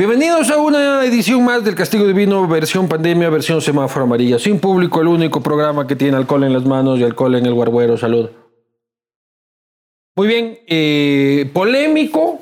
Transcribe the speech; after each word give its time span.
Bienvenidos 0.00 0.50
a 0.50 0.56
una 0.56 1.04
edición 1.04 1.44
más 1.44 1.62
del 1.62 1.74
Castigo 1.74 2.06
Divino, 2.06 2.48
versión 2.48 2.88
pandemia, 2.88 3.28
versión 3.28 3.60
semáforo 3.60 4.06
amarilla. 4.06 4.38
Sin 4.38 4.58
público, 4.58 5.02
el 5.02 5.08
único 5.08 5.42
programa 5.42 5.86
que 5.86 5.94
tiene 5.94 6.16
alcohol 6.16 6.44
en 6.44 6.54
las 6.54 6.64
manos 6.64 6.98
y 6.98 7.04
alcohol 7.04 7.34
en 7.34 7.44
el 7.44 7.52
guarguero. 7.52 7.98
Salud. 7.98 8.30
Muy 10.16 10.26
bien, 10.26 10.58
eh, 10.66 11.50
polémico, 11.52 12.40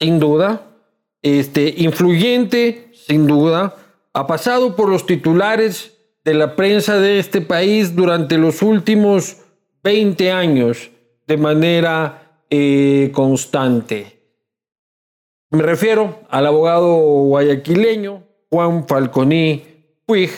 sin 0.00 0.18
duda. 0.18 0.62
Este, 1.20 1.74
influyente, 1.76 2.88
sin 2.94 3.26
duda. 3.26 3.76
Ha 4.14 4.26
pasado 4.26 4.74
por 4.74 4.88
los 4.88 5.04
titulares 5.04 5.98
de 6.24 6.32
la 6.32 6.56
prensa 6.56 6.98
de 6.98 7.18
este 7.18 7.42
país 7.42 7.94
durante 7.94 8.38
los 8.38 8.62
últimos 8.62 9.42
20 9.82 10.32
años 10.32 10.90
de 11.26 11.36
manera 11.36 12.38
eh, 12.48 13.10
constante. 13.12 14.23
Me 15.54 15.62
refiero 15.62 16.18
al 16.30 16.46
abogado 16.46 16.96
guayaquileño 16.96 18.24
Juan 18.50 18.88
Falconi 18.88 19.64
Puig, 20.04 20.32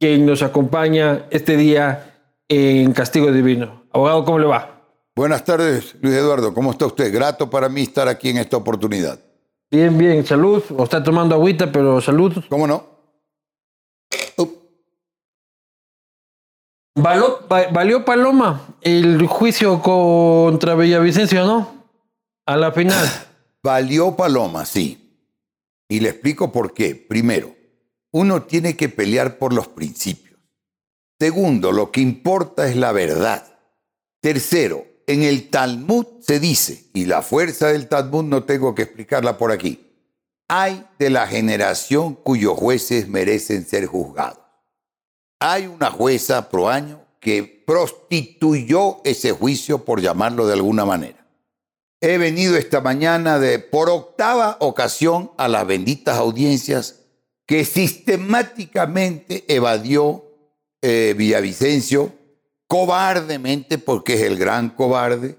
quien 0.00 0.26
nos 0.26 0.42
acompaña 0.42 1.26
este 1.30 1.56
día 1.56 2.16
en 2.48 2.92
Castigo 2.92 3.30
Divino. 3.30 3.84
Abogado, 3.92 4.24
¿cómo 4.24 4.40
le 4.40 4.46
va? 4.46 4.82
Buenas 5.14 5.44
tardes, 5.44 5.94
Luis 6.00 6.16
Eduardo. 6.16 6.52
¿Cómo 6.54 6.72
está 6.72 6.86
usted? 6.86 7.14
Grato 7.14 7.48
para 7.48 7.68
mí 7.68 7.82
estar 7.82 8.08
aquí 8.08 8.30
en 8.30 8.38
esta 8.38 8.56
oportunidad. 8.56 9.20
Bien, 9.70 9.96
bien, 9.96 10.26
salud. 10.26 10.64
O 10.76 10.82
está 10.82 11.04
tomando 11.04 11.36
agüita, 11.36 11.70
pero 11.70 12.00
salud. 12.00 12.32
¿Cómo 12.48 12.66
no? 12.66 12.84
¿Valió 16.96 18.04
Paloma 18.04 18.60
el 18.80 19.24
juicio 19.28 19.80
contra 19.80 20.74
Villavicencio, 20.74 21.46
no? 21.46 21.84
A 22.44 22.56
la 22.56 22.72
final. 22.72 23.06
Valió 23.62 24.16
Paloma, 24.16 24.64
sí. 24.64 25.20
Y 25.88 26.00
le 26.00 26.10
explico 26.10 26.52
por 26.52 26.74
qué. 26.74 26.94
Primero, 26.94 27.54
uno 28.12 28.42
tiene 28.42 28.76
que 28.76 28.88
pelear 28.88 29.38
por 29.38 29.52
los 29.52 29.68
principios. 29.68 30.38
Segundo, 31.18 31.72
lo 31.72 31.90
que 31.90 32.00
importa 32.00 32.68
es 32.68 32.76
la 32.76 32.92
verdad. 32.92 33.58
Tercero, 34.20 34.86
en 35.06 35.22
el 35.22 35.48
Talmud 35.48 36.06
se 36.20 36.38
dice, 36.38 36.90
y 36.92 37.06
la 37.06 37.22
fuerza 37.22 37.68
del 37.68 37.88
Talmud 37.88 38.24
no 38.24 38.44
tengo 38.44 38.74
que 38.74 38.82
explicarla 38.82 39.38
por 39.38 39.50
aquí, 39.50 39.88
hay 40.48 40.86
de 40.98 41.10
la 41.10 41.26
generación 41.26 42.14
cuyos 42.14 42.56
jueces 42.56 43.08
merecen 43.08 43.66
ser 43.66 43.86
juzgados. 43.86 44.44
Hay 45.40 45.66
una 45.66 45.90
jueza 45.90 46.48
pro 46.48 46.68
año 46.68 47.04
que 47.20 47.42
prostituyó 47.66 49.00
ese 49.04 49.32
juicio, 49.32 49.84
por 49.84 50.00
llamarlo 50.00 50.46
de 50.46 50.54
alguna 50.54 50.84
manera. 50.84 51.17
He 52.00 52.16
venido 52.16 52.56
esta 52.56 52.80
mañana 52.80 53.40
de 53.40 53.58
por 53.58 53.90
octava 53.90 54.56
ocasión 54.60 55.32
a 55.36 55.48
las 55.48 55.66
benditas 55.66 56.16
audiencias 56.16 57.00
que 57.44 57.64
sistemáticamente 57.64 59.44
evadió 59.48 60.24
eh, 60.80 61.14
Villavicencio, 61.16 62.12
cobardemente, 62.68 63.78
porque 63.78 64.14
es 64.14 64.20
el 64.20 64.36
gran 64.36 64.70
cobarde, 64.70 65.38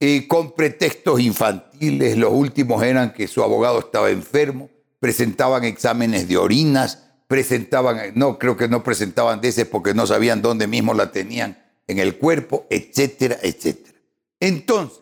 y 0.00 0.26
con 0.26 0.52
pretextos 0.52 1.20
infantiles. 1.20 2.16
Los 2.16 2.32
últimos 2.32 2.82
eran 2.82 3.12
que 3.12 3.26
su 3.26 3.42
abogado 3.42 3.80
estaba 3.80 4.08
enfermo, 4.10 4.70
presentaban 5.00 5.64
exámenes 5.64 6.28
de 6.28 6.38
orinas, 6.38 7.04
presentaban, 7.26 8.12
no, 8.14 8.38
creo 8.38 8.56
que 8.56 8.68
no 8.68 8.82
presentaban 8.82 9.40
de 9.40 9.48
ese 9.48 9.66
porque 9.66 9.92
no 9.92 10.06
sabían 10.06 10.40
dónde 10.40 10.66
mismo 10.66 10.94
la 10.94 11.12
tenían 11.12 11.58
en 11.86 11.98
el 11.98 12.16
cuerpo, 12.16 12.66
etcétera, 12.70 13.36
etcétera. 13.42 13.98
Entonces, 14.40 15.00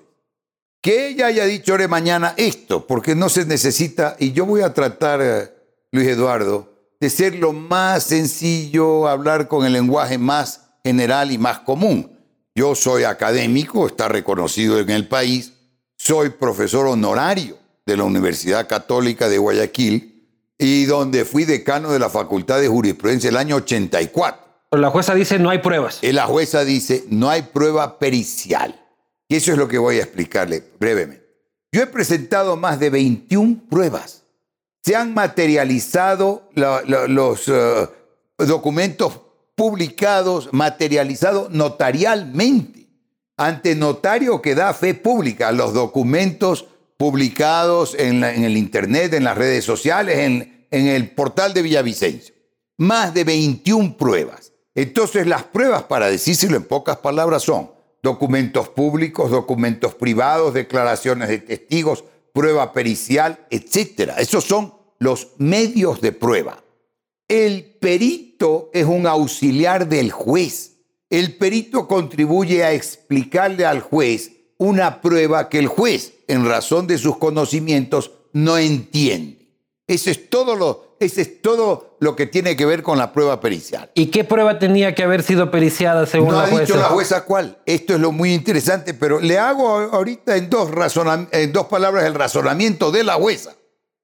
que 0.87 1.09
ella 1.09 1.27
haya 1.27 1.47
dicho 1.47 1.73
ahora 1.73 1.89
mañana 1.89 2.35
esto, 2.37 2.87
porque 2.87 3.17
no 3.17 3.29
se 3.29 3.45
necesita, 3.45 4.15
y 4.21 4.31
yo 4.31 4.47
voy 4.47 4.61
a 4.61 4.73
tratar, 4.73 5.21
eh, 5.21 5.53
Luis 5.91 6.07
Eduardo, 6.07 6.73
de 7.01 7.11
ser 7.11 7.35
lo 7.35 7.53
más 7.53 8.05
sencillo, 8.05 9.09
hablar 9.09 9.49
con 9.49 9.67
el 9.67 9.73
lenguaje 9.73 10.17
más 10.17 10.69
general 10.85 11.33
y 11.33 11.39
más 11.39 11.59
común. 11.59 12.17
Yo 12.55 12.77
soy 12.77 13.03
académico, 13.03 13.89
está 13.89 14.07
reconocido 14.07 14.79
en 14.79 14.91
el 14.91 15.09
país, 15.09 15.55
soy 15.99 16.31
profesor 16.31 16.87
honorario 16.87 17.59
de 17.85 17.97
la 17.97 18.05
Universidad 18.05 18.69
Católica 18.69 19.29
de 19.29 19.39
Guayaquil 19.39 20.31
y 20.57 20.85
donde 20.85 21.25
fui 21.25 21.47
decano 21.47 21.91
de 21.91 21.99
la 21.99 22.11
Facultad 22.11 22.61
de 22.61 22.69
Jurisprudencia 22.69 23.31
el 23.31 23.37
año 23.39 23.57
84. 23.57 24.41
la 24.71 24.91
jueza 24.91 25.17
dice 25.17 25.41
no 25.41 25.51
hay 25.51 25.59
pruebas. 25.59 25.99
Y 26.03 26.13
la 26.13 26.27
jueza 26.27 26.65
dice 26.65 27.03
no 27.11 27.29
hay 27.29 27.43
prueba 27.43 27.99
pericial. 27.99 28.86
Y 29.29 29.37
eso 29.37 29.53
es 29.53 29.59
lo 29.59 29.69
que 29.69 29.79
voy 29.79 29.99
a 29.99 30.03
explicarle 30.03 30.63
brevemente. 30.79 31.27
Yo 31.73 31.83
he 31.83 31.87
presentado 31.87 32.57
más 32.57 32.79
de 32.79 32.91
21 32.91 33.65
pruebas. 33.69 34.25
Se 34.83 34.95
han 34.95 35.15
materializado 35.15 36.49
los 36.55 37.49
eh, 37.49 37.89
documentos 38.39 39.21
publicados, 39.57 40.49
materializados 40.53 41.51
notarialmente, 41.51 42.87
ante 43.37 43.75
notario 43.75 44.41
que 44.41 44.55
da 44.55 44.73
fe 44.73 44.95
pública, 44.95 45.51
los 45.53 45.75
documentos 45.75 46.67
publicados 46.97 47.95
en, 47.99 48.23
el 48.25 48.57
Internet, 48.57 49.13
en 49.13 49.25
las 49.25 49.37
redes 49.37 49.65
sociales, 49.65 50.19
en, 50.19 50.67
en 50.71 50.87
el 50.87 51.11
portal 51.11 51.53
de 51.53 51.63
Villavicencio. 51.63 52.35
Más 52.79 53.13
de 53.13 53.25
21 53.25 53.97
pruebas. 53.97 54.53
Entonces 54.75 55.27
las 55.27 55.43
pruebas, 55.43 55.83
para 55.85 56.09
decírselo 56.09 56.57
en 56.57 56.65
pocas 56.65 56.99
palabras, 56.99 57.43
son 57.43 57.76
documentos 58.07 58.69
públicos, 58.69 59.33
documentos 59.33 59.95
privados, 59.95 60.55
declaraciones 60.55 61.29
de 61.29 61.39
testigos, 61.39 62.05
prueba 62.33 62.73
pericial, 62.73 63.45
etc. 63.51 64.13
Esos 64.19 64.45
son 64.45 64.75
los 65.01 65.33
medios 65.39 66.01
de 66.01 66.13
prueba. 66.13 66.63
El 67.27 67.65
perito 67.81 68.71
es 68.73 68.87
un 68.87 69.09
auxiliar 69.09 69.89
del 69.89 70.13
juez. 70.13 70.77
El 71.11 71.37
perito 71.37 71.89
contribuye 71.89 72.63
a 72.63 72.73
explicarle 72.73 73.67
al 73.67 73.81
juez 73.81 74.31
una 74.57 75.01
prueba 75.01 75.49
que 75.49 75.59
el 75.59 75.67
juez, 75.67 76.13
en 76.29 76.47
razón 76.47 76.87
de 76.87 76.99
sus 76.99 77.17
conocimientos, 77.19 78.13
no 78.33 78.57
entiende. 78.57 79.49
Eso 79.89 80.11
es 80.11 80.31
todo 80.31 80.55
lo, 80.55 80.86
ese 80.99 81.23
es 81.23 81.43
todo 81.43 81.97
lo 82.01 82.17
que 82.17 82.27
tiene 82.27 82.57
que 82.57 82.67
ver 82.67 82.83
con 82.83 82.99
la 82.99 83.13
prueba 83.13 83.41
pericial. 83.41 83.91
¿Y 83.95 84.07
qué 84.07 84.25
prueba 84.25 84.59
tenía 84.59 84.95
que 84.95 85.03
haber 85.03 85.23
sido 85.23 85.51
periciada 85.51 86.07
según 86.07 86.35
la 86.35 86.41
jueza? 86.41 86.51
No 86.51 86.57
ha 86.57 86.61
dicho 86.61 86.77
la 86.77 86.89
jueza 86.89 87.25
cuál. 87.25 87.59
Esto 87.67 87.95
es 87.95 88.01
lo 88.01 88.13
muy 88.13 88.33
interesante, 88.33 88.95
pero 88.95 89.21
le 89.21 89.39
hago 89.39 89.69
ahorita 89.69 90.37
en 90.37 90.49
dos, 90.49 90.71
en 91.33 91.53
dos 91.53 91.67
palabras 91.67 92.05
el 92.05 92.15
razonamiento 92.15 92.91
de 92.91 93.05
la 93.05 93.15
jueza. 93.15 93.55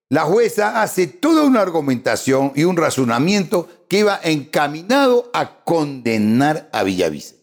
La 0.08 0.22
jueza 0.22 0.82
hace 0.82 1.06
toda 1.06 1.42
una 1.44 1.62
argumentación 1.62 2.52
y 2.54 2.64
un 2.64 2.76
razonamiento 2.76 3.68
que 3.88 4.00
iba 4.00 4.20
encaminado 4.22 5.30
a 5.32 5.64
condenar 5.64 6.68
a 6.72 6.82
Villavicencio. 6.82 7.41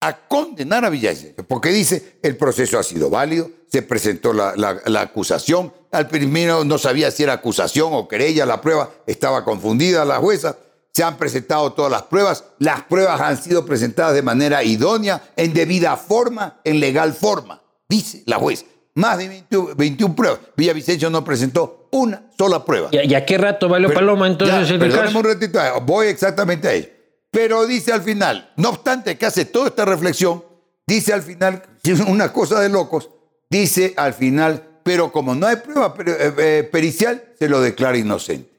A 0.00 0.16
condenar 0.28 0.84
a 0.84 0.90
Villavicencio, 0.90 1.44
porque 1.46 1.70
dice 1.70 2.18
el 2.22 2.36
proceso 2.36 2.78
ha 2.78 2.82
sido 2.82 3.10
válido, 3.10 3.50
se 3.66 3.82
presentó 3.82 4.32
la, 4.32 4.54
la 4.56 5.00
acusación, 5.00 5.72
al 5.90 6.08
primero 6.08 6.64
no 6.64 6.78
sabía 6.78 7.10
si 7.10 7.22
era 7.22 7.34
acusación 7.34 7.90
o 7.92 8.08
querella, 8.08 8.44
la 8.44 8.60
prueba 8.60 8.90
estaba 9.06 9.44
confundida 9.44 10.04
la 10.04 10.18
jueza. 10.18 10.56
Se 10.92 11.04
han 11.04 11.16
presentado 11.16 11.72
todas 11.72 11.92
las 11.92 12.02
pruebas, 12.02 12.44
las 12.58 12.82
pruebas 12.82 13.20
han 13.20 13.40
sido 13.40 13.64
presentadas 13.64 14.14
de 14.14 14.22
manera 14.22 14.64
idónea, 14.64 15.22
en 15.36 15.52
debida 15.52 15.96
forma, 15.96 16.60
en 16.64 16.80
legal 16.80 17.12
forma, 17.12 17.62
dice 17.88 18.22
la 18.26 18.36
jueza. 18.36 18.64
Más 18.94 19.16
de 19.16 19.44
21, 19.76 20.16
pruebas. 20.16 20.40
Villavicencio 20.56 21.08
no 21.08 21.22
presentó 21.22 21.88
una 21.92 22.24
sola 22.36 22.64
prueba. 22.64 22.88
¿Y 22.90 23.14
a 23.14 23.24
qué 23.24 23.38
rato 23.38 23.68
valió 23.68 23.94
Paloma 23.94 24.26
entonces 24.26 24.70
el 24.70 24.92
caso? 24.92 25.16
un 25.16 25.24
ratito, 25.24 25.60
voy 25.82 26.08
exactamente 26.08 26.66
a 26.66 26.72
ello. 26.72 26.88
Pero 27.30 27.66
dice 27.66 27.92
al 27.92 28.02
final, 28.02 28.52
no 28.56 28.70
obstante 28.70 29.18
que 29.18 29.26
hace 29.26 29.44
toda 29.44 29.68
esta 29.68 29.84
reflexión, 29.84 30.44
dice 30.86 31.12
al 31.12 31.22
final, 31.22 31.62
una 32.06 32.32
cosa 32.32 32.60
de 32.60 32.68
locos, 32.68 33.10
dice 33.50 33.94
al 33.96 34.14
final, 34.14 34.80
pero 34.82 35.12
como 35.12 35.34
no 35.34 35.46
hay 35.46 35.56
prueba 35.56 35.94
eh, 35.98 36.34
eh, 36.38 36.68
pericial, 36.70 37.34
se 37.38 37.48
lo 37.48 37.60
declara 37.60 37.98
inocente. 37.98 38.50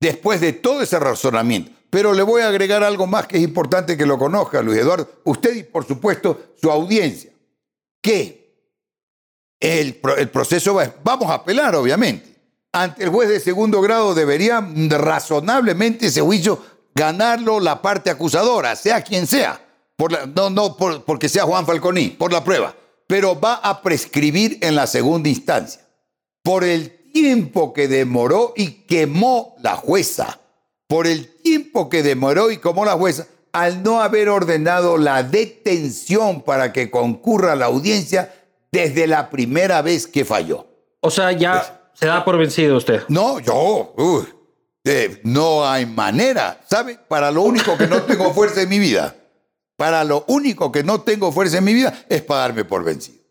Después 0.00 0.40
de 0.40 0.54
todo 0.54 0.82
ese 0.82 0.98
razonamiento. 0.98 1.70
Pero 1.88 2.14
le 2.14 2.22
voy 2.22 2.40
a 2.40 2.48
agregar 2.48 2.82
algo 2.82 3.06
más 3.06 3.26
que 3.26 3.36
es 3.36 3.42
importante 3.42 3.98
que 3.98 4.06
lo 4.06 4.18
conozca, 4.18 4.62
Luis 4.62 4.78
Eduardo, 4.78 5.08
usted 5.24 5.54
y 5.54 5.62
por 5.62 5.86
supuesto 5.86 6.54
su 6.60 6.70
audiencia, 6.70 7.30
que 8.00 8.42
el, 9.60 9.96
proceso 10.32 10.74
va, 10.74 10.92
vamos 11.04 11.30
a 11.30 11.34
apelar, 11.34 11.76
obviamente. 11.76 12.34
Ante 12.72 13.04
el 13.04 13.10
juez 13.10 13.28
de 13.28 13.38
segundo 13.38 13.82
grado 13.82 14.14
debería 14.14 14.66
razonablemente 14.88 16.06
ese 16.06 16.22
juicio 16.22 16.58
ganarlo 16.94 17.60
la 17.60 17.82
parte 17.82 18.10
acusadora, 18.10 18.76
sea 18.76 19.02
quien 19.02 19.26
sea. 19.26 19.60
Por 19.96 20.28
no 20.28 20.50
no 20.50 20.76
porque 20.76 21.28
sea 21.28 21.44
Juan 21.44 21.66
Falconi, 21.66 22.08
por 22.08 22.32
la 22.32 22.42
prueba 22.42 22.74
pero 23.12 23.38
va 23.38 23.56
a 23.56 23.82
prescribir 23.82 24.56
en 24.62 24.74
la 24.74 24.86
segunda 24.86 25.28
instancia. 25.28 25.82
Por 26.42 26.64
el 26.64 27.10
tiempo 27.12 27.74
que 27.74 27.86
demoró 27.86 28.54
y 28.56 28.86
quemó 28.86 29.54
la 29.60 29.76
jueza, 29.76 30.40
por 30.88 31.06
el 31.06 31.28
tiempo 31.42 31.90
que 31.90 32.02
demoró 32.02 32.50
y 32.50 32.56
quemó 32.56 32.86
la 32.86 32.94
jueza, 32.94 33.26
al 33.52 33.82
no 33.82 34.00
haber 34.00 34.30
ordenado 34.30 34.96
la 34.96 35.22
detención 35.24 36.40
para 36.40 36.72
que 36.72 36.90
concurra 36.90 37.54
la 37.54 37.66
audiencia 37.66 38.32
desde 38.72 39.06
la 39.06 39.28
primera 39.28 39.82
vez 39.82 40.06
que 40.06 40.24
falló. 40.24 40.66
O 41.00 41.10
sea, 41.10 41.32
ya 41.32 41.90
Se 41.92 42.06
da 42.06 42.24
por 42.24 42.38
vencido 42.38 42.78
usted. 42.78 43.02
No, 43.08 43.40
yo, 43.40 43.92
uy, 43.98 44.24
eh, 44.84 45.20
no 45.24 45.66
hay 45.68 45.86
manera. 45.86 46.60
¿Sabe? 46.68 46.98
Para 47.08 47.30
lo 47.30 47.42
único 47.42 47.76
que 47.76 47.86
no 47.86 48.02
tengo 48.02 48.32
fuerza 48.34 48.62
en 48.62 48.68
mi 48.68 48.78
vida, 48.78 49.14
para 49.76 50.04
lo 50.04 50.24
único 50.28 50.70
que 50.72 50.82
no 50.82 51.00
tengo 51.00 51.32
fuerza 51.32 51.58
en 51.58 51.64
mi 51.64 51.74
vida 51.74 52.04
es 52.08 52.22
para 52.22 52.40
darme 52.42 52.64
por 52.64 52.84
vencido. 52.84 53.21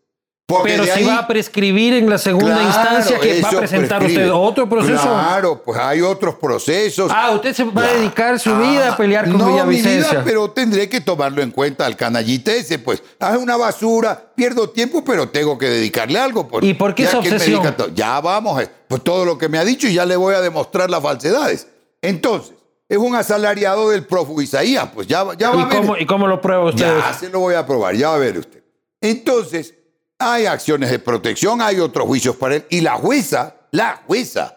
Porque 0.58 0.72
Pero 0.72 0.84
si 0.84 0.90
ahí- 0.90 1.04
va 1.06 1.18
a 1.18 1.26
prescribir 1.26 1.94
en 1.94 2.08
la 2.10 2.18
segunda 2.18 2.54
Claro, 2.54 2.66
instancia, 2.68 3.18
que 3.20 3.40
va 3.40 3.48
a 3.48 3.52
presentar 3.52 3.98
prescribe. 4.00 4.24
usted 4.30 4.34
otro 4.34 4.68
proceso. 4.68 5.02
Claro, 5.02 5.62
pues 5.64 5.78
hay 5.80 6.00
otros 6.00 6.34
procesos. 6.34 7.10
Ah, 7.14 7.30
usted 7.30 7.54
se 7.54 7.64
va 7.64 7.82
a 7.84 7.92
dedicar 7.92 8.38
su 8.38 8.54
vida 8.56 8.88
a 8.88 8.92
Ah, 8.92 8.96
pelear 8.96 9.24
con 9.24 9.38
no, 9.38 9.46
mi 9.46 9.52
Villavicencia. 9.52 10.10
vida, 10.10 10.22
pero 10.24 10.50
tendré 10.50 10.88
que 10.88 11.00
tomarlo 11.00 11.42
en 11.42 11.50
cuenta 11.50 11.86
al 11.86 11.96
canallita 11.96 12.52
ese, 12.52 12.78
pues. 12.78 13.02
Es 13.18 13.36
una 13.36 13.56
basura, 13.56 14.32
pierdo 14.34 14.68
tiempo, 14.70 15.02
pero 15.04 15.28
tengo 15.28 15.56
que 15.58 15.68
dedicarle 15.68 16.18
algo. 16.18 16.46
Pues, 16.48 16.64
¿Y 16.64 16.74
por 16.74 16.94
qué 16.94 17.04
Ya 17.04 17.08
esa 17.10 17.18
obsesión? 17.18 17.74
Ya 17.94 18.20
vamos, 18.20 18.60
eh, 18.62 18.68
pues 18.88 19.02
todo 19.02 19.24
lo 19.24 19.38
que 19.38 19.48
me 19.48 19.58
ha 19.58 19.64
dicho 19.64 19.86
y 19.88 19.94
ya 19.94 20.04
le 20.06 20.16
voy 20.16 20.34
a 20.34 20.40
demostrar 20.40 20.90
las 20.90 21.02
falsedades. 21.02 21.66
Entonces, 22.02 22.54
es 22.88 22.98
un 22.98 23.14
asalariado 23.16 23.88
del 23.88 24.04
prófugo 24.04 24.42
Isaías, 24.42 24.88
pues 24.92 25.06
ya, 25.06 25.24
ya 25.38 25.50
va 25.50 25.62
a 25.62 25.66
¿Y 25.66 25.68
ver. 25.68 25.76
cómo, 25.78 25.96
¿Y 25.96 26.04
cómo 26.04 26.26
lo 26.26 26.40
prueba 26.42 26.64
usted? 26.66 26.84
Ya 26.98 27.14
se 27.14 27.30
lo 27.30 27.40
voy 27.40 27.54
a 27.54 27.64
probar, 27.64 27.94
ya 27.94 28.08
va 28.10 28.16
a 28.16 28.18
ver 28.18 28.36
usted. 28.38 28.62
Entonces, 29.00 29.74
hay 30.22 30.46
acciones 30.46 30.90
de 30.90 30.98
protección, 30.98 31.60
hay 31.60 31.80
otros 31.80 32.06
juicios 32.06 32.36
para 32.36 32.56
él. 32.56 32.66
Y 32.70 32.80
la 32.80 32.96
jueza, 32.96 33.56
la 33.70 34.02
jueza, 34.06 34.56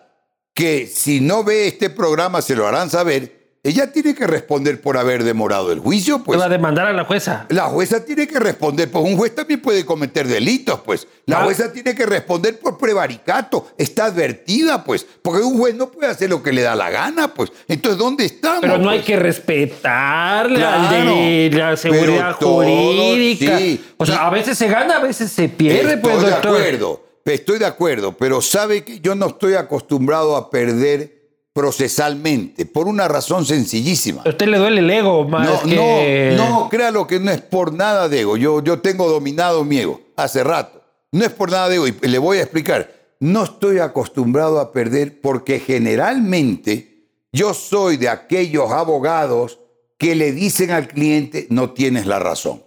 que 0.54 0.88
si 0.88 1.20
no 1.20 1.44
ve 1.44 1.68
este 1.68 1.90
programa 1.90 2.42
se 2.42 2.56
lo 2.56 2.68
harán 2.68 2.90
saber, 2.90 3.45
ella 3.66 3.92
tiene 3.92 4.14
que 4.16 4.26
responder 4.28 4.80
por 4.80 4.98
haber 4.98 5.24
demorado 5.24 5.72
el 5.72 5.80
juicio, 5.80 6.18
¿Te 6.20 6.24
pues. 6.24 6.40
va 6.40 6.46
a 6.46 6.50
demandar 6.50 6.86
a 6.88 6.94
la 6.94 7.04
jueza? 7.04 7.46
La 7.50 7.64
jueza 7.64 8.06
tiene 8.06 8.28
que 8.28 8.40
responder, 8.40 8.90
pues 8.92 9.04
un 9.04 9.18
juez 9.18 9.36
también 9.36 9.62
puede 9.62 9.84
cometer 9.86 10.28
delitos, 10.28 10.80
pues. 10.86 11.08
La 11.26 11.42
Ah. 11.42 11.44
jueza 11.46 11.74
tiene 11.74 11.94
que 11.96 12.06
responder 12.06 12.60
por 12.60 12.78
prevaricato, 12.78 13.68
está 13.78 14.06
advertida, 14.06 14.84
pues, 14.84 15.06
porque 15.22 15.42
un 15.44 15.58
juez 15.58 15.76
no 15.76 15.90
puede 15.92 16.10
hacer 16.12 16.30
lo 16.30 16.42
que 16.44 16.54
le 16.54 16.62
da 16.62 16.76
la 16.76 16.90
gana, 16.90 17.34
pues. 17.34 17.52
Entonces, 17.68 17.98
¿dónde 17.98 18.26
estamos? 18.26 18.62
Pero 18.62 18.78
no 18.78 18.90
hay 18.90 19.00
pues? 19.00 19.08
que 19.08 19.16
respetar 19.16 20.50
la, 20.52 20.58
Claro, 20.90 21.16
de- 21.16 21.50
la 21.52 21.76
seguridad 21.78 22.36
todo, 22.40 22.64
jurídica. 22.64 23.58
sí. 23.58 23.84
O 23.98 24.06
sea, 24.06 24.28
a 24.28 24.30
veces 24.30 24.58
se 24.58 24.68
gana, 24.68 24.98
a 24.98 25.00
veces 25.00 25.32
se 25.32 25.50
pierde, 25.50 25.96
Estoy 25.96 26.12
pues, 26.12 26.22
de 26.24 26.30
doctor. 26.32 26.56
acuerdo, 26.56 27.06
estoy 27.26 27.58
de 27.60 27.66
acuerdo, 27.66 28.12
pero 28.18 28.42
sabe 28.42 28.84
que 28.84 29.00
yo 29.00 29.16
no 29.16 29.28
estoy 29.28 29.56
acostumbrado 29.56 30.36
a 30.36 30.50
perder 30.52 31.15
procesalmente, 31.56 32.66
por 32.66 32.86
una 32.86 33.08
razón 33.08 33.46
sencillísima. 33.46 34.24
A 34.26 34.30
usted 34.30 34.48
le 34.48 34.58
duele 34.58 34.82
el 34.82 34.90
ego 34.92 35.26
más 35.26 35.48
No, 35.48 35.70
que... 35.70 36.34
no, 36.36 36.50
no, 36.50 36.70
créalo 36.70 37.08
que 37.08 37.18
no 37.22 37.32
es 37.32 37.40
por 37.40 37.72
nada 37.74 38.10
de 38.10 38.20
ego. 38.20 38.36
Yo, 38.36 38.62
yo 38.62 38.82
tengo 38.82 39.08
dominado 39.08 39.64
mi 39.64 39.78
ego 39.78 40.02
hace 40.18 40.44
rato. 40.44 40.84
No 41.14 41.24
es 41.24 41.32
por 41.32 41.50
nada 41.50 41.70
de 41.70 41.76
ego. 41.76 41.88
Y 41.88 41.94
le 42.02 42.18
voy 42.18 42.40
a 42.40 42.42
explicar. 42.42 42.92
No 43.22 43.46
estoy 43.46 43.80
acostumbrado 43.80 44.60
a 44.60 44.74
perder 44.74 45.22
porque 45.22 45.62
generalmente 45.62 47.08
yo 47.32 47.54
soy 47.54 47.96
de 47.96 48.10
aquellos 48.10 48.72
abogados 48.72 49.60
que 49.98 50.14
le 50.14 50.34
dicen 50.34 50.72
al 50.72 50.90
cliente, 50.90 51.48
no 51.50 51.70
tienes 51.72 52.06
la 52.06 52.20
razón. 52.20 52.66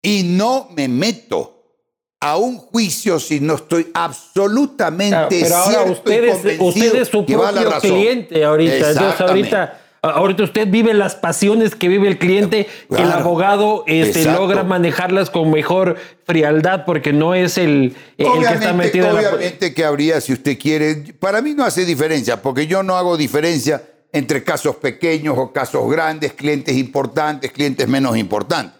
Y 0.00 0.22
no 0.22 0.68
me 0.76 0.86
meto 0.86 1.59
a 2.20 2.36
un 2.36 2.58
juicio 2.58 3.18
si 3.18 3.40
no 3.40 3.54
estoy 3.54 3.88
absolutamente 3.94 5.08
Claro, 5.10 5.28
pero 5.30 5.56
ahora 5.56 5.70
cierto 5.70 5.88
y 5.88 5.92
usted 5.92 6.24
es, 6.24 6.36
convencido 6.36 6.68
usted 6.68 6.94
es 7.00 7.08
su 7.08 7.26
propio 7.26 7.80
cliente 7.80 8.44
ahorita. 8.44 8.90
Entonces 8.90 9.20
ahorita, 9.22 9.80
ahorita 10.02 10.42
usted 10.42 10.68
vive 10.68 10.92
las 10.92 11.14
pasiones 11.14 11.74
que 11.74 11.88
vive 11.88 12.08
el 12.08 12.18
cliente, 12.18 12.68
el 12.90 13.10
abogado 13.10 13.84
este, 13.86 14.26
logra 14.26 14.64
manejarlas 14.64 15.30
con 15.30 15.50
mejor 15.50 15.96
frialdad 16.26 16.84
porque 16.84 17.14
no 17.14 17.34
es 17.34 17.56
el, 17.56 17.96
el 18.18 18.26
que 18.26 18.54
está 18.54 18.74
metido 18.74 19.08
en 19.08 19.14
la... 19.14 19.20
obviamente 19.30 19.72
que 19.72 19.84
habría, 19.86 20.20
si 20.20 20.34
usted 20.34 20.58
quiere, 20.58 21.14
para 21.18 21.40
mí 21.40 21.54
no 21.54 21.64
hace 21.64 21.86
diferencia, 21.86 22.42
porque 22.42 22.66
yo 22.66 22.82
no 22.82 22.96
hago 22.96 23.16
diferencia 23.16 23.82
entre 24.12 24.44
casos 24.44 24.76
pequeños 24.76 25.36
o 25.38 25.52
casos 25.52 25.90
grandes, 25.90 26.34
clientes 26.34 26.76
importantes, 26.76 27.50
clientes 27.50 27.88
menos 27.88 28.14
importantes. 28.18 28.79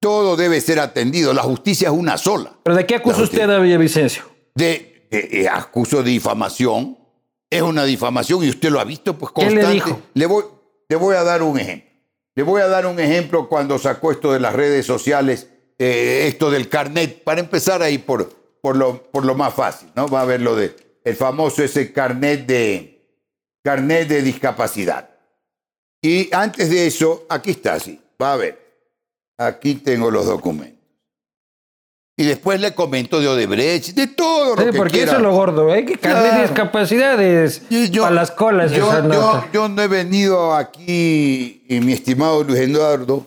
Todo 0.00 0.36
debe 0.36 0.60
ser 0.60 0.80
atendido. 0.80 1.32
La 1.34 1.42
justicia 1.42 1.88
es 1.88 1.94
una 1.94 2.16
sola. 2.16 2.52
¿Pero 2.62 2.76
de 2.76 2.86
qué 2.86 2.96
acusa 2.96 3.22
usted 3.22 3.48
a 3.50 3.58
Villavicencio? 3.58 4.22
De, 4.54 5.06
de- 5.10 5.28
eh, 5.42 5.48
acuso 5.48 6.02
de 6.02 6.10
difamación. 6.10 6.96
Es 7.50 7.62
una 7.62 7.84
difamación 7.84 8.44
y 8.44 8.48
usted 8.48 8.70
lo 8.70 8.80
ha 8.80 8.84
visto, 8.84 9.18
pues 9.18 9.32
¿Qué 9.34 9.42
le 9.42 9.48
constante. 9.48 9.74
dijo? 9.74 10.00
Le 10.14 10.26
voy, 10.26 10.44
le 10.88 10.96
voy 10.96 11.16
a 11.16 11.24
dar 11.24 11.42
un 11.42 11.58
ejemplo. 11.58 11.90
Le 12.36 12.42
voy 12.44 12.62
a 12.62 12.68
dar 12.68 12.86
un 12.86 12.98
ejemplo 13.00 13.48
cuando 13.48 13.76
sacó 13.78 14.12
esto 14.12 14.32
de 14.32 14.38
las 14.40 14.54
redes 14.54 14.86
sociales, 14.86 15.48
eh, 15.78 16.26
esto 16.28 16.50
del 16.50 16.68
carnet, 16.68 17.24
para 17.24 17.40
empezar 17.40 17.82
ahí 17.82 17.98
por, 17.98 18.28
por, 18.62 18.76
lo, 18.76 19.02
por 19.10 19.24
lo 19.24 19.34
más 19.34 19.52
fácil, 19.52 19.88
¿no? 19.96 20.06
Va 20.08 20.22
a 20.22 20.24
ver 20.24 20.40
lo 20.40 20.54
de 20.54 20.74
el 21.04 21.16
famoso 21.16 21.64
ese 21.64 21.92
carnet 21.92 22.46
de, 22.46 23.04
carnet 23.64 24.06
de 24.08 24.22
discapacidad. 24.22 25.10
Y 26.00 26.32
antes 26.32 26.70
de 26.70 26.86
eso, 26.86 27.26
aquí 27.28 27.50
está, 27.50 27.80
sí, 27.80 28.00
va 28.22 28.34
a 28.34 28.36
ver. 28.36 28.69
Aquí 29.40 29.76
tengo 29.76 30.10
los 30.10 30.26
documentos. 30.26 30.78
Y 32.18 32.24
después 32.24 32.60
le 32.60 32.74
comento 32.74 33.18
de 33.20 33.28
Odebrecht, 33.28 33.94
de 33.94 34.06
todo 34.08 34.54
lo 34.54 34.62
Sí, 34.62 34.70
que 34.70 34.76
porque 34.76 34.92
quiera. 34.92 35.12
eso 35.12 35.16
es 35.16 35.22
lo 35.22 35.32
gordo, 35.32 35.74
¿eh? 35.74 35.86
Que 35.86 35.96
carnet 35.96 36.22
de 36.24 36.28
Claro. 36.28 36.42
discapacidades 36.42 37.62
yo- 37.90 38.04
a 38.04 38.10
las 38.10 38.30
colas. 38.30 38.70
Yo, 38.72 38.86
esa 38.86 39.50
yo- 39.50 39.68
no 39.70 39.80
he 39.82 39.88
venido 39.88 40.54
aquí, 40.54 41.64
y 41.66 41.80
mi 41.80 41.92
estimado 41.94 42.44
Luis 42.44 42.60
Eduardo, 42.60 43.26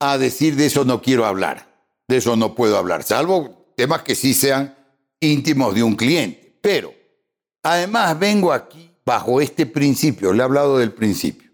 a 0.00 0.18
decir 0.18 0.56
de 0.56 0.66
eso 0.66 0.84
no 0.84 1.00
quiero 1.00 1.24
hablar. 1.24 1.64
De 2.08 2.16
eso 2.16 2.34
no 2.34 2.54
puedo 2.56 2.76
hablar, 2.76 3.04
salvo 3.04 3.72
temas 3.76 4.02
que 4.02 4.16
sí 4.16 4.34
sean 4.34 4.74
íntimos 5.20 5.74
de 5.76 5.84
un 5.84 5.94
cliente. 5.94 6.58
Pero, 6.60 6.92
además, 7.62 8.18
vengo 8.18 8.52
aquí 8.52 8.90
bajo 9.04 9.40
este 9.40 9.66
principio, 9.66 10.32
le 10.32 10.40
he 10.40 10.44
hablado 10.44 10.78
del 10.78 10.90
principio. 10.92 11.45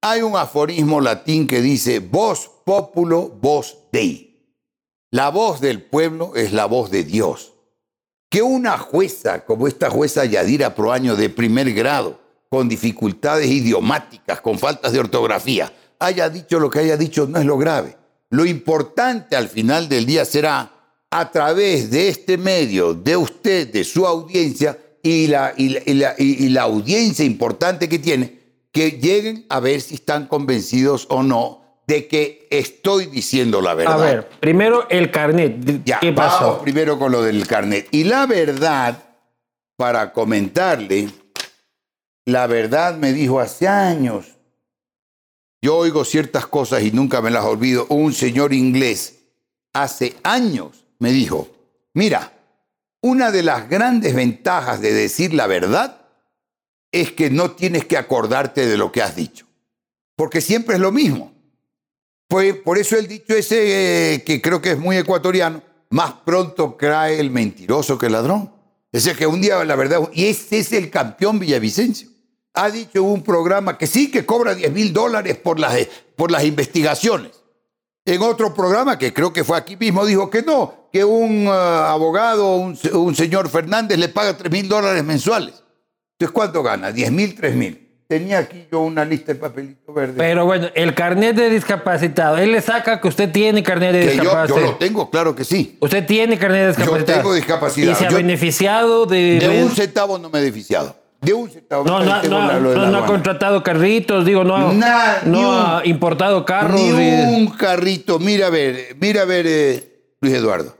Hay 0.00 0.22
un 0.22 0.36
aforismo 0.36 1.00
latín 1.00 1.48
que 1.48 1.60
dice, 1.60 1.98
voz 2.00 2.50
populo, 2.64 3.28
voz 3.40 3.78
dei. 3.92 4.54
La 5.10 5.30
voz 5.30 5.60
del 5.60 5.82
pueblo 5.82 6.36
es 6.36 6.52
la 6.52 6.66
voz 6.66 6.90
de 6.90 7.04
Dios 7.04 7.54
que 8.30 8.42
una 8.42 8.76
jueza 8.78 9.44
como 9.44 9.68
esta 9.68 9.90
jueza 9.90 10.24
Yadira 10.24 10.74
Proaño 10.74 11.16
de 11.16 11.30
primer 11.30 11.72
grado, 11.72 12.20
con 12.50 12.68
dificultades 12.68 13.48
idiomáticas, 13.48 14.40
con 14.40 14.58
faltas 14.58 14.92
de 14.92 15.00
ortografía, 15.00 15.72
haya 15.98 16.28
dicho 16.28 16.58
lo 16.58 16.70
que 16.70 16.80
haya 16.80 16.96
dicho 16.96 17.26
no 17.26 17.38
es 17.38 17.44
lo 17.44 17.58
grave. 17.58 17.96
Lo 18.30 18.44
importante 18.44 19.36
al 19.36 19.48
final 19.48 19.88
del 19.88 20.06
día 20.06 20.24
será 20.24 20.72
a 21.10 21.30
través 21.30 21.90
de 21.90 22.08
este 22.08 22.36
medio, 22.36 22.92
de 22.92 23.16
usted, 23.16 23.72
de 23.72 23.84
su 23.84 24.06
audiencia 24.06 24.78
y 25.02 25.26
la 25.28 26.62
audiencia 26.62 27.24
importante 27.24 27.88
que 27.88 27.98
tiene, 27.98 28.37
que 28.78 28.92
lleguen 28.92 29.44
a 29.48 29.58
ver 29.58 29.80
si 29.80 29.96
están 29.96 30.28
convencidos 30.28 31.08
o 31.10 31.24
no 31.24 31.64
de 31.88 32.06
que 32.06 32.46
estoy 32.48 33.06
diciendo 33.06 33.60
la 33.60 33.74
verdad. 33.74 33.94
A 33.94 33.96
ver, 33.96 34.28
primero 34.38 34.88
el 34.88 35.10
carnet. 35.10 35.82
Ya, 35.84 35.98
¿Qué 35.98 36.12
vamos 36.12 36.34
pasó? 36.34 36.60
primero 36.62 36.96
con 36.96 37.10
lo 37.10 37.20
del 37.22 37.44
carnet. 37.44 37.88
Y 37.90 38.04
la 38.04 38.26
verdad, 38.26 39.02
para 39.76 40.12
comentarle, 40.12 41.08
la 42.24 42.46
verdad 42.46 42.96
me 42.96 43.12
dijo 43.12 43.40
hace 43.40 43.66
años, 43.66 44.36
yo 45.60 45.76
oigo 45.76 46.04
ciertas 46.04 46.46
cosas 46.46 46.84
y 46.84 46.92
nunca 46.92 47.20
me 47.20 47.30
las 47.32 47.44
olvido, 47.46 47.84
un 47.88 48.12
señor 48.12 48.52
inglés 48.52 49.24
hace 49.72 50.14
años 50.22 50.84
me 51.00 51.10
dijo, 51.10 51.48
mira, 51.94 52.32
una 53.02 53.32
de 53.32 53.42
las 53.42 53.68
grandes 53.68 54.14
ventajas 54.14 54.80
de 54.80 54.92
decir 54.92 55.34
la 55.34 55.48
verdad 55.48 55.97
es 56.92 57.12
que 57.12 57.30
no 57.30 57.52
tienes 57.52 57.84
que 57.84 57.96
acordarte 57.96 58.66
de 58.66 58.76
lo 58.76 58.90
que 58.92 59.02
has 59.02 59.14
dicho, 59.14 59.46
porque 60.16 60.40
siempre 60.40 60.76
es 60.76 60.80
lo 60.80 60.92
mismo. 60.92 61.32
Pues 62.28 62.54
por 62.56 62.76
eso 62.76 62.96
el 62.96 63.08
dicho 63.08 63.34
ese, 63.34 64.14
eh, 64.14 64.24
que 64.24 64.42
creo 64.42 64.60
que 64.60 64.72
es 64.72 64.78
muy 64.78 64.96
ecuatoriano, 64.96 65.62
más 65.90 66.12
pronto 66.24 66.76
cae 66.76 67.18
el 67.18 67.30
mentiroso 67.30 67.96
que 67.98 68.06
el 68.06 68.12
ladrón. 68.12 68.52
Es 68.92 69.04
decir, 69.04 69.18
que 69.18 69.26
un 69.26 69.40
día 69.40 69.64
la 69.64 69.76
verdad, 69.76 70.08
y 70.12 70.26
ese 70.26 70.58
es 70.58 70.72
el 70.72 70.90
campeón 70.90 71.38
Villavicencio. 71.38 72.08
Ha 72.54 72.70
dicho 72.70 73.02
un 73.02 73.22
programa 73.22 73.78
que 73.78 73.86
sí, 73.86 74.10
que 74.10 74.26
cobra 74.26 74.54
10 74.54 74.72
mil 74.72 74.92
dólares 74.92 75.36
por 75.36 75.58
las, 75.58 75.76
eh, 75.76 75.88
por 76.16 76.30
las 76.30 76.44
investigaciones. 76.44 77.32
En 78.04 78.22
otro 78.22 78.54
programa, 78.54 78.98
que 78.98 79.12
creo 79.12 79.32
que 79.32 79.44
fue 79.44 79.56
aquí 79.56 79.76
mismo, 79.76 80.04
dijo 80.04 80.30
que 80.30 80.42
no, 80.42 80.88
que 80.92 81.04
un 81.04 81.46
ah, 81.48 81.92
abogado, 81.92 82.56
un, 82.56 82.78
un 82.94 83.14
señor 83.14 83.48
Fernández 83.48 83.98
le 83.98 84.08
paga 84.08 84.36
3 84.36 84.50
mil 84.50 84.68
dólares 84.68 85.04
mensuales. 85.04 85.62
Entonces, 86.20 86.32
¿cuánto 86.34 86.64
gana? 86.64 86.90
10 86.90 87.12
mil, 87.12 87.34
3 87.36 87.54
mil. 87.54 87.84
Tenía 88.08 88.38
aquí 88.38 88.66
yo 88.72 88.80
una 88.80 89.04
lista 89.04 89.32
de 89.34 89.38
papelito 89.38 89.92
verde. 89.92 90.14
Pero 90.16 90.46
bueno, 90.46 90.66
el 90.74 90.92
carnet 90.94 91.36
de 91.36 91.48
discapacitado. 91.50 92.38
Él 92.38 92.50
le 92.52 92.60
saca 92.60 93.00
que 93.00 93.06
usted 93.06 93.30
tiene 93.30 93.62
carnet 93.62 93.92
de 93.92 94.00
que 94.00 94.06
yo, 94.06 94.14
yo 94.16 94.22
discapacitado. 94.22 94.66
lo 94.66 94.74
tengo, 94.76 95.10
claro 95.10 95.36
que 95.36 95.44
sí. 95.44 95.76
Usted 95.78 96.04
tiene 96.06 96.36
carnet 96.38 96.62
de 96.62 96.66
discapacitado. 96.68 97.18
tengo 97.20 97.34
discapacidad. 97.34 97.92
Y 97.92 97.94
se 97.94 98.06
ha 98.06 98.10
Yo- 98.10 98.16
beneficiado 98.16 99.06
de. 99.06 99.38
De 99.38 99.62
un 99.62 99.70
centavo 99.70 100.18
no 100.18 100.28
me 100.30 100.38
he 100.38 100.42
beneficiado. 100.42 100.96
De 101.20 101.32
un 101.34 101.50
centavo. 101.50 101.84
no, 101.84 102.00
no, 102.00 102.22
no, 102.24 102.46
la- 102.48 102.58
no, 102.58 102.86
no 102.86 102.98
ha 102.98 103.06
contratado 103.06 103.62
carritos, 103.62 104.24
digo, 104.24 104.42
no, 104.42 104.56
ha- 104.56 104.72
Nada, 104.72 105.22
no 105.24 105.30
ni 105.38 105.44
un- 105.44 105.54
ha 105.54 105.82
importado 105.84 106.44
carros. 106.44 106.80
Ni 106.80 106.88
y- 106.88 107.24
un 107.36 107.48
carrito. 107.50 108.18
Mira 108.18 108.46
a 108.48 108.50
ver, 108.50 108.96
mira 108.98 109.22
a 109.22 109.24
ver, 109.24 109.46
eh, 109.46 110.14
Luis 110.20 110.34
Eduardo. 110.34 110.76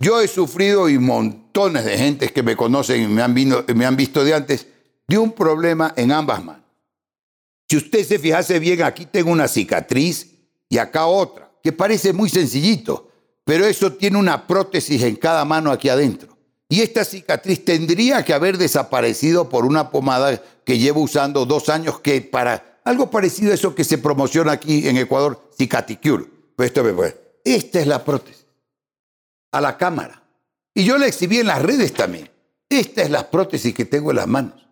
Yo 0.00 0.20
he 0.20 0.28
sufrido 0.28 0.88
y 0.90 0.98
montón 0.98 1.47
de 1.66 1.98
gentes 1.98 2.32
que 2.32 2.42
me 2.42 2.56
conocen 2.56 3.02
y 3.02 3.06
me 3.08 3.20
han, 3.22 3.34
me 3.34 3.86
han 3.86 3.96
visto 3.96 4.24
de 4.24 4.34
antes, 4.34 4.66
de 5.06 5.18
un 5.18 5.32
problema 5.32 5.92
en 5.96 6.12
ambas 6.12 6.44
manos. 6.44 6.64
Si 7.68 7.76
usted 7.76 8.04
se 8.04 8.18
fijase 8.18 8.58
bien, 8.58 8.82
aquí 8.82 9.06
tengo 9.06 9.30
una 9.30 9.48
cicatriz 9.48 10.30
y 10.68 10.78
acá 10.78 11.06
otra, 11.06 11.50
que 11.62 11.72
parece 11.72 12.12
muy 12.12 12.30
sencillito, 12.30 13.10
pero 13.44 13.66
eso 13.66 13.92
tiene 13.92 14.18
una 14.18 14.46
prótesis 14.46 15.02
en 15.02 15.16
cada 15.16 15.44
mano 15.44 15.72
aquí 15.72 15.88
adentro. 15.88 16.36
Y 16.68 16.80
esta 16.80 17.04
cicatriz 17.04 17.64
tendría 17.64 18.24
que 18.24 18.34
haber 18.34 18.56
desaparecido 18.56 19.48
por 19.48 19.64
una 19.64 19.90
pomada 19.90 20.40
que 20.64 20.78
llevo 20.78 21.00
usando 21.00 21.44
dos 21.44 21.68
años, 21.68 21.98
que 22.00 22.20
para 22.20 22.80
algo 22.84 23.10
parecido 23.10 23.50
a 23.50 23.54
eso 23.54 23.74
que 23.74 23.84
se 23.84 23.98
promociona 23.98 24.52
aquí 24.52 24.86
en 24.86 24.96
Ecuador, 24.96 25.50
Cicaticure. 25.56 26.24
Pues 26.54 26.68
esto 26.68 26.84
me 26.84 27.14
Esta 27.44 27.80
es 27.80 27.86
la 27.86 28.04
prótesis. 28.04 28.46
A 29.52 29.60
la 29.60 29.76
cámara. 29.76 30.22
Y 30.78 30.84
yo 30.84 30.96
la 30.96 31.08
exhibí 31.08 31.40
en 31.40 31.48
las 31.48 31.60
redes 31.60 31.92
también. 31.92 32.30
Esta 32.68 33.02
es 33.02 33.10
la 33.10 33.28
prótesis 33.28 33.74
que 33.74 33.84
tengo 33.84 34.10
en 34.10 34.16
las 34.18 34.28
manos. 34.28 34.64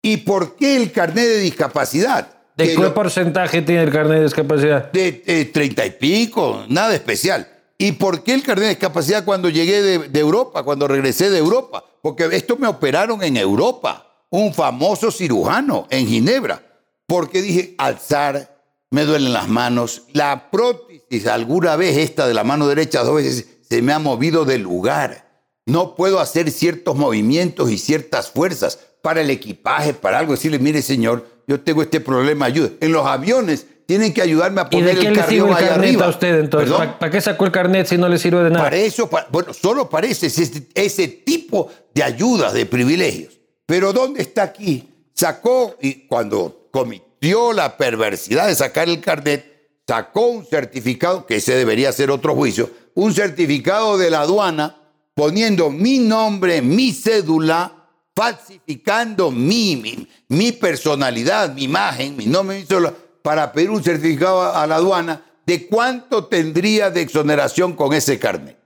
¿Y 0.00 0.16
por 0.16 0.56
qué 0.56 0.76
el 0.76 0.90
carnet 0.92 1.26
de 1.26 1.40
discapacidad? 1.40 2.26
¿De 2.56 2.74
qué 2.74 2.88
porcentaje 2.88 3.60
tiene 3.60 3.82
el 3.82 3.92
carnet 3.92 4.16
de 4.16 4.24
discapacidad? 4.24 4.90
De 4.90 5.50
treinta 5.52 5.84
y 5.84 5.90
pico, 5.90 6.64
nada 6.70 6.94
especial. 6.94 7.46
¿Y 7.76 7.92
por 7.92 8.24
qué 8.24 8.32
el 8.32 8.42
carnet 8.42 8.64
de 8.64 8.70
discapacidad 8.70 9.26
cuando 9.26 9.50
llegué 9.50 9.82
de, 9.82 10.18
Europa, 10.18 10.62
cuando 10.62 10.88
regresé 10.88 11.28
de 11.28 11.36
Europa? 11.36 11.84
Porque 12.00 12.30
esto 12.32 12.56
me 12.56 12.66
operaron 12.66 13.22
en 13.22 13.36
Europa, 13.36 14.24
un 14.30 14.54
famoso 14.54 15.10
cirujano 15.10 15.86
en 15.90 16.06
Ginebra, 16.06 16.62
porque 17.06 17.42
dije, 17.42 17.74
alzar, 17.76 18.56
me 18.90 19.04
duelen 19.04 19.34
las 19.34 19.48
manos, 19.48 20.04
la 20.14 20.50
prótesis 20.50 21.26
alguna 21.26 21.76
vez 21.76 21.98
esta 21.98 22.26
de 22.26 22.32
la 22.32 22.42
mano 22.42 22.68
derecha 22.68 23.04
dos 23.04 23.16
veces 23.16 23.46
se 23.68 23.82
me 23.82 23.92
ha 23.92 23.98
movido 23.98 24.46
de 24.46 24.56
lugar. 24.56 25.21
No 25.66 25.94
puedo 25.94 26.18
hacer 26.20 26.50
ciertos 26.50 26.96
movimientos 26.96 27.70
y 27.70 27.78
ciertas 27.78 28.30
fuerzas 28.30 28.78
para 29.00 29.20
el 29.20 29.30
equipaje, 29.30 29.94
para 29.94 30.18
algo, 30.18 30.32
decirle, 30.32 30.58
mire 30.58 30.82
señor, 30.82 31.26
yo 31.46 31.60
tengo 31.60 31.82
este 31.82 32.00
problema, 32.00 32.46
ayude. 32.46 32.76
En 32.80 32.92
los 32.92 33.06
aviones 33.06 33.66
tienen 33.86 34.14
que 34.14 34.22
ayudarme 34.22 34.60
a 34.60 34.70
poner 34.70 34.94
¿Y 34.94 34.96
de 34.96 35.00
qué 35.00 35.08
el 35.08 35.14
le 35.14 35.22
sirve 35.24 35.50
el 35.50 35.56
carnet 35.56 36.00
a 36.00 36.08
usted 36.08 36.40
entonces? 36.40 36.74
¿Para, 36.98 37.10
qué 37.10 37.20
sacó 37.20 37.44
el 37.44 37.52
carnet 37.52 37.86
si 37.86 37.98
no 37.98 38.08
le 38.08 38.18
sirve 38.18 38.42
de 38.44 38.50
nada? 38.50 38.64
Para 38.64 38.76
eso, 38.76 39.10
bueno, 39.30 39.52
solo 39.52 39.88
parece 39.88 40.26
ese, 40.26 40.68
ese 40.74 41.08
tipo 41.08 41.68
de 41.94 42.02
ayudas, 42.02 42.52
de 42.52 42.66
privilegios. 42.66 43.38
Pero 43.66 43.92
¿dónde 43.92 44.22
está 44.22 44.42
aquí? 44.42 44.88
Sacó, 45.14 45.76
y 45.80 46.06
cuando 46.06 46.68
cometió 46.70 47.52
la 47.52 47.76
perversidad 47.76 48.46
de 48.46 48.54
sacar 48.54 48.88
el 48.88 49.00
carnet, 49.00 49.70
sacó 49.86 50.26
un 50.26 50.46
certificado, 50.46 51.26
que 51.26 51.36
ese 51.36 51.54
debería 51.54 51.92
ser 51.92 52.10
otro 52.10 52.34
juicio, 52.34 52.70
un 52.94 53.12
certificado 53.14 53.98
de 53.98 54.10
la 54.10 54.22
aduana 54.22 54.81
poniendo 55.14 55.70
mi 55.70 55.98
nombre, 55.98 56.62
mi 56.62 56.92
cédula, 56.92 57.88
falsificando 58.14 59.30
mi, 59.30 60.06
mi, 60.28 60.52
personalidad, 60.52 61.54
mi 61.54 61.64
imagen, 61.64 62.16
mi 62.16 62.26
nombre, 62.26 62.58
mi 62.58 62.66
cédula, 62.66 62.94
para 63.22 63.52
pedir 63.52 63.70
un 63.70 63.82
certificado 63.82 64.54
a 64.54 64.66
la 64.66 64.76
aduana 64.76 65.24
de 65.46 65.66
cuánto 65.66 66.26
tendría 66.26 66.90
de 66.90 67.02
exoneración 67.02 67.74
con 67.74 67.92
ese 67.92 68.18
carnet. 68.18 68.58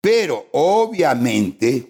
Pero 0.00 0.46
obviamente 0.52 1.86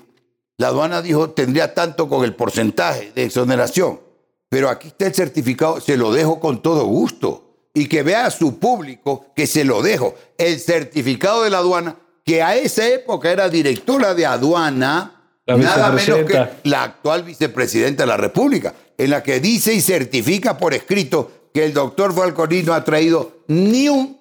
la 0.58 0.68
aduana 0.68 1.02
dijo 1.02 1.30
tendría 1.30 1.74
tanto 1.74 2.08
con 2.08 2.24
el 2.24 2.34
porcentaje 2.34 3.12
de 3.14 3.24
exoneración. 3.24 4.00
Pero 4.48 4.68
aquí 4.68 4.88
está 4.88 5.06
el 5.06 5.14
certificado, 5.14 5.80
se 5.80 5.96
lo 5.96 6.12
dejo 6.12 6.38
con 6.38 6.62
todo 6.62 6.84
gusto. 6.84 7.48
Y 7.74 7.88
que 7.88 8.02
vea 8.02 8.26
a 8.26 8.30
su 8.30 8.58
público 8.58 9.26
que 9.34 9.46
se 9.46 9.64
lo 9.64 9.80
dejo. 9.80 10.14
El 10.36 10.60
certificado 10.60 11.42
de 11.42 11.48
la 11.48 11.58
aduana, 11.58 11.96
que 12.24 12.42
a 12.42 12.56
esa 12.56 12.86
época 12.88 13.30
era 13.30 13.48
directora 13.48 14.14
de 14.14 14.26
aduana, 14.26 15.22
nada 15.46 15.90
menos 15.90 16.24
que 16.26 16.48
la 16.64 16.84
actual 16.84 17.24
vicepresidenta 17.24 18.04
de 18.04 18.06
la 18.06 18.16
República, 18.16 18.74
en 18.96 19.10
la 19.10 19.22
que 19.22 19.40
dice 19.40 19.74
y 19.74 19.80
certifica 19.80 20.56
por 20.56 20.74
escrito 20.74 21.48
que 21.52 21.64
el 21.64 21.74
doctor 21.74 22.14
Falconi 22.14 22.62
no 22.62 22.74
ha 22.74 22.84
traído 22.84 23.42
ni 23.48 23.88
un, 23.88 24.18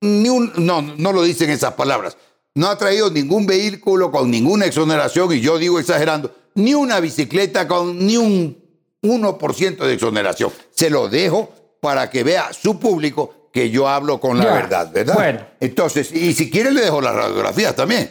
ni 0.00 0.28
un, 0.28 0.52
no, 0.56 0.80
no 0.82 1.12
lo 1.12 1.22
dicen 1.22 1.50
esas 1.50 1.74
palabras, 1.74 2.16
no 2.54 2.68
ha 2.68 2.78
traído 2.78 3.10
ningún 3.10 3.46
vehículo 3.46 4.10
con 4.10 4.30
ninguna 4.30 4.66
exoneración, 4.66 5.32
y 5.32 5.40
yo 5.40 5.58
digo 5.58 5.78
exagerando, 5.78 6.34
ni 6.54 6.74
una 6.74 7.00
bicicleta 7.00 7.66
con 7.66 8.06
ni 8.06 8.16
un 8.16 8.56
1% 9.02 9.76
de 9.78 9.94
exoneración. 9.94 10.52
Se 10.70 10.90
lo 10.90 11.08
dejo 11.08 11.52
para 11.80 12.10
que 12.10 12.22
vea 12.22 12.52
su 12.52 12.78
público 12.78 13.34
que 13.52 13.70
yo 13.70 13.88
hablo 13.88 14.20
con 14.20 14.38
la 14.38 14.46
verdad, 14.46 14.90
¿verdad? 14.92 15.14
Bueno. 15.14 15.40
Entonces, 15.60 16.12
y 16.12 16.32
si 16.32 16.50
quiere 16.50 16.70
le 16.70 16.82
dejo 16.82 17.00
las 17.00 17.14
radiografías 17.14 17.74
también. 17.74 18.10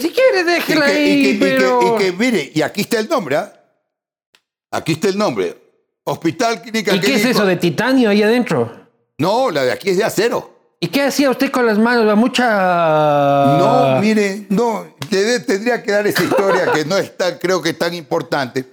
Si 0.00 0.10
quiere, 0.10 0.44
déjela 0.44 0.86
ahí, 0.86 1.38
y 1.40 1.98
que, 1.98 2.12
mire, 2.18 2.50
y 2.54 2.62
aquí 2.62 2.82
está 2.82 2.98
el 2.98 3.08
nombre, 3.08 3.36
¿ah? 3.36 3.52
Aquí 4.70 4.92
está 4.92 5.08
el 5.08 5.16
nombre. 5.16 5.56
Hospital 6.04 6.60
Clínica 6.62 6.94
¿Y 6.94 7.00
qué 7.00 7.14
es 7.14 7.24
eso 7.24 7.44
de 7.46 7.56
titanio 7.56 8.10
ahí 8.10 8.22
adentro? 8.22 8.86
No, 9.18 9.50
la 9.50 9.64
de 9.64 9.72
aquí 9.72 9.90
es 9.90 9.96
de 9.96 10.04
acero. 10.04 10.56
¿Y 10.78 10.88
qué 10.88 11.02
hacía 11.02 11.30
usted 11.30 11.50
con 11.50 11.66
las 11.66 11.78
manos? 11.78 12.16
Mucha. 12.16 13.56
No, 13.58 14.00
mire, 14.00 14.46
no, 14.50 14.86
tendría 15.08 15.82
que 15.82 15.90
dar 15.90 16.06
esa 16.06 16.22
historia 16.22 16.70
que 16.72 16.84
no 16.84 16.98
es 16.98 17.16
tan, 17.16 17.38
creo 17.38 17.62
que 17.62 17.70
es 17.70 17.78
tan 17.78 17.94
importante. 17.94 18.64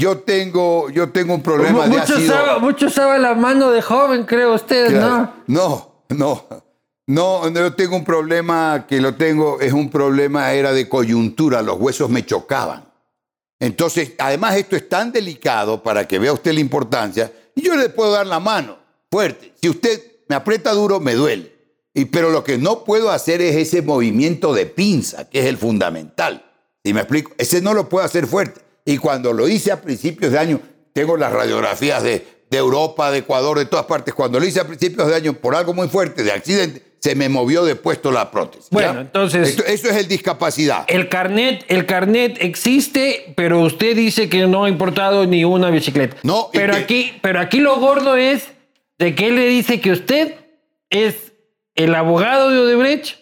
Yo 0.00 0.18
tengo, 0.18 0.90
yo 0.90 1.10
tengo 1.10 1.34
un 1.34 1.42
problema 1.42 1.82
de 1.82 1.88
mucho 1.88 2.14
ácido. 2.14 2.60
mucho 2.60 2.86
usaba 2.86 3.18
la 3.18 3.34
mano 3.34 3.72
de 3.72 3.82
joven, 3.82 4.24
creo 4.24 4.54
usted, 4.54 4.90
¿no? 4.92 5.34
No, 5.48 6.04
no. 6.08 6.46
No, 7.08 7.50
yo 7.50 7.72
tengo 7.74 7.96
un 7.96 8.04
problema 8.04 8.86
que 8.86 9.00
lo 9.00 9.14
tengo, 9.16 9.60
es 9.60 9.72
un 9.72 9.90
problema, 9.90 10.52
era 10.52 10.72
de 10.72 10.88
coyuntura, 10.88 11.62
los 11.62 11.80
huesos 11.80 12.10
me 12.10 12.24
chocaban. 12.24 12.84
Entonces, 13.58 14.12
además 14.18 14.56
esto 14.56 14.76
es 14.76 14.88
tan 14.88 15.10
delicado 15.10 15.82
para 15.82 16.06
que 16.06 16.18
vea 16.18 16.34
usted 16.34 16.52
la 16.52 16.60
importancia, 16.60 17.32
y 17.56 17.62
yo 17.62 17.76
le 17.76 17.88
puedo 17.88 18.12
dar 18.12 18.26
la 18.26 18.40
mano 18.40 18.76
fuerte. 19.10 19.54
Si 19.60 19.70
usted 19.70 20.00
me 20.28 20.36
aprieta 20.36 20.72
duro, 20.72 21.00
me 21.00 21.14
duele. 21.14 21.56
Y, 21.94 22.04
pero 22.04 22.30
lo 22.30 22.44
que 22.44 22.58
no 22.58 22.84
puedo 22.84 23.10
hacer 23.10 23.40
es 23.40 23.56
ese 23.56 23.80
movimiento 23.80 24.52
de 24.52 24.66
pinza, 24.66 25.28
que 25.28 25.40
es 25.40 25.46
el 25.46 25.56
fundamental. 25.56 26.44
¿Sí 26.84 26.92
me 26.92 27.00
explico? 27.00 27.32
Ese 27.38 27.62
no 27.62 27.72
lo 27.72 27.88
puedo 27.88 28.04
hacer 28.04 28.26
fuerte. 28.26 28.67
Y 28.88 28.96
cuando 28.96 29.34
lo 29.34 29.46
hice 29.46 29.70
a 29.70 29.82
principios 29.82 30.32
de 30.32 30.38
año, 30.38 30.62
tengo 30.94 31.18
las 31.18 31.30
radiografías 31.30 32.02
de, 32.02 32.26
de 32.48 32.56
Europa, 32.56 33.10
de 33.10 33.18
Ecuador, 33.18 33.58
de 33.58 33.66
todas 33.66 33.84
partes. 33.84 34.14
Cuando 34.14 34.40
lo 34.40 34.46
hice 34.46 34.60
a 34.60 34.66
principios 34.66 35.08
de 35.08 35.14
año 35.14 35.34
por 35.34 35.54
algo 35.54 35.74
muy 35.74 35.88
fuerte, 35.88 36.22
de 36.22 36.32
accidente, 36.32 36.82
se 36.98 37.14
me 37.14 37.28
movió 37.28 37.66
de 37.66 37.76
puesto 37.76 38.10
la 38.10 38.30
prótesis. 38.30 38.70
Bueno, 38.70 39.02
entonces. 39.02 39.58
eso 39.66 39.90
es 39.90 39.94
el 39.94 40.08
discapacidad. 40.08 40.86
El 40.86 41.10
carnet, 41.10 41.66
el 41.68 41.84
carnet 41.84 42.38
existe, 42.40 43.34
pero 43.36 43.60
usted 43.60 43.94
dice 43.94 44.30
que 44.30 44.46
no 44.46 44.64
ha 44.64 44.70
importado 44.70 45.26
ni 45.26 45.44
una 45.44 45.68
bicicleta. 45.68 46.16
No, 46.22 46.48
pero 46.50 46.74
aquí, 46.74 47.12
pero 47.20 47.40
aquí 47.40 47.60
lo 47.60 47.78
gordo 47.78 48.16
es 48.16 48.48
de 48.98 49.14
que 49.14 49.26
él 49.26 49.36
le 49.36 49.50
dice 49.50 49.82
que 49.82 49.92
usted 49.92 50.34
es 50.88 51.34
el 51.74 51.94
abogado 51.94 52.48
de 52.48 52.60
Odebrecht, 52.60 53.18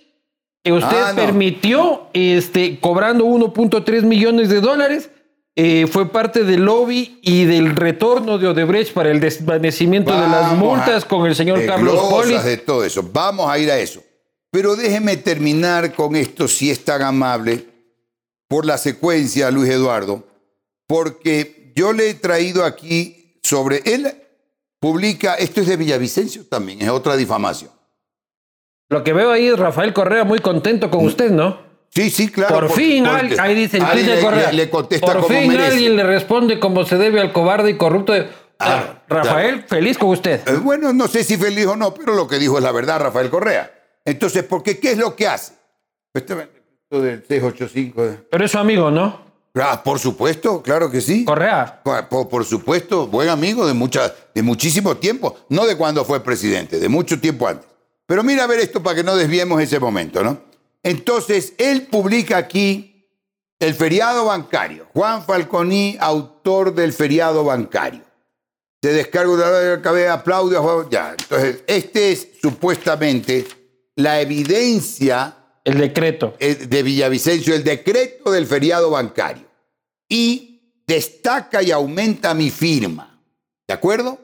que 0.62 0.72
usted 0.72 1.02
ah, 1.02 1.12
permitió, 1.16 2.06
este, 2.12 2.78
cobrando 2.78 3.24
1.3 3.26 4.02
millones 4.02 4.48
de 4.48 4.60
dólares 4.60 5.10
eh, 5.58 5.86
fue 5.90 6.12
parte 6.12 6.44
del 6.44 6.66
lobby 6.66 7.18
y 7.22 7.46
del 7.46 7.74
retorno 7.74 8.36
de 8.36 8.46
Odebrecht 8.48 8.92
para 8.92 9.10
el 9.10 9.20
desvanecimiento 9.20 10.12
de 10.12 10.28
las 10.28 10.52
multas 10.54 11.06
con 11.06 11.24
el 11.26 11.34
señor 11.34 11.64
Carlos 11.64 11.98
Poli. 12.10 12.36
de 12.36 12.58
todo 12.58 12.84
eso. 12.84 13.02
Vamos 13.10 13.48
a 13.48 13.58
ir 13.58 13.70
a 13.70 13.78
eso. 13.78 14.02
Pero 14.50 14.76
déjeme 14.76 15.16
terminar 15.16 15.94
con 15.94 16.14
esto, 16.14 16.46
si 16.46 16.70
es 16.70 16.84
tan 16.84 17.00
amable, 17.00 17.66
por 18.48 18.66
la 18.66 18.76
secuencia, 18.76 19.50
Luis 19.50 19.70
Eduardo, 19.70 20.24
porque 20.86 21.72
yo 21.74 21.94
le 21.94 22.10
he 22.10 22.14
traído 22.14 22.62
aquí 22.62 23.40
sobre. 23.42 23.80
Él 23.86 24.14
publica, 24.78 25.36
esto 25.36 25.62
es 25.62 25.68
de 25.68 25.78
Villavicencio 25.78 26.44
también, 26.46 26.82
es 26.82 26.90
otra 26.90 27.16
difamación. 27.16 27.70
Lo 28.90 29.02
que 29.02 29.14
veo 29.14 29.30
ahí 29.30 29.46
es 29.46 29.58
Rafael 29.58 29.94
Correa 29.94 30.24
muy 30.24 30.38
contento 30.40 30.90
con 30.90 31.06
usted, 31.06 31.30
¿no? 31.30 31.65
Sí, 31.96 32.10
sí, 32.10 32.28
claro. 32.28 32.54
Por 32.54 32.72
fin, 32.72 33.06
ahí 33.06 33.54
dice 33.54 33.78
el 33.78 34.06
de 34.06 34.20
Correa. 34.20 34.52
Le, 34.52 34.68
contesta 34.68 35.14
Por 35.14 35.28
fin 35.28 35.50
alguien 35.58 35.96
le 35.96 36.02
responde 36.04 36.60
como 36.60 36.84
se 36.84 36.98
debe 36.98 37.22
al 37.22 37.32
cobarde 37.32 37.70
y 37.70 37.78
corrupto. 37.78 38.12
Ah, 38.58 39.02
Rafael, 39.08 39.64
feliz 39.66 39.96
con 39.96 40.10
usted. 40.10 40.46
Eh, 40.46 40.58
bueno, 40.62 40.92
no 40.92 41.08
sé 41.08 41.24
si 41.24 41.38
feliz 41.38 41.64
o 41.64 41.74
no, 41.74 41.94
pero 41.94 42.14
lo 42.14 42.28
que 42.28 42.38
dijo 42.38 42.58
es 42.58 42.62
la 42.62 42.70
verdad, 42.70 43.00
Rafael 43.00 43.30
Correa. 43.30 43.72
Entonces, 44.04 44.42
¿por 44.44 44.62
qué? 44.62 44.78
¿Qué 44.78 44.90
es 44.90 44.98
lo 44.98 45.16
que 45.16 45.26
hace? 45.26 45.54
Este 46.12 46.34
del 46.90 47.24
685. 47.26 48.26
Pero 48.30 48.44
es 48.44 48.50
su 48.50 48.58
amigo, 48.58 48.90
¿no? 48.90 49.18
Ah, 49.54 49.82
por 49.82 49.98
supuesto, 49.98 50.60
claro 50.60 50.90
que 50.90 51.00
sí. 51.00 51.24
Correa. 51.24 51.80
Por, 51.82 52.44
supuesto, 52.44 53.06
buen 53.06 53.30
amigo 53.30 53.66
de, 53.66 53.72
mucha, 53.72 54.14
de 54.34 54.42
muchísimo 54.42 54.98
tiempo. 54.98 55.34
No 55.48 55.64
de 55.64 55.78
cuando 55.78 56.04
fue 56.04 56.22
presidente, 56.22 56.78
de 56.78 56.90
mucho 56.90 57.18
tiempo 57.18 57.48
antes. 57.48 57.66
Pero 58.04 58.22
mira 58.22 58.44
a 58.44 58.46
ver 58.46 58.60
esto 58.60 58.82
para 58.82 58.96
que 58.96 59.02
no 59.02 59.16
desviemos 59.16 59.62
ese 59.62 59.80
momento, 59.80 60.22
¿no? 60.22 60.55
Entonces, 60.86 61.52
él 61.58 61.88
publica 61.88 62.36
aquí 62.36 63.10
el 63.58 63.74
feriado 63.74 64.26
bancario. 64.26 64.86
Juan 64.92 65.24
Falconi, 65.24 65.96
autor 65.98 66.72
del 66.76 66.92
feriado 66.92 67.42
bancario. 67.42 68.02
Se 68.80 68.92
descarga 68.92 69.50
de 69.50 69.76
la 69.76 69.82
cabeza, 69.82 70.12
aplaude 70.12 70.56
a 70.56 70.60
Juan. 70.60 70.86
Ya, 70.88 71.16
entonces, 71.18 71.64
este 71.66 72.12
es 72.12 72.28
supuestamente 72.40 73.46
la 73.96 74.20
evidencia 74.20 75.36
El 75.64 75.78
decreto. 75.78 76.36
eh, 76.38 76.54
de 76.54 76.82
Villavicencio, 76.84 77.56
el 77.56 77.64
decreto 77.64 78.30
del 78.30 78.46
feriado 78.46 78.90
bancario. 78.90 79.48
Y 80.08 80.82
destaca 80.86 81.64
y 81.64 81.72
aumenta 81.72 82.32
mi 82.32 82.50
firma. 82.50 83.20
¿De 83.66 83.74
acuerdo? 83.74 84.20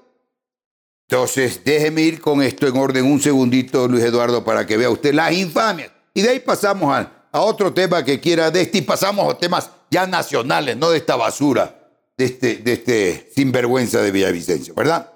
Entonces, 1.09 1.62
déjeme 1.64 2.02
ir 2.02 2.21
con 2.21 2.40
esto 2.40 2.69
en 2.69 2.76
orden 2.76 3.04
un 3.04 3.21
segundito, 3.21 3.88
Luis 3.88 4.04
Eduardo, 4.04 4.45
para 4.45 4.64
que 4.64 4.76
vea 4.76 4.90
usted 4.90 5.12
las 5.12 5.33
infamias. 5.33 5.90
Y 6.14 6.23
de 6.23 6.31
ahí 6.31 6.40
pasamos 6.40 6.95
a, 6.95 7.11
a 7.33 7.40
otro 7.40 7.73
tema 7.73 8.04
que 8.04 8.21
quiera 8.21 8.50
de 8.50 8.62
este 8.62 8.78
y 8.78 8.83
pasamos 8.83 9.33
a 9.33 9.38
temas 9.38 9.71
ya 9.90 10.07
nacionales, 10.07 10.76
no 10.76 10.90
de 10.90 10.99
esta 10.99 11.16
basura, 11.16 11.75
de 12.16 12.25
este, 12.25 12.57
de 12.57 12.73
este 12.75 13.31
sinvergüenza 13.35 14.00
de 14.00 14.11
Villavicencio, 14.11 14.75
¿verdad? 14.75 15.11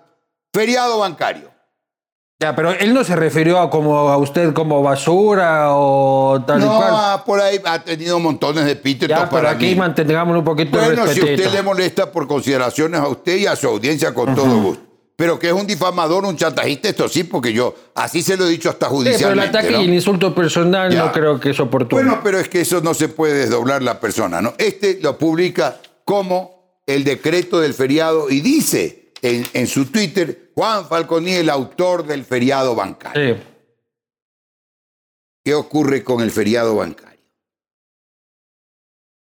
Feriado 0.52 0.98
bancario. 0.98 1.50
Ya, 2.38 2.54
pero 2.54 2.70
él 2.72 2.92
no 2.92 3.02
se 3.02 3.16
refirió 3.16 3.58
a 3.58 3.70
como 3.70 4.10
a 4.10 4.18
usted 4.18 4.52
como 4.52 4.82
basura 4.82 5.68
o 5.74 6.42
tal 6.46 6.60
y 6.60 6.64
No, 6.66 6.76
cual. 6.76 6.90
ah, 6.92 7.22
por 7.24 7.40
ahí 7.40 7.58
ha 7.64 7.82
tenido 7.82 8.20
montones 8.20 8.66
de 8.66 8.72
epítetos 8.72 9.08
Ya, 9.08 9.20
pero 9.28 9.30
para 9.42 9.50
aquí 9.52 9.68
mí. 9.68 9.74
mantengamos 9.74 10.36
un 10.36 10.44
poquito 10.44 10.78
de 10.78 10.84
Bueno, 10.86 11.06
si 11.06 11.20
usted 11.20 11.50
le 11.50 11.62
molesta 11.62 12.12
por 12.12 12.26
consideraciones 12.28 13.00
a 13.00 13.08
usted 13.08 13.36
y 13.36 13.46
a 13.46 13.56
su 13.56 13.66
audiencia 13.68 14.12
con 14.12 14.34
todo 14.34 14.60
gusto. 14.60 14.85
Pero 15.18 15.38
que 15.38 15.46
es 15.46 15.52
un 15.54 15.66
difamador, 15.66 16.26
un 16.26 16.36
chantajista, 16.36 16.90
esto 16.90 17.08
sí, 17.08 17.24
porque 17.24 17.52
yo 17.52 17.74
así 17.94 18.20
se 18.22 18.36
lo 18.36 18.46
he 18.46 18.50
dicho 18.50 18.68
hasta 18.68 18.86
Sí, 18.88 18.92
pero 18.96 19.00
el 19.02 19.12
judicialmente. 19.12 19.58
ataque 19.58 19.70
¿no? 19.72 19.80
y 19.80 19.84
el 19.86 19.94
insulto 19.94 20.34
personal 20.34 20.92
Ya. 20.92 21.06
no 21.06 21.12
creo 21.12 21.40
que 21.40 21.50
es 21.50 21.60
oportuno. 21.60 22.02
Bueno, 22.02 22.20
pero 22.22 22.38
es 22.38 22.48
que 22.50 22.60
eso 22.60 22.82
no 22.82 22.92
se 22.92 23.08
puede 23.08 23.32
desdoblar 23.34 23.82
la 23.82 23.98
persona, 23.98 24.42
¿no? 24.42 24.52
Este 24.58 24.98
lo 25.00 25.16
publica 25.16 25.80
como 26.04 26.80
el 26.86 27.02
decreto 27.02 27.60
del 27.60 27.72
feriado 27.72 28.28
y 28.30 28.40
dice 28.42 29.12
en, 29.22 29.44
en 29.54 29.66
su 29.66 29.86
Twitter, 29.86 30.50
Juan 30.54 30.86
Falconi, 30.86 31.32
el 31.32 31.48
autor 31.48 32.06
del 32.06 32.22
feriado 32.24 32.74
bancario. 32.74 33.36
Sí. 33.36 33.42
¿Qué 35.44 35.54
ocurre 35.54 36.04
con 36.04 36.20
el 36.20 36.30
feriado 36.30 36.76
bancario? 36.76 37.20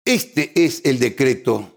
Este 0.04 0.52
es 0.64 0.82
el 0.84 0.98
decreto. 0.98 1.70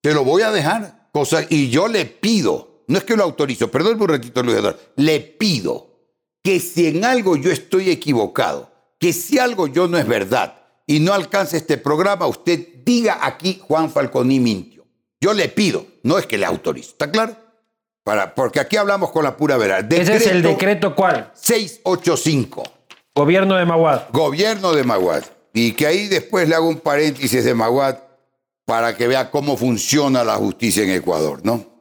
Te 0.00 0.14
lo 0.14 0.24
voy 0.24 0.42
a 0.42 0.50
dejar. 0.50 1.08
Cosa, 1.12 1.44
y 1.48 1.68
yo 1.68 1.88
le 1.88 2.06
pido, 2.06 2.71
no 2.92 2.98
es 2.98 3.04
que 3.04 3.16
lo 3.16 3.22
autorizo, 3.22 3.70
perdón 3.70 4.02
un 4.02 4.08
ratito, 4.08 4.42
Luis 4.42 4.58
Eduardo, 4.58 4.78
le 4.96 5.18
pido 5.20 6.10
que 6.42 6.60
si 6.60 6.88
en 6.88 7.06
algo 7.06 7.36
yo 7.36 7.50
estoy 7.50 7.88
equivocado, 7.88 8.70
que 8.98 9.14
si 9.14 9.38
algo 9.38 9.66
yo 9.66 9.88
no 9.88 9.96
es 9.96 10.06
verdad 10.06 10.60
y 10.86 11.00
no 11.00 11.14
alcance 11.14 11.56
este 11.56 11.78
programa, 11.78 12.26
usted 12.26 12.68
diga 12.84 13.20
aquí 13.22 13.58
Juan 13.66 13.90
Falconi 13.90 14.38
mintió. 14.40 14.84
Yo 15.22 15.32
le 15.32 15.48
pido, 15.48 15.86
no 16.02 16.18
es 16.18 16.26
que 16.26 16.36
le 16.36 16.44
autorizo, 16.44 16.90
¿está 16.90 17.10
claro? 17.10 17.34
Para, 18.04 18.34
porque 18.34 18.60
aquí 18.60 18.76
hablamos 18.76 19.10
con 19.10 19.24
la 19.24 19.38
pura 19.38 19.56
verdad. 19.56 19.90
Ese 19.90 20.16
es 20.16 20.26
el 20.26 20.42
decreto 20.42 20.94
cuál? 20.94 21.30
685. 21.32 22.62
Gobierno 23.14 23.56
de 23.56 23.64
Maguad. 23.64 24.02
Gobierno 24.12 24.74
de 24.74 24.84
Maguad. 24.84 25.24
Y 25.54 25.72
que 25.72 25.86
ahí 25.86 26.08
después 26.08 26.46
le 26.46 26.56
hago 26.56 26.68
un 26.68 26.80
paréntesis 26.80 27.42
de 27.42 27.54
Maguad 27.54 27.96
para 28.66 28.94
que 28.94 29.08
vea 29.08 29.30
cómo 29.30 29.56
funciona 29.56 30.24
la 30.24 30.34
justicia 30.34 30.82
en 30.82 30.90
Ecuador, 30.90 31.40
¿no? 31.42 31.71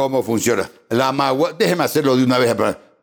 Cómo 0.00 0.22
funciona. 0.22 0.70
La 0.88 1.12
Maguad, 1.12 1.56
déjeme 1.58 1.84
hacerlo 1.84 2.16
de 2.16 2.24
una 2.24 2.38
vez. 2.38 2.56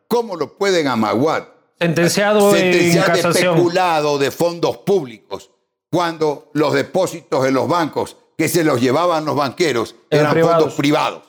¿Cómo 0.08 0.34
lo 0.34 0.58
pueden 0.58 0.88
a 0.88 0.96
Maguad 0.96 1.44
Sentenciado 1.78 2.56
en 2.56 2.72
de 2.72 2.88
especulado 2.98 4.18
de 4.18 4.32
fondos 4.32 4.78
públicos 4.78 5.48
cuando 5.92 6.50
los 6.54 6.72
depósitos 6.72 7.46
en 7.46 7.54
los 7.54 7.68
bancos 7.68 8.16
que 8.36 8.48
se 8.48 8.64
los 8.64 8.80
llevaban 8.80 9.24
los 9.24 9.36
banqueros 9.36 9.94
Eran 10.10 10.22
eran, 10.24 10.32
privados. 10.34 10.58
fondos 10.58 10.74
privados? 10.74 11.22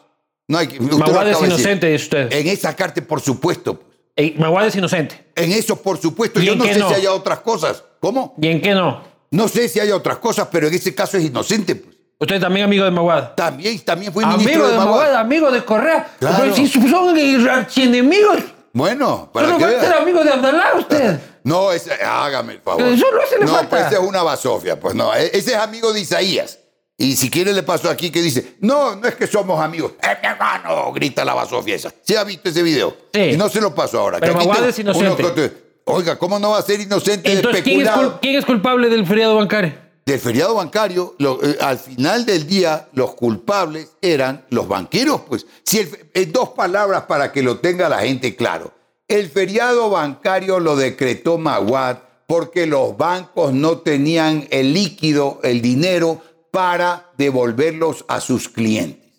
No 0.48 0.58
hay 0.58 0.66
que, 0.70 0.80
usted 0.80 0.90
lo 0.92 0.98
Maguad 0.98 1.30
es 1.30 1.40
inocente, 1.40 1.86
dice 1.88 2.04
usted. 2.06 2.34
En 2.34 2.48
esa 2.48 2.76
carta, 2.76 3.00
por 3.06 3.22
supuesto. 3.22 3.80
pues. 3.80 4.40
Maguad 4.40 4.66
es 4.66 4.76
inocente. 4.76 5.28
En 5.36 5.52
eso, 5.52 5.76
por 5.76 6.00
supuesto. 6.00 6.42
¿Y 6.42 6.46
Yo 6.46 6.56
no 6.56 6.66
sé 6.66 6.80
no? 6.80 6.90
si 6.90 6.96
haya 6.96 7.14
otras 7.14 7.42
cosas. 7.42 7.84
¿Cómo? 8.00 8.34
¿Y 8.42 8.48
en 8.48 8.60
qué 8.60 8.74
no? 8.74 9.04
No 9.30 9.48
sé 9.48 9.70
si 9.70 9.80
hay 9.80 9.92
otras 9.92 10.18
cosas, 10.18 10.48
pero 10.52 10.68
en 10.68 10.74
ese 10.74 10.96
caso 10.96 11.16
es 11.18 11.26
inocente. 11.26 11.76
Pues. 11.76 11.99
Usted 12.22 12.42
también 12.42 12.66
amigo 12.66 12.84
de 12.84 12.92
Maguad. 12.92 13.34
También, 13.36 13.80
también 13.80 14.12
fue 14.12 14.26
ministro 14.26 14.52
Amigo 14.52 14.68
de, 14.68 14.74
de 14.74 14.78
Maguad. 14.78 14.96
Maguad, 14.98 15.16
amigo 15.16 15.52
de 15.52 15.64
Correa. 15.64 16.16
Claro. 16.20 16.38
Pero 16.42 16.56
si 16.56 16.68
son 16.68 17.18
enemigos, 17.18 18.40
Bueno, 18.74 19.30
para 19.32 19.56
que 19.58 19.64
va 19.64 19.70
a 19.70 19.80
ser 19.82 19.94
amigo 19.94 20.24
de 20.24 20.32
Abdalá 20.32 20.74
usted. 20.78 21.20
No, 21.42 21.70
hágame 22.06 22.54
el 22.54 22.60
favor. 22.60 22.84
Pero 22.84 22.98
solo 22.98 23.22
ese 23.24 23.40
le 23.40 23.46
no, 23.46 23.54
falta. 23.54 23.70
pues 23.70 23.86
ese 23.86 23.96
es 23.96 24.02
una 24.02 24.22
basofia. 24.22 24.78
Pues 24.78 24.94
no, 24.94 25.16
e- 25.16 25.32
ese 25.34 25.52
es 25.54 25.58
amigo 25.58 25.94
de 25.94 26.02
Isaías. 26.02 26.60
Y 26.98 27.16
si 27.16 27.30
quiere 27.30 27.54
le 27.54 27.64
paso 27.64 27.90
aquí 27.90 28.12
que 28.12 28.22
dice, 28.22 28.58
no, 28.60 28.98
no 28.98 29.08
es 29.08 29.16
que 29.16 29.26
somos 29.26 29.60
amigos. 29.60 29.94
Es 30.02 30.22
mi 30.22 30.28
hermano, 30.28 30.92
grita 30.92 31.24
la 31.24 31.34
basofia 31.34 31.76
esa. 31.76 31.92
¿Sí 32.04 32.14
ha 32.16 32.26
visto 32.26 32.50
ese 32.50 32.62
video? 32.62 32.96
Sí. 33.14 33.22
Y 33.22 33.38
no 33.38 33.48
se 33.48 33.62
lo 33.62 33.74
paso 33.74 34.00
ahora. 34.00 34.20
Pero 34.20 34.36
Maguad 34.36 34.68
es 34.68 34.78
inocente. 34.78 35.24
uno 35.24 35.50
Oiga, 35.86 36.20
¿cómo 36.20 36.38
no 36.38 36.52
va 36.52 36.60
a 36.60 36.62
ser 36.62 36.82
inocente 36.82 37.30
de 37.30 37.36
Entonces, 37.38 37.64
quién 37.64 38.36
es 38.36 38.46
culpable 38.46 38.90
del 38.90 39.08
feriado 39.08 39.38
bancario? 39.38 39.89
Del 40.10 40.20
feriado 40.20 40.56
bancario, 40.56 41.16
eh, 41.20 41.58
al 41.62 41.78
final 41.78 42.26
del 42.26 42.48
día, 42.48 42.90
los 42.94 43.14
culpables 43.14 43.92
eran 44.02 44.44
los 44.50 44.68
banqueros. 44.68 45.22
Pues, 45.22 45.46
si 45.64 45.88
dos 46.32 46.50
palabras 46.50 47.04
para 47.04 47.32
que 47.32 47.44
lo 47.44 47.60
tenga 47.60 47.88
la 47.88 48.00
gente 48.00 48.36
claro. 48.36 48.74
El 49.08 49.30
feriado 49.30 49.92
bancario 49.92 50.60
lo 50.60 50.76
decretó 50.76 51.38
Maguad 51.38 52.00
porque 52.26 52.66
los 52.66 52.98
bancos 52.98 53.54
no 53.54 53.80
tenían 53.80 54.48
el 54.50 54.74
líquido, 54.74 55.40
el 55.44 55.62
dinero, 55.62 56.22
para 56.52 57.12
devolverlos 57.18 58.04
a 58.08 58.20
sus 58.20 58.50
clientes, 58.50 59.12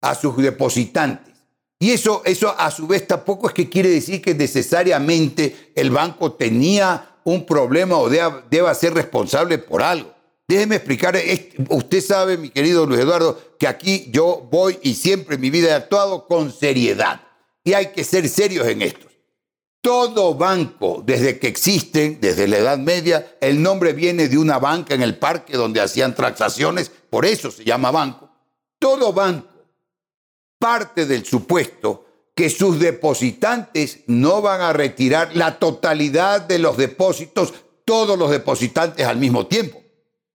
a 0.00 0.14
sus 0.14 0.36
depositantes. 0.36 1.34
Y 1.80 1.90
eso, 1.90 2.22
eso 2.24 2.54
a 2.56 2.70
su 2.70 2.86
vez 2.86 3.06
tampoco 3.08 3.48
es 3.48 3.54
que 3.54 3.68
quiere 3.68 3.88
decir 3.88 4.22
que 4.22 4.34
necesariamente 4.34 5.72
el 5.74 5.90
banco 5.90 6.32
tenía 6.32 7.16
un 7.24 7.44
problema 7.44 7.96
o 7.98 8.08
deba 8.08 8.74
ser 8.74 8.94
responsable 8.94 9.58
por 9.58 9.82
algo. 9.82 10.17
Déjeme 10.48 10.76
explicar, 10.76 11.16
usted 11.68 12.00
sabe, 12.00 12.38
mi 12.38 12.48
querido 12.48 12.86
Luis 12.86 13.00
Eduardo, 13.00 13.38
que 13.58 13.68
aquí 13.68 14.08
yo 14.10 14.48
voy 14.50 14.78
y 14.82 14.94
siempre 14.94 15.34
en 15.34 15.42
mi 15.42 15.50
vida 15.50 15.68
he 15.68 15.74
actuado 15.74 16.26
con 16.26 16.50
seriedad. 16.50 17.20
Y 17.62 17.74
hay 17.74 17.88
que 17.88 18.02
ser 18.02 18.26
serios 18.30 18.66
en 18.66 18.80
esto. 18.80 19.06
Todo 19.82 20.34
banco, 20.34 21.02
desde 21.04 21.38
que 21.38 21.48
existen, 21.48 22.18
desde 22.20 22.48
la 22.48 22.58
Edad 22.58 22.78
Media, 22.78 23.36
el 23.40 23.62
nombre 23.62 23.92
viene 23.92 24.28
de 24.28 24.38
una 24.38 24.58
banca 24.58 24.94
en 24.94 25.02
el 25.02 25.18
parque 25.18 25.56
donde 25.56 25.82
hacían 25.82 26.14
transacciones, 26.14 26.90
por 27.10 27.26
eso 27.26 27.50
se 27.50 27.64
llama 27.64 27.90
banco. 27.90 28.30
Todo 28.78 29.12
banco 29.12 29.58
parte 30.58 31.06
del 31.06 31.24
supuesto 31.24 32.04
que 32.34 32.50
sus 32.50 32.78
depositantes 32.78 34.00
no 34.06 34.42
van 34.42 34.60
a 34.60 34.72
retirar 34.72 35.34
la 35.34 35.58
totalidad 35.58 36.42
de 36.42 36.58
los 36.58 36.76
depósitos, 36.76 37.54
todos 37.84 38.18
los 38.18 38.30
depositantes 38.30 39.06
al 39.06 39.16
mismo 39.16 39.46
tiempo, 39.46 39.82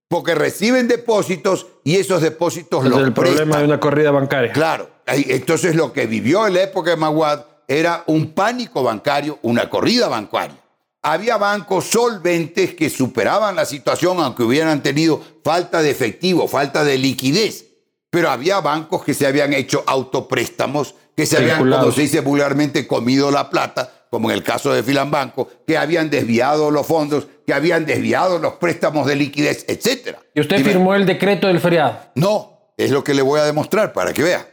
porque 0.08 0.36
reciben 0.36 0.88
depósitos 0.88 1.68
y 1.84 1.98
esos 1.98 2.22
depósitos 2.22 2.84
Es 2.86 2.90
los 2.92 3.02
el 3.02 3.14
problema 3.14 3.58
de 3.58 3.66
una 3.66 3.80
corrida 3.80 4.12
bancaria. 4.12 4.52
Claro, 4.52 4.90
entonces 5.08 5.76
lo 5.76 5.92
que 5.92 6.06
vivió 6.06 6.46
en 6.48 6.54
la 6.54 6.64
época 6.64 6.92
de 6.92 6.98
Maguad 6.98 7.46
era 7.68 8.04
un 8.08 8.34
pánico 8.34 8.84
bancario, 8.84 9.40
una 9.42 9.70
corrida 9.70 10.08
bancaria. 10.08 10.58
Había 11.02 11.38
bancos 11.38 11.86
solventes 11.86 12.76
que 12.76 12.90
superaban 12.90 13.56
la 13.56 13.66
situación 13.66 14.20
aunque 14.20 14.44
hubieran 14.44 14.82
tenido 14.82 15.22
falta 15.44 15.82
de 15.82 15.90
efectivo, 15.90 16.48
falta 16.48 16.84
de 16.84 16.98
liquidez. 16.98 17.66
Pero 18.10 18.30
había 18.30 18.62
bancos 18.62 19.04
que 19.04 19.14
se 19.14 19.26
habían 19.26 19.54
hecho 19.54 19.84
autopréstamos, 19.86 20.96
que 21.16 21.26
se 21.26 21.38
habían, 21.38 21.70
como 21.70 21.92
se 21.92 22.02
dice 22.02 22.22
vulgarmente, 22.22 22.88
comido 22.88 23.32
la 23.32 23.50
plata, 23.50 24.06
como 24.10 24.30
en 24.30 24.36
el 24.38 24.44
caso 24.44 24.72
de 24.72 24.84
Filambanco, 24.84 25.50
que 25.66 25.78
habían 25.78 26.10
desviado 26.10 26.70
los 26.72 26.86
fondos, 26.86 27.28
que 27.46 27.54
habían 27.54 27.86
desviado 27.86 28.40
los 28.40 28.54
préstamos 28.54 29.06
de 29.08 29.16
liquidez, 29.16 29.66
etcétera. 29.68 30.20
Y 30.34 30.42
usted 30.42 30.64
firmó 30.64 30.96
el 30.96 31.06
decreto 31.06 31.48
del 31.48 31.60
feriado. 31.60 32.00
no, 32.16 32.54
es 32.78 32.92
lo 32.92 33.04
que 33.04 33.14
le 33.14 33.22
voy 33.22 33.40
a 33.40 33.44
demostrar 33.44 33.94
para 33.94 34.14
que 34.14 34.24
vea. 34.24 34.48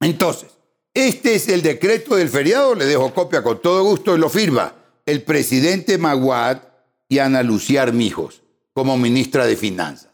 Entonces, 0.00 0.50
este 0.94 1.34
es 1.34 1.48
el 1.48 1.62
decreto 1.62 2.16
del 2.16 2.28
feriado, 2.28 2.74
le 2.74 2.86
dejo 2.86 3.12
copia 3.12 3.42
con 3.42 3.60
todo 3.60 3.82
gusto 3.84 4.14
y 4.14 4.18
lo 4.18 4.28
firma 4.28 4.74
el 5.06 5.22
presidente 5.22 5.98
Maguad 5.98 6.58
y 7.08 7.18
Ana 7.18 7.42
Lucía 7.42 7.82
Armijos 7.82 8.42
como 8.72 8.96
ministra 8.96 9.46
de 9.46 9.56
Finanzas. 9.56 10.10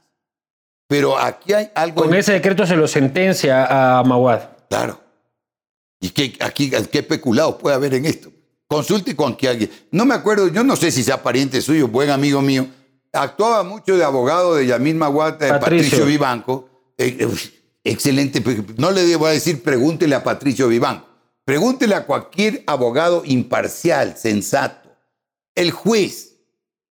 Pero 0.88 1.16
aquí 1.16 1.52
hay 1.52 1.70
algo... 1.74 2.02
Con 2.02 2.14
ese 2.14 2.32
decreto 2.32 2.66
se 2.66 2.76
lo 2.76 2.88
sentencia 2.88 3.98
a 3.98 4.02
Maguad. 4.02 4.40
Claro. 4.68 5.00
¿Y 6.00 6.10
qué, 6.10 6.36
aquí, 6.40 6.70
qué 6.90 7.02
peculados 7.02 7.56
puede 7.56 7.76
haber 7.76 7.94
en 7.94 8.06
esto? 8.06 8.32
Consulte 8.70 9.16
con 9.16 9.34
que 9.36 9.48
alguien. 9.48 9.68
No 9.90 10.04
me 10.04 10.14
acuerdo, 10.14 10.46
yo 10.46 10.62
no 10.62 10.76
sé 10.76 10.92
si 10.92 11.02
sea 11.02 11.24
pariente 11.24 11.60
suyo, 11.60 11.88
buen 11.88 12.08
amigo 12.08 12.40
mío. 12.40 12.68
Actuaba 13.12 13.64
mucho 13.64 13.96
de 13.96 14.04
abogado 14.04 14.54
de 14.54 14.64
Yamil 14.64 14.94
Maguad, 14.94 15.42
eh, 15.42 15.48
Patricio. 15.48 15.60
Patricio, 15.60 16.06
Vivanco. 16.06 16.68
Eh, 16.96 17.16
eh, 17.18 17.28
excelente. 17.82 18.40
No 18.76 18.92
le 18.92 19.16
voy 19.16 19.30
a 19.30 19.32
decir 19.32 19.60
pregúntele 19.64 20.14
a 20.14 20.22
Patricio 20.22 20.68
Vivanco. 20.68 21.04
Pregúntele 21.44 21.96
a 21.96 22.06
cualquier 22.06 22.62
abogado 22.68 23.22
imparcial, 23.24 24.16
sensato. 24.16 24.88
El 25.56 25.72
juez, 25.72 26.36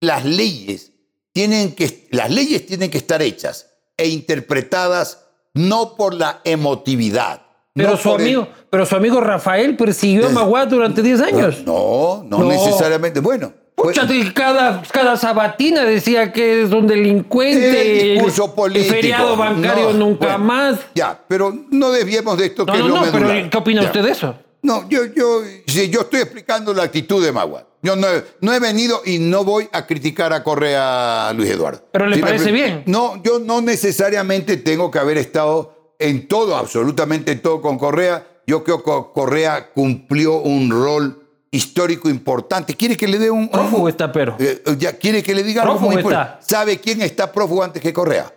las 0.02 0.26
leyes 0.26 0.92
tienen 1.32 1.74
que, 1.76 2.10
las 2.12 2.30
leyes 2.30 2.66
tienen 2.66 2.92
que 2.92 2.98
estar 2.98 3.22
hechas 3.22 3.68
e 3.96 4.10
interpretadas 4.10 5.28
no 5.54 5.96
por 5.96 6.14
la 6.14 6.42
emotividad. 6.44 7.49
Pero, 7.74 7.92
no 7.92 7.98
su 7.98 8.10
el- 8.16 8.22
amigo, 8.22 8.48
pero 8.70 8.86
su 8.86 8.96
amigo 8.96 9.22
Rafael 9.22 9.78
persiguió 9.78 10.28
a 10.28 10.30
Maguad 10.30 10.68
durante 10.68 11.02
10 11.02 11.22
años. 11.22 11.64
no, 11.66 12.24
no, 12.28 12.40
No. 12.40 12.46
necesariamente. 12.46 13.20
Bueno, 13.20 13.54
Pucha, 13.76 14.06
cada, 14.34 14.82
cada 14.92 15.16
sabatina 15.16 15.86
decía 15.86 16.34
que 16.34 16.64
es 16.64 16.72
un 16.72 16.86
delincuente. 16.86 18.10
El 18.10 18.14
discurso 18.16 18.54
político. 18.54 18.94
El 18.94 18.96
feriado 19.02 19.38
bancario 19.38 19.94
No, 19.94 20.00
nunca 20.00 20.26
bueno, 20.38 20.40
más. 20.40 20.80
Ya, 20.96 21.18
pero 21.30 21.56
no 21.72 21.90
desviemos 21.92 22.38
de 22.38 22.48
esto 22.48 22.66
No, 22.66 22.74
que 22.74 22.80
no, 22.80 22.86
es 22.88 22.92
lo 22.94 23.06
no, 23.06 23.12
pero. 23.30 23.50
¿qué 23.50 23.58
opina 23.58 23.82
Ya. 23.82 23.88
usted 23.88 24.04
de 24.04 24.12
eso? 24.12 24.36
No, 24.62 24.90
yo, 24.90 25.06
yo, 25.16 25.42
yo 25.66 26.02
estoy 26.02 26.20
explicando 26.20 26.74
la 26.74 26.84
actitud 26.84 27.24
de 27.24 27.32
Magua. 27.32 27.66
Yo 27.82 27.96
no, 27.96 28.08
he- 28.10 28.26
no 28.42 28.52
he 28.54 28.60
venido 28.60 29.02
y 29.06 29.18
no 29.20 29.46
voy 29.46 29.70
a 29.72 29.88
criticar 29.88 30.34
a 30.34 30.44
Correa 30.44 31.32
Luis 31.34 31.50
Eduardo. 31.50 31.82
¿Pero 31.94 32.08
le 32.08 32.18
parece 32.18 32.52
bien? 32.52 32.84
No, 32.86 33.24
yo 33.24 33.40
no 33.40 33.62
necesariamente 33.62 34.58
tengo 34.58 34.92
que 34.92 35.00
haber 35.00 35.18
estado 35.18 35.79
en 36.00 36.28
todo, 36.28 36.56
absolutamente 36.56 37.32
en 37.34 37.42
todo 37.42 37.62
con 37.62 37.78
Correa. 37.78 38.26
Yo 38.48 38.64
creo 38.64 38.82
que 38.84 38.92
Correa 39.14 39.72
cumplió 39.74 40.38
un 40.38 40.72
rol 40.72 41.28
histórico 41.52 42.10
importante. 42.10 42.74
¿Quiere 42.76 42.96
que 42.98 43.08
le 43.08 43.20
dé 43.20 43.30
un... 43.30 43.50
Prófugo 43.50 43.84
un- 43.84 43.90
está, 43.90 44.12
pero. 44.12 44.36
eh, 44.40 44.62
ya, 44.78 44.94
¿Quiere 44.98 45.22
que 45.22 45.36
le 45.36 45.44
diga 45.44 45.62
algo 45.64 45.76
Prófugo 45.76 45.92
muy 45.92 46.02
está. 46.02 46.40
¿Sabe 46.42 46.80
quién 46.80 47.02
está 47.02 47.32
prófugo 47.32 47.64
antes 47.64 47.82
que 47.82 47.94
Correa? 47.94 48.34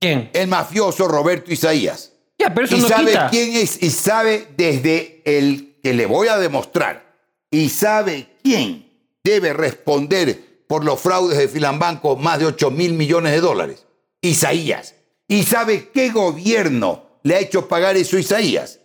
¿Quién? 0.00 0.30
El 0.34 0.48
mafioso 0.48 1.08
Roberto 1.08 1.52
Isaías. 1.52 2.12
Ya, 2.38 2.52
pero 2.54 2.66
eso 2.66 2.76
y 2.76 2.80
no 2.80 2.88
sabe 2.88 3.06
quita. 3.12 3.28
quién 3.30 3.56
es, 3.56 3.82
y 3.82 3.88
sabe 3.90 4.48
desde 4.56 5.22
el 5.24 5.78
que 5.82 5.94
le 5.94 6.04
voy 6.04 6.28
a 6.28 6.36
demostrar, 6.36 7.14
y 7.50 7.70
sabe 7.70 8.28
quién 8.42 8.90
debe 9.24 9.54
responder 9.54 10.64
por 10.68 10.84
los 10.84 11.00
fraudes 11.00 11.38
de 11.38 11.48
Filambanco 11.48 12.16
más 12.16 12.38
de 12.40 12.44
8 12.46 12.70
mil 12.72 12.92
millones 12.92 13.32
de 13.32 13.40
dólares. 13.40 13.86
Isaías. 14.20 14.95
¿Y 15.28 15.42
sabe 15.42 15.90
qué 15.92 16.10
gobierno 16.10 17.04
le 17.22 17.34
ha 17.36 17.40
hecho 17.40 17.66
pagar 17.68 17.96
eso 17.96 18.16
a 18.16 18.20
Isaías? 18.20 18.80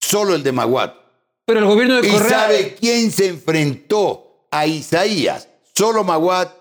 Solo 0.00 0.34
el 0.34 0.42
de 0.42 0.52
Maguat. 0.52 0.94
Pero 1.44 1.60
el 1.60 1.66
gobierno 1.66 2.00
de 2.00 2.08
¿Y 2.08 2.10
Correa. 2.10 2.28
sabe 2.28 2.76
quién 2.78 3.10
se 3.12 3.28
enfrentó 3.28 4.46
a 4.50 4.66
Isaías? 4.66 5.48
Solo 5.74 6.02
Maguat. 6.04 6.52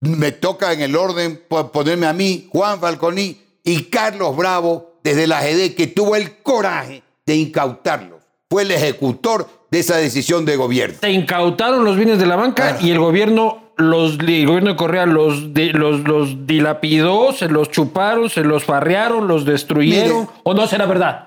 Me 0.00 0.30
toca 0.30 0.72
en 0.72 0.80
el 0.82 0.94
orden 0.94 1.42
po- 1.48 1.72
ponerme 1.72 2.06
a 2.06 2.12
mí, 2.12 2.48
Juan 2.52 2.78
Falconi 2.80 3.40
y 3.64 3.84
Carlos 3.84 4.36
Bravo 4.36 5.00
desde 5.02 5.26
la 5.26 5.40
GD 5.42 5.74
que 5.74 5.88
tuvo 5.88 6.14
el 6.14 6.38
coraje 6.42 7.02
de 7.26 7.34
incautarlos. 7.34 8.22
Fue 8.48 8.62
el 8.62 8.70
ejecutor 8.70 9.48
de 9.70 9.80
esa 9.80 9.96
decisión 9.96 10.44
de 10.44 10.56
gobierno. 10.56 10.96
Se 11.00 11.10
incautaron 11.10 11.84
los 11.84 11.96
bienes 11.96 12.18
de 12.20 12.26
la 12.26 12.36
banca 12.36 12.76
Ah. 12.76 12.78
y 12.80 12.90
el 12.92 12.98
gobierno, 13.00 13.67
los, 13.78 14.18
el 14.18 14.46
gobierno 14.46 14.70
de 14.70 14.76
Correa 14.76 15.06
los, 15.06 15.54
di- 15.54 15.72
los, 15.72 16.00
los 16.00 16.46
dilapidó, 16.46 17.32
se 17.32 17.48
los 17.48 17.70
chuparon, 17.70 18.28
se 18.28 18.42
los 18.42 18.64
farrearon, 18.64 19.26
los 19.28 19.44
destruyeron. 19.44 20.20
Mire. 20.22 20.30
¿O 20.42 20.52
no 20.54 20.66
será 20.66 20.84
verdad? 20.86 21.24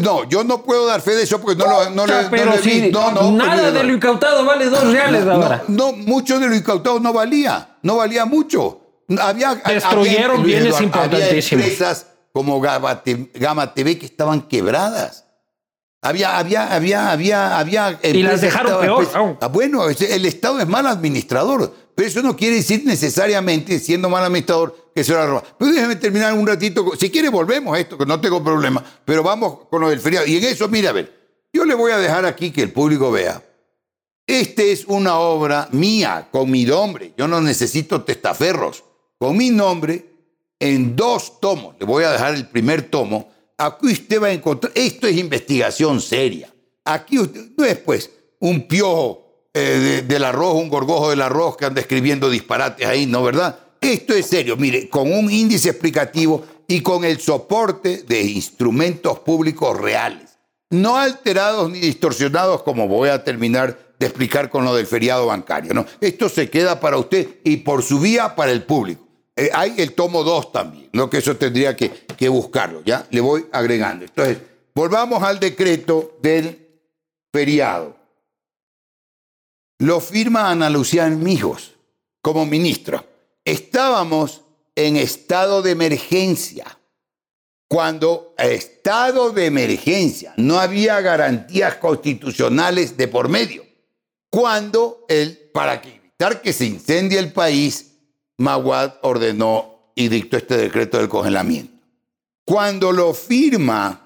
No, 0.00 0.26
yo 0.28 0.42
no 0.44 0.62
puedo 0.62 0.86
dar 0.86 1.00
fe 1.02 1.10
de 1.14 1.22
eso 1.24 1.38
porque 1.40 1.56
no 1.56 1.66
lo, 1.66 1.90
no 1.90 2.06
le- 2.06 2.12
Ah, 2.14 2.22
no 2.30 2.52
vi. 2.62 2.90
nada 3.36 3.70
de 3.72 3.84
lo 3.84 3.92
incautado 3.92 4.44
vale 4.44 4.70
dos 4.70 4.90
reales 4.90 5.26
ahora. 5.26 5.64
No, 5.68 5.92
mucho 5.92 6.38
de 6.38 6.48
lo 6.48 6.54
incautado 6.54 6.98
no 7.00 7.12
valía, 7.12 7.76
no 7.82 7.96
valía 7.96 8.24
mucho. 8.24 8.78
Había, 9.20 9.54
Destruyeron 9.56 10.40
había- 10.40 10.44
bienes 10.46 10.66
Eduardo, 10.68 10.84
importantísimos. 10.84 11.64
Había 11.64 11.72
empresas 11.74 12.06
como 12.32 12.58
Gama, 12.60 13.02
Te- 13.02 13.30
Gama 13.34 13.74
TV 13.74 13.98
que 13.98 14.06
estaban 14.06 14.40
quebradas. 14.42 15.26
Había, 16.04 16.36
había, 16.36 16.74
había, 16.74 17.12
había, 17.12 17.58
había. 17.58 17.90
las 17.92 18.00
empresas 18.02 18.40
que 18.40 18.46
dejaron 18.46 18.80
peor, 18.80 18.96
pues, 19.04 19.14
aún. 19.14 19.38
ah, 19.40 19.46
bueno, 19.46 19.88
el 19.88 20.26
Estado 20.26 20.58
es 20.58 20.66
mal 20.66 20.84
administrador, 20.88 21.72
pero 21.94 22.08
eso 22.08 22.22
no 22.22 22.36
quiere 22.36 22.56
decir 22.56 22.82
necesariamente, 22.84 23.78
siendo 23.78 24.08
mal 24.08 24.24
administrador, 24.24 24.90
que 24.92 25.04
se 25.04 25.12
lo 25.12 25.24
roba. 25.24 25.44
Pero 25.56 25.70
déjeme 25.70 25.94
terminar 25.94 26.34
un 26.34 26.44
ratito. 26.44 26.90
Si 26.98 27.08
quiere, 27.08 27.28
volvemos 27.28 27.76
a 27.76 27.78
esto, 27.78 27.96
que 27.96 28.04
no 28.04 28.20
tengo 28.20 28.42
problema. 28.42 28.84
Pero 29.04 29.22
vamos 29.22 29.68
con 29.70 29.80
lo 29.80 29.90
del 29.90 30.00
feriado. 30.00 30.26
Y 30.26 30.38
en 30.38 30.44
eso, 30.44 30.66
mira, 30.66 30.90
a 30.90 30.92
ver, 30.92 31.12
yo 31.52 31.64
le 31.64 31.74
voy 31.74 31.92
a 31.92 31.98
dejar 31.98 32.26
aquí 32.26 32.50
que 32.50 32.62
el 32.62 32.72
público 32.72 33.12
vea. 33.12 33.40
Esta 34.26 34.62
es 34.62 34.84
una 34.86 35.18
obra 35.18 35.68
mía, 35.70 36.28
con 36.32 36.50
mi 36.50 36.64
nombre. 36.64 37.12
Yo 37.16 37.28
no 37.28 37.40
necesito 37.40 38.02
testaferros. 38.02 38.82
Con 39.18 39.36
mi 39.36 39.50
nombre, 39.50 40.04
en 40.58 40.96
dos 40.96 41.38
tomos. 41.38 41.76
Le 41.78 41.86
voy 41.86 42.02
a 42.02 42.10
dejar 42.10 42.34
el 42.34 42.48
primer 42.48 42.82
tomo. 42.82 43.31
Aquí 43.66 43.92
usted 43.92 44.20
va 44.22 44.28
a 44.28 44.32
encontrar. 44.32 44.72
Esto 44.74 45.06
es 45.06 45.16
investigación 45.16 46.00
seria. 46.00 46.52
Aquí 46.84 47.18
usted, 47.18 47.50
no 47.56 47.64
es 47.64 47.76
pues 47.78 48.10
un 48.40 48.66
piojo 48.66 49.48
eh, 49.54 49.60
de- 49.60 50.02
del 50.02 50.24
arroz, 50.24 50.54
un 50.54 50.68
gorgojo 50.68 51.10
del 51.10 51.20
arroz 51.22 51.56
que 51.56 51.66
anda 51.66 51.80
escribiendo 51.80 52.30
disparates 52.30 52.86
ahí, 52.86 53.06
¿no, 53.06 53.22
verdad? 53.22 53.58
Esto 53.80 54.14
es 54.14 54.26
serio. 54.26 54.56
Mire, 54.56 54.88
con 54.88 55.12
un 55.12 55.30
índice 55.30 55.68
explicativo 55.70 56.44
y 56.66 56.80
con 56.80 57.04
el 57.04 57.20
soporte 57.20 58.02
de 58.08 58.22
instrumentos 58.22 59.18
públicos 59.20 59.78
reales 59.78 60.30
no 60.70 60.96
alterados 60.96 61.70
ni 61.70 61.80
distorsionados, 61.80 62.62
como 62.62 62.88
voy 62.88 63.10
a 63.10 63.22
terminar 63.22 63.78
de 63.98 64.06
explicar 64.06 64.48
con 64.48 64.64
lo 64.64 64.74
del 64.74 64.86
feriado 64.86 65.26
bancario. 65.26 65.74
¿no? 65.74 65.84
Esto 66.00 66.30
se 66.30 66.48
queda 66.48 66.80
para 66.80 66.96
usted 66.96 67.28
y 67.44 67.58
por 67.58 67.82
su 67.82 68.00
vía 68.00 68.34
para 68.34 68.52
el 68.52 68.62
público. 68.62 69.06
Eh, 69.36 69.50
hay 69.52 69.74
el 69.78 69.94
tomo 69.94 70.22
2 70.22 70.52
también, 70.52 70.90
lo 70.92 71.08
que 71.08 71.18
eso 71.18 71.36
tendría 71.36 71.76
que, 71.76 72.28
buscarlo, 72.28 72.82
¿ya? 72.84 73.06
Le 73.10 73.20
voy 73.20 73.46
agregando. 73.50 74.04
Entonces, 74.04 74.38
volvamos 74.74 75.22
al 75.22 75.40
decreto 75.40 76.18
del 76.22 76.68
feriado. 77.32 77.96
Lo 79.78 80.00
firma 80.00 80.50
Ana 80.50 80.70
Lucía 80.70 81.08
Mijos 81.08 81.72
como 82.20 82.46
ministra. 82.46 83.04
Estábamos 83.44 84.42
en 84.76 84.96
estado 84.96 85.62
de 85.62 85.72
emergencia 85.72 86.78
cuando 87.72 88.34
estado 88.36 89.30
de 89.30 89.46
emergencia 89.46 90.34
no 90.36 90.60
había 90.60 91.00
garantías 91.00 91.76
constitucionales 91.76 92.98
de 92.98 93.08
por 93.08 93.30
medio. 93.30 93.64
Cuando 94.28 95.06
el, 95.08 95.50
para 95.54 95.80
evitar 95.82 96.42
que 96.42 96.52
se 96.52 96.66
incendie 96.66 97.18
el 97.18 97.32
país, 97.32 97.91
Maguad 98.38 98.94
ordenó 99.02 99.92
y 99.94 100.08
dictó 100.08 100.36
este 100.36 100.56
decreto 100.56 100.98
del 100.98 101.08
congelamiento. 101.08 101.72
Cuando 102.44 102.92
lo 102.92 103.14
firma 103.14 104.02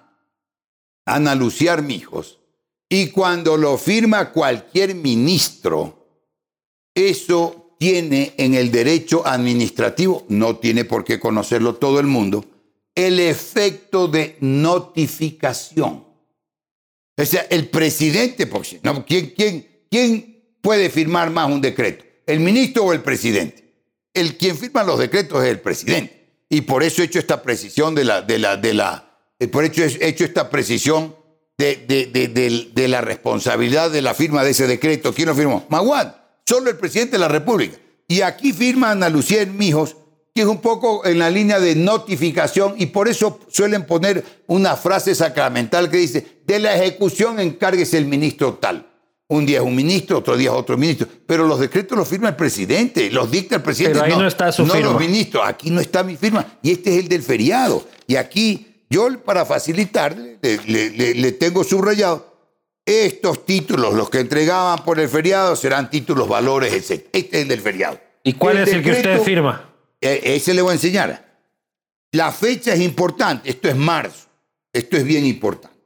Ana 1.05 1.35
Lucía 1.35 1.73
Armijos 1.73 2.39
y 2.89 3.09
cuando 3.09 3.57
lo 3.57 3.79
firma 3.79 4.33
cualquier 4.33 4.95
ministro, 4.95 6.07
eso 6.95 7.77
tiene 7.79 8.35
en 8.37 8.55
el 8.55 8.71
derecho 8.71 9.27
administrativo, 9.27 10.25
no 10.29 10.57
tiene 10.57 10.85
por 10.85 11.05
qué 11.05 11.21
conocerlo 11.21 11.77
todo 11.77 12.01
el 12.01 12.07
mundo, 12.07 12.45
el 12.95 13.21
efecto 13.21 14.09
de 14.09 14.37
notificación. 14.41 16.05
O 17.19 17.25
sea, 17.25 17.47
el 17.51 17.69
presidente, 17.69 18.47
porque, 18.47 18.81
¿no? 18.83 19.05
¿quién, 19.05 19.33
quién, 19.37 19.67
¿quién 19.91 20.59
puede 20.61 20.91
firmar 20.91 21.31
más 21.31 21.51
un 21.51 21.61
decreto? 21.61 22.05
¿El 22.27 22.41
ministro 22.41 22.85
o 22.85 22.93
el 22.93 23.03
presidente? 23.03 23.66
El 24.17 24.39
quien 24.39 24.57
firma 24.57 24.83
los 24.83 24.99
decretos 24.99 25.45
es 25.45 25.51
el 25.51 25.61
presidente. 25.61 26.31
Y 26.49 26.63
por 26.63 26.83
eso 26.83 27.03
he 27.03 27.05
hecho 27.05 27.19
esta 27.19 27.43
precisión 27.43 27.95
de 27.95 28.05
la, 28.05 28.23
de 28.23 28.39
la, 28.39 28.57
de 28.57 28.73
la, 28.73 29.11
eh, 29.39 29.47
por 29.47 29.65
hecho 29.65 29.83
he 29.83 30.09
hecho 30.09 30.25
esta 30.25 30.49
precisión 30.49 31.15
de, 31.59 31.77
de, 31.87 32.69
de, 32.73 32.89
la 32.89 33.03
responsabilidad 33.03 33.91
de 33.91 34.01
la 34.01 34.15
firma 34.15 34.43
de 34.43 34.51
ese 34.51 34.67
decreto. 34.67 35.13
¿Quién 35.13 35.29
lo 35.29 35.35
firmó? 35.35 35.67
Maguad, 35.69 36.15
solo 36.47 36.71
el 36.71 36.79
presidente 36.79 37.13
de 37.13 37.19
la 37.19 37.29
República. 37.29 37.77
Y 38.09 38.23
aquí 38.23 38.55
firma 38.55 38.93
Ana 38.93 39.11
Lucía 39.11 39.45
Mijos, 39.45 39.97
que 40.35 40.43
es 40.43 40.47
un 40.47 40.61
poco 40.61 41.05
en 41.05 41.19
la 41.19 41.29
línea 41.29 41.61
de 41.61 41.75
notificación, 41.75 42.75
y 42.79 42.87
por 42.87 43.09
eso 43.09 43.41
suelen 43.49 43.85
poner 43.85 44.25
una 44.47 44.77
frase 44.77 45.15
sacramental 45.15 45.91
que 45.91 45.99
dice, 45.99 46.41
de 46.47 46.59
la 46.59 46.75
ejecución 46.75 47.39
encárguese 47.39 47.99
el 47.99 48.07
ministro 48.07 48.55
tal. 48.55 48.87
Un 49.29 49.45
día 49.45 49.59
es 49.59 49.65
un 49.65 49.75
ministro, 49.75 50.19
otro 50.19 50.37
día 50.37 50.51
es 50.51 50.55
otro 50.57 50.77
ministro, 50.77 51.09
pero 51.27 51.47
los 51.49 51.59
decretos 51.59 51.99
los 51.99 52.07
firma 52.07 52.29
el 52.29 52.37
presidente, 52.37 53.11
los 53.11 53.29
dicta 53.29 53.57
el 53.57 53.63
presidente. 53.63 53.99
Pero 54.01 54.13
ahí 54.15 54.21
no 54.21 54.29
está 54.29 54.53
su 54.53 54.65
no 54.65 54.73
firma. 54.75 54.93
los 54.93 55.01
ministros, 55.01 55.43
aquí 55.45 55.71
no 55.71 55.81
está 55.81 56.05
mi 56.05 56.17
firma, 56.17 56.47
y 56.63 56.71
este 56.71 56.95
es 56.95 57.01
el 57.03 57.09
del 57.09 57.23
feriado. 57.23 57.85
Y 58.07 58.15
aquí 58.15 58.85
yo, 58.89 59.09
para 59.25 59.45
facilitarle, 59.45 60.39
le, 60.41 60.59
le- 60.67 60.91
le- 60.91 61.15
le 61.15 61.33
tengo 61.33 61.65
subrayado, 61.65 62.35
estos 62.85 63.45
títulos, 63.45 63.95
los 63.95 64.09
que 64.11 64.21
entregaban 64.21 64.85
por 64.85 65.01
el 65.01 65.09
feriado, 65.09 65.57
serán 65.57 65.91
títulos, 65.91 66.29
valores, 66.29 66.73
etc. 66.73 67.05
Este 67.13 67.39
es 67.39 67.43
el 67.43 67.49
del 67.49 67.61
feriado. 67.61 67.99
¿Y 68.23 68.35
cuál 68.35 68.59
es 68.59 68.69
el 68.73 68.83
que 68.85 68.93
usted 68.93 69.23
firma? 69.23 69.75
eh, 70.01 70.21
ese 70.23 70.55
le 70.55 70.63
voy 70.63 70.71
a 70.71 70.75
enseñar. 70.75 71.41
La 72.13 72.31
fecha 72.31 72.75
es 72.75 72.81
importante. 72.81 73.51
Esto 73.51 73.69
es 73.69 73.75
marzo. 73.75 74.29
Esto 74.73 74.97
es 74.97 75.03
bien 75.03 75.27
importante. 75.27 75.77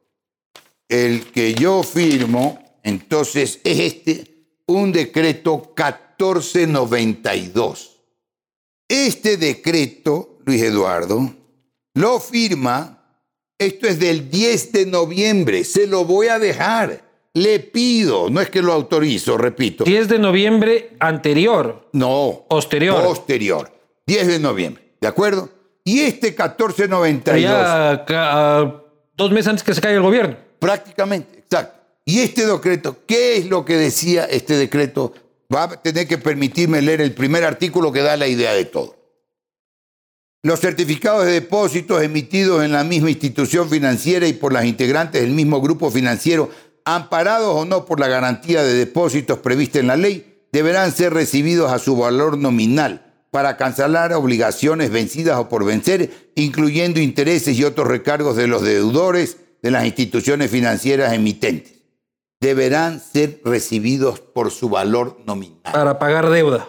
El 0.90 1.24
que 1.32 1.54
yo 1.54 1.82
firmo, 1.82 2.62
entonces, 2.82 3.60
es 3.64 3.78
este, 3.80 4.24
un 4.66 4.92
decreto 4.92 5.72
1492. 5.76 7.96
Este 8.88 9.36
decreto, 9.36 10.38
Luis 10.44 10.62
Eduardo, 10.62 11.32
lo 11.94 12.20
firma, 12.20 12.96
esto 13.58 13.86
es 13.86 13.98
del 14.00 14.30
10 14.30 14.72
de 14.72 14.86
noviembre, 14.86 15.64
se 15.64 15.86
lo 15.86 16.04
voy 16.04 16.28
a 16.28 16.38
dejar. 16.38 17.08
Le 17.32 17.60
pido, 17.60 18.28
no 18.28 18.40
es 18.40 18.50
que 18.50 18.60
lo 18.60 18.72
autorizo, 18.72 19.38
repito. 19.38 19.84
10 19.84 20.08
de 20.08 20.18
noviembre 20.18 20.96
anterior. 20.98 21.88
No. 21.92 22.44
Posterior. 22.48 23.04
Posterior. 23.04 23.70
10 24.06 24.26
de 24.26 24.38
noviembre. 24.40 24.94
¿De 25.00 25.06
acuerdo? 25.06 25.48
Y 25.84 26.00
este 26.00 26.32
Pero 26.34 26.48
1492. 26.48 27.40
ya 27.42 28.04
ca- 28.04 28.82
dos 29.16 29.30
meses 29.30 29.46
antes 29.48 29.62
que 29.62 29.74
se 29.74 29.80
caiga 29.80 29.98
el 29.98 30.02
gobierno. 30.02 30.36
Prácticamente, 30.58 31.38
exacto. 31.38 31.79
Y 32.04 32.20
este 32.20 32.46
decreto, 32.46 32.98
¿qué 33.06 33.36
es 33.36 33.46
lo 33.46 33.64
que 33.64 33.76
decía 33.76 34.24
este 34.24 34.56
decreto 34.56 35.14
va 35.52 35.64
a 35.64 35.82
tener 35.82 36.06
que 36.06 36.18
permitirme 36.18 36.80
leer 36.80 37.00
el 37.00 37.12
primer 37.12 37.44
artículo 37.44 37.92
que 37.92 38.02
da 38.02 38.16
la 38.16 38.28
idea 38.28 38.52
de 38.52 38.64
todo. 38.64 38.96
Los 40.42 40.60
certificados 40.60 41.26
de 41.26 41.32
depósitos 41.32 42.02
emitidos 42.02 42.64
en 42.64 42.72
la 42.72 42.84
misma 42.84 43.10
institución 43.10 43.68
financiera 43.68 44.26
y 44.26 44.32
por 44.32 44.52
las 44.52 44.64
integrantes 44.64 45.20
del 45.20 45.32
mismo 45.32 45.60
grupo 45.60 45.90
financiero, 45.90 46.50
amparados 46.84 47.54
o 47.54 47.64
no 47.64 47.84
por 47.84 48.00
la 48.00 48.08
garantía 48.08 48.62
de 48.62 48.74
depósitos 48.74 49.40
prevista 49.40 49.80
en 49.80 49.88
la 49.88 49.96
ley, 49.96 50.44
deberán 50.52 50.92
ser 50.92 51.12
recibidos 51.12 51.70
a 51.70 51.78
su 51.78 51.96
valor 51.96 52.38
nominal 52.38 53.06
para 53.30 53.56
cancelar 53.56 54.12
obligaciones 54.14 54.90
vencidas 54.90 55.38
o 55.38 55.48
por 55.48 55.64
vencer, 55.64 56.32
incluyendo 56.36 57.00
intereses 57.00 57.56
y 57.58 57.64
otros 57.64 57.86
recargos 57.86 58.34
de 58.34 58.46
los 58.46 58.62
deudores 58.62 59.36
de 59.62 59.70
las 59.70 59.84
instituciones 59.84 60.50
financieras 60.50 61.12
emitentes. 61.12 61.79
Deberán 62.40 63.00
ser 63.00 63.40
recibidos 63.44 64.20
por 64.20 64.50
su 64.50 64.70
valor 64.70 65.18
nominal. 65.26 65.72
Para 65.72 65.98
pagar 65.98 66.30
deuda. 66.30 66.68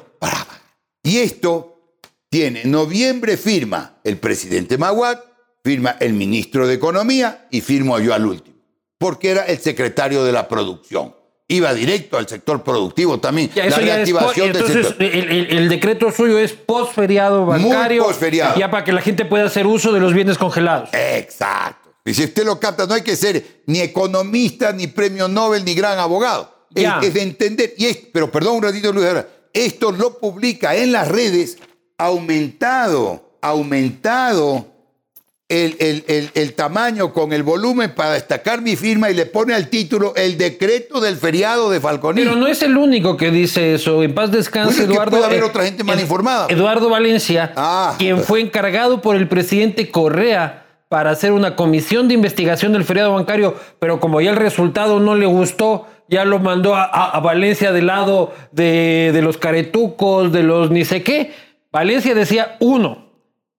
Y 1.03 1.19
esto 1.19 1.97
tiene 2.29 2.65
noviembre 2.65 3.37
firma 3.37 3.99
el 4.03 4.17
presidente 4.17 4.77
Maguad, 4.77 5.19
firma 5.63 5.95
el 5.99 6.13
ministro 6.13 6.67
de 6.67 6.75
Economía 6.75 7.47
y 7.51 7.61
firmo 7.61 7.99
yo 7.99 8.13
al 8.13 8.25
último, 8.25 8.57
porque 8.97 9.31
era 9.31 9.43
el 9.43 9.59
secretario 9.59 10.23
de 10.23 10.31
la 10.31 10.47
producción. 10.47 11.15
Iba 11.47 11.73
directo 11.73 12.17
al 12.17 12.27
sector 12.27 12.63
productivo 12.63 13.19
también. 13.19 13.51
la 13.53 13.75
reactivación 13.75 14.53
del 14.53 14.65
sector. 14.65 14.95
El, 15.03 15.67
decreto 15.67 16.09
suyo 16.11 16.37
es 16.37 16.53
posferiado 16.53 17.45
bancario. 17.45 18.03
Muy 18.03 18.11
posferiado. 18.11 18.57
Ya 18.57 18.71
para 18.71 18.85
que 18.85 18.93
la 18.93 19.01
gente 19.01 19.25
pueda 19.25 19.45
hacer 19.45 19.67
uso 19.67 19.91
de 19.91 19.99
los 19.99 20.13
bienes 20.13 20.37
congelados. 20.37 20.89
Exacto. 20.93 21.80
Y 22.03 22.13
si 22.13 22.23
usted 22.23 22.45
lo 22.45 22.59
capta, 22.59 22.85
no 22.87 22.93
hay 22.93 23.01
que 23.01 23.15
ser 23.15 23.61
ni 23.67 23.79
economista, 23.79 24.71
ni 24.71 24.87
premio 24.87 25.27
Nobel, 25.27 25.63
ni 25.63 25.75
gran 25.75 25.99
abogado. 25.99 26.67
Es, 26.73 27.13
de 27.13 27.21
entender. 27.21 27.73
Y 27.77 27.93
pero 28.11 28.31
perdón 28.31 28.57
un 28.57 28.63
ratito, 28.63 28.91
Luis, 28.91 29.07
esto 29.53 29.91
lo 29.91 30.17
publica 30.17 30.75
en 30.75 30.91
las 30.91 31.07
redes 31.07 31.57
aumentado, 31.97 33.37
aumentado 33.41 34.71
el, 35.51 36.53
tamaño 36.55 37.11
con 37.11 37.33
el 37.33 37.43
volumen 37.43 37.93
para 37.93 38.13
destacar 38.13 38.61
mi 38.61 38.75
firma 38.75 39.11
y 39.11 39.13
le 39.13 39.25
pone 39.25 39.53
al 39.53 39.67
título 39.67 40.13
el 40.15 40.37
decreto 40.37 41.01
del 41.01 41.17
feriado 41.17 41.69
de 41.69 41.81
Falconi. 41.81 42.21
Pero 42.23 42.35
no 42.35 42.47
es 42.47 42.61
el 42.61 42.77
único 42.77 43.17
que 43.17 43.31
dice 43.31 43.73
eso. 43.75 44.01
En 44.01 44.15
paz 44.15 44.31
descanse, 44.31 44.83
Eduardo. 44.83 45.11
puede 45.11 45.25
haber 45.25 45.43
otra 45.43 45.65
gente 45.65 45.83
mal 45.83 45.99
informada. 45.99 46.47
Eduardo 46.49 46.89
Valencia, 46.89 47.51
ah. 47.57 47.95
quien 47.97 48.23
fue 48.23 48.39
encargado 48.39 49.01
por 49.01 49.15
el 49.17 49.27
presidente 49.27 49.91
Correa 49.91 50.60
para 50.91 51.11
hacer 51.11 51.31
una 51.31 51.55
comisión 51.55 52.09
de 52.09 52.15
investigación 52.15 52.73
del 52.73 52.83
feriado 52.83 53.13
bancario, 53.13 53.55
pero 53.79 54.01
como 54.01 54.19
ya 54.19 54.31
el 54.31 54.35
resultado 54.35 54.99
no 54.99 55.15
le 55.15 55.25
gustó, 55.25 55.87
ya 56.09 56.25
lo 56.25 56.39
mandó 56.39 56.75
a, 56.75 57.17
Valencia 57.21 57.71
del 57.71 57.87
lado 57.87 58.33
de, 58.51 59.11
de 59.13 59.21
los 59.21 59.37
caretucos, 59.37 60.33
de 60.33 60.43
los 60.43 60.69
ni 60.69 60.83
sé 60.83 61.01
qué 61.01 61.31
Valencia 61.71 62.13
decía, 62.13 62.57
uno, 62.59 63.05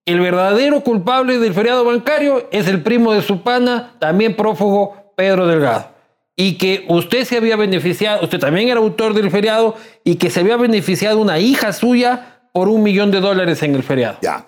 el 0.05 0.19
verdadero 0.19 0.81
culpable 0.81 1.39
del 1.39 1.55
feriado 1.55 1.83
bancario 1.83 2.47
es 2.51 2.67
el 2.67 2.83
primo 2.83 3.11
de 3.13 3.23
su 3.23 3.41
pana, 3.41 3.95
también 3.99 4.35
prófugo 4.35 5.13
Pedro 5.17 5.47
Delgado. 5.47 5.87
Y 6.35 6.59
que 6.59 6.85
usted 6.89 7.23
se 7.23 7.37
había 7.37 7.55
beneficiado, 7.55 8.23
usted 8.23 8.39
también 8.39 8.69
era 8.69 8.79
autor 8.79 9.15
del 9.15 9.31
feriado, 9.31 9.75
y 10.03 10.15
que 10.15 10.29
se 10.29 10.41
había 10.41 10.57
beneficiado 10.57 11.19
una 11.19 11.39
hija 11.39 11.73
suya 11.73 12.41
por 12.53 12.69
un 12.69 12.83
millón 12.83 13.09
de 13.09 13.19
dólares 13.19 13.63
en 13.63 13.73
el 13.73 13.81
feriado. 13.81 14.19
Ya. 14.21 14.45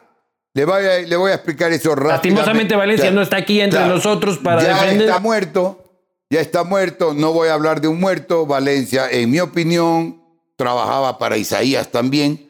Le 0.55 0.63
voy 0.63 0.85
a, 0.85 0.99
le 1.01 1.15
voy 1.17 1.31
a 1.31 1.35
explicar 1.35 1.71
eso 1.73 1.93
rápido. 1.95 2.11
Lastimosamente 2.13 2.75
Valencia 2.77 3.11
no 3.11 3.21
está 3.21 3.35
aquí 3.37 3.59
entre 3.59 3.85
nosotros 3.87 4.37
para 4.37 4.63
defender. 4.63 4.99
Ya 4.99 5.03
está 5.03 5.19
muerto, 5.19 5.83
ya 6.29 6.39
está 6.39 6.63
muerto, 6.63 7.13
no 7.13 7.33
voy 7.33 7.49
a 7.49 7.53
hablar 7.53 7.81
de 7.81 7.89
un 7.89 7.99
muerto. 7.99 8.45
Valencia, 8.45 9.09
en 9.11 9.29
mi 9.29 9.41
opinión, 9.41 10.23
trabajaba 10.55 11.17
para 11.19 11.35
Isaías 11.35 11.91
también 11.91 12.45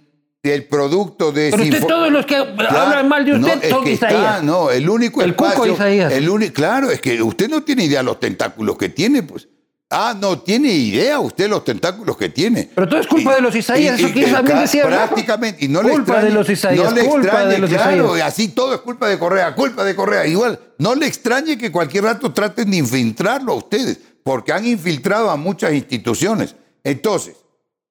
el 0.54 0.66
producto 0.66 1.32
de 1.32 1.50
Pero 1.50 1.64
usted, 1.64 1.88
todos 1.88 2.12
los 2.12 2.26
que 2.28 2.36
hablan 2.36 3.10
mal 3.10 3.26
de 3.26 3.34
usted 3.34 3.70
son 3.70 3.88
Isaías. 3.88 4.44
no, 4.44 4.70
el 4.70 4.88
único 4.88 5.24
el 5.24 5.32
espacio. 5.32 5.74
Isaías. 5.74 6.14
El 6.14 6.30
único, 6.30 6.54
claro, 6.54 6.92
es 6.92 7.02
que 7.02 7.22
usted 7.24 7.50
no 7.50 7.64
tiene 7.64 7.86
idea 7.86 8.00
de 8.00 8.06
los 8.06 8.20
tentáculos 8.20 8.78
que 8.78 8.90
tiene, 8.90 9.24
pues. 9.24 9.48
Ah, 9.90 10.16
no 10.20 10.40
tiene 10.40 10.70
idea 10.70 11.20
usted 11.20 11.48
los 11.48 11.64
tentáculos 11.64 12.18
que 12.18 12.30
tiene. 12.30 12.70
Pero 12.74 12.90
todo 12.90 13.00
es 13.00 13.08
culpa 13.08 13.36
de 13.36 13.42
los 13.42 13.56
Isaías, 13.56 14.00
eso 14.00 14.12
quiere 14.12 14.32
también 14.32 14.60
decir. 14.60 14.82
Prácticamente. 14.84 15.64
Y 15.66 15.68
no 15.68 15.82
culpa 15.82 16.20
le 16.22 16.28
de 16.28 16.34
los 16.34 16.50
Isaías, 16.50 16.86
no 16.86 16.96
le 16.96 17.06
culpa 17.06 17.28
extrañe, 17.28 17.52
de 17.52 17.58
los 17.60 17.70
claro, 17.70 18.06
Isaías. 18.08 18.28
así 18.28 18.48
todo 18.50 18.74
es 18.74 18.82
culpa 18.82 19.08
de 19.08 19.20
Correa, 19.20 19.54
culpa 19.56 19.84
de 19.84 19.96
Correa. 19.96 20.26
Igual, 20.26 20.60
no 20.80 20.96
le 20.96 21.06
extrañe 21.06 21.58
que 21.58 21.72
cualquier 21.72 22.06
rato 22.06 22.34
traten 22.34 22.72
de 22.72 22.78
infiltrarlo 22.78 23.54
a 23.54 23.56
ustedes, 23.56 24.00
porque 24.24 24.52
han 24.52 24.66
infiltrado 24.66 25.30
a 25.30 25.38
muchas 25.38 25.74
instituciones. 25.74 26.56
Entonces, 26.84 27.36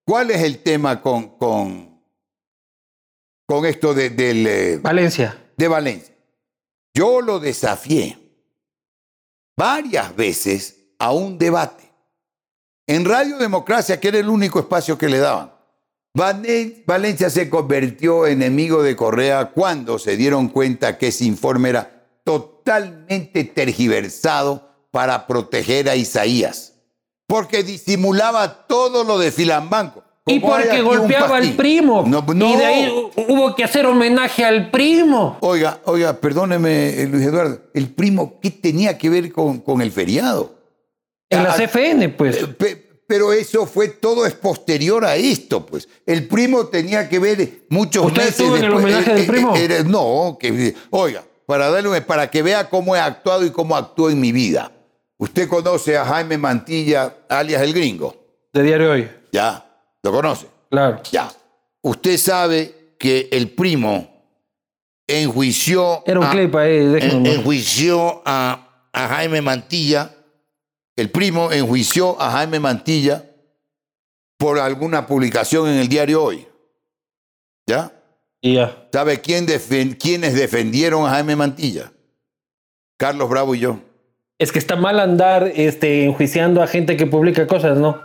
¿cuál 0.04 0.32
es 0.32 0.42
el 0.42 0.58
tema 0.58 1.00
con, 1.00 1.38
con 1.38 1.94
con 3.46 3.66
esto 3.66 3.94
de, 3.94 4.12
eh, 4.16 4.78
Valencia. 4.78 5.38
De 5.56 5.68
Valencia. 5.68 6.14
Yo 6.94 7.20
lo 7.20 7.40
desafié 7.40 8.18
varias 9.56 10.14
veces 10.14 10.76
a 10.98 11.12
un 11.12 11.38
debate. 11.38 11.83
En 12.86 13.04
Radio 13.04 13.38
Democracia, 13.38 13.98
que 13.98 14.08
era 14.08 14.18
el 14.18 14.28
único 14.28 14.58
espacio 14.58 14.98
que 14.98 15.08
le 15.08 15.18
daban. 15.18 15.52
Valencia 16.86 17.28
se 17.30 17.50
convirtió 17.50 18.26
en 18.26 18.42
enemigo 18.42 18.82
de 18.82 18.94
Correa 18.94 19.46
cuando 19.46 19.98
se 19.98 20.16
dieron 20.16 20.48
cuenta 20.48 20.96
que 20.96 21.08
ese 21.08 21.24
informe 21.24 21.70
era 21.70 21.90
totalmente 22.22 23.44
tergiversado 23.44 24.70
para 24.90 25.26
proteger 25.26 25.88
a 25.88 25.96
Isaías, 25.96 26.74
porque 27.26 27.64
disimulaba 27.64 28.66
todo 28.66 29.02
lo 29.02 29.18
de 29.18 29.32
Filambanco. 29.32 30.04
Y 30.26 30.40
porque 30.40 30.80
golpeaba 30.82 31.38
al 31.38 31.52
primo. 31.54 32.04
Y 32.06 32.56
de 32.56 32.64
ahí 32.64 33.10
hubo 33.28 33.54
que 33.54 33.64
hacer 33.64 33.84
homenaje 33.84 34.44
al 34.44 34.70
primo. 34.70 35.36
Oiga, 35.40 35.80
oiga, 35.84 36.14
perdóneme, 36.14 37.00
eh, 37.00 37.08
Luis 37.08 37.26
Eduardo. 37.26 37.60
¿El 37.74 37.88
primo 37.88 38.38
qué 38.40 38.50
tenía 38.50 38.96
que 38.96 39.10
ver 39.10 39.32
con, 39.32 39.58
con 39.58 39.82
el 39.82 39.90
feriado? 39.90 40.53
En 41.30 41.42
la 41.42 41.52
ah, 41.52 41.56
CFN, 41.56 42.08
pues. 42.10 42.36
Eh, 42.42 42.84
pero 43.06 43.32
eso 43.32 43.66
fue 43.66 43.88
todo 43.88 44.24
es 44.24 44.34
posterior 44.34 45.04
a 45.04 45.16
esto, 45.16 45.64
pues. 45.64 45.88
El 46.06 46.26
primo 46.26 46.66
tenía 46.66 47.08
que 47.08 47.18
ver 47.18 47.66
muchos 47.68 48.06
¿Usted 48.06 48.18
meses 48.18 48.40
estuvo 48.40 48.56
en 48.56 48.64
el 48.64 48.72
homenaje 48.72 49.14
del 49.14 49.26
primo? 49.26 49.54
no, 49.86 50.38
que, 50.38 50.74
oiga, 50.90 51.22
para 51.46 51.70
darle, 51.70 52.00
para 52.00 52.30
que 52.30 52.42
vea 52.42 52.68
cómo 52.68 52.96
he 52.96 53.00
actuado 53.00 53.44
y 53.44 53.50
cómo 53.50 53.76
actuó 53.76 54.10
en 54.10 54.20
mi 54.20 54.32
vida. 54.32 54.72
Usted 55.18 55.48
conoce 55.48 55.96
a 55.96 56.04
Jaime 56.04 56.38
Mantilla, 56.38 57.14
alias 57.28 57.62
el 57.62 57.72
gringo. 57.72 58.14
De 58.52 58.62
Diario 58.62 58.92
Hoy. 58.92 59.08
Ya. 59.32 59.64
¿Lo 60.02 60.12
conoce? 60.12 60.46
Claro. 60.70 61.00
Ya. 61.10 61.30
Usted 61.82 62.16
sabe 62.18 62.94
que 62.98 63.28
el 63.32 63.50
primo 63.50 64.08
enjuició. 65.06 66.02
Era 66.06 66.20
un 66.20 66.26
clip 66.26 66.54
ahí, 66.56 66.98
Enjuició 67.00 68.22
a, 68.24 68.88
a 68.92 69.08
Jaime 69.08 69.40
Mantilla. 69.40 70.10
El 70.96 71.10
primo 71.10 71.50
enjuició 71.50 72.20
a 72.20 72.30
Jaime 72.30 72.60
Mantilla 72.60 73.24
por 74.36 74.58
alguna 74.58 75.06
publicación 75.06 75.68
en 75.68 75.76
el 75.76 75.88
diario 75.88 76.22
Hoy. 76.22 76.46
¿Ya? 77.66 77.92
Ya. 78.42 78.88
¿Sabe 78.92 79.20
quién 79.20 79.46
quiénes 79.98 80.34
defendieron 80.34 81.06
a 81.06 81.10
Jaime 81.10 81.34
Mantilla? 81.34 81.92
Carlos 82.96 83.28
Bravo 83.28 83.54
y 83.54 83.60
yo. 83.60 83.80
Es 84.38 84.52
que 84.52 84.58
está 84.58 84.76
mal 84.76 85.00
andar 85.00 85.50
este, 85.54 86.04
enjuiciando 86.04 86.62
a 86.62 86.66
gente 86.66 86.96
que 86.96 87.06
publica 87.06 87.46
cosas, 87.46 87.78
¿no? 87.78 88.00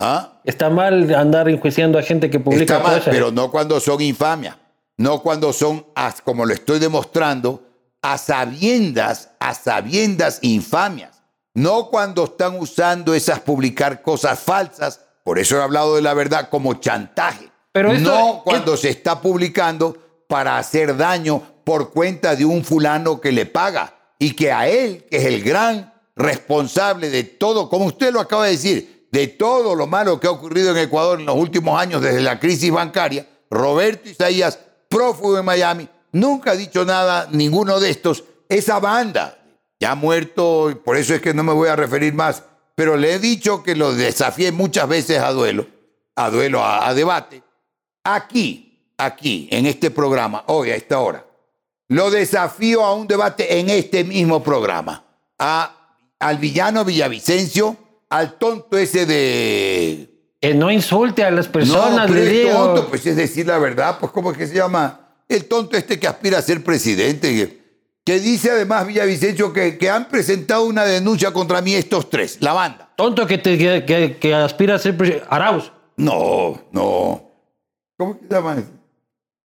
¿Ah? 0.00 0.40
Está 0.44 0.70
mal 0.70 1.14
andar 1.14 1.48
enjuiciando 1.48 1.98
a 1.98 2.02
gente 2.02 2.30
que 2.30 2.40
publica 2.40 2.76
Está 2.76 2.78
mal, 2.88 3.02
pero 3.04 3.30
no 3.30 3.50
cuando 3.50 3.78
son 3.80 4.00
infamia, 4.00 4.58
no 4.96 5.22
cuando 5.22 5.52
son, 5.52 5.86
como 6.24 6.46
lo 6.46 6.52
estoy 6.52 6.78
demostrando, 6.78 7.62
a 8.02 8.18
sabiendas, 8.18 9.30
a 9.38 9.54
sabiendas 9.54 10.40
infamias, 10.42 11.13
no 11.54 11.88
cuando 11.88 12.24
están 12.24 12.58
usando 12.58 13.14
esas 13.14 13.40
publicar 13.40 14.02
cosas 14.02 14.40
falsas, 14.40 15.00
por 15.22 15.38
eso 15.38 15.56
he 15.56 15.62
hablado 15.62 15.96
de 15.96 16.02
la 16.02 16.12
verdad 16.12 16.48
como 16.50 16.74
chantaje, 16.74 17.50
pero 17.72 17.94
no 17.94 18.42
cuando 18.44 18.76
se 18.76 18.90
está 18.90 19.20
publicando 19.20 19.96
para 20.28 20.58
hacer 20.58 20.96
daño 20.96 21.42
por 21.64 21.92
cuenta 21.92 22.36
de 22.36 22.44
un 22.44 22.64
fulano 22.64 23.20
que 23.20 23.32
le 23.32 23.46
paga 23.46 23.94
y 24.18 24.32
que 24.32 24.52
a 24.52 24.68
él, 24.68 25.06
que 25.10 25.16
es 25.16 25.24
el 25.24 25.42
gran 25.42 25.94
responsable 26.16 27.10
de 27.10 27.24
todo, 27.24 27.68
como 27.68 27.86
usted 27.86 28.12
lo 28.12 28.20
acaba 28.20 28.44
de 28.44 28.52
decir, 28.52 29.08
de 29.10 29.28
todo 29.28 29.74
lo 29.74 29.86
malo 29.86 30.18
que 30.18 30.26
ha 30.26 30.32
ocurrido 30.32 30.72
en 30.72 30.78
Ecuador 30.78 31.20
en 31.20 31.26
los 31.26 31.36
últimos 31.36 31.80
años 31.80 32.02
desde 32.02 32.20
la 32.20 32.38
crisis 32.40 32.70
bancaria, 32.70 33.26
Roberto 33.48 34.08
Isaías, 34.08 34.58
prófugo 34.88 35.38
en 35.38 35.44
Miami, 35.44 35.88
nunca 36.12 36.50
ha 36.52 36.56
dicho 36.56 36.84
nada, 36.84 37.28
ninguno 37.30 37.78
de 37.78 37.90
estos. 37.90 38.24
Esa 38.48 38.80
banda 38.80 39.43
ya 39.80 39.92
ha 39.92 39.94
muerto, 39.94 40.80
por 40.84 40.96
eso 40.96 41.14
es 41.14 41.20
que 41.20 41.34
no 41.34 41.42
me 41.42 41.52
voy 41.52 41.68
a 41.68 41.76
referir 41.76 42.14
más, 42.14 42.42
pero 42.74 42.96
le 42.96 43.14
he 43.14 43.18
dicho 43.18 43.62
que 43.62 43.76
lo 43.76 43.94
desafié 43.94 44.52
muchas 44.52 44.88
veces 44.88 45.18
a 45.18 45.30
duelo, 45.32 45.66
a 46.16 46.30
duelo, 46.30 46.64
a, 46.64 46.92
debate. 46.94 47.42
Aquí, 48.04 48.92
aquí, 48.98 49.48
en 49.50 49.66
este 49.66 49.90
programa, 49.90 50.44
hoy 50.46 50.70
a 50.70 50.76
esta 50.76 50.98
hora, 51.00 51.24
lo 51.88 52.10
desafío 52.10 52.84
a 52.84 52.94
un 52.94 53.06
debate 53.06 53.58
en 53.58 53.70
este 53.70 54.04
mismo 54.04 54.42
programa, 54.42 55.04
a, 55.38 56.00
al 56.18 56.38
villano 56.38 56.84
Villavicencio, 56.84 57.76
al 58.08 58.38
tonto 58.38 58.78
ese 58.78 59.06
de 59.06 60.10
Que 60.40 60.54
no 60.54 60.70
insulte 60.70 61.24
a 61.24 61.30
las 61.30 61.48
personas, 61.48 62.08
no, 62.08 62.14
pero 62.14 62.24
le 62.24 62.48
es 62.48 62.54
tonto, 62.54 62.88
pues 62.88 63.06
es 63.06 63.16
decir 63.16 63.46
la 63.46 63.58
verdad, 63.58 63.98
pues 63.98 64.12
¿cómo 64.12 64.30
es 64.30 64.38
que 64.38 64.46
se 64.46 64.54
llama? 64.54 65.00
El 65.28 65.46
tonto 65.46 65.76
este 65.76 65.98
que 65.98 66.06
aspira 66.06 66.38
a 66.38 66.42
ser 66.42 66.62
presidente, 66.62 67.63
que, 68.04 68.20
dice 68.20 68.50
además 68.50 68.86
Villavicencio 68.86 69.52
que, 69.52 69.78
que 69.78 69.88
han 69.90 70.08
presentado 70.08 70.64
una 70.66 70.84
denuncia 70.84 71.32
contra 71.32 71.60
mí 71.62 71.74
estos 71.74 72.10
tres, 72.10 72.38
la 72.40 72.52
banda. 72.52 72.92
Tonto 72.96 73.26
que, 73.26 73.38
te, 73.38 73.56
que, 73.58 73.84
que- 73.86 74.16
que 74.18 74.34
aspira 74.34 74.74
a 74.74 74.78
ser 74.78 74.96
presidente. 74.96 75.26
Arauz. 75.30 75.72
No, 75.96 76.62
no. 76.72 77.22
¿Cómo 77.96 78.18
que 78.18 78.26
se 78.28 78.34
llama? 78.34 78.54
ese? 78.54 78.66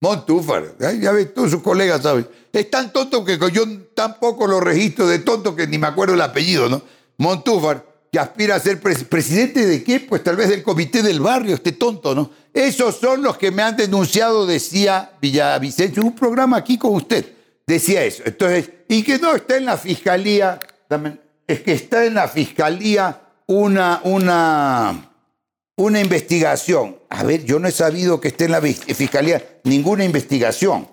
Montúfar. 0.01 0.63
Ay, 0.81 0.99
Ya 1.01 1.11
ves, 1.11 1.33
todos 1.33 1.51
sus 1.51 1.61
colegas 1.61 2.01
saben. 2.01 2.27
Es 2.53 2.69
tan 2.71 2.91
tonto 2.91 3.23
que 3.25 3.37
yo 3.51 3.63
tampoco 3.93 4.47
lo 4.47 4.59
registro 4.59 5.07
de 5.07 5.19
tonto 5.19 5.55
que 5.55 5.67
ni 5.67 5.77
me 5.77 5.87
acuerdo 5.87 6.13
el 6.15 6.21
apellido, 6.21 6.69
¿no? 6.69 6.81
Montúfar, 7.17 7.85
que 8.11 8.17
aspira 8.17 8.55
a 8.55 8.59
ser 8.59 8.81
pres- 8.81 9.03
presidente 9.05 9.65
de 9.65 9.83
qué? 9.83 9.99
Pues 9.99 10.23
tal 10.23 10.35
vez 10.37 10.49
del 10.49 10.63
comité 10.63 11.03
del 11.03 11.19
barrio, 11.19 11.53
este 11.53 11.73
tonto, 11.73 12.15
¿no? 12.15 12.31
Esos 12.53 12.95
son 12.95 13.21
los 13.21 13.37
que 13.37 13.51
me 13.51 13.61
han 13.61 13.75
denunciado, 13.75 14.47
decía 14.47 15.11
Villavicencio, 15.21 16.01
un 16.01 16.15
programa 16.15 16.57
aquí 16.57 16.77
con 16.77 16.95
usted. 16.95 17.25
Decía 17.69 18.03
eso. 18.03 18.23
Entonces, 18.25 18.71
y 18.87 19.03
que 19.03 19.19
no 19.19 19.35
está 19.35 19.55
en 19.55 19.65
la 19.65 19.77
fiscalía, 19.77 20.59
es 21.45 21.61
que 21.61 21.73
está 21.73 22.03
en 22.03 22.15
la 22.15 22.27
fiscalía 22.27 23.21
una, 23.45 24.01
una, 24.05 25.11
una 25.75 25.99
investigación. 25.99 26.97
A 27.11 27.21
ver, 27.21 27.45
yo 27.45 27.59
no 27.59 27.67
he 27.67 27.71
sabido 27.71 28.19
que 28.19 28.29
esté 28.29 28.45
en 28.45 28.53
la 28.53 28.61
fiscalía 28.61 29.59
ninguna 29.65 30.03
investigación. 30.03 30.87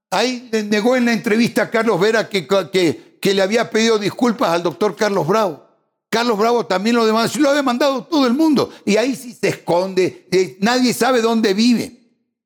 Ahí 0.09 0.49
negó 0.69 0.95
en 0.95 1.05
la 1.05 1.13
entrevista 1.13 1.63
a 1.63 1.69
Carlos 1.69 1.99
Vera 1.99 2.29
que, 2.29 2.47
que, 2.71 3.17
que 3.19 3.33
le 3.33 3.41
había 3.41 3.69
pedido 3.69 3.97
disculpas 3.97 4.49
al 4.49 4.63
doctor 4.63 4.95
Carlos 4.95 5.27
Bravo. 5.27 5.67
Carlos 6.09 6.37
Bravo 6.37 6.67
también 6.67 6.95
lo 6.95 7.05
demandó, 7.07 7.39
lo 7.39 7.49
ha 7.49 7.53
demandado 7.53 8.03
todo 8.03 8.27
el 8.27 8.33
mundo. 8.33 8.69
Y 8.85 8.97
ahí 8.97 9.15
sí 9.15 9.33
se 9.33 9.49
esconde, 9.49 10.27
eh, 10.31 10.57
nadie 10.61 10.93
sabe 10.93 11.21
dónde 11.21 11.55
vive. 11.55 11.99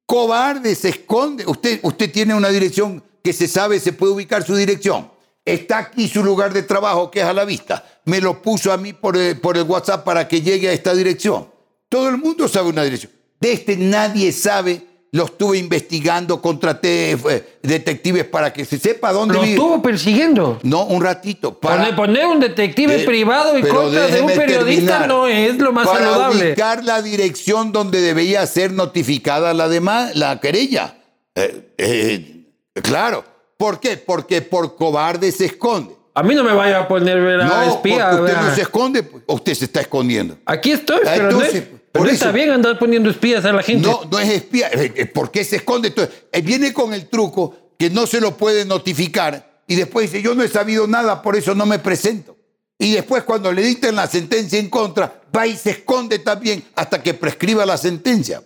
Cobarde, 0.06 0.74
se 0.74 0.90
esconde. 0.90 1.46
Usted, 1.46 1.82
usted 1.84 2.10
tiene 2.10 2.34
una 2.34 2.48
dirección 2.48 3.04
que 3.28 3.34
se 3.34 3.50
sabe, 3.50 3.82
se 3.82 3.92
puede 3.92 4.14
ubicar 4.14 4.42
su 4.46 4.56
dirección. 4.56 5.12
Está 5.44 5.80
aquí 5.80 6.08
su 6.08 6.24
lugar 6.24 6.54
de 6.54 6.64
trabajo, 6.64 7.12
que 7.12 7.20
es 7.20 7.26
a 7.26 7.34
la 7.34 7.44
vista. 7.44 7.84
Me 8.06 8.22
lo 8.22 8.42
puso 8.42 8.72
a 8.72 8.78
mí 8.78 8.94
por 8.94 9.18
el, 9.18 9.38
por 9.42 9.58
el 9.58 9.64
WhatsApp 9.64 10.06
para 10.06 10.30
que 10.30 10.42
llegue 10.42 10.70
a 10.70 10.72
esta 10.72 10.94
dirección. 10.96 11.50
Todo 11.90 12.08
el 12.08 12.18
mundo 12.18 12.48
sabe 12.48 12.70
una 12.70 12.84
dirección. 12.86 13.12
De 13.42 13.52
este 13.52 13.76
nadie 13.76 14.32
sabe. 14.32 14.82
Lo 15.12 15.26
estuve 15.26 15.58
investigando, 15.58 16.42
contraté 16.42 17.12
eh, 17.12 17.60
detectives 17.64 18.24
para 18.26 18.54
que 18.54 18.64
se 18.64 18.78
sepa 18.80 19.12
dónde 19.12 19.34
Lo 19.36 19.42
vive. 19.42 19.54
estuvo 19.56 19.82
persiguiendo. 19.82 20.60
No, 20.64 20.86
un 20.86 21.02
ratito. 21.02 21.60
Para, 21.60 21.94
Poner, 21.98 22.26
un 22.28 22.40
detective 22.40 23.02
Eh, 23.02 23.06
privado 23.06 23.56
en 23.58 23.62
pero 23.62 23.76
contra 23.84 24.08
de 24.08 24.22
un 24.22 24.28
periodista 24.28 25.00
terminar. 25.00 25.08
no 25.10 25.28
es 25.28 25.58
lo 25.58 25.74
más 25.74 25.86
para 25.88 26.00
saludable. 26.00 26.48
ubicar 26.48 26.84
la 26.86 27.02
dirección 27.02 27.74
donde 27.74 28.00
debía 28.00 28.46
ser 28.48 28.72
notificada 28.72 29.54
la 29.54 29.68
demás, 29.68 30.16
la 30.16 30.40
querella. 30.40 30.96
Eh, 31.36 31.74
eh, 31.78 32.37
claro. 32.82 33.24
¿Por 33.58 33.80
qué? 33.80 33.98
Porque 33.98 34.42
por 34.42 34.76
cobarde 34.76 35.32
se 35.32 35.46
esconde. 35.46 35.96
A 36.14 36.24
mí 36.24 36.34
no 36.36 36.44
me 36.44 36.54
vaya 36.54 36.80
a 36.80 36.88
poner 36.88 37.20
ver 37.22 37.42
a 37.42 37.46
No, 37.46 37.62
espía. 37.76 38.10
porque 38.12 38.22
usted 38.34 38.38
no 38.42 38.56
se 38.56 38.62
esconde, 38.62 39.04
pues, 39.04 39.24
usted 39.28 39.54
se 39.54 39.66
está 39.66 39.82
escondiendo. 39.82 40.38
Aquí 40.46 40.72
estoy, 40.72 41.00
pero, 41.04 41.30
entonces, 41.30 41.54
no, 41.54 41.60
es- 41.60 41.66
por 41.68 41.80
pero 41.92 42.06
no 42.06 42.10
eso- 42.12 42.16
está 42.26 42.32
bien 42.32 42.50
andar 42.52 42.78
poniendo 42.80 43.10
espías 43.10 43.46
a 43.46 43.52
la 43.54 43.62
gente. 43.64 43.88
No, 43.88 44.02
no 44.12 44.20
es 44.20 44.30
espía. 44.30 44.70
Eh, 44.72 44.92
eh, 44.96 45.06
¿Por 45.06 45.30
qué 45.32 45.44
se 45.44 45.58
esconde? 45.58 45.90
Entonces, 45.90 46.16
eh, 46.32 46.42
viene 46.42 46.74
con 46.74 46.94
el 46.94 47.08
truco 47.08 47.56
que 47.78 47.90
no 47.90 48.08
se 48.08 48.20
lo 48.22 48.36
puede 48.38 48.66
notificar 48.66 49.62
y 49.68 49.76
después 49.76 50.12
dice, 50.12 50.24
yo 50.24 50.34
no 50.36 50.44
he 50.44 50.48
sabido 50.48 50.88
nada, 50.88 51.22
por 51.22 51.36
eso 51.36 51.54
no 51.56 51.66
me 51.66 51.78
presento. 51.80 52.36
Y 52.80 52.94
después 52.94 53.24
cuando 53.24 53.52
le 53.52 53.64
dicten 53.64 53.96
la 53.96 54.08
sentencia 54.08 54.60
en 54.60 54.70
contra, 54.70 55.22
va 55.36 55.48
y 55.48 55.56
se 55.58 55.72
esconde 55.72 56.20
también 56.20 56.64
hasta 56.76 57.02
que 57.02 57.14
prescriba 57.16 57.66
la 57.66 57.78
sentencia. 57.78 58.42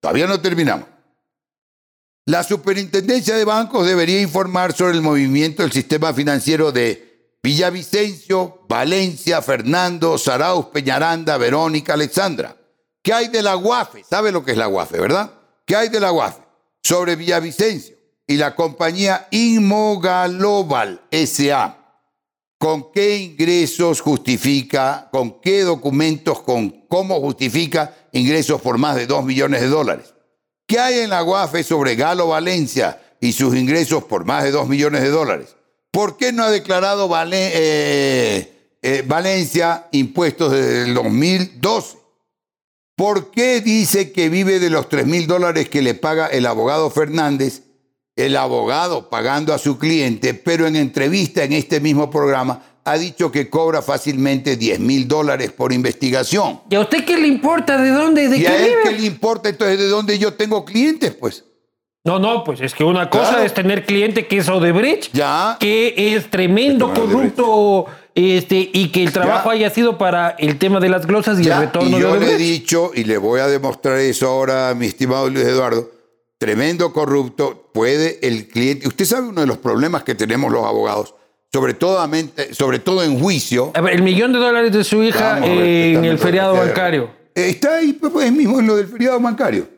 Todavía 0.00 0.26
no 0.26 0.40
terminamos. 0.40 0.86
La 2.28 2.42
superintendencia 2.42 3.36
de 3.36 3.44
bancos 3.44 3.86
debería 3.86 4.20
informar 4.20 4.72
sobre 4.72 4.94
el 4.94 5.00
movimiento 5.00 5.62
del 5.62 5.70
sistema 5.70 6.12
financiero 6.12 6.72
de 6.72 7.36
Villavicencio, 7.40 8.62
Valencia, 8.68 9.40
Fernando, 9.42 10.18
Sarauz, 10.18 10.66
Peñaranda, 10.72 11.38
Verónica, 11.38 11.94
Alexandra. 11.94 12.56
¿Qué 13.00 13.12
hay 13.12 13.28
de 13.28 13.42
la 13.42 13.56
UAFE? 13.56 14.02
¿Sabe 14.02 14.32
lo 14.32 14.44
que 14.44 14.50
es 14.50 14.58
la 14.58 14.66
UAFE, 14.66 14.98
verdad? 14.98 15.30
¿Qué 15.64 15.76
hay 15.76 15.88
de 15.88 16.00
la 16.00 16.10
UAFE? 16.10 16.42
Sobre 16.82 17.14
Villavicencio 17.14 17.94
y 18.26 18.34
la 18.34 18.56
compañía 18.56 19.28
Inmogalobal 19.30 21.02
SA. 21.12 21.78
¿Con 22.58 22.90
qué 22.90 23.18
ingresos 23.18 24.00
justifica, 24.00 25.08
con 25.12 25.40
qué 25.40 25.62
documentos, 25.62 26.42
con 26.42 26.88
cómo 26.88 27.20
justifica 27.20 27.94
ingresos 28.10 28.60
por 28.60 28.78
más 28.78 28.96
de 28.96 29.06
2 29.06 29.24
millones 29.24 29.60
de 29.60 29.68
dólares? 29.68 30.15
¿Qué 30.66 30.80
hay 30.80 30.98
en 31.00 31.10
la 31.10 31.22
UAFE 31.22 31.62
sobre 31.62 31.94
Galo 31.94 32.28
Valencia 32.28 33.00
y 33.20 33.32
sus 33.32 33.54
ingresos 33.54 34.04
por 34.04 34.24
más 34.24 34.42
de 34.42 34.50
2 34.50 34.68
millones 34.68 35.02
de 35.02 35.10
dólares? 35.10 35.54
¿Por 35.92 36.16
qué 36.16 36.32
no 36.32 36.42
ha 36.42 36.50
declarado 36.50 37.08
eh, 37.32 38.52
eh, 38.82 39.04
Valencia 39.06 39.86
impuestos 39.92 40.52
desde 40.52 40.82
el 40.82 40.94
2012? 40.94 41.98
¿Por 42.96 43.30
qué 43.30 43.60
dice 43.60 44.10
que 44.10 44.28
vive 44.28 44.58
de 44.58 44.70
los 44.70 44.88
3 44.88 45.06
mil 45.06 45.26
dólares 45.26 45.68
que 45.68 45.82
le 45.82 45.94
paga 45.94 46.26
el 46.26 46.46
abogado 46.46 46.90
Fernández, 46.90 47.62
el 48.16 48.36
abogado 48.36 49.08
pagando 49.08 49.54
a 49.54 49.58
su 49.58 49.78
cliente, 49.78 50.34
pero 50.34 50.66
en 50.66 50.74
entrevista 50.74 51.44
en 51.44 51.52
este 51.52 51.78
mismo 51.80 52.10
programa 52.10 52.62
ha 52.86 52.96
dicho 52.98 53.30
que 53.32 53.50
cobra 53.50 53.82
fácilmente 53.82 54.56
10 54.56 54.80
mil 54.80 55.06
dólares 55.08 55.52
por 55.52 55.72
investigación? 55.72 56.60
¿Y 56.70 56.74
a 56.76 56.80
usted 56.80 57.04
qué 57.04 57.16
le 57.18 57.26
importa 57.28 57.76
de 57.80 57.90
dónde, 57.90 58.28
de 58.28 58.38
¿Y 58.38 58.40
qué 58.42 58.48
a 58.48 58.56
él 58.56 58.70
vive? 58.70 58.82
qué 58.96 59.00
le 59.00 59.06
importa 59.06 59.48
entonces 59.48 59.78
de 59.78 59.88
dónde 59.88 60.18
yo 60.18 60.32
tengo 60.34 60.64
clientes? 60.64 61.14
Pues 61.14 61.44
No, 62.04 62.20
no, 62.20 62.44
pues 62.44 62.60
es 62.60 62.72
que 62.72 62.84
una 62.84 63.10
cosa 63.10 63.30
Claro. 63.30 63.44
es 63.44 63.52
tener 63.52 63.84
cliente 63.84 64.28
que 64.28 64.38
es 64.38 64.48
Odebrecht, 64.48 65.12
Ya. 65.12 65.56
que 65.58 66.14
es 66.14 66.30
tremendo 66.30 66.94
corrupto, 66.94 67.86
este, 68.14 68.70
y 68.72 68.90
que 68.92 69.02
el 69.02 69.12
trabajo 69.12 69.48
Ya. 69.48 69.54
haya 69.56 69.70
sido 69.70 69.98
para 69.98 70.30
el 70.38 70.56
tema 70.58 70.78
de 70.78 70.88
las 70.88 71.04
glosas 71.06 71.40
y 71.40 71.42
Ya, 71.42 71.56
el 71.56 71.60
retorno 71.62 71.88
y 71.88 71.92
de 71.94 72.00
yo 72.00 72.08
le 72.10 72.14
he 72.14 72.18
Odebrecht. 72.18 72.38
dicho, 72.40 72.90
y 72.94 73.02
le 73.02 73.18
voy 73.18 73.40
a 73.40 73.48
demostrar 73.48 73.98
eso 73.98 74.28
ahora 74.28 74.68
a 74.70 74.74
mi 74.76 74.86
estimado 74.86 75.28
Luis 75.28 75.44
Eduardo, 75.46 75.90
tremendo 76.38 76.92
corrupto, 76.92 77.70
puede 77.74 78.20
el 78.22 78.46
cliente... 78.46 78.86
Usted 78.86 79.04
sabe 79.04 79.26
uno 79.26 79.40
de 79.40 79.46
los 79.48 79.58
problemas 79.58 80.04
que 80.04 80.14
tenemos 80.14 80.52
los 80.52 80.64
abogados, 80.64 81.14
sobre 81.52 81.74
todo, 81.74 82.06
sobre 82.52 82.78
todo 82.78 83.02
en 83.02 83.18
juicio, 83.18 83.72
ver, 83.72 83.94
el 83.94 84.02
millón 84.02 84.32
de 84.32 84.38
dólares 84.38 84.72
de 84.72 84.84
su 84.84 85.02
hija 85.02 85.40
ver, 85.40 85.50
en 85.50 86.04
el 86.04 86.18
feriado 86.18 86.54
bancario. 86.54 87.10
eh, 87.34 87.48
está 87.50 87.76
ahí 87.76 87.92
pues, 87.92 88.12
pues, 88.12 88.32
mismo 88.32 88.60
en 88.60 88.66
lo 88.66 88.76
del 88.76 88.86
feriado 88.86 89.20
bancario. 89.20 89.68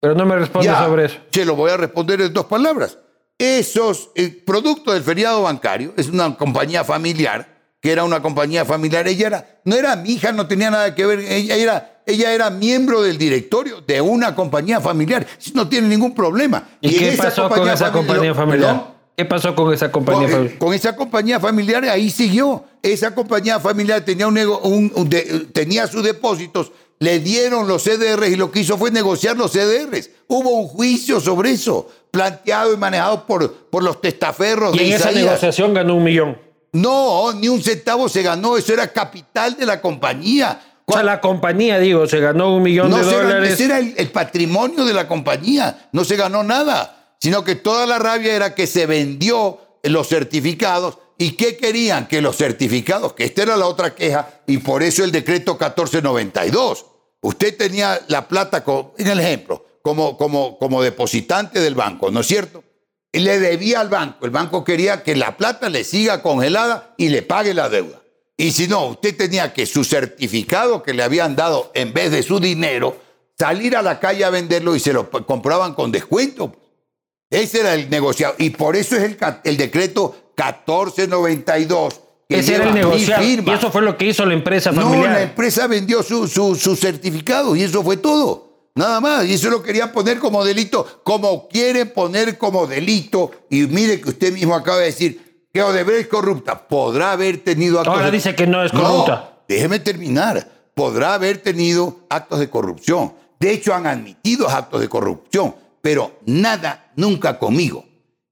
Pero 0.00 0.14
no 0.14 0.24
me 0.24 0.36
responde 0.36 0.66
Ya, 0.66 0.84
sobre 0.84 1.06
eso. 1.06 1.18
Se 1.30 1.44
lo 1.44 1.54
voy 1.54 1.70
a 1.70 1.76
responder 1.76 2.20
en 2.22 2.32
dos 2.32 2.46
palabras. 2.46 2.98
Esos, 3.38 4.10
el 4.14 4.36
producto 4.36 4.92
del 4.92 5.02
feriado 5.02 5.42
bancario, 5.42 5.92
es 5.96 6.08
una 6.08 6.36
compañía 6.36 6.84
familiar, 6.84 7.60
que 7.80 7.92
era 7.92 8.04
una 8.04 8.20
compañía 8.20 8.64
familiar. 8.64 9.06
Ella 9.08 9.26
era, 9.26 9.60
no 9.64 9.76
era 9.76 9.96
mi 9.96 10.10
hija, 10.10 10.32
no 10.32 10.46
tenía 10.46 10.70
nada 10.70 10.94
que 10.94 11.06
ver. 11.06 11.20
Ella 11.20 11.56
era, 11.56 12.02
ella 12.06 12.32
era 12.32 12.50
miembro 12.50 13.02
del 13.02 13.18
directorio 13.18 13.80
de 13.80 14.00
una 14.00 14.34
compañía 14.34 14.80
familiar. 14.80 15.26
No 15.54 15.68
tiene 15.68 15.88
ningún 15.88 16.14
problema. 16.14 16.68
¿Y, 16.80 16.94
en 16.94 17.10
qué 17.10 17.16
pasó 17.16 17.48
con 17.48 17.68
esa 17.68 17.92
compañía 17.92 18.34
familiar? 18.34 18.99
¿Qué 19.16 19.24
pasó 19.26 19.54
con 19.54 19.72
esa 19.74 19.92
compañía 19.92 20.22
Con, 20.22 20.30
eh, 20.30 20.34
familiar? 20.36 20.58
con 20.58 20.74
esa 20.74 20.96
compañía 20.96 21.40
familiar 21.40 21.84
ahí 21.84 22.08
siguió. 22.10 22.64
Esa 22.82 23.14
compañía 23.14 23.60
familiar 23.60 24.02
tenía, 24.02 24.26
un, 24.26 24.38
un- 24.38 24.92
un 24.94 25.08
de- 25.10 25.46
tenía 25.52 25.86
sus 25.86 26.02
depósitos, 26.02 26.72
le 26.98 27.18
dieron 27.18 27.68
los 27.68 27.82
CDRs 27.82 28.28
y 28.30 28.36
lo 28.36 28.50
que 28.50 28.60
hizo 28.60 28.78
fue 28.78 28.90
negociar 28.90 29.36
los 29.36 29.52
CDRs. 29.52 30.10
Hubo 30.26 30.50
un 30.50 30.68
juicio 30.68 31.20
sobre 31.20 31.50
eso, 31.50 31.88
planteado 32.10 32.72
y 32.72 32.76
manejado 32.78 33.26
por, 33.26 33.52
por 33.70 33.82
los 33.82 34.00
testaferros 34.00 34.74
Y 34.74 34.78
de 34.78 34.86
en 34.88 34.92
esa 34.94 35.10
negociación 35.10 35.74
ganó 35.74 35.96
un 35.96 36.04
millón. 36.04 36.38
No, 36.72 37.32
ni 37.34 37.48
un 37.48 37.62
centavo 37.62 38.08
se 38.08 38.22
ganó, 38.22 38.56
eso 38.56 38.72
era 38.72 38.88
capital 38.92 39.56
de 39.56 39.66
la 39.66 39.80
compañía. 39.80 40.60
O 40.86 40.92
sea, 40.92 41.02
la 41.02 41.20
compañía, 41.20 41.78
digo, 41.78 42.06
se 42.06 42.20
ganó 42.20 42.54
un 42.56 42.62
millón 42.62 42.90
No 42.90 42.98
de 42.98 43.04
se 43.04 43.10
ganó, 43.10 43.22
dólares. 43.24 43.52
ese 43.54 43.64
era 43.66 43.78
el, 43.78 43.94
el 43.96 44.10
patrimonio 44.10 44.84
de 44.84 44.92
la 44.94 45.06
compañía, 45.06 45.88
no 45.92 46.04
se 46.04 46.16
ganó 46.16 46.42
nada, 46.42 46.99
sino 47.20 47.44
que 47.44 47.56
toda 47.56 47.86
la 47.86 47.98
rabia 47.98 48.34
era 48.34 48.54
que 48.54 48.66
se 48.66 48.86
vendió 48.86 49.58
los 49.82 50.08
certificados 50.08 50.98
y 51.18 51.32
qué 51.32 51.56
querían 51.56 52.08
que 52.08 52.20
los 52.22 52.36
certificados, 52.36 53.12
que 53.12 53.24
esta 53.24 53.42
era 53.42 53.56
la 53.56 53.66
otra 53.66 53.94
queja 53.94 54.40
y 54.46 54.58
por 54.58 54.82
eso 54.82 55.04
el 55.04 55.12
decreto 55.12 55.52
1492. 55.52 56.86
Usted 57.22 57.56
tenía 57.56 58.00
la 58.08 58.26
plata, 58.26 58.64
co- 58.64 58.94
en 58.96 59.06
el 59.08 59.20
ejemplo, 59.20 59.66
como, 59.82 60.16
como, 60.16 60.58
como 60.58 60.82
depositante 60.82 61.60
del 61.60 61.74
banco, 61.74 62.10
¿no 62.10 62.20
es 62.20 62.26
cierto? 62.26 62.64
Y 63.12 63.18
le 63.20 63.38
debía 63.38 63.80
al 63.80 63.88
banco, 63.90 64.24
el 64.24 64.30
banco 64.30 64.64
quería 64.64 65.02
que 65.02 65.16
la 65.16 65.36
plata 65.36 65.68
le 65.68 65.84
siga 65.84 66.22
congelada 66.22 66.94
y 66.96 67.08
le 67.10 67.22
pague 67.22 67.52
la 67.52 67.68
deuda. 67.68 68.00
Y 68.36 68.52
si 68.52 68.68
no, 68.68 68.86
usted 68.86 69.14
tenía 69.16 69.52
que 69.52 69.66
su 69.66 69.84
certificado 69.84 70.82
que 70.82 70.94
le 70.94 71.02
habían 71.02 71.36
dado 71.36 71.70
en 71.74 71.92
vez 71.92 72.10
de 72.12 72.22
su 72.22 72.40
dinero, 72.40 72.96
salir 73.38 73.76
a 73.76 73.82
la 73.82 74.00
calle 74.00 74.24
a 74.24 74.30
venderlo 74.30 74.74
y 74.74 74.80
se 74.80 74.94
lo 74.94 75.10
compraban 75.10 75.74
con 75.74 75.92
descuento. 75.92 76.54
Ese 77.30 77.60
era 77.60 77.74
el 77.74 77.88
negociado. 77.88 78.34
Y 78.38 78.50
por 78.50 78.74
eso 78.76 78.96
es 78.96 79.02
el, 79.04 79.16
el 79.44 79.56
decreto 79.56 80.16
1492. 80.36 82.00
que 82.28 82.38
Ese 82.38 82.54
era 82.56 82.68
el 82.68 82.74
negociado. 82.74 83.22
Y 83.24 83.50
eso 83.50 83.70
fue 83.70 83.82
lo 83.82 83.96
que 83.96 84.06
hizo 84.06 84.24
la 84.26 84.34
empresa 84.34 84.72
No, 84.72 84.82
familiar. 84.82 85.12
la 85.12 85.22
empresa 85.22 85.66
vendió 85.66 86.02
su, 86.02 86.26
su, 86.28 86.54
su 86.54 86.76
certificado 86.76 87.54
y 87.56 87.62
eso 87.62 87.82
fue 87.82 87.96
todo. 87.96 88.48
Nada 88.74 89.00
más. 89.00 89.24
Y 89.26 89.34
eso 89.34 89.50
lo 89.50 89.62
querían 89.62 89.92
poner 89.92 90.18
como 90.18 90.44
delito, 90.44 91.00
como 91.04 91.48
quieren 91.48 91.92
poner 91.92 92.38
como 92.38 92.66
delito. 92.66 93.30
Y 93.50 93.62
mire 93.62 94.00
que 94.00 94.10
usted 94.10 94.32
mismo 94.32 94.54
acaba 94.54 94.78
de 94.78 94.86
decir 94.86 95.46
que 95.52 95.62
Odebrecht 95.62 96.02
es 96.02 96.06
corrupta. 96.08 96.66
Podrá 96.68 97.12
haber 97.12 97.38
tenido 97.38 97.78
actos 97.80 97.94
Ahora 97.94 98.06
de- 98.06 98.12
dice 98.12 98.34
que 98.34 98.46
no 98.46 98.62
es 98.64 98.70
corrupta. 98.72 99.38
déjeme 99.48 99.80
terminar. 99.80 100.48
Podrá 100.74 101.14
haber 101.14 101.38
tenido 101.38 102.00
actos 102.08 102.38
de 102.38 102.48
corrupción. 102.48 103.12
De 103.40 103.50
hecho, 103.52 103.74
han 103.74 103.86
admitido 103.86 104.48
actos 104.48 104.80
de 104.80 104.88
corrupción, 104.88 105.54
pero 105.82 106.18
nada 106.26 106.89
nunca 107.00 107.38
conmigo. 107.38 107.84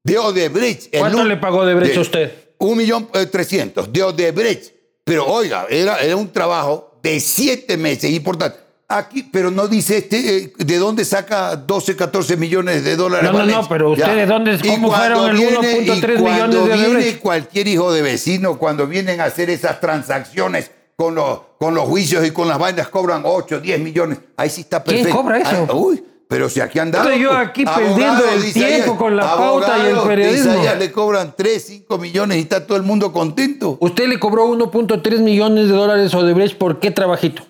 De 0.04 0.18
Odebrecht. 0.18 0.92
el 0.94 1.00
¿Cuánto 1.00 1.24
le 1.24 1.36
pagó 1.36 1.58
Odebrecht 1.58 1.92
de- 1.94 1.98
a 1.98 2.02
usted? 2.02 2.32
un 2.58 2.76
millón 2.76 3.08
eh, 3.14 3.26
trescientos 3.26 3.92
de 3.92 4.02
Odebrecht. 4.02 4.72
Pero 5.04 5.26
oiga, 5.26 5.66
era, 5.70 5.98
era 6.00 6.16
un 6.16 6.30
trabajo 6.32 6.98
de 7.02 7.18
siete 7.20 7.76
meses, 7.76 8.10
importante. 8.12 8.58
Aquí, 8.90 9.22
pero 9.22 9.50
no 9.50 9.68
dice 9.68 9.98
este, 9.98 10.36
eh, 10.44 10.52
de 10.56 10.76
dónde 10.78 11.04
saca 11.04 11.56
12, 11.56 11.94
14 11.94 12.36
millones 12.38 12.82
de 12.84 12.96
dólares. 12.96 13.30
No, 13.30 13.38
no, 13.38 13.44
no, 13.62 13.68
pero. 13.68 13.90
¿ustedes 13.90 14.26
dónde- 14.28 14.58
cómo 14.66 14.90
fueron 14.90 15.30
el 15.30 15.36
viene- 15.36 15.58
1.3 15.58 16.18
y 16.18 16.22
millones 16.22 16.22
cuando 16.22 16.66
de 16.66 16.72
viene 16.74 16.88
Odebrecht? 16.88 17.20
cualquier 17.20 17.68
hijo 17.68 17.92
de 17.92 18.02
vecino, 18.02 18.58
cuando 18.58 18.86
vienen 18.86 19.20
a 19.20 19.24
hacer 19.24 19.50
esas 19.50 19.78
transacciones 19.80 20.70
con 20.96 21.14
los, 21.14 21.40
con 21.58 21.74
los 21.74 21.84
juicios 21.84 22.26
y 22.26 22.30
con 22.30 22.48
las 22.48 22.58
vainas, 22.58 22.88
cobran 22.88 23.22
8, 23.24 23.60
10 23.60 23.78
millones. 23.78 24.18
Ahí 24.36 24.48
sí 24.50 24.62
está 24.62 24.82
¿Quién 24.82 24.96
perfecto. 25.04 25.16
cobra 25.22 25.38
eso? 25.38 25.66
Ah, 25.68 25.74
uy, 25.74 26.02
pero 26.29 26.49
si 26.51 26.61
aquí 26.61 26.79
andamos. 26.79 27.09
Estoy 27.09 27.22
yo 27.22 27.33
aquí 27.33 27.64
perdiendo 27.64 28.24
el 28.29 28.53
tiempo 28.53 28.97
con 28.97 29.16
la 29.16 29.22
pauta 29.35 29.79
y 29.79 29.91
el 29.91 29.99
periodismo. 30.01 30.62
le 30.79 30.93
cobran 30.93 31.35
3, 31.37 31.64
5 31.64 31.99
millones 31.99 32.39
y 32.39 32.41
está 32.43 32.66
todo 32.66 32.76
el 32.76 32.85
mundo 32.85 33.12
contento. 33.12 33.79
Usted 33.81 34.07
le 34.09 34.20
cobró 34.20 34.47
1.3 34.47 35.20
millones 35.20 35.68
de 35.68 35.74
dólares 35.74 36.12
a 36.12 36.18
Odebrecht 36.18 36.59
por 36.59 36.79
qué 36.81 36.91
trabajito. 36.91 37.43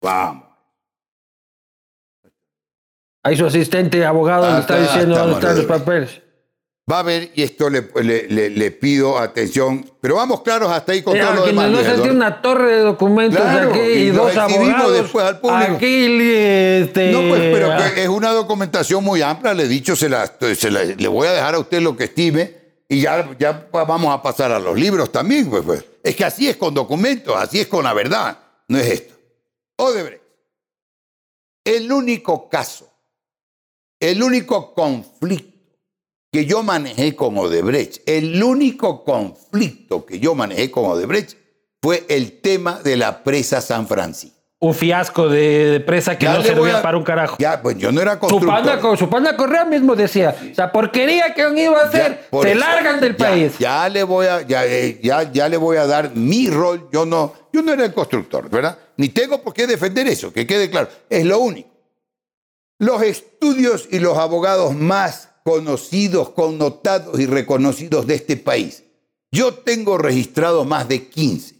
Vamos. 0.00 0.44
Ahí 3.24 3.36
su 3.36 3.44
asistente 3.44 4.06
abogado 4.06 4.52
le 4.52 4.60
está 4.60 4.74
Acá 4.74 4.82
diciendo 4.84 5.18
dónde 5.18 5.34
están 5.34 5.56
los 5.56 5.66
papeles. 5.66 6.22
Va 6.88 7.00
a 7.00 7.02
ver, 7.02 7.32
y 7.34 7.42
esto 7.42 7.68
le, 7.68 7.88
le- 8.00 8.28
le- 8.28 8.48
le 8.50 8.70
pido 8.70 9.18
atención, 9.18 9.90
pero 10.00 10.14
vamos 10.14 10.42
claros 10.42 10.70
hasta 10.70 10.92
ahí 10.92 11.02
con 11.02 11.18
todo 11.18 11.34
lo 11.34 11.44
demás. 11.46 11.68
no 11.68 11.82
se 11.82 12.10
una 12.10 12.40
torre 12.40 12.76
de 12.76 12.82
documentos 12.82 13.40
Claro, 13.40 13.70
aquí 13.70 13.80
y, 13.80 14.10
dos 14.10 14.36
abogados. 14.36 14.92
después 14.92 15.24
al 15.26 15.40
público. 15.40 15.72
Aquí, 15.74 16.06
este, 16.22 17.10
No, 17.10 17.28
pues, 17.28 17.40
pero 17.52 17.72
ah, 17.72 17.88
es 17.88 18.06
una 18.08 18.30
documentación 18.30 19.02
muy 19.02 19.20
amplia, 19.20 19.52
le 19.52 19.64
he 19.64 19.68
dicho, 19.68 19.96
se 19.96 20.08
la, 20.08 20.32
se 20.54 20.70
la- 20.70 20.84
le 20.84 21.08
voy 21.08 21.26
a 21.26 21.32
dejar 21.32 21.56
a 21.56 21.58
usted 21.58 21.80
lo 21.80 21.96
que 21.96 22.04
estime 22.04 22.54
y 22.88 23.00
ya, 23.00 23.30
ya 23.36 23.66
vamos 23.72 24.14
a 24.14 24.22
pasar 24.22 24.52
a 24.52 24.60
los 24.60 24.78
libros 24.78 25.10
también. 25.10 25.50
Pues, 25.50 25.64
pues. 25.64 25.84
Es 26.04 26.14
que 26.14 26.24
así 26.24 26.48
es 26.48 26.56
con 26.56 26.72
documentos, 26.72 27.34
así 27.36 27.58
es 27.58 27.66
con 27.66 27.82
la 27.82 27.94
verdad, 27.94 28.38
no 28.68 28.78
es 28.78 28.86
esto. 28.86 29.14
Odebrecht, 29.78 30.22
el 31.64 31.90
único 31.90 32.48
caso, 32.48 32.88
el 33.98 34.22
único 34.22 34.72
conflicto 34.72 35.55
que 36.36 36.44
yo 36.44 36.62
manejé 36.62 37.16
con 37.16 37.38
Odebrecht, 37.38 38.02
el 38.06 38.42
único 38.42 39.04
conflicto 39.04 40.04
que 40.04 40.18
yo 40.18 40.34
manejé 40.34 40.70
con 40.70 40.84
Odebrecht 40.84 41.34
fue 41.80 42.04
el 42.10 42.40
tema 42.42 42.78
de 42.84 42.96
la 42.98 43.24
presa 43.24 43.62
San 43.62 43.88
Francisco. 43.88 44.36
un 44.58 44.74
fiasco 44.74 45.28
de, 45.30 45.70
de 45.70 45.80
presa 45.80 46.18
que 46.18 46.26
Ya 46.26 46.34
no 46.34 46.42
servía 46.42 46.78
a- 46.78 46.82
para 46.82 46.98
un 46.98 47.04
carajo. 47.04 47.36
Ya, 47.38 47.62
pues 47.62 47.78
yo 47.78 47.90
no 47.90 48.02
era 48.02 48.14
Su 48.14 48.18
constructor. 48.20 48.98
su 48.98 49.08
panda 49.08 49.34
Correa 49.34 49.64
mismo 49.64 49.96
decía, 49.96 50.36
o 50.50 50.54
sea, 50.54 50.70
porquería 50.72 51.32
que 51.32 51.40
han 51.42 51.56
ido 51.56 51.74
a 51.74 51.84
hacer, 51.84 52.28
Ya, 52.30 52.40
se 52.42 52.50
eso. 52.50 52.60
largan 52.60 53.00
del 53.00 53.16
Ya, 53.16 53.26
país. 53.28 53.58
Ya 53.58 53.88
le 53.88 54.02
voy 54.02 54.26
a, 54.26 54.42
ya, 54.42 54.66
eh, 54.66 55.00
ya, 55.02 55.32
ya 55.32 55.48
le 55.48 55.56
voy 55.56 55.78
a 55.78 55.86
dar 55.86 56.14
mi 56.14 56.50
rol. 56.50 56.88
Yo 56.92 57.06
no, 57.06 57.32
yo 57.50 57.62
no 57.62 57.72
era 57.72 57.84
el 57.86 57.94
constructor, 57.94 58.50
¿verdad? 58.50 58.76
Ni 58.98 59.08
tengo 59.08 59.40
por 59.42 59.54
qué 59.54 59.66
defender 59.66 60.06
eso, 60.06 60.30
que 60.34 60.46
quede 60.46 60.68
claro. 60.68 60.88
Es 61.08 61.24
lo 61.24 61.38
único. 61.38 61.70
Los 62.78 63.00
estudios 63.02 63.88
y 63.90 64.00
los 64.00 64.18
abogados 64.18 64.74
más 64.74 65.25
conocidos, 65.46 66.30
connotados 66.30 67.20
y 67.20 67.26
reconocidos 67.26 68.04
de 68.08 68.16
este 68.16 68.36
país. 68.36 68.82
Yo 69.30 69.54
tengo 69.54 69.96
registrado 69.96 70.64
más 70.64 70.88
de 70.88 71.06
15. 71.06 71.54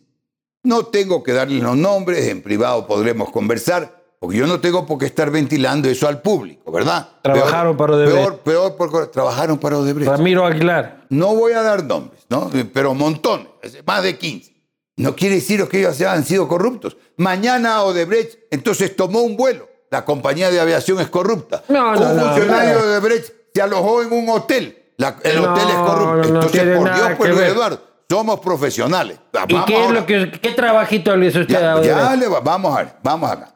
No 0.65 0.87
tengo 0.87 1.23
que 1.23 1.31
darles 1.33 1.63
los 1.63 1.77
nombres, 1.77 2.27
en 2.27 2.43
privado 2.43 2.85
podremos 2.89 3.31
conversar, 3.31 4.03
porque 4.19 4.39
yo 4.39 4.49
no 4.49 4.59
tengo 4.59 4.85
por 4.87 4.99
qué 4.99 5.07
estar 5.07 5.31
ventilando 5.31 5.89
eso 5.89 6.09
al 6.09 6.21
público, 6.21 6.73
¿verdad? 6.73 7.11
Trabajaron 7.23 7.77
para 7.77 7.95
Odebrecht. 7.95 8.39
Peor, 8.41 8.41
peor, 8.41 8.77
por- 8.77 9.07
trabajaron 9.13 9.57
para 9.57 9.79
Odebrecht. 9.79 10.11
Ramiro 10.11 10.45
Aguilar. 10.45 11.07
No 11.11 11.37
voy 11.37 11.53
a 11.53 11.63
dar 11.63 11.85
nombres, 11.85 12.27
¿no? 12.29 12.51
Pero 12.75 12.93
montones, 12.93 13.47
más 13.87 14.03
de 14.03 14.19
15. 14.19 14.53
No 14.97 15.15
quiere 15.15 15.37
decir 15.37 15.65
que 15.69 15.79
ellos 15.79 16.01
han 16.01 16.25
sido 16.25 16.49
corruptos. 16.49 16.97
Mañana 17.19 17.85
Odebrecht 17.85 18.37
entonces 18.51 18.97
tomó 18.97 19.21
un 19.21 19.37
vuelo. 19.37 19.69
La 19.93 20.05
compañía 20.05 20.51
de 20.51 20.59
aviación 20.59 20.99
es 20.99 21.09
corrupta. 21.09 21.63
No, 21.69 21.95
no, 21.95 22.11
un 22.11 22.17
no, 22.17 22.23
funcionario 22.25 22.75
no. 22.81 22.85
de 22.87 22.91
Odebrecht 22.91 23.36
se 23.57 23.63
alojó 23.63 24.03
en 24.03 24.13
un 24.13 24.29
hotel. 24.29 24.93
La- 24.99 25.17
el 25.25 25.43
No, 25.43 25.53
hotel 25.53 25.69
es 25.69 25.75
corrupto. 25.77 26.17
no 26.17 26.25
entonces, 26.43 26.77
por 26.77 26.95
Dios, 26.95 27.11
pues 27.17 27.31
Luis. 27.31 27.43
Eduardo, 27.43 27.81
somos 28.09 28.41
profesionales. 28.41 29.19
¿Y 29.49 29.65
qué 29.65 29.85
es 29.85 29.91
lo 29.91 30.05
que, 30.07 30.31
qué 30.43 30.51
trabajito 30.51 31.17
le 31.17 31.27
hizo 31.29 31.41
usted 31.41 31.55
Ya, 31.55 31.83
ya 31.83 32.17
le 32.17 32.29
va- 32.29 32.41
vamos 32.41 32.75
a 32.75 32.83
ver, 32.83 32.93
vamos 33.03 33.31
acá. 33.31 33.55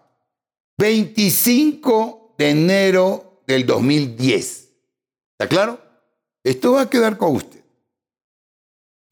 25 0.79 2.35
de 2.39 2.51
enero 2.51 3.43
del 3.47 3.67
2010. 3.67 4.69
¿Está 5.39 5.49
claro? 5.49 5.79
Esto 6.45 6.73
va 6.73 6.83
a 6.83 6.91
quedar 6.91 7.17
con 7.19 7.37
usted. 7.37 7.61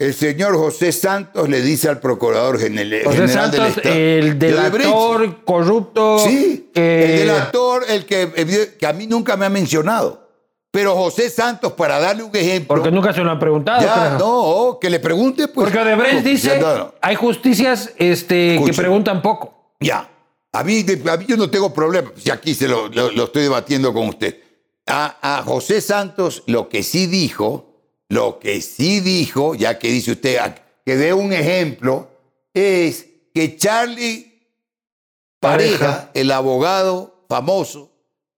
El 0.01 0.15
señor 0.15 0.57
José 0.57 0.93
Santos 0.93 1.49
le 1.49 1.61
dice 1.61 1.89
al 1.89 1.99
procurador 1.99 2.59
general, 2.59 3.03
José 3.05 3.17
general 3.19 3.51
del 3.51 3.61
Santos, 3.61 3.77
Estado. 3.79 3.95
el 3.97 4.39
de 4.39 4.47
delator 4.53 5.45
corrupto. 5.45 6.19
Sí, 6.21 6.71
que- 6.73 7.05
el 7.05 7.19
delator, 7.27 7.85
el 7.89 8.07
que, 8.07 8.77
que 8.79 8.87
a 8.87 8.93
mí 8.93 9.07
nunca 9.09 9.37
me 9.37 9.47
ha 9.47 9.51
mencionado. 9.51 10.28
Pero 10.71 10.95
José 10.95 11.31
Santos, 11.31 11.73
para 11.73 11.99
darle 11.99 12.23
un 12.23 12.37
ejemplo. 12.37 12.69
Porque 12.77 12.91
nunca 12.91 13.13
se 13.13 13.21
lo 13.23 13.31
han 13.31 13.39
preguntado. 13.39 13.81
Ya, 13.83 14.17
no, 14.19 14.79
que 14.81 14.91
le 14.91 15.01
pregunte, 15.01 15.49
pues. 15.49 15.65
Porque 15.67 15.79
Odebrecht 15.79 16.23
dice, 16.25 16.59
no, 16.61 16.93
hay 17.01 17.15
justicias 17.17 17.93
este, 17.97 18.61
que 18.65 18.73
preguntan 18.73 19.23
poco. 19.23 19.73
ya. 19.81 20.09
A 20.51 20.65
mí, 20.65 20.83
de- 20.83 21.11
a 21.11 21.17
mí 21.19 21.27
yo 21.29 21.37
no 21.37 21.51
tengo 21.51 21.73
problema, 21.75 22.11
si 22.17 22.31
aquí 22.31 22.55
se 22.55 22.67
lo, 22.69 22.89
lo- 22.89 23.11
lo 23.13 23.25
estoy 23.25 23.43
debatiendo 23.43 23.93
con 23.93 24.09
usted. 24.09 24.41
A, 24.87 25.39
a 25.39 25.43
José 25.43 25.83
Santos 25.83 26.43
lo 26.47 26.71
que 26.71 26.83
sí 26.83 27.07
dijo, 27.07 27.67
lo 28.09 28.39
que 28.39 28.63
sí 28.63 29.01
dijo, 29.01 29.55
ya 29.55 29.79
que 29.79 29.89
dice 29.89 30.13
usted, 30.13 30.39
que 30.87 30.97
dé 30.97 31.13
un 31.13 31.35
ejemplo, 31.35 32.09
es 32.55 33.07
que 33.35 33.59
Charlie 33.59 34.41
Pareja, 35.39 35.79
Pareja. 35.79 36.11
el 36.15 36.31
abogado 36.33 37.25
famoso 37.29 37.91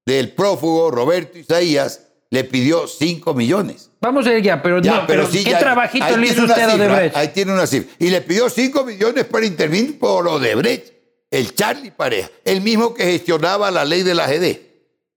del 0.04 0.32
prófugo 0.32 0.90
Roberto 0.90 1.38
Isaías, 1.38 2.08
le 2.30 2.44
pidió 2.44 2.86
5 2.86 3.34
millones. 3.34 3.90
Vamos 4.00 4.26
a 4.26 4.32
ir 4.32 4.42
ya, 4.42 4.62
pero, 4.62 4.80
Ya, 4.80 5.00
no, 5.00 5.06
pero, 5.06 5.26
sí, 5.26 5.44
¿qué 5.44 5.50
ya, 5.50 5.58
trabajito 5.58 6.16
le 6.16 6.28
hizo 6.28 6.44
usted 6.44 6.62
a 6.62 6.74
Odebrecht? 6.74 7.16
Ahí 7.16 7.28
tiene 7.28 7.52
una 7.52 7.66
cifra. 7.66 7.92
Y 7.98 8.08
le 8.08 8.20
pidió 8.20 8.48
5 8.48 8.84
millones 8.84 9.24
para 9.24 9.44
intervenir 9.44 9.98
por 9.98 10.26
Odebrecht, 10.28 10.92
el 11.30 11.54
Charlie 11.54 11.90
Pareja, 11.90 12.30
el 12.44 12.60
mismo 12.60 12.94
que 12.94 13.04
gestionaba 13.04 13.70
la 13.70 13.84
ley 13.84 14.02
de 14.02 14.14
la 14.14 14.26
GD. 14.26 14.70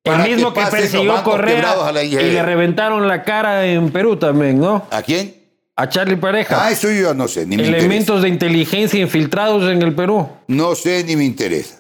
El 0.06 0.18
mismo 0.24 0.54
que, 0.54 0.60
los 0.62 0.70
persiguió 0.70 1.24
Correa 1.24 1.88
a 1.88 2.04
y 2.04 2.10
le 2.12 2.44
reventaron 2.44 3.08
la 3.08 3.24
cara 3.24 3.66
en 3.66 3.90
Perú 3.90 4.18
también, 4.18 4.60
¿no? 4.60 4.86
¿A 4.92 5.02
quién? 5.02 5.34
A 5.78 5.88
Charlie 5.88 6.18
Pareja. 6.18 6.66
Ah, 6.66 6.72
eso 6.72 6.92
yo 6.92 7.14
no 7.14 7.30
sé, 7.30 7.46
ni 7.46 7.56
me 7.56 7.64
interesa. 7.64 7.86
Elementos 7.86 8.22
de 8.22 8.28
inteligencia 8.28 9.00
infiltrados 9.00 9.72
en 9.72 9.82
el 9.82 9.96
Perú. 9.96 10.28
No 10.48 10.76
sé 10.76 11.06
ni 11.06 11.16
me 11.16 11.24
interesa. 11.24 11.80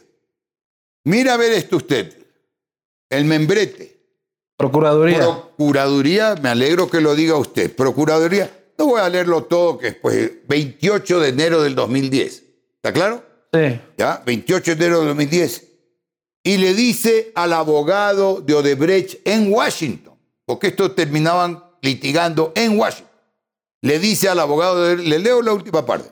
Mira 1.03 1.33
a 1.33 1.37
ver 1.37 1.51
esto 1.51 1.77
usted. 1.77 2.17
El 3.09 3.25
membrete. 3.25 3.92
Procuraduría. 4.63 5.19
Procuraduría, 5.19 6.35
me 6.41 6.47
alegro 6.47 6.89
que 6.89 7.01
lo 7.01 7.15
diga 7.15 7.35
usted. 7.35 7.75
Procuraduría, 7.75 8.49
no 8.77 8.85
voy 8.85 9.01
a 9.01 9.09
leerlo 9.09 9.43
todo, 9.43 9.77
que 9.77 9.89
es 9.89 9.95
pues 9.95 10.31
28 10.47 11.19
de 11.19 11.27
enero 11.27 11.61
del 11.61 11.75
2010. 11.75 12.43
¿Está 12.77 12.93
claro? 12.93 13.25
sí. 13.51 13.81
¿Ya? 13.97 14.23
28 14.25 14.75
de 14.75 14.85
enero 14.85 14.99
del 14.99 15.09
2010. 15.09 15.67
Y 16.43 16.57
le 16.59 16.73
dice 16.73 17.33
al 17.35 17.51
abogado 17.51 18.39
de 18.39 18.53
Odebrecht 18.53 19.19
en 19.27 19.51
Washington, 19.51 20.17
porque 20.45 20.67
esto 20.67 20.91
terminaban 20.91 21.61
litigando 21.81 22.53
en 22.55 22.79
Washington. 22.79 23.11
Le 23.81 23.99
dice 23.99 24.29
al 24.29 24.39
abogado, 24.39 24.81
de, 24.81 24.95
le 24.95 25.19
leo 25.19 25.41
la 25.41 25.51
última 25.51 25.85
parte. 25.85 26.09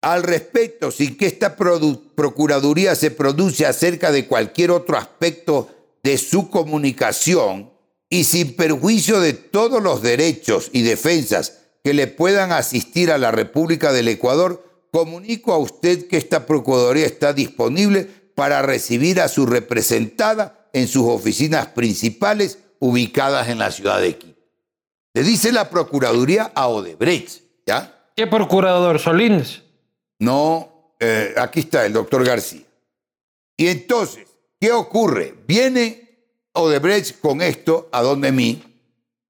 Al 0.00 0.22
respecto, 0.22 0.90
sin 0.90 1.18
que 1.18 1.26
esta 1.26 1.54
procuraduría 1.54 2.94
se 2.94 3.10
produce 3.10 3.66
acerca 3.66 4.10
de 4.10 4.26
cualquier 4.26 4.70
otro 4.70 4.96
aspecto 4.96 5.74
de 6.02 6.18
su 6.18 6.50
comunicación 6.50 7.70
y 8.10 8.24
sin 8.24 8.56
perjuicio 8.56 9.20
de 9.20 9.32
todos 9.34 9.82
los 9.82 10.02
derechos 10.02 10.70
y 10.72 10.82
defensas 10.82 11.58
que 11.84 11.94
le 11.94 12.06
puedan 12.06 12.52
asistir 12.52 13.10
a 13.10 13.18
la 13.18 13.30
República 13.30 13.92
del 13.92 14.08
Ecuador, 14.08 14.64
comunico 14.90 15.52
a 15.52 15.58
usted 15.58 16.08
que 16.08 16.16
esta 16.16 16.46
procuraduría 16.46 17.06
está 17.06 17.32
disponible 17.32 18.08
para 18.34 18.62
recibir 18.62 19.20
a 19.20 19.28
su 19.28 19.46
representada 19.46 20.68
en 20.72 20.88
sus 20.88 21.04
oficinas 21.08 21.68
principales 21.68 22.58
ubicadas 22.78 23.48
en 23.48 23.58
la 23.58 23.70
ciudad 23.70 24.00
de 24.00 24.16
Quito. 24.16 24.38
Le 25.14 25.22
dice 25.22 25.50
la 25.50 25.68
Procuraduría 25.68 26.52
a 26.54 26.68
Odebrecht, 26.68 27.42
¿ya? 27.66 28.12
¿Qué 28.14 28.26
procurador? 28.26 28.98
Solís. 28.98 29.62
No, 30.18 30.94
eh, 31.00 31.34
aquí 31.36 31.60
está 31.60 31.86
el 31.86 31.92
doctor 31.92 32.24
García. 32.24 32.62
Y 33.56 33.66
entonces, 33.66 34.27
¿qué 34.60 34.72
ocurre? 34.72 35.34
Viene 35.46 36.08
Odebrecht 36.52 37.20
con 37.20 37.40
esto, 37.42 37.88
a 37.92 38.02
donde 38.02 38.32
mí, 38.32 38.62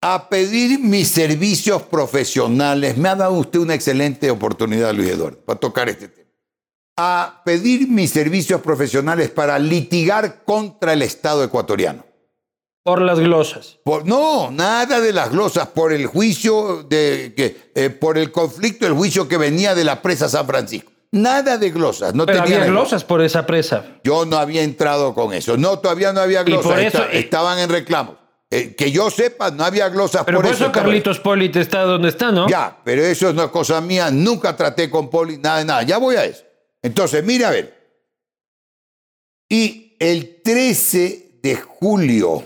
a 0.00 0.28
pedir 0.28 0.78
mis 0.78 1.08
servicios 1.08 1.82
profesionales. 1.82 2.96
Me 2.96 3.08
ha 3.08 3.16
dado 3.16 3.34
usted 3.34 3.58
una 3.58 3.74
excelente 3.74 4.30
oportunidad, 4.30 4.94
Luis 4.94 5.10
Eduardo, 5.10 5.38
para 5.44 5.58
tocar 5.58 5.88
este 5.88 6.08
tema. 6.08 6.28
A 6.96 7.42
pedir 7.44 7.88
mis 7.88 8.10
servicios 8.10 8.60
profesionales 8.60 9.30
para 9.30 9.58
litigar 9.58 10.44
contra 10.44 10.92
el 10.92 11.02
Estado 11.02 11.44
ecuatoriano. 11.44 12.04
Por 12.82 13.02
las 13.02 13.18
glosas. 13.20 13.78
Por- 13.84 14.06
no, 14.06 14.50
nada 14.50 15.00
de 15.00 15.12
las 15.12 15.30
glosas, 15.30 15.68
por 15.68 15.92
el 15.92 16.06
juicio, 16.06 16.84
de, 16.84 17.34
que, 17.36 17.70
eh, 17.74 17.90
por 17.90 18.16
el 18.16 18.32
conflicto, 18.32 18.86
el 18.86 18.94
juicio 18.94 19.28
que 19.28 19.36
venía 19.36 19.74
de 19.74 19.84
la 19.84 20.00
presa 20.00 20.28
San 20.28 20.46
Francisco. 20.46 20.90
Nada 21.12 21.56
de 21.56 21.70
glosas, 21.70 22.14
no 22.14 22.26
Pero 22.26 22.42
tenía 22.42 22.58
había 22.58 22.70
glosas 22.70 23.02
por 23.02 23.22
esa 23.22 23.46
presa. 23.46 23.98
Yo 24.04 24.26
no 24.26 24.36
había 24.36 24.62
entrado 24.62 25.14
con 25.14 25.32
eso. 25.32 25.56
No, 25.56 25.78
todavía 25.78 26.12
no 26.12 26.20
había 26.20 26.42
glosas. 26.42 26.66
por 26.66 26.78
eso- 26.78 27.02
esta- 27.04 27.12
estaban 27.12 27.58
en 27.58 27.70
reclamos. 27.70 28.16
Eh, 28.50 28.74
que 28.74 28.90
yo 28.90 29.10
sepa, 29.10 29.50
no 29.50 29.62
había 29.64 29.88
glosas 29.90 30.22
Pero 30.24 30.38
por, 30.38 30.46
por 30.46 30.54
eso. 30.54 30.64
eso 30.64 30.72
Carlitos 30.72 31.18
Polit 31.20 31.54
está 31.56 31.82
donde 31.82 32.08
está, 32.08 32.32
¿no? 32.32 32.48
Ya, 32.48 32.78
pero 32.82 33.02
eso 33.04 33.32
no 33.32 33.44
es 33.44 33.50
cosa 33.50 33.80
mía. 33.80 34.10
Nunca 34.10 34.56
traté 34.56 34.88
con 34.90 35.10
Poli, 35.10 35.36
nada 35.38 35.58
de 35.58 35.64
nada. 35.66 35.82
Ya 35.82 35.98
voy 35.98 36.16
a 36.16 36.24
eso. 36.24 36.44
Entonces, 36.82 37.22
mire 37.24 37.44
a 37.44 37.50
ver. 37.50 37.76
Y 39.50 39.96
el 39.98 40.40
13 40.42 41.40
de 41.42 41.56
julio, 41.56 42.42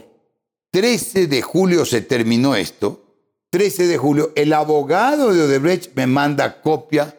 13 0.70 1.26
de 1.26 1.42
julio 1.42 1.84
se 1.84 2.00
terminó 2.02 2.54
esto. 2.54 3.00
13 3.50 3.86
de 3.86 3.98
julio, 3.98 4.32
el 4.34 4.52
abogado 4.52 5.32
de 5.32 5.42
Odebrecht 5.42 5.94
me 5.94 6.06
manda 6.06 6.62
copia 6.62 7.16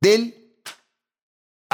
del 0.00 0.41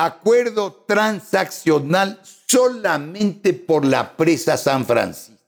acuerdo 0.05 0.85
transaccional 0.87 2.21
solamente 2.47 3.53
por 3.53 3.85
la 3.85 4.17
presa 4.17 4.57
San 4.57 4.87
Francisco. 4.87 5.43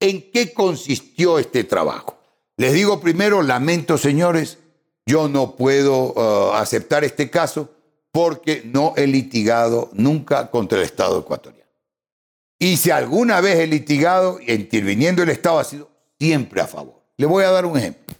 ¿En 0.00 0.30
qué 0.30 0.52
consistió 0.52 1.38
este 1.38 1.64
trabajo? 1.64 2.18
Les 2.56 2.72
digo 2.72 3.00
primero, 3.00 3.42
lamento 3.42 3.96
señores, 3.96 4.58
yo 5.06 5.28
no 5.28 5.56
puedo 5.56 6.12
uh, 6.14 6.52
aceptar 6.54 7.04
este 7.04 7.30
caso 7.30 7.70
porque 8.10 8.62
no 8.64 8.94
he 8.96 9.06
litigado 9.06 9.90
nunca 9.92 10.50
contra 10.50 10.78
el 10.78 10.84
Estado 10.84 11.20
ecuatoriano. 11.20 11.70
Y 12.58 12.78
si 12.78 12.90
alguna 12.90 13.40
vez 13.40 13.58
he 13.58 13.66
litigado, 13.66 14.38
interviniendo 14.46 15.22
el 15.22 15.28
Estado, 15.28 15.58
ha 15.58 15.64
sido 15.64 15.90
siempre 16.18 16.60
a 16.60 16.66
favor. 16.66 17.02
Le 17.18 17.26
voy 17.26 17.44
a 17.44 17.50
dar 17.50 17.66
un 17.66 17.76
ejemplo. 17.76 18.16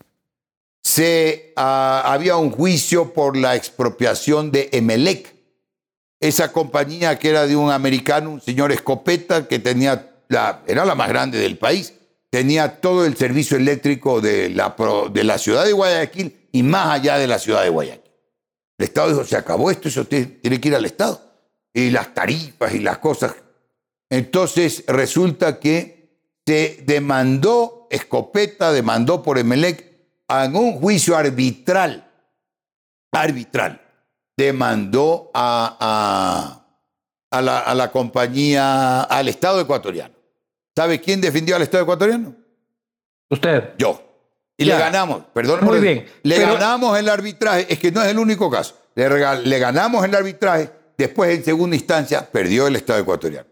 Se, 0.83 1.53
ah, 1.57 2.03
había 2.05 2.37
un 2.37 2.51
juicio 2.51 3.12
por 3.12 3.37
la 3.37 3.57
expropiación 3.57 4.51
de 4.51 4.69
Emelec, 4.73 5.36
esa 6.21 6.53
compañía 6.53 7.19
que 7.19 7.31
era 7.31 7.47
de 7.47 7.57
un 7.57 7.71
americano, 7.71 8.31
un 8.31 8.41
señor 8.41 8.73
Escopeta, 8.73 9.47
que 9.47 9.59
tenía 9.59 10.11
la, 10.29 10.62
era 10.67 10.85
la 10.85 10.95
más 10.95 11.09
grande 11.09 11.39
del 11.39 11.59
país, 11.59 11.95
tenía 12.31 12.81
todo 12.81 13.05
el 13.05 13.17
servicio 13.17 13.57
eléctrico 13.57 14.21
de 14.21 14.51
la, 14.51 14.75
de 15.12 15.25
la 15.25 15.39
ciudad 15.39 15.64
de 15.64 15.73
Guayaquil 15.73 16.49
y 16.53 16.62
más 16.62 16.89
allá 16.89 17.19
de 17.19 17.27
la 17.27 17.39
ciudad 17.39 17.62
de 17.62 17.69
Guayaquil. 17.69 18.11
El 18.79 18.85
Estado 18.85 19.09
dijo, 19.09 19.25
se 19.25 19.37
acabó 19.37 19.71
esto, 19.71 19.89
eso 19.89 20.05
tiene 20.05 20.61
que 20.61 20.69
ir 20.69 20.75
al 20.75 20.85
Estado. 20.85 21.21
Y 21.73 21.91
las 21.91 22.12
tarifas 22.14 22.75
y 22.75 22.81
las 22.81 22.99
cosas. 22.99 23.35
Entonces 24.11 24.85
resulta 24.87 25.59
que 25.59 25.97
se 26.47 26.83
demandó, 26.87 27.89
Escopeta 27.91 28.73
demandó 28.73 29.23
por 29.23 29.39
Emelec 29.39 29.97
en 30.29 30.57
un 30.57 30.79
juicio 30.79 31.17
arbitral, 31.17 32.11
arbitral, 33.12 33.81
demandó 34.37 35.30
a, 35.34 35.76
a, 37.30 37.37
a 37.39 37.43
la, 37.43 37.59
a 37.61 37.74
la 37.74 37.91
compañía, 37.91 39.03
al 39.03 39.28
Estado 39.28 39.61
ecuatoriano. 39.61 40.14
¿Sabe 40.76 41.01
quién 41.01 41.20
defendió 41.20 41.57
al 41.57 41.62
Estado 41.62 41.82
ecuatoriano? 41.84 42.34
Usted. 43.30 43.70
Yo. 43.78 44.03
Y 44.59 44.64
Ya. 44.66 44.74
le 44.76 44.80
ganamos, 44.84 45.22
perdón. 45.34 45.61
Muy 45.62 45.68
por- 45.74 45.80
bien, 45.80 46.07
Le 46.22 46.37
pero- 46.37 46.55
ganamos 46.55 46.99
el 46.99 47.09
arbitraje, 47.09 47.66
es 47.72 47.78
que 47.78 47.91
no 47.93 48.03
es 48.03 48.09
el 48.09 48.18
único 48.18 48.51
caso. 48.51 48.76
Le, 48.95 49.09
le 49.45 49.59
ganamos 49.59 50.05
el 50.05 50.14
arbitraje, 50.14 50.70
después 50.97 51.37
en 51.37 51.45
segunda 51.45 51.76
instancia 51.76 52.30
perdió 52.30 52.66
el 52.66 52.76
Estado 52.76 53.01
ecuatoriano. 53.01 53.47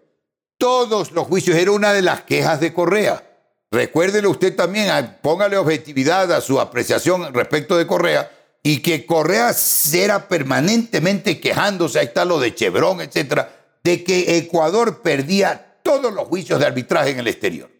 Todos 0.58 1.12
los 1.12 1.26
juicios, 1.26 1.56
era 1.56 1.72
una 1.72 1.92
de 1.92 2.00
las 2.02 2.22
quejas 2.22 2.60
de 2.60 2.72
Correa. 2.72 3.22
Recuérdelo 3.70 4.30
usted 4.30 4.54
también, 4.54 4.88
ah, 4.90 5.18
póngale 5.20 5.56
objetividad 5.56 6.30
a 6.32 6.40
su 6.40 6.60
apreciación 6.60 7.34
respecto 7.34 7.76
de 7.76 7.86
Correa 7.86 8.30
y 8.66 8.78
que 8.78 9.04
Correa 9.04 9.54
era 9.92 10.26
permanentemente 10.26 11.38
quejándose, 11.38 11.98
ahí 12.00 12.06
está 12.06 12.24
lo 12.24 12.40
de 12.40 12.54
Chevron, 12.54 13.02
etcétera, 13.02 13.54
de 13.84 14.02
que 14.02 14.38
Ecuador 14.38 15.02
perdía 15.02 15.76
todos 15.82 16.12
los 16.14 16.26
juicios 16.26 16.58
de 16.58 16.66
arbitraje 16.66 17.10
en 17.10 17.18
el 17.20 17.28
exterior. 17.28 17.70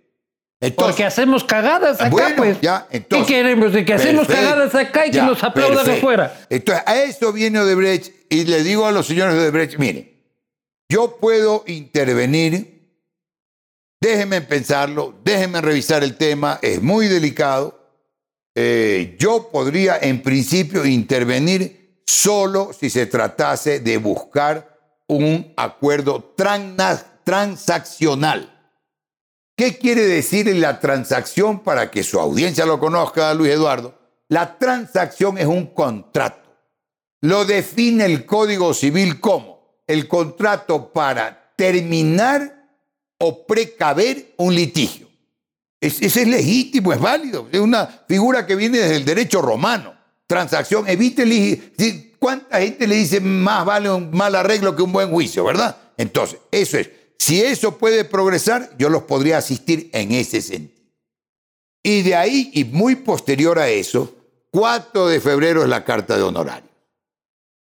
Entonces, 0.61 0.93
Porque 0.93 1.05
hacemos 1.05 1.43
cagadas 1.43 2.01
acá, 2.01 2.11
bueno, 2.11 2.37
pues. 2.37 2.61
ya, 2.61 2.87
entonces. 2.91 3.27
¿Qué 3.27 3.35
queremos? 3.35 3.73
De 3.73 3.85
que 3.85 3.95
hacemos 3.95 4.27
Perfecto. 4.27 4.51
cagadas 4.51 4.75
acá 4.75 5.07
y 5.07 5.11
que 5.11 5.17
Ya, 5.17 5.27
nos 5.27 5.43
aplaudan 5.43 5.77
perfecto. 5.79 5.99
afuera. 5.99 6.47
Entonces, 6.51 6.85
a 6.87 7.03
eso 7.03 7.33
viene 7.33 7.61
Odebrecht 7.61 8.13
y 8.31 8.45
le 8.45 8.63
digo 8.63 8.87
a 8.87 8.93
los 8.93 9.07
señores 9.07 9.35
de 9.35 9.41
Odebrecht, 9.41 9.79
miren, 9.79 10.11
yo 10.91 11.17
puedo 11.17 11.65
intervenir, 11.67 12.83
déjenme 14.01 14.43
pensarlo, 14.43 15.15
déjenme 15.25 15.61
revisar 15.63 16.05
el 16.05 16.17
tema, 16.17 16.59
es 16.63 16.81
muy 16.83 17.09
delicado. 17.09 17.84
Eh, 18.55 19.17
yo 19.19 19.51
podría 19.51 19.99
en 20.01 20.23
principio 20.23 20.85
intervenir 20.87 22.03
solo 22.07 22.73
si 22.73 22.89
se 22.91 23.07
tratase 23.07 23.81
de 23.81 23.97
buscar 23.97 24.79
un 25.09 25.53
acuerdo 25.57 26.33
trans- 26.37 27.05
transaccional 27.25 28.51
¿Qué 29.57 29.79
quiere 29.79 30.03
decir 30.03 30.49
la 30.57 30.81
transacción 30.81 31.61
para 31.61 31.89
que 31.91 32.03
su 32.03 32.19
audiencia 32.19 32.67
lo 32.67 32.81
conozca, 32.81 33.33
Luis 33.35 33.53
Eduardo? 33.53 33.97
La 34.29 34.59
transacción 34.59 35.39
es 35.39 35.47
un 35.47 35.67
contrato. 35.67 36.57
Lo 37.21 37.45
define 37.45 38.05
el 38.05 38.27
Código 38.27 38.75
Civil 38.75 39.21
como 39.21 39.79
el 39.87 40.09
contrato 40.09 40.93
para 40.93 41.53
terminar 41.55 42.69
o 43.19 43.47
precaver 43.47 44.35
un 44.39 44.57
litigio. 44.57 45.04
Ese 45.87 46.23
es 46.23 46.27
legítimo, 46.27 46.93
es 46.93 47.01
válido. 47.01 47.49
Es 47.51 47.61
una 47.61 47.87
figura 48.09 48.47
que 48.47 48.57
viene 48.57 48.79
desde 48.79 48.97
el 48.97 49.05
derecho 49.05 49.43
romano. 49.43 49.95
Transacción, 50.27 50.89
evite 50.89 51.25
¿Cuánta 52.19 52.61
gente 52.61 52.87
le 52.87 52.97
dice 52.97 53.21
más 53.21 53.67
vale 53.67 53.91
un 53.91 54.11
mal 54.11 54.35
arreglo 54.35 54.75
que 54.75 54.83
un 54.83 54.93
buen 54.93 55.11
juicio, 55.11 55.45
verdad? 55.45 55.77
Entonces, 55.99 56.39
eso 56.51 56.79
es. 56.79 56.91
Si 57.19 57.43
eso 57.43 57.77
puede 57.77 58.05
progresar, 58.05 58.71
yo 58.79 58.89
los 58.89 59.03
podría 59.03 59.39
asistir 59.39 59.91
en 59.93 60.13
ese 60.13 60.41
sentido. 60.41 60.91
Y 61.83 62.03
de 62.03 62.17
ahí, 62.17 62.51
y 62.55 62.65
muy 62.65 62.97
posterior 62.97 63.59
a 63.59 63.69
eso, 63.69 64.15
4 64.51 65.09
de 65.09 65.21
febrero 65.21 65.63
es 65.63 65.69
la 65.69 65.85
carta 65.85 66.17
de 66.17 66.23
honorario. 66.23 66.71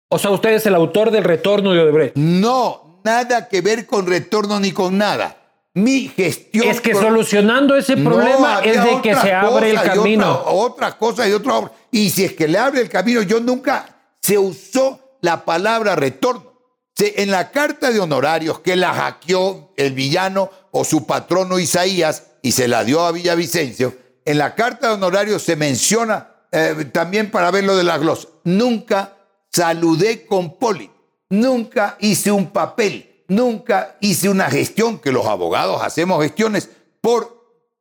O 0.09 0.18
sea, 0.18 0.32
usted 0.32 0.51
es 0.51 0.66
el 0.66 0.76
autor 0.76 1.11
del 1.11 1.26
retorno 1.26 1.74
de 1.74 1.82
Odebrecht. 1.82 2.16
No, 2.16 3.01
nada 3.03 3.49
que 3.49 3.59
ver 3.59 3.86
con 3.86 4.07
retorno 4.07 4.59
ni 4.59 4.72
con 4.72 4.97
nada. 4.97 5.44
Mi 5.76 6.07
gestión. 6.07 6.67
Es 6.67 6.80
que 6.80 6.95
solucionando 6.95 7.76
ese 7.76 7.97
problema 7.97 8.61
es 8.63 8.82
de 8.82 9.01
que 9.01 9.13
se 9.13 9.34
abre 9.34 9.71
el 9.71 9.82
camino. 9.82 10.43
Otras 10.45 10.95
cosas 10.95 11.28
y 11.28 11.34
otra. 11.34 11.71
Y 11.91 12.09
si 12.09 12.23
es 12.23 12.34
que 12.34 12.47
le 12.47 12.57
abre 12.57 12.82
el 12.82 12.89
camino, 12.89 13.21
yo 13.21 13.41
nunca 13.41 13.86
se 14.21 14.38
usó 14.38 15.17
la 15.21 15.43
palabra 15.43 15.95
retorno. 15.95 16.53
En 16.97 17.30
la 17.30 17.51
carta 17.51 17.91
de 17.91 17.99
honorarios 17.99 18.59
que 18.59 18.78
la 18.78 18.93
hackeó 18.93 19.73
el 19.76 19.91
villano 19.91 20.49
o 20.71 20.86
su 20.86 21.05
patrono 21.05 21.59
Isaías 21.59 22.23
y 22.41 22.53
se 22.53 22.69
la 22.69 22.86
dio 22.86 23.01
a 23.01 23.11
Villavicencio, 23.11 23.93
en 24.23 24.38
la 24.38 24.55
carta 24.55 24.88
de 24.88 24.93
honorarios 24.93 25.43
se 25.43 25.57
menciona 25.57 26.30
eh, 26.53 26.89
también 26.93 27.32
para 27.32 27.51
ver 27.51 27.65
lo 27.65 27.76
de 27.76 27.84
la 27.84 27.97
glosa. 27.97 28.30
Nunca 28.45 29.17
saludé 29.51 30.26
con 30.26 30.57
Poli, 30.57 30.89
nunca 31.30 31.97
hice 31.99 32.32
un 32.32 32.51
papel, 32.51 33.14
nunca 33.28 33.97
hice 33.99 34.30
una 34.30 34.49
gestión, 34.49 34.99
que 34.99 35.11
los 35.11 35.26
abogados 35.26 35.82
hacemos 35.82 36.21
gestiones 36.21 36.69
por 37.01 37.36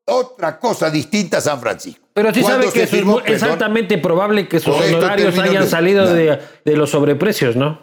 otra 0.07 0.59
cosa 0.59 0.91
distinta 0.91 1.39
a 1.39 1.41
San 1.41 1.61
Francisco. 1.61 2.07
Pero 2.13 2.33
sí 2.33 2.43
sabe 2.43 2.71
que 2.71 2.83
es 3.27 3.43
altamente 3.43 3.99
probable 3.99 4.49
que 4.49 4.61
sus 4.61 4.75
honorarios 4.77 5.37
hayan 5.39 5.69
salido 5.69 6.13
de, 6.13 6.41
los 6.65 6.91
sobreprecios, 6.91 7.57
¿no? 7.57 7.83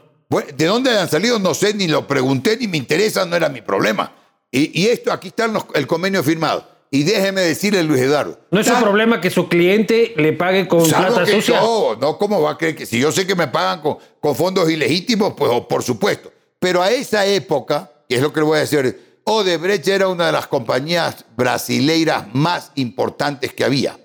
¿De 0.55 0.65
dónde 0.65 0.91
hayan 0.91 1.09
salido? 1.09 1.39
No 1.39 1.53
sé, 1.53 1.73
ni 1.73 1.87
lo 1.87 2.07
pregunté, 2.07 2.55
ni 2.57 2.67
me 2.67 2.77
interesa, 2.77 3.25
no 3.25 3.35
era 3.35 3.49
mi 3.49 3.61
problema. 3.61 4.13
Y, 4.49 4.87
esto, 4.87 5.11
aquí 5.11 5.29
está 5.29 5.49
el 5.73 5.87
convenio 5.87 6.23
firmado. 6.23 6.65
Y 6.93 7.03
déjeme 7.03 7.39
decirle, 7.41 7.83
Luis 7.83 8.01
Eduardo. 8.01 8.37
No 8.51 8.59
es 8.59 8.67
un 8.67 8.81
problema 8.81 9.21
que 9.21 9.29
su 9.29 9.47
cliente 9.47 10.13
le 10.17 10.33
pague 10.33 10.67
con 10.67 10.83
plata 10.83 11.25
sucia. 11.25 11.61
No, 11.61 11.95
no, 11.95 12.17
¿cómo 12.17 12.41
va 12.41 12.51
a 12.51 12.57
creer 12.57 12.75
que 12.75 12.85
si 12.85 12.99
yo 12.99 13.13
sé 13.13 13.25
que 13.25 13.33
me 13.33 13.47
pagan 13.47 13.81
con, 13.81 13.97
con 14.19 14.35
fondos 14.35 14.69
ilegítimos, 14.69 15.33
pues 15.37 15.51
por 15.69 15.83
supuesto. 15.83 16.31
Pero 16.61 16.83
a 16.83 16.91
esa 16.91 17.25
época, 17.25 17.91
que 18.07 18.17
es 18.17 18.21
lo 18.21 18.31
que 18.31 18.39
le 18.39 18.45
voy 18.45 18.57
a 18.57 18.61
decir, 18.61 19.19
Odebrecht 19.23 19.87
era 19.87 20.07
una 20.07 20.27
de 20.27 20.31
las 20.31 20.45
compañías 20.45 21.25
brasileiras 21.35 22.33
más 22.35 22.71
importantes 22.75 23.51
que 23.51 23.63
había. 23.63 23.99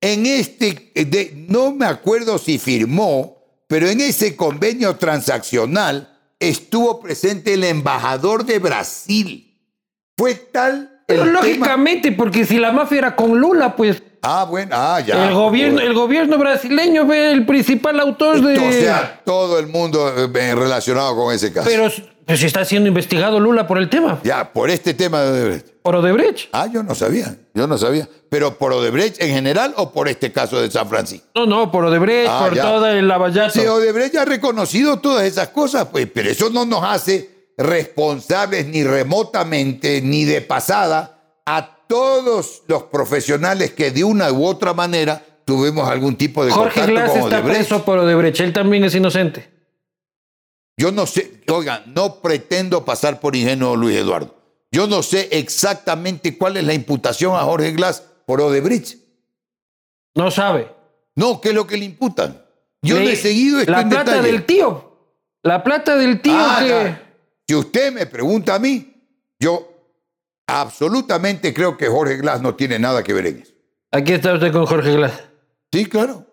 En 0.00 0.24
este, 0.24 0.92
de, 0.94 1.32
no 1.48 1.72
me 1.72 1.86
acuerdo 1.86 2.38
si 2.38 2.58
firmó, 2.58 3.42
pero 3.66 3.88
en 3.88 4.00
ese 4.00 4.36
convenio 4.36 4.94
transaccional 4.94 6.16
estuvo 6.38 7.00
presente 7.00 7.54
el 7.54 7.64
embajador 7.64 8.44
de 8.44 8.60
Brasil. 8.60 9.58
Fue 10.16 10.34
tal 10.34 10.96
pero 11.06 11.24
lógicamente, 11.24 12.10
porque 12.12 12.44
si 12.44 12.58
la 12.58 12.72
mafia 12.72 12.98
era 12.98 13.16
con 13.16 13.38
Lula, 13.38 13.76
pues. 13.76 14.02
Ah, 14.22 14.46
bueno, 14.48 14.74
ah, 14.76 15.00
ya. 15.00 15.28
El 15.28 15.34
gobierno, 15.34 15.80
el 15.80 15.94
gobierno 15.94 16.38
brasileño 16.38 17.06
ve 17.06 17.32
el 17.32 17.46
principal 17.46 18.00
autor 18.00 18.40
de. 18.40 18.58
O 18.58 18.72
sea, 18.72 19.20
todo 19.24 19.58
el 19.58 19.66
mundo 19.68 20.12
eh, 20.16 20.54
relacionado 20.54 21.14
con 21.14 21.34
ese 21.34 21.52
caso. 21.52 21.68
Pero 21.68 21.90
pues, 22.26 22.40
si 22.40 22.46
está 22.46 22.64
siendo 22.64 22.88
investigado 22.88 23.38
Lula 23.38 23.66
por 23.66 23.78
el 23.78 23.88
tema. 23.88 24.18
Ya, 24.24 24.52
por 24.52 24.68
este 24.68 24.94
tema 24.94 25.22
de 25.22 25.30
Odebrecht. 25.30 25.68
Por 25.82 25.94
Odebrecht. 25.94 26.48
Ah, 26.52 26.66
yo 26.66 26.82
no 26.82 26.94
sabía, 26.94 27.36
yo 27.54 27.68
no 27.68 27.78
sabía. 27.78 28.08
¿Pero 28.28 28.58
por 28.58 28.72
Odebrecht 28.72 29.22
en 29.22 29.30
general 29.30 29.74
o 29.76 29.92
por 29.92 30.08
este 30.08 30.32
caso 30.32 30.60
de 30.60 30.68
San 30.70 30.88
Francisco? 30.88 31.28
No, 31.36 31.46
no, 31.46 31.70
por 31.70 31.84
Odebrecht, 31.84 32.28
ah, 32.28 32.46
por 32.48 32.58
toda 32.58 32.98
el 32.98 33.06
lavallato. 33.06 33.52
Sí, 33.52 33.66
Odebrecht 33.66 34.16
ha 34.16 34.24
reconocido 34.24 34.98
todas 34.98 35.24
esas 35.24 35.48
cosas, 35.48 35.86
pues, 35.92 36.08
pero 36.12 36.28
eso 36.28 36.50
no 36.50 36.66
nos 36.66 36.82
hace 36.82 37.52
responsables 37.56 38.66
ni 38.66 38.82
remotamente 38.82 40.02
ni 40.02 40.24
de 40.24 40.40
pasada 40.42 41.40
a 41.46 41.75
todos 41.86 42.62
los 42.66 42.82
profesionales 42.84 43.72
que 43.72 43.90
de 43.90 44.04
una 44.04 44.32
u 44.32 44.44
otra 44.44 44.74
manera 44.74 45.22
tuvimos 45.44 45.88
algún 45.88 46.16
tipo 46.16 46.44
de 46.44 46.52
Jorge 46.52 46.86
Glass 46.86 47.16
está 47.16 47.42
preso 47.42 47.84
por 47.84 47.98
Odebrecht, 47.98 48.40
él 48.40 48.52
también 48.52 48.84
es 48.84 48.94
inocente. 48.94 49.50
Yo 50.76 50.92
no 50.92 51.06
sé, 51.06 51.40
oiga, 51.48 51.84
no 51.86 52.20
pretendo 52.20 52.84
pasar 52.84 53.20
por 53.20 53.34
ingenuo 53.34 53.76
Luis 53.76 53.96
Eduardo. 53.96 54.34
Yo 54.70 54.86
no 54.86 55.02
sé 55.02 55.28
exactamente 55.32 56.36
cuál 56.36 56.58
es 56.58 56.64
la 56.64 56.74
imputación 56.74 57.34
a 57.34 57.40
Jorge 57.40 57.72
Glass 57.72 58.02
por 58.26 58.40
Odebrecht. 58.40 58.98
No 60.14 60.30
sabe. 60.30 60.70
No, 61.14 61.40
¿qué 61.40 61.50
es 61.50 61.54
lo 61.54 61.66
que 61.66 61.78
le 61.78 61.86
imputan? 61.86 62.42
Yo 62.82 62.98
le, 62.98 63.12
he 63.12 63.16
seguido 63.16 63.60
esto 63.60 63.72
La 63.72 63.88
plata 63.88 64.20
del 64.20 64.44
tío. 64.44 64.98
La 65.42 65.62
plata 65.62 65.96
del 65.96 66.20
tío 66.20 66.34
ah, 66.36 66.58
que... 66.60 67.06
Si 67.48 67.54
usted 67.54 67.92
me 67.92 68.06
pregunta 68.06 68.56
a 68.56 68.58
mí, 68.58 68.92
yo 69.38 69.75
absolutamente 70.46 71.52
creo 71.52 71.76
que 71.76 71.88
Jorge 71.88 72.16
Glass 72.16 72.40
no 72.40 72.54
tiene 72.54 72.78
nada 72.78 73.02
que 73.02 73.12
ver 73.12 73.26
en 73.26 73.38
eso. 73.40 73.52
Aquí 73.92 74.12
está 74.12 74.34
usted 74.34 74.52
con 74.52 74.66
Jorge 74.66 74.92
Glass. 74.92 75.24
Sí, 75.72 75.86
claro. 75.86 76.26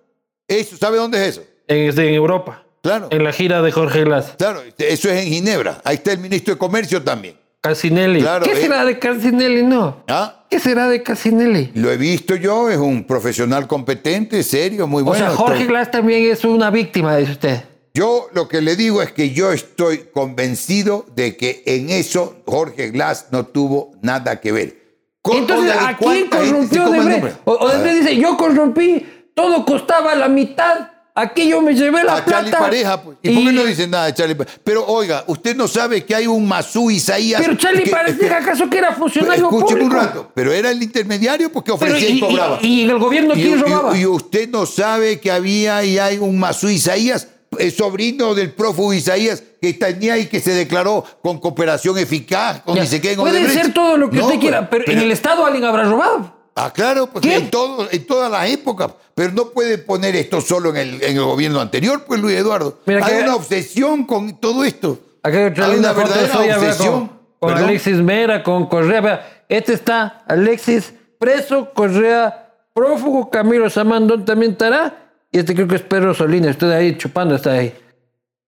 Eso, 0.47 0.77
¿Sabe 0.77 0.97
dónde 0.97 1.21
es 1.21 1.37
eso? 1.37 1.43
En, 1.67 1.89
este, 1.89 2.07
en 2.07 2.13
Europa. 2.15 2.63
Claro. 2.81 3.07
En 3.11 3.23
la 3.23 3.31
gira 3.31 3.61
de 3.61 3.71
Jorge 3.71 4.03
Glass. 4.03 4.33
Claro, 4.37 4.61
eso 4.77 5.09
es 5.09 5.23
en 5.23 5.29
Ginebra. 5.29 5.81
Ahí 5.85 5.95
está 5.95 6.11
el 6.11 6.19
ministro 6.19 6.53
de 6.53 6.57
Comercio 6.57 7.01
también. 7.01 7.37
Casinelli. 7.61 8.21
¿Qué 8.43 8.51
eh. 8.51 8.55
será 8.55 8.83
de 8.83 8.99
Casinelli? 8.99 9.63
No. 9.63 10.03
¿Ah? 10.09 10.43
¿Qué 10.49 10.59
será 10.59 10.89
de 10.89 11.01
Casinelli? 11.01 11.71
Lo 11.75 11.89
he 11.89 11.95
visto 11.95 12.35
yo, 12.35 12.69
es 12.69 12.77
un 12.77 13.05
profesional 13.05 13.67
competente, 13.67 14.43
serio, 14.43 14.85
muy 14.85 15.01
bueno. 15.01 15.25
O 15.25 15.29
sea, 15.29 15.37
Jorge 15.37 15.65
Glass 15.65 15.89
también 15.89 16.29
es 16.29 16.43
una 16.43 16.69
víctima, 16.69 17.15
dice 17.15 17.31
usted. 17.31 17.63
Yo 17.95 18.27
lo 18.33 18.47
que 18.47 18.59
le 18.61 18.75
digo 18.75 19.03
es 19.03 19.11
que 19.11 19.31
yo 19.31 19.51
estoy 19.51 20.09
convencido 20.11 21.05
de 21.15 21.37
que 21.37 21.61
en 21.67 21.91
eso 21.91 22.37
Jorge 22.47 22.89
Glass 22.89 23.27
no 23.29 23.45
tuvo 23.45 23.91
nada 24.01 24.41
que 24.41 24.51
ver. 24.51 24.83
Entonces, 25.23 25.75
¿a 25.79 25.95
quién 25.95 26.27
corrompió 26.27 26.85
Odebrecht? 26.89 27.37
Odebrecht 27.45 27.99
dice, 27.99 28.17
yo 28.17 28.35
corrompí, 28.35 29.29
todo 29.35 29.63
costaba 29.63 30.15
la 30.15 30.27
mitad. 30.27 30.89
Aquí 31.13 31.47
yo 31.47 31.61
me 31.61 31.75
llevé 31.75 32.03
la 32.03 32.17
a 32.17 32.25
plata. 32.25 32.49
Charlie 32.49 32.51
Pareja, 32.51 33.03
pues. 33.03 33.17
¿Y, 33.21 33.29
por 33.29 33.43
qué 33.43 33.51
no 33.51 33.63
dicen 33.63 33.91
nada 33.91 34.07
de 34.07 34.15
Charlie 34.15 34.33
Pareja? 34.33 34.57
Pero 34.63 34.87
oiga, 34.87 35.23
usted 35.27 35.55
no 35.55 35.67
sabe 35.67 36.03
que 36.03 36.15
hay 36.15 36.25
un 36.25 36.47
Masú 36.47 36.89
Isaías. 36.89 37.39
Pero 37.39 37.55
Charlie 37.55 37.91
Pareja, 37.91 38.37
¿acaso 38.37 38.67
que 38.71 38.79
era 38.79 38.93
funcionario 38.93 39.43
Escúcheme 39.43 39.83
un 39.83 39.91
rato. 39.91 40.31
Pero 40.33 40.51
era 40.51 40.71
el 40.71 40.81
intermediario 40.81 41.51
porque 41.51 41.71
ofrecía 41.71 42.09
y, 42.09 42.19
cobraba. 42.19 42.57
Y, 42.59 42.81
en 42.85 42.89
el 42.89 42.97
gobierno 42.97 43.35
quién 43.35 43.59
robaba. 43.59 43.95
Y, 43.95 44.07
usted 44.07 44.49
no 44.49 44.65
sabe 44.65 45.19
que 45.19 45.29
había 45.29 45.85
y 45.85 45.99
hay 45.99 46.17
un 46.17 46.39
Masú 46.39 46.69
Isaías 46.69 47.27
sobrino 47.71 48.33
del 48.33 48.51
prófugo 48.51 48.93
Isaías 48.93 49.43
que 49.61 49.73
tenía 49.73 50.17
y 50.17 50.27
que 50.27 50.39
se 50.39 50.51
declaró 50.51 51.03
con 51.21 51.39
cooperación 51.39 51.97
eficaz, 51.97 52.61
con 52.61 52.77
ni 52.77 52.87
qué 52.87 53.15
Puede 53.15 53.49
ser 53.49 53.73
todo 53.73 53.97
lo 53.97 54.09
que 54.09 54.19
usted 54.19 54.39
quiera, 54.39 54.69
pero, 54.69 54.85
en 54.87 54.99
el 54.99 55.11
Estado 55.11 55.45
alguien 55.45 55.63
habrá 55.63 55.83
robado. 55.83 56.33
Ah, 56.55 56.71
claro, 56.71 57.07
porque 57.07 57.35
en, 57.35 57.49
todo, 57.49 57.87
en 57.91 58.05
todas 58.05 58.29
las 58.29 58.47
épocas. 58.49 58.91
Pero 59.15 59.31
no 59.31 59.49
puede 59.49 59.77
poner 59.79 60.15
esto 60.15 60.39
solo 60.39 60.69
en 60.69 60.77
el, 60.77 61.03
en 61.03 61.17
el 61.17 61.23
gobierno 61.23 61.59
anterior, 61.59 62.03
pues 62.05 62.19
Luis 62.19 62.37
Eduardo. 62.37 62.79
hay 62.85 63.23
una 63.23 63.35
obsesión 63.35 64.05
con 64.05 64.37
todo 64.37 64.63
esto. 64.63 64.99
hay 65.23 65.77
una 65.77 65.93
verdadera 65.93 66.39
obsesión. 66.39 67.11
Con, 67.39 67.53
Alexis 67.53 67.97
Mera, 67.97 68.43
con 68.43 68.67
Correa. 68.67 69.45
Este 69.49 69.73
está 69.73 70.23
Alexis 70.27 70.93
preso, 71.19 71.71
Correa 71.73 72.43
prófugo, 72.73 73.29
Camilo 73.29 73.69
Samandón 73.69 74.25
también 74.25 74.53
estará 74.53 75.02
y 75.33 75.39
este 75.39 75.55
creo 75.55 75.67
que 75.67 75.75
es 75.75 75.81
Pedro 75.81 76.13
Solina, 76.13 76.51
estoy 76.51 76.71
ahí 76.71 76.95
chupando, 76.95 77.35
está 77.35 77.53
ahí. 77.53 77.73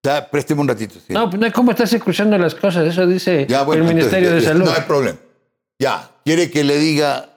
Ya, 0.03 0.29
présteme 0.29 0.61
un 0.61 0.67
ratito. 0.67 0.99
No, 1.09 1.27
pues 1.31 1.39
no 1.39 1.47
es 1.47 1.51
como 1.51 1.71
estás 1.71 1.91
escuchando 1.91 2.38
las 2.38 2.53
cosas, 2.53 2.86
eso 2.86 3.07
dice 3.07 3.47
el 3.49 3.83
Ministerio 3.83 4.36
de 4.36 4.41
Salud. 4.41 4.65
No 4.65 4.71
hay 4.71 4.81
problema. 4.81 5.17
Ya, 5.79 6.11
quiere 6.23 6.51
que 6.51 6.63
le 6.63 6.77
diga. 6.77 7.27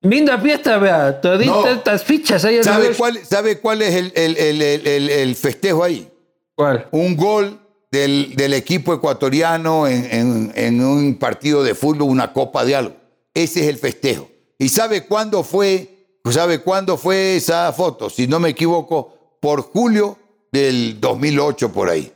Linda 0.00 0.38
fiesta, 0.38 0.78
vea, 0.78 1.20
toditas 1.20 1.76
estas 1.76 2.04
fichas 2.04 2.42
ahí. 2.46 2.64
¿Sabe 2.64 2.92
cuál, 2.96 3.18
¿Sabe 3.22 3.58
cuál 3.58 3.82
es 3.82 3.94
el, 3.94 4.12
el, 4.14 4.62
el, 4.62 5.10
el, 5.10 5.36
festejo 5.36 5.84
ahí? 5.84 6.08
¿Cuál? 6.54 6.88
Un 6.90 7.16
gol 7.16 7.60
del, 7.92 8.34
del 8.34 8.54
equipo 8.54 8.94
ecuatoriano 8.94 9.86
en, 9.86 10.08
en, 10.10 10.52
en, 10.54 10.82
un 10.82 11.18
partido 11.18 11.62
de 11.62 11.74
fútbol, 11.74 12.08
una 12.08 12.32
copa 12.32 12.64
de 12.64 12.76
algo. 12.76 12.96
Ese 13.34 13.60
es 13.60 13.68
el 13.68 13.76
festejo. 13.76 14.30
¿Y 14.58 14.70
sabe 14.70 15.04
cuándo 15.04 15.44
fue 15.44 15.95
¿Sabe 16.30 16.60
cuándo 16.60 16.96
fue 16.96 17.36
esa 17.36 17.72
foto? 17.72 18.10
Si 18.10 18.26
no 18.26 18.40
me 18.40 18.50
equivoco, 18.50 19.38
por 19.40 19.62
julio 19.62 20.18
del 20.52 21.00
2008 21.00 21.72
por 21.72 21.88
ahí. 21.90 22.12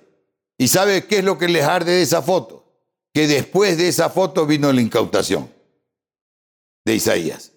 ¿Y 0.59 0.69
sabe 0.69 1.07
qué 1.07 1.19
es 1.19 1.25
lo 1.25 1.39
que 1.39 1.49
les 1.49 1.65
arde 1.65 1.93
de 1.93 2.03
esa 2.03 2.21
foto? 2.23 2.65
Que 3.15 3.27
después 3.27 3.77
de 3.79 3.89
esa 3.89 4.11
foto 4.11 4.47
vino 4.47 4.73
la 4.73 4.81
incautación. 4.81 5.49
de 6.85 6.95
Isaías. 6.95 7.53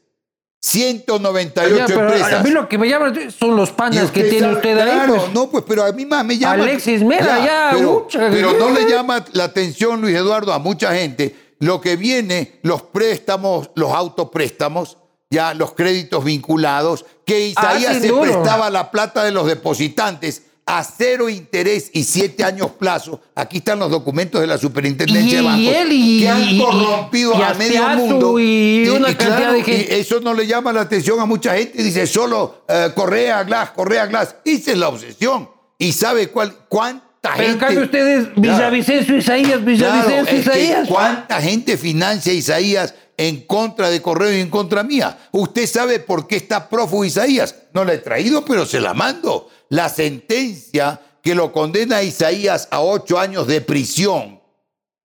198 0.62 1.76
Ya, 1.78 1.86
pero 1.86 2.02
empresas. 2.02 2.34
A 2.34 2.44
mí 2.44 2.50
lo 2.52 2.68
que 2.70 2.78
me 2.78 2.88
llama 2.88 3.14
son 3.38 3.56
los 3.56 3.72
panas 3.72 4.12
que 4.12 4.24
tiene 4.24 4.40
sabe- 4.42 4.54
usted 4.56 4.78
ahí. 4.80 4.92
claro, 4.92 5.16
pues. 5.16 5.34
no, 5.34 5.50
pues, 5.50 5.64
pero 5.68 5.84
a 5.84 5.92
mí 5.92 6.06
más 6.06 6.24
me 6.26 6.38
llama. 6.38 6.54
Alexis 6.64 7.02
Mera, 7.04 7.44
ya, 7.44 7.70
pero, 7.74 7.92
mucha- 8.02 8.30
pero 8.30 8.54
no 8.60 8.70
le 8.70 8.90
llama 8.90 9.26
la 9.34 9.46
atención, 9.46 10.00
Luis 10.02 10.16
Eduardo, 10.16 10.54
a 10.54 10.60
mucha 10.60 10.94
gente 10.96 11.56
lo 11.60 11.82
que 11.82 11.96
viene, 11.96 12.60
los 12.64 12.82
préstamos, 12.84 13.72
los 13.76 13.92
autopréstamos, 13.92 14.98
ya 15.34 15.54
los 15.54 15.74
créditos 15.74 16.24
vinculados, 16.24 17.06
que 17.26 17.48
Isaías 17.48 17.98
Ah, 17.98 18.00
se 18.00 18.14
prestaba 18.14 18.70
la 18.70 18.90
plata 18.92 19.24
de 19.24 19.32
los 19.32 19.46
depositantes 19.48 20.44
a 20.66 20.82
cero 20.86 21.28
interés 21.28 21.90
y 21.92 22.06
siete 22.06 22.42
años 22.46 22.72
plazo. 22.80 23.20
Aquí 23.36 23.58
están 23.58 23.80
los 23.80 23.92
documentos 23.92 24.40
de 24.40 24.48
la 24.48 24.58
superintendencia 24.58 25.40
de 25.40 25.44
Y 25.44 25.46
bancos 25.46 25.76
él 25.76 25.88
y- 25.92 26.20
que 26.22 26.30
han 26.30 26.58
corrompido 26.60 27.36
a 27.44 27.54
medio 27.56 27.90
mundo. 27.90 28.40
y 28.40 28.88
una 28.88 29.08
cantidad 29.18 29.52
de 29.52 29.62
gente. 29.64 29.94
y 29.98 30.00
eso 30.00 30.22
no 30.22 30.34
le 30.34 30.48
llama 30.48 30.72
la 30.72 30.82
atención 30.82 31.20
a 31.20 31.26
mucha 31.26 31.56
gente. 31.58 31.84
Dice 31.84 32.08
solo 32.08 32.64
eh, 32.70 32.92
Correa 32.96 33.44
Glass, 33.44 33.72
Correa 33.72 34.06
Glass. 34.06 34.36
Esa 34.46 34.72
es 34.72 34.78
la 34.78 34.88
obsesión. 34.88 35.50
¿Y 35.78 35.92
sabe 35.92 36.30
cuál, 36.30 36.56
cuánta 36.70 37.10
Pero 37.22 37.36
en 37.36 37.44
gente? 37.52 37.60
cambio 37.66 37.84
ustedes, 37.84 38.28
Villavicencio 38.38 39.18
Isaías, 39.18 39.48
Claro, 39.50 39.66
Villavicencio 39.66 40.22
es 40.22 40.30
que 40.30 40.38
Isaías. 40.60 40.88
¿Cuánta 40.88 41.42
gente 41.42 41.76
financia 41.78 42.32
Isaías 42.32 42.94
en 43.18 43.42
contra 43.46 43.90
de 43.90 44.02
Correo 44.02 44.34
y 44.36 44.42
en 44.42 44.50
contra 44.50 44.84
mía? 44.84 45.28
¿Usted 45.32 45.68
sabe 45.68 46.00
por 46.00 46.28
qué 46.28 46.36
está 46.36 46.70
prófugo 46.70 47.06
Isaías? 47.06 47.56
No 47.74 47.84
la 47.84 47.94
he 47.94 48.00
traído, 48.00 48.44
pero 48.46 48.66
se 48.66 48.80
la 48.80 48.94
mando. 48.94 49.50
La 49.70 49.90
sentencia 49.90 51.00
que 51.24 51.34
lo 51.34 51.52
condena 51.52 51.98
a 51.98 52.04
Isaías 52.04 52.68
a 52.70 52.82
ocho 52.82 53.18
años 53.18 53.48
de 53.48 53.62
prisión. 53.62 54.42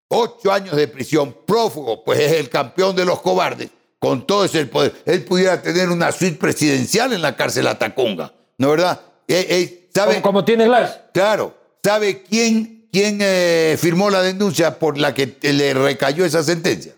Ocho 0.08 0.52
años 0.52 0.74
de 0.74 0.88
prisión, 0.88 1.36
prófugo, 1.46 2.02
pues 2.02 2.18
es 2.18 2.32
el 2.32 2.48
campeón 2.48 2.96
de 2.96 3.04
los 3.04 3.20
cobardes, 3.20 3.68
con 3.98 4.26
todo 4.26 4.46
ese 4.46 4.64
poder. 4.64 4.94
Él 5.04 5.22
pudiera 5.24 5.60
tener 5.60 5.90
una 5.90 6.10
suite 6.12 6.38
presidencial 6.38 7.12
en 7.12 7.20
la 7.20 7.36
cárcel 7.36 7.66
Atacunga, 7.66 8.32
¿no 8.56 8.70
verdad? 8.70 9.00
Eh, 9.28 9.46
eh, 9.50 9.88
¿sabe? 9.94 10.22
Como, 10.22 10.46
tiene 10.46 10.64
Glass. 10.64 10.98
Claro, 11.12 11.54
¿sabe 11.84 12.22
quién, 12.22 12.88
quién 12.90 13.18
eh, 13.20 13.76
firmó 13.78 14.08
la 14.08 14.22
denuncia 14.22 14.78
por 14.78 14.96
la 14.96 15.12
que 15.12 15.36
le 15.42 15.74
recayó 15.74 16.24
esa 16.24 16.42
sentencia? 16.42 16.94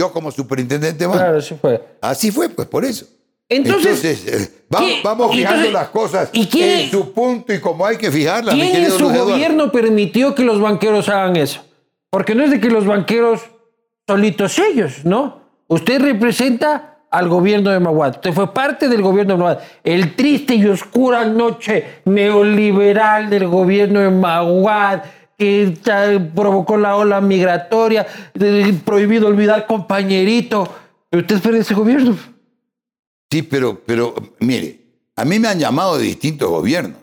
Yo 0.00 0.10
como 0.12 0.30
superintendente 0.30 0.98
de 0.98 1.06
banco. 1.06 1.18
Claro, 1.18 1.42
sí 1.42 1.54
fue. 1.60 1.84
Así 2.00 2.30
fue, 2.30 2.48
pues 2.48 2.66
por 2.68 2.84
eso. 2.86 3.04
Entonces, 3.50 4.04
eh, 4.26 4.48
vamos, 4.70 4.88
¿qué- 4.88 5.00
vamos 5.04 5.30
fijando 5.36 5.56
entonces, 5.66 5.72
las 5.74 5.88
cosas 5.88 6.30
¿y 6.32 6.46
quién- 6.46 6.80
en 6.82 6.90
su 6.90 7.12
punto 7.12 7.52
y 7.52 7.60
como 7.60 7.84
hay 7.84 7.98
que 7.98 8.10
fijarlas, 8.10 8.54
¿Quién 8.54 8.76
en 8.76 8.90
su 8.92 8.98
Eduardo. 9.10 9.26
gobierno 9.32 9.70
permitió 9.72 10.34
que 10.34 10.42
los 10.44 10.58
banqueros 10.60 11.08
hagan 11.10 11.36
eso? 11.36 11.60
Porque 12.10 12.34
no 12.34 12.44
es 12.44 12.50
de 12.50 12.60
que 12.60 12.70
los 12.70 12.86
banqueros 12.86 13.40
solitos 14.08 14.58
ellos, 14.58 15.04
¿no? 15.04 15.40
Usted 15.68 16.00
representa 16.00 16.98
al 17.10 17.28
gobierno 17.28 17.70
de 17.70 17.80
Maguad. 17.80 18.10
Usted 18.16 18.32
fue 18.32 18.54
parte 18.54 18.88
del 18.88 19.02
gobierno 19.02 19.34
de 19.34 19.38
Maguad. 19.40 19.58
El 19.84 20.14
triste 20.16 20.54
y 20.54 20.64
oscura 20.66 21.24
noche 21.24 21.84
neoliberal 22.04 23.28
del 23.28 23.48
gobierno 23.48 24.00
de 24.00 24.10
Maguad 24.10 25.02
que 25.40 26.20
provocó 26.34 26.76
la 26.76 26.96
ola 26.96 27.20
migratoria, 27.22 28.06
prohibido 28.84 29.26
olvidar 29.26 29.66
compañerito. 29.66 30.68
Usted 31.10 31.36
es 31.36 31.40
parte 31.40 31.56
de 31.56 31.62
ese 31.62 31.74
gobierno. 31.74 32.16
Sí, 33.30 33.42
pero, 33.42 33.80
pero 33.86 34.14
mire, 34.40 34.80
a 35.16 35.24
mí 35.24 35.38
me 35.38 35.48
han 35.48 35.58
llamado 35.58 35.96
de 35.96 36.04
distintos 36.04 36.48
gobiernos. 36.50 36.98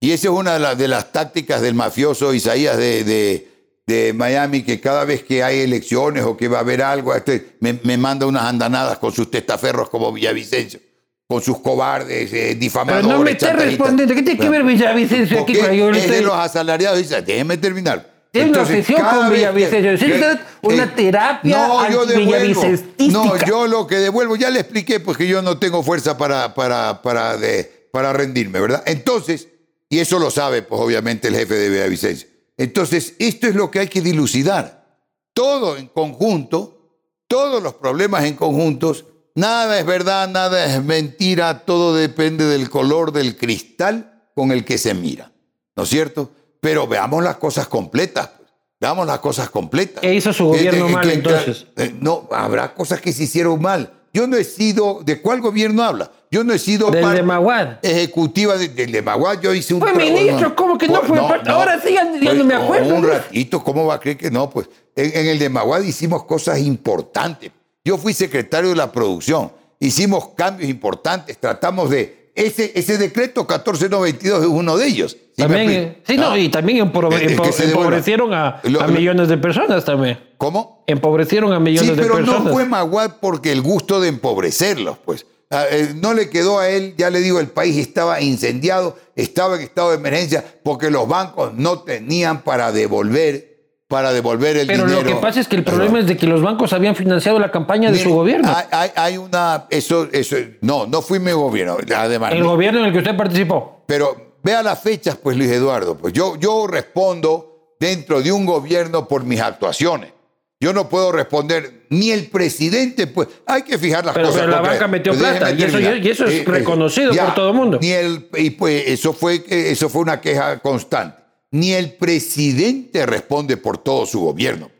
Y 0.00 0.12
esa 0.12 0.28
es 0.28 0.34
una 0.34 0.74
de, 0.74 0.88
las- 0.88 1.12
tácticas 1.12 1.60
del 1.60 1.74
mafioso 1.74 2.32
Isaías 2.32 2.76
de, 2.78 3.04
de- 3.04 3.48
de 3.86 4.12
Miami, 4.14 4.62
que 4.62 4.80
cada 4.80 5.04
vez 5.04 5.22
que 5.22 5.44
hay 5.44 5.60
elecciones 5.60 6.24
o 6.24 6.36
que 6.36 6.48
va 6.48 6.58
a 6.58 6.60
haber 6.62 6.82
algo, 6.82 7.14
este, 7.14 7.56
me, 7.60 7.78
me 7.84 7.96
manda 7.96 8.26
unas 8.26 8.42
andanadas 8.44 8.98
con 8.98 9.12
sus 9.12 9.30
testaferros 9.30 9.88
como 9.90 10.12
Villavicencio, 10.12 10.80
con 11.28 11.42
sus 11.42 11.58
cobardes, 11.60 12.32
eh, 12.32 12.46
Pero 12.50 12.58
difamadores. 12.60 13.06
no 13.06 13.20
me 13.22 13.32
está 13.32 13.52
respondiendo. 13.52 14.14
¿Qué 14.14 14.22
tiene 14.22 14.38
que 14.40 14.48
ver 14.48 14.62
Villavicencio 14.62 15.40
aquí? 15.40 15.54
Con 15.56 15.72
yo 15.72 15.90
es 15.90 16.08
de 16.08 16.22
los 16.22 16.34
asalariados. 16.34 16.98
Dice, 16.98 17.20
déjeme 17.22 17.56
terminar. 17.56 18.14
Tiene 18.30 18.50
una 18.50 18.62
obsesión 18.62 19.00
cada 19.00 19.16
con 19.26 19.32
Villavicencio. 19.34 19.92
Es 19.92 20.38
una 20.62 20.94
terapia 20.94 21.66
no, 21.68 21.90
yo 21.90 22.06
devuelvo. 22.06 22.62
No, 23.10 23.36
yo 23.46 23.66
lo 23.66 23.86
que 23.86 23.96
devuelvo, 23.96 24.36
ya 24.36 24.50
le 24.50 24.60
expliqué, 24.60 25.00
pues 25.00 25.16
que 25.16 25.26
yo 25.26 25.42
no 25.42 25.58
tengo 25.58 25.82
fuerza 25.82 26.16
para, 26.18 26.54
para, 26.54 27.02
para, 27.02 27.36
de- 27.36 27.88
para 27.90 28.12
rendirme, 28.12 28.60
¿verdad? 28.60 28.82
Entonces, 28.86 29.48
y 29.88 29.98
eso 30.00 30.18
lo 30.18 30.30
sabe, 30.30 30.62
pues 30.62 30.80
obviamente 30.80 31.28
el 31.28 31.34
jefe 31.36 31.54
de 31.54 31.70
Villavicencio. 31.70 32.28
Entonces, 32.58 33.14
esto 33.18 33.46
es 33.46 33.54
lo 33.54 33.70
que 33.70 33.80
hay 33.80 33.88
que 33.88 34.00
dilucidar. 34.02 34.84
Todo 35.32 35.76
en 35.76 35.86
conjunto, 35.88 36.90
todos 37.26 37.62
los 37.62 37.74
problemas 37.74 38.24
en 38.24 38.34
conjuntos, 38.34 39.06
nada 39.36 39.78
es 39.78 39.86
verdad, 39.86 40.28
nada 40.28 40.64
es 40.74 40.82
mentira, 40.82 41.60
todo 41.64 41.94
depende 41.94 42.44
del 42.46 42.68
color 42.68 43.12
del 43.12 43.36
cristal 43.36 44.24
con 44.34 44.50
el 44.50 44.64
que 44.64 44.76
se 44.78 44.92
mira, 44.94 45.30
¿no 45.76 45.84
es 45.84 45.88
cierto? 45.88 46.30
Pero 46.60 46.86
veamos 46.88 47.22
las 47.22 47.36
cosas 47.36 47.68
completas, 47.68 48.28
pues. 48.36 48.50
veamos 48.80 49.06
las 49.06 49.20
cosas 49.20 49.48
completas. 49.50 50.00
¿Qué 50.02 50.12
hizo 50.14 50.32
su 50.32 50.46
gobierno 50.46 50.86
que- 50.88 50.92
mal, 50.92 51.06
que- 51.08 51.14
entonces? 51.14 51.66
eh, 51.76 51.94
no, 52.00 52.28
habrá 52.32 52.74
cosas 52.74 53.00
que 53.00 53.12
se 53.12 53.22
hicieron 53.22 53.62
mal. 53.62 53.92
Yo 54.12 54.26
no 54.26 54.36
he 54.38 54.44
sido, 54.44 55.02
¿de 55.04 55.20
cuál 55.20 55.40
gobierno 55.42 55.82
habla? 55.82 56.10
Yo 56.30 56.42
no 56.42 56.52
he 56.54 56.58
sido 56.58 56.90
Del 56.90 57.02
parte 57.02 57.18
de 57.18 57.22
Maguad. 57.22 57.78
ejecutiva 57.82 58.56
de- 58.56 58.68
del 58.70 58.90
de 58.90 59.02
Maguad. 59.02 59.40
Yo 59.42 59.52
hice 59.54 59.74
un 59.74 59.80
Fue 59.80 59.92
ministro, 59.94 60.56
¿cómo 60.56 60.76
que 60.78 60.88
no 60.88 61.02
fue 61.02 61.18
parte? 61.18 61.50
Ahora 61.50 61.78
sí, 61.80 61.92
ya- 61.92 62.10
ya 62.20 62.32
no 62.32 62.44
me 62.44 62.54
acuerdo. 62.54 62.94
Un 62.94 63.06
ratito, 63.06 63.62
¿cómo 63.62 63.84
va 63.86 63.94
a 63.96 64.00
creer 64.00 64.16
que 64.16 64.30
no? 64.30 64.48
Pues 64.50 64.68
en, 64.96 65.16
en 65.18 65.26
el 65.26 65.38
de 65.38 65.48
Maguad 65.50 65.82
hicimos 65.82 66.24
cosas 66.24 66.58
importantes. 66.58 67.50
Yo 67.86 67.96
fui 67.98 68.12
secretario 68.12 68.70
de 68.70 68.74
la 68.76 68.90
producción. 68.90 69.52
Hicimos 69.78 70.30
cambios 70.36 70.68
importantes. 70.68 71.38
Tratamos 71.38 71.88
de. 71.88 72.26
Ese, 72.34 72.72
ese 72.74 72.98
decreto 72.98 73.42
1492 73.42 74.40
es 74.42 74.46
uno 74.48 74.76
de 74.76 74.86
ellos. 74.88 75.12
¿Sí 75.12 75.42
También, 75.42 75.70
eh, 75.70 76.02
sí, 76.04 76.16
no, 76.16 76.32
Ah. 76.32 76.38
y 76.38 76.48
también 76.48 76.78
empobre- 76.84 77.18
que 77.26 77.64
empobrecieron 77.64 78.34
a, 78.34 78.60
Lo- 78.64 78.80
a 78.82 78.86
lo- 78.88 78.92
millones 78.92 79.28
de 79.28 79.38
personas 79.38 79.84
también. 79.84 80.18
¿Cómo? 80.36 80.82
Empobrecieron 80.88 81.52
a 81.52 81.60
millones 81.60 81.90
Sí, 81.90 81.96
de 81.96 82.02
pero 82.02 82.16
personas. 82.16 82.42
no 82.44 82.52
fue 82.52 82.66
Maguad 82.66 83.12
porque 83.20 83.52
el 83.52 83.62
gusto 83.62 84.00
de 84.00 84.08
empobrecerlos, 84.08 84.98
pues. 85.04 85.24
Ah, 85.48 85.64
eh, 85.70 85.92
No 85.94 86.12
le 86.12 86.28
quedó 86.28 86.58
a 86.58 86.68
él, 86.68 86.94
ya 86.98 87.08
le 87.08 87.20
digo, 87.20 87.38
el 87.38 87.46
país 87.46 87.76
estaba 87.78 88.20
incendiado, 88.20 88.96
estaba 89.14 89.54
en 89.56 89.62
estado 89.62 89.90
de 89.90 89.96
emergencia 89.96 90.44
porque 90.64 90.90
los 90.90 91.06
bancos 91.06 91.54
no 91.54 91.78
tenían 91.84 92.42
para 92.42 92.72
devolver, 92.72 93.55
para 93.88 94.12
devolver 94.12 94.56
el 94.56 94.66
Pero 94.66 94.84
dinero. 94.84 95.02
lo 95.02 95.08
que 95.08 95.14
pasa 95.20 95.40
es 95.40 95.46
que 95.48 95.56
el 95.56 95.62
problema 95.64 96.00
es 96.00 96.06
de 96.06 96.16
que 96.16 96.26
los 96.26 96.42
bancos 96.42 96.72
habían 96.72 96.96
financiado 96.96 97.38
la 97.38 97.50
campaña 97.52 97.86
de 97.90 97.92
Mire, 97.98 98.04
su 98.04 98.14
gobierno. 98.14 98.52
Hay, 98.54 98.64
hay- 98.72 98.90
hay 98.96 99.16
una, 99.18 99.66
eso, 99.70 100.08
eso, 100.12 100.36
no, 100.60 100.86
no 100.86 101.02
fui 101.02 101.20
mi 101.20 101.30
gobierno, 101.32 101.76
además. 101.96 102.32
el 102.32 102.42
gobierno 102.42 102.80
en 102.80 102.86
el 102.86 102.92
que 102.92 102.98
usted 102.98 103.16
participó. 103.16 103.84
Pero 103.86 104.38
vea 104.42 104.62
las 104.62 104.82
fechas, 104.82 105.16
pues 105.22 105.36
Luis 105.36 105.50
Eduardo, 105.50 105.96
pues 105.96 106.12
yo, 106.12 106.36
yo 106.36 106.66
respondo 106.66 107.74
dentro 107.78 108.20
de 108.22 108.32
un 108.32 108.44
gobierno 108.44 109.06
por 109.06 109.22
mis 109.24 109.40
actuaciones. 109.40 110.12
Yo 110.58 110.72
no 110.72 110.88
puedo 110.88 111.12
responder, 111.12 111.84
ni 111.90 112.10
el 112.10 112.28
presidente, 112.28 113.06
pues 113.06 113.28
hay 113.46 113.62
que 113.62 113.76
fijar 113.78 114.04
las 114.06 114.14
Pero- 114.14 114.28
cosas. 114.28 114.40
pero 114.46 114.52
la 114.52 114.62
banca 114.62 114.88
metió 114.88 115.12
Pues 115.12 115.22
plata, 115.22 115.50
y 115.52 115.62
eso- 115.62 115.78
y 115.78 116.08
eso 116.08 116.24
es 116.24 116.44
reconocido 116.46 117.14
por 117.14 117.34
todo 117.34 117.50
el 117.50 117.54
mundo. 117.54 117.78
Ni 117.80 117.90
el, 117.90 118.26
y 118.36 118.50
pues 118.50 118.84
eso 118.88 119.12
fue, 119.12 119.44
eso 119.48 119.88
fue 119.90 120.00
una 120.02 120.20
queja 120.20 120.58
constante. 120.58 121.22
Ni 121.52 121.72
el 121.72 121.94
presidente 121.94 123.06
responde 123.06 123.56
por 123.56 123.78
todo 123.78 124.06
su 124.06 124.20
gobierno. 124.20 124.70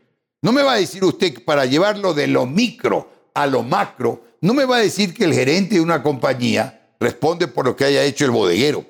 No 0.41 0.51
me 0.51 0.63
va 0.63 0.73
a 0.73 0.77
decir 0.77 1.03
usted 1.03 1.33
que 1.33 1.39
para 1.39 1.65
llevarlo 1.65 2.13
de 2.13 2.27
lo 2.27 2.45
micro 2.45 3.09
a 3.33 3.47
lo 3.47 3.63
macro, 3.63 4.21
no 4.41 4.53
me 4.53 4.65
va 4.65 4.77
a 4.77 4.79
decir 4.81 5.13
que 5.13 5.23
el 5.23 5.33
gerente 5.33 5.75
de 5.75 5.81
una 5.81 6.03
compañía 6.03 6.89
responde 6.99 7.47
por 7.47 7.65
lo 7.65 7.75
que 7.75 7.85
haya 7.85 8.03
hecho 8.03 8.25
el 8.25 8.31
bodeguero. 8.31 8.85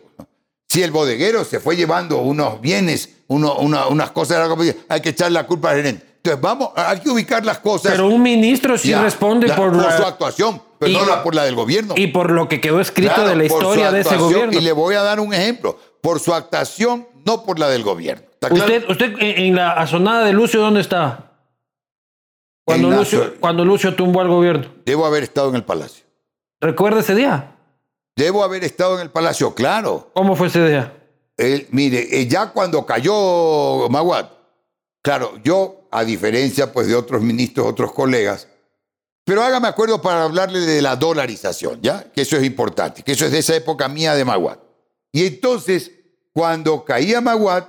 Si 0.67 0.83
el 0.83 0.91
bodeguero 0.91 1.45
se 1.45 1.59
fue 1.59 1.75
llevando 1.75 2.17
unos 2.19 2.59
bienes, 2.59 3.09
uno- 3.27 3.55
una- 3.59 3.87
unas 3.87 4.11
cosas 4.11 4.37
de 4.37 4.43
la 4.43 4.49
compañía, 4.49 4.75
hay 4.89 5.01
que 5.01 5.09
echar 5.09 5.31
la 5.31 5.45
culpa 5.47 5.71
al 5.71 5.77
gerente. 5.77 6.05
Entonces, 6.17 6.41
vamos, 6.41 6.69
hay 6.75 6.99
que 6.99 7.09
ubicar 7.09 7.45
las 7.45 7.59
cosas. 7.59 7.93
Pero 7.93 8.07
un 8.09 8.21
ministro 8.21 8.77
sí 8.77 8.89
ya, 8.89 9.01
responde 9.01 9.47
la- 9.47 9.55
por, 9.55 9.73
su 9.73 9.79
la- 9.79 10.07
actuación, 10.07 10.61
pero 10.77 10.91
y- 10.91 10.95
no 10.95 11.05
la- 11.05 11.23
por 11.23 11.33
la 11.33 11.45
del 11.45 11.55
gobierno. 11.55 11.93
y 11.95 12.07
por 12.07 12.31
lo 12.31 12.49
que 12.49 12.59
quedó 12.59 12.81
escrito 12.81 13.13
Claro, 13.13 13.29
de 13.29 13.35
la 13.37 13.45
historia 13.45 13.91
de 13.91 14.01
ese 14.01 14.17
gobierno. 14.17 14.51
Y 14.57 14.61
le 14.61 14.71
voy 14.73 14.95
a 14.95 15.03
dar 15.03 15.21
un 15.21 15.33
ejemplo. 15.33 15.79
Por 16.01 16.19
su 16.19 16.33
actuación, 16.33 17.07
no 17.27 17.43
por 17.43 17.59
la 17.59 17.67
del 17.67 17.83
gobierno. 17.83 18.25
Usted, 18.49 18.89
usted 18.89 19.13
en 19.19 19.55
la 19.55 19.73
azonada 19.73 20.25
de 20.25 20.31
Lucio, 20.31 20.61
¿dónde 20.61 20.79
está? 20.79 21.33
Cuando 22.65 22.89
la 22.89 22.97
Lucio, 22.97 23.35
cuando 23.39 23.65
Lucio 23.65 23.93
tumbó 23.95 24.21
al 24.21 24.29
gobierno. 24.29 24.67
Debo 24.85 25.05
haber 25.05 25.23
estado 25.23 25.49
en 25.49 25.55
el 25.55 25.65
palacio. 25.65 26.05
¿Recuerda 26.61 27.01
ese 27.01 27.15
día? 27.15 27.55
Debo 28.15 28.43
haber 28.43 28.63
estado 28.63 28.95
en 28.95 29.01
el 29.01 29.11
palacio, 29.11 29.53
claro. 29.53 30.09
¿Cómo 30.13 30.35
fue 30.35 30.47
ese 30.47 30.65
día? 30.65 30.93
Mire, 31.71 32.19
eh, 32.19 32.27
ya 32.27 32.51
cuando 32.51 32.85
cayó 32.85 33.87
Maguad, 33.89 34.29
claro, 35.03 35.33
yo, 35.43 35.87
a 35.91 36.03
diferencia 36.03 36.71
pues 36.71 36.87
de 36.87 36.95
otros 36.95 37.21
ministros, 37.21 37.67
otros 37.67 37.91
colegas, 37.91 38.47
pero 39.25 39.43
hágame 39.43 39.67
acuerdo 39.67 40.01
para 40.01 40.23
hablarle 40.23 40.61
de 40.61 40.81
la 40.81 40.95
dolarización, 40.95 41.81
¿ya? 41.81 42.09
Que 42.11 42.21
eso 42.21 42.37
es 42.37 42.43
importante, 42.43 43.03
que 43.03 43.11
eso 43.11 43.25
es 43.25 43.31
de 43.33 43.39
esa 43.39 43.55
época 43.55 43.87
mía 43.89 44.15
de 44.15 44.25
Maguad. 44.25 44.59
Y 45.11 45.25
entonces, 45.25 45.91
cuando 46.37 46.85
caía 46.85 47.19
Maguad, 47.19 47.63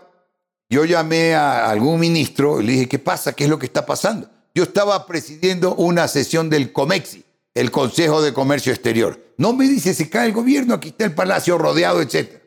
yo 0.68 0.84
llamé 0.84 1.34
a 1.34 1.70
algún 1.70 1.98
ministro 1.98 2.60
y 2.60 2.66
le 2.66 2.72
dije, 2.72 2.86
¿qué 2.86 2.98
pasa? 2.98 3.32
¿Qué 3.32 3.44
es 3.44 3.50
lo 3.50 3.58
que 3.58 3.64
está 3.64 3.86
pasando? 3.86 4.28
Yo 4.54 4.64
estaba 4.64 5.06
presidiendo 5.06 5.74
una 5.76 6.06
sesión 6.06 6.50
del 6.50 6.70
COMEXI, 6.70 7.24
el 7.54 7.70
Consejo 7.70 8.20
de 8.20 8.34
Comercio 8.34 8.70
Exterior. 8.70 9.18
No 9.38 9.54
me 9.54 9.66
dice, 9.66 9.94
se 9.94 10.10
cae 10.10 10.26
el 10.26 10.34
gobierno, 10.34 10.74
aquí 10.74 10.88
está 10.88 11.06
el 11.06 11.14
palacio 11.14 11.56
rodeado, 11.56 12.02
etc. 12.02 12.42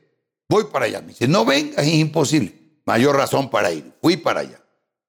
Voy 0.47 0.65
para 0.65 0.85
allá. 0.85 1.01
Me 1.01 1.07
dice, 1.07 1.27
no 1.27 1.43
vengas, 1.43 1.87
es 1.87 1.93
imposible. 1.95 2.53
Mayor 2.85 3.15
razón 3.15 3.49
para 3.49 3.71
ir. 3.71 3.91
Fui 3.99 4.15
para 4.17 4.41
allá. 4.41 4.61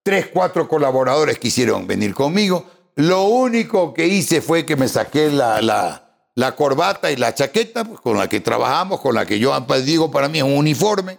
Tres, 0.02 0.30
cuatro 0.32 0.66
colaboradores 0.66 1.38
quisieron 1.38 1.86
venir 1.86 2.14
conmigo. 2.14 2.64
Lo 2.94 3.24
único 3.24 3.92
que 3.92 4.06
hice 4.06 4.40
fue 4.40 4.64
que 4.64 4.76
me 4.76 4.88
saqué 4.88 5.28
la, 5.30 5.60
la, 5.60 6.11
la 6.34 6.54
corbata 6.56 7.10
y 7.10 7.16
la 7.16 7.34
chaqueta 7.34 7.84
pues, 7.84 8.00
con 8.00 8.16
la 8.16 8.28
que 8.28 8.40
trabajamos, 8.40 9.00
con 9.00 9.14
la 9.14 9.26
que 9.26 9.38
yo 9.38 9.58
digo 9.84 10.10
para 10.10 10.28
mí 10.28 10.38
es 10.38 10.44
un 10.44 10.56
uniforme, 10.56 11.18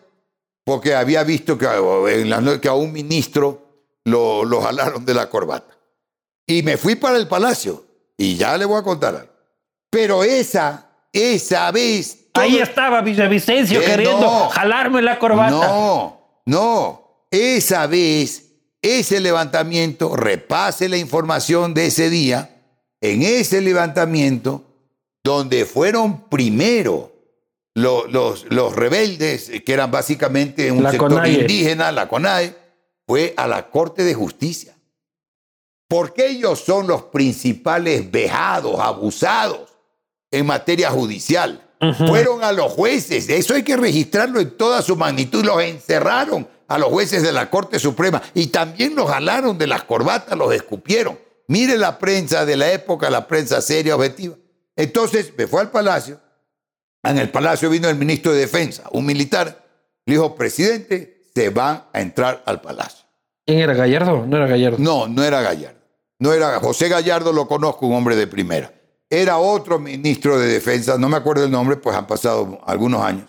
porque 0.65 0.95
había 0.95 1.23
visto 1.23 1.57
que, 1.57 1.65
en 1.65 2.29
la, 2.29 2.59
que 2.59 2.67
a 2.67 2.73
un 2.73 2.91
ministro 2.91 3.63
lo, 4.05 4.45
lo 4.45 4.61
jalaron 4.61 5.05
de 5.05 5.13
la 5.13 5.29
corbata. 5.29 5.73
Y 6.47 6.63
me 6.63 6.77
fui 6.77 6.95
para 6.95 7.17
el 7.17 7.27
palacio. 7.27 7.85
Y 8.17 8.35
ya 8.35 8.57
le 8.57 8.65
voy 8.65 8.79
a 8.79 8.83
contar 8.83 9.15
algo. 9.15 9.33
Pero 9.89 10.23
esa, 10.23 10.89
esa 11.11 11.71
vez. 11.71 12.27
Ahí 12.33 12.57
estaba 12.57 13.01
Villavicencio 13.01 13.81
eh, 13.81 13.85
queriendo 13.85 14.49
jalarme 14.49 15.01
la 15.01 15.19
corbata. 15.19 15.51
No, 15.51 16.41
no. 16.45 17.27
Esa 17.29 17.87
vez, 17.87 18.51
ese 18.81 19.19
levantamiento, 19.19 20.15
repase 20.15 20.89
la 20.89 20.97
información 20.97 21.73
de 21.73 21.87
ese 21.87 22.09
día. 22.09 22.49
En 23.01 23.21
ese 23.21 23.61
levantamiento, 23.61 24.63
donde 25.23 25.65
fueron 25.65 26.29
primero 26.29 27.11
los, 27.75 28.11
los, 28.11 28.45
los 28.49 28.75
rebeldes, 28.75 29.49
que 29.65 29.73
eran 29.73 29.89
básicamente 29.89 30.71
un 30.71 30.89
sector 30.89 31.25
indígena, 31.27 31.91
la 31.91 32.07
CONAE, 32.07 32.55
fue 33.07 33.33
a 33.37 33.47
la 33.47 33.69
Corte 33.69 34.03
de 34.03 34.13
Justicia. 34.13 34.75
Porque 35.87 36.27
ellos 36.27 36.59
son 36.59 36.87
los 36.87 37.03
principales 37.03 38.11
vejados, 38.11 38.79
abusados 38.79 39.71
en 40.31 40.45
materia 40.45 40.89
judicial. 40.91 41.61
Fueron 42.07 42.45
a 42.45 42.53
los 42.53 42.71
jueces, 42.71 43.27
eso 43.27 43.55
hay 43.55 43.63
que 43.63 43.75
registrarlo 43.75 44.39
en 44.39 44.55
toda 44.55 44.81
su 44.81 44.95
magnitud, 44.95 45.43
los 45.43 45.61
encerraron 45.61 46.47
a 46.69 46.77
los 46.77 46.87
jueces 46.87 47.23
de 47.23 47.33
la 47.33 47.49
Corte 47.49 47.77
Suprema 47.77 48.21
y 48.33 48.47
también 48.47 48.95
los 48.95 49.09
jalaron 49.09 49.57
de 49.57 49.67
las 49.67 49.83
corbatas, 49.83 50.37
los 50.37 50.53
escupieron. 50.53 51.19
Mire 51.47 51.77
la 51.77 51.99
prensa 51.99 52.45
de 52.45 52.55
la 52.55 52.71
época, 52.71 53.09
la 53.09 53.27
prensa 53.27 53.61
seria, 53.61 53.97
objetiva. 53.97 54.37
Entonces 54.75 55.33
me 55.37 55.47
fue 55.47 55.61
al 55.61 55.71
palacio, 55.71 56.19
en 57.03 57.17
el 57.17 57.29
palacio 57.29 57.69
vino 57.69 57.89
el 57.89 57.95
ministro 57.95 58.31
de 58.31 58.39
Defensa, 58.39 58.83
un 58.91 59.05
militar, 59.05 59.65
le 60.05 60.13
dijo, 60.13 60.35
presidente, 60.35 61.23
se 61.33 61.49
van 61.49 61.85
a 61.93 62.01
entrar 62.01 62.43
al 62.45 62.61
palacio. 62.61 63.05
¿Quién 63.45 63.59
era 63.59 63.73
Gallardo? 63.73 64.25
No 64.25 64.37
era 64.37 64.47
Gallardo. 64.47 64.77
No, 64.79 65.07
no 65.07 65.23
era 65.23 65.41
Gallardo. 65.41 65.79
No 66.19 66.31
era 66.31 66.59
José 66.59 66.87
Gallardo, 66.87 67.33
lo 67.33 67.47
conozco, 67.47 67.87
un 67.87 67.95
hombre 67.95 68.15
de 68.15 68.27
primera 68.27 68.71
era 69.13 69.37
otro 69.37 69.77
ministro 69.77 70.39
de 70.39 70.47
defensa, 70.47 70.97
no 70.97 71.07
me 71.07 71.17
acuerdo 71.17 71.45
el 71.45 71.51
nombre, 71.51 71.75
pues 71.77 71.95
han 71.95 72.07
pasado 72.07 72.59
algunos 72.65 73.03
años. 73.03 73.27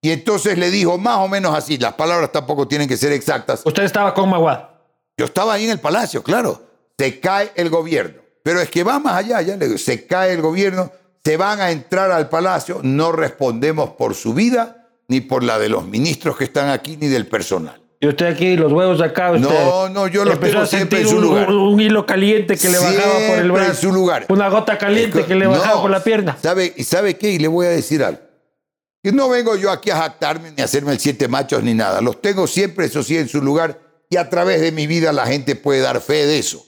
Y 0.00 0.12
entonces 0.12 0.56
le 0.56 0.70
dijo 0.70 0.98
más 0.98 1.18
o 1.18 1.26
menos 1.26 1.52
así, 1.52 1.78
las 1.78 1.94
palabras 1.94 2.30
tampoco 2.30 2.68
tienen 2.68 2.86
que 2.86 2.96
ser 2.96 3.10
exactas. 3.10 3.62
¿Usted 3.64 3.82
estaba 3.82 4.14
con 4.14 4.30
Maguad? 4.30 4.60
Yo 5.16 5.24
estaba 5.24 5.54
ahí 5.54 5.64
en 5.64 5.72
el 5.72 5.80
palacio, 5.80 6.22
claro. 6.22 6.62
Se 6.96 7.18
cae 7.18 7.50
el 7.56 7.70
gobierno. 7.70 8.22
Pero 8.46 8.60
es 8.60 8.70
que 8.70 8.84
va 8.84 9.00
más 9.00 9.16
allá, 9.16 9.42
ya 9.42 9.56
le 9.56 9.66
digo, 9.66 9.76
se 9.76 10.06
cae 10.06 10.32
el 10.32 10.40
gobierno, 10.40 10.92
se 11.24 11.36
van 11.36 11.60
a 11.60 11.72
entrar 11.72 12.12
al 12.12 12.28
palacio, 12.28 12.78
no 12.80 13.10
respondemos 13.10 13.90
por 13.90 14.14
su 14.14 14.34
vida, 14.34 14.86
ni 15.08 15.20
por 15.20 15.42
la 15.42 15.58
de 15.58 15.68
los 15.68 15.84
ministros 15.84 16.36
que 16.36 16.44
están 16.44 16.68
aquí, 16.68 16.96
ni 16.96 17.08
del 17.08 17.26
personal. 17.26 17.82
Y 17.98 18.06
usted 18.06 18.26
aquí, 18.26 18.54
los 18.56 18.70
huevos 18.70 19.00
acá, 19.00 19.32
usted 19.32 19.48
No, 19.48 19.88
no, 19.88 20.06
yo 20.06 20.24
los 20.24 20.38
tengo 20.38 20.64
siempre 20.64 21.00
en 21.00 21.08
su 21.08 21.16
un, 21.16 21.22
lugar. 21.22 21.50
Un, 21.50 21.80
hilo 21.80 22.06
caliente 22.06 22.56
que 22.56 22.68
le 22.68 22.78
bajaba 22.78 23.14
por 23.26 23.38
el 23.38 23.50
brazo. 23.50 23.70
en 23.72 23.76
su 23.78 23.92
lugar. 23.92 24.26
Una 24.28 24.48
gota 24.48 24.78
caliente 24.78 25.24
que 25.24 25.34
le 25.34 25.48
bajaba 25.48 25.82
por 25.82 25.90
la 25.90 26.04
pierna. 26.04 26.38
¿sabe, 26.40 26.72
¿Y 26.76 26.84
sabe 26.84 27.16
qué? 27.16 27.32
Y 27.32 27.40
le 27.40 27.48
voy 27.48 27.66
a 27.66 27.70
decir 27.70 28.04
algo. 28.04 28.20
Que 29.02 29.10
no 29.10 29.28
vengo 29.28 29.56
yo 29.56 29.72
aquí 29.72 29.90
a 29.90 29.96
jactarme 29.96 30.52
ni 30.52 30.62
a 30.62 30.66
hacerme 30.66 30.92
el 30.92 31.00
siete 31.00 31.26
machos 31.26 31.64
ni 31.64 31.74
nada. 31.74 32.00
Los 32.00 32.22
tengo 32.22 32.46
siempre, 32.46 32.86
eso 32.86 33.02
sí, 33.02 33.18
en 33.18 33.28
su 33.28 33.42
lugar. 33.42 33.80
Y 34.08 34.18
a 34.18 34.30
través 34.30 34.60
de 34.60 34.70
mi 34.70 34.86
vida 34.86 35.12
la 35.12 35.26
gente 35.26 35.56
puede 35.56 35.80
dar 35.80 36.00
fe 36.00 36.26
de 36.26 36.38
eso. 36.38 36.64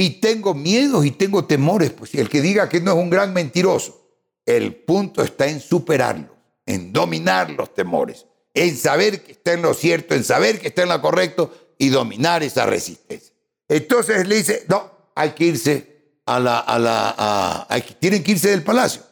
Y 0.00 0.20
tengo 0.20 0.54
miedos 0.54 1.04
y 1.04 1.10
tengo 1.10 1.44
temores. 1.44 1.90
Pues 1.90 2.14
el 2.14 2.28
que 2.28 2.40
diga 2.40 2.68
que 2.68 2.80
no 2.80 2.92
es 2.92 2.96
un 2.98 3.10
gran 3.10 3.32
mentiroso. 3.32 4.00
El 4.46 4.74
punto 4.74 5.22
está 5.22 5.46
en 5.46 5.60
superarlos, 5.60 6.30
en 6.66 6.92
dominar 6.92 7.50
los 7.50 7.74
temores 7.74 8.26
en 8.54 8.76
saber 8.76 9.22
que 9.22 9.32
está 9.32 9.52
en 9.52 9.62
lo 9.62 9.74
cierto, 9.74 10.14
en 10.14 10.24
saber 10.24 10.60
que 10.60 10.68
está 10.68 10.82
en 10.82 10.88
lo 10.88 11.00
correcto 11.00 11.52
y 11.78 11.88
dominar 11.88 12.42
esa 12.42 12.66
resistencia. 12.66 13.34
Entonces 13.68 14.26
le 14.26 14.36
dice, 14.36 14.64
no, 14.68 14.90
hay 15.14 15.30
que 15.30 15.44
irse 15.44 16.20
a 16.26 16.40
la, 16.40 16.58
a 16.58 16.78
la, 16.78 17.66
tienen 17.98 18.22
que 18.22 18.32
irse 18.32 18.50
del 18.50 18.62
palacio. 18.62 19.02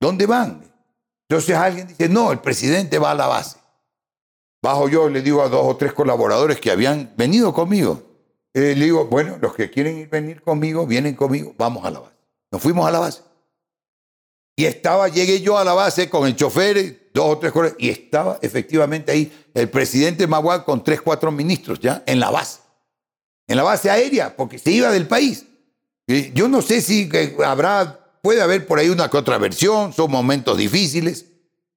¿Dónde 0.00 0.26
van? 0.26 0.64
Entonces 1.28 1.54
alguien 1.54 1.86
dice, 1.86 2.08
no, 2.08 2.32
el 2.32 2.40
presidente 2.40 2.98
va 2.98 3.12
a 3.12 3.14
la 3.14 3.26
base. 3.26 3.58
Bajo 4.62 4.88
yo 4.88 5.08
le 5.08 5.22
digo 5.22 5.42
a 5.42 5.48
dos 5.48 5.62
o 5.64 5.76
tres 5.76 5.92
colaboradores 5.92 6.60
que 6.60 6.70
habían 6.70 7.12
venido 7.16 7.52
conmigo. 7.52 8.02
Eh, 8.52 8.74
le 8.76 8.84
digo, 8.84 9.06
bueno, 9.06 9.38
los 9.40 9.54
que 9.54 9.70
quieren 9.70 9.98
ir 9.98 10.08
venir 10.08 10.42
conmigo, 10.42 10.86
vienen 10.86 11.14
conmigo, 11.14 11.54
vamos 11.56 11.84
a 11.84 11.90
la 11.90 12.00
base. 12.00 12.14
Nos 12.50 12.60
fuimos 12.60 12.86
a 12.86 12.90
la 12.90 12.98
base. 12.98 13.22
Y 14.56 14.64
estaba, 14.66 15.08
llegué 15.08 15.40
yo 15.40 15.56
a 15.56 15.64
la 15.64 15.72
base 15.72 16.10
con 16.10 16.26
el 16.26 16.36
chofer, 16.36 17.10
dos 17.14 17.24
o 17.26 17.38
tres 17.38 17.52
cosas, 17.52 17.74
y 17.78 17.88
estaba 17.88 18.38
efectivamente 18.42 19.12
ahí 19.12 19.32
el 19.54 19.70
presidente 19.70 20.26
Maguad 20.26 20.64
con 20.64 20.84
tres, 20.84 21.00
cuatro 21.00 21.30
ministros 21.30 21.80
ya 21.80 22.02
en 22.06 22.20
la 22.20 22.30
base. 22.30 22.60
En 23.46 23.56
la 23.56 23.62
base 23.62 23.88
aérea, 23.88 24.36
porque 24.36 24.58
se 24.58 24.70
iba 24.70 24.90
del 24.90 25.06
país. 25.06 25.46
Yo 26.34 26.48
no 26.48 26.60
sé 26.60 26.80
si 26.80 27.08
habrá, 27.44 28.18
puede 28.20 28.42
haber 28.42 28.66
por 28.66 28.78
ahí 28.78 28.88
una 28.88 29.08
que 29.08 29.16
otra 29.16 29.38
versión, 29.38 29.92
son 29.92 30.10
momentos 30.10 30.58
difíciles. 30.58 31.26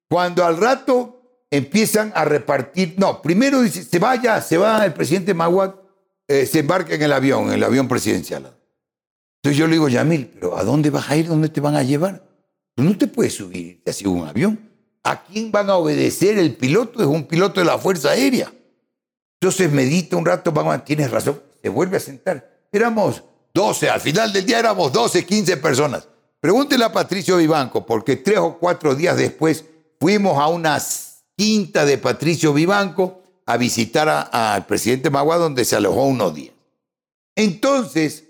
Cuando 0.10 0.44
al 0.44 0.58
rato 0.58 1.46
empiezan 1.52 2.12
a 2.16 2.26
repartir, 2.26 2.96
no, 2.98 3.22
primero 3.22 3.62
dice, 3.62 3.84
se 3.84 4.00
vaya, 4.00 4.42
se 4.42 4.58
va 4.58 4.84
el 4.86 4.94
presidente 4.94 5.34
Maguad, 5.34 5.76
eh, 6.28 6.46
se 6.46 6.60
embarca 6.60 6.96
en 6.96 7.02
el 7.02 7.12
avión, 7.12 7.48
en 7.48 7.54
el 7.54 7.64
avión 7.64 7.88
presidencial. 7.88 8.54
Entonces 9.38 9.58
yo 9.58 9.68
le 9.68 9.74
digo, 9.74 9.90
Yamil, 9.90 10.28
pero 10.28 10.58
¿a 10.58 10.64
dónde 10.64 10.90
vas 10.90 11.10
a 11.10 11.18
ir? 11.18 11.28
¿Dónde 11.28 11.50
te 11.50 11.60
van 11.60 11.76
a 11.76 11.84
llevar? 11.84 12.24
Tú 12.76 12.84
no 12.84 12.98
te 12.98 13.08
puedes 13.08 13.36
subir 13.36 13.82
así 13.86 14.08
un 14.08 14.26
avión. 14.28 14.70
¿A 15.04 15.24
quién 15.24 15.52
van 15.52 15.70
a 15.70 15.76
obedecer? 15.76 16.38
El 16.38 16.56
piloto 16.56 17.02
es 17.02 17.08
un 17.08 17.26
piloto 17.26 17.60
de 17.60 17.66
la 17.66 17.78
Fuerza 17.78 18.12
Aérea. 18.12 18.52
Entonces 19.42 19.72
medita 19.72 20.16
un 20.16 20.26
rato, 20.26 20.54
vamos, 20.54 20.86
tienes 20.86 21.12
razón, 21.12 21.42
se 21.62 21.68
vuelve 21.68 21.98
a 21.98 22.00
sentar. 22.00 22.68
Éramos 22.72 23.22
12, 23.54 23.90
al 23.90 24.00
final 24.00 24.32
del 24.32 24.46
día 24.46 24.60
éramos 24.60 24.94
12, 24.94 25.26
15 25.26 25.58
personas. 25.58 26.08
Pregúntele 26.40 26.86
a 26.86 26.92
Patricio 26.94 27.38
Vivanco, 27.38 27.86
porque 27.86 28.16
tres 28.16 28.38
o 28.38 28.58
cuatro 28.58 28.96
días 28.96 29.18
después 29.18 29.66
fuimos 30.00 30.38
a 30.38 30.48
una 30.48 30.82
quinta 31.36 31.86
de 31.86 31.98
Patricio 31.98 32.54
Vivanco 32.54 33.23
a 33.46 33.58
visitar 33.58 34.30
al 34.32 34.66
presidente 34.66 35.10
Magua, 35.10 35.38
donde 35.38 35.66
se 35.66 35.76
alojó 35.76 36.06
unos 36.06 36.34
días. 36.34 36.54
Entonces, 37.36 38.26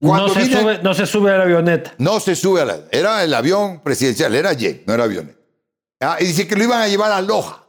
no 0.00 0.28
se, 0.28 0.46
sube, 0.46 0.82
no 0.82 0.94
se 0.94 1.06
sube 1.06 1.32
a 1.32 1.38
la 1.38 1.44
avioneta. 1.44 1.94
No 1.98 2.20
se 2.20 2.36
sube 2.36 2.60
a 2.60 2.64
la. 2.64 2.80
Era 2.92 3.24
el 3.24 3.34
avión 3.34 3.80
presidencial, 3.80 4.34
era 4.34 4.52
jet, 4.52 4.84
no 4.86 4.94
era 4.94 5.04
avioneta. 5.04 5.38
Ah, 6.00 6.18
y 6.20 6.26
dice 6.26 6.46
que 6.46 6.54
lo 6.54 6.62
iban 6.64 6.80
a 6.80 6.88
llevar 6.88 7.10
a 7.10 7.20
Loja. 7.20 7.64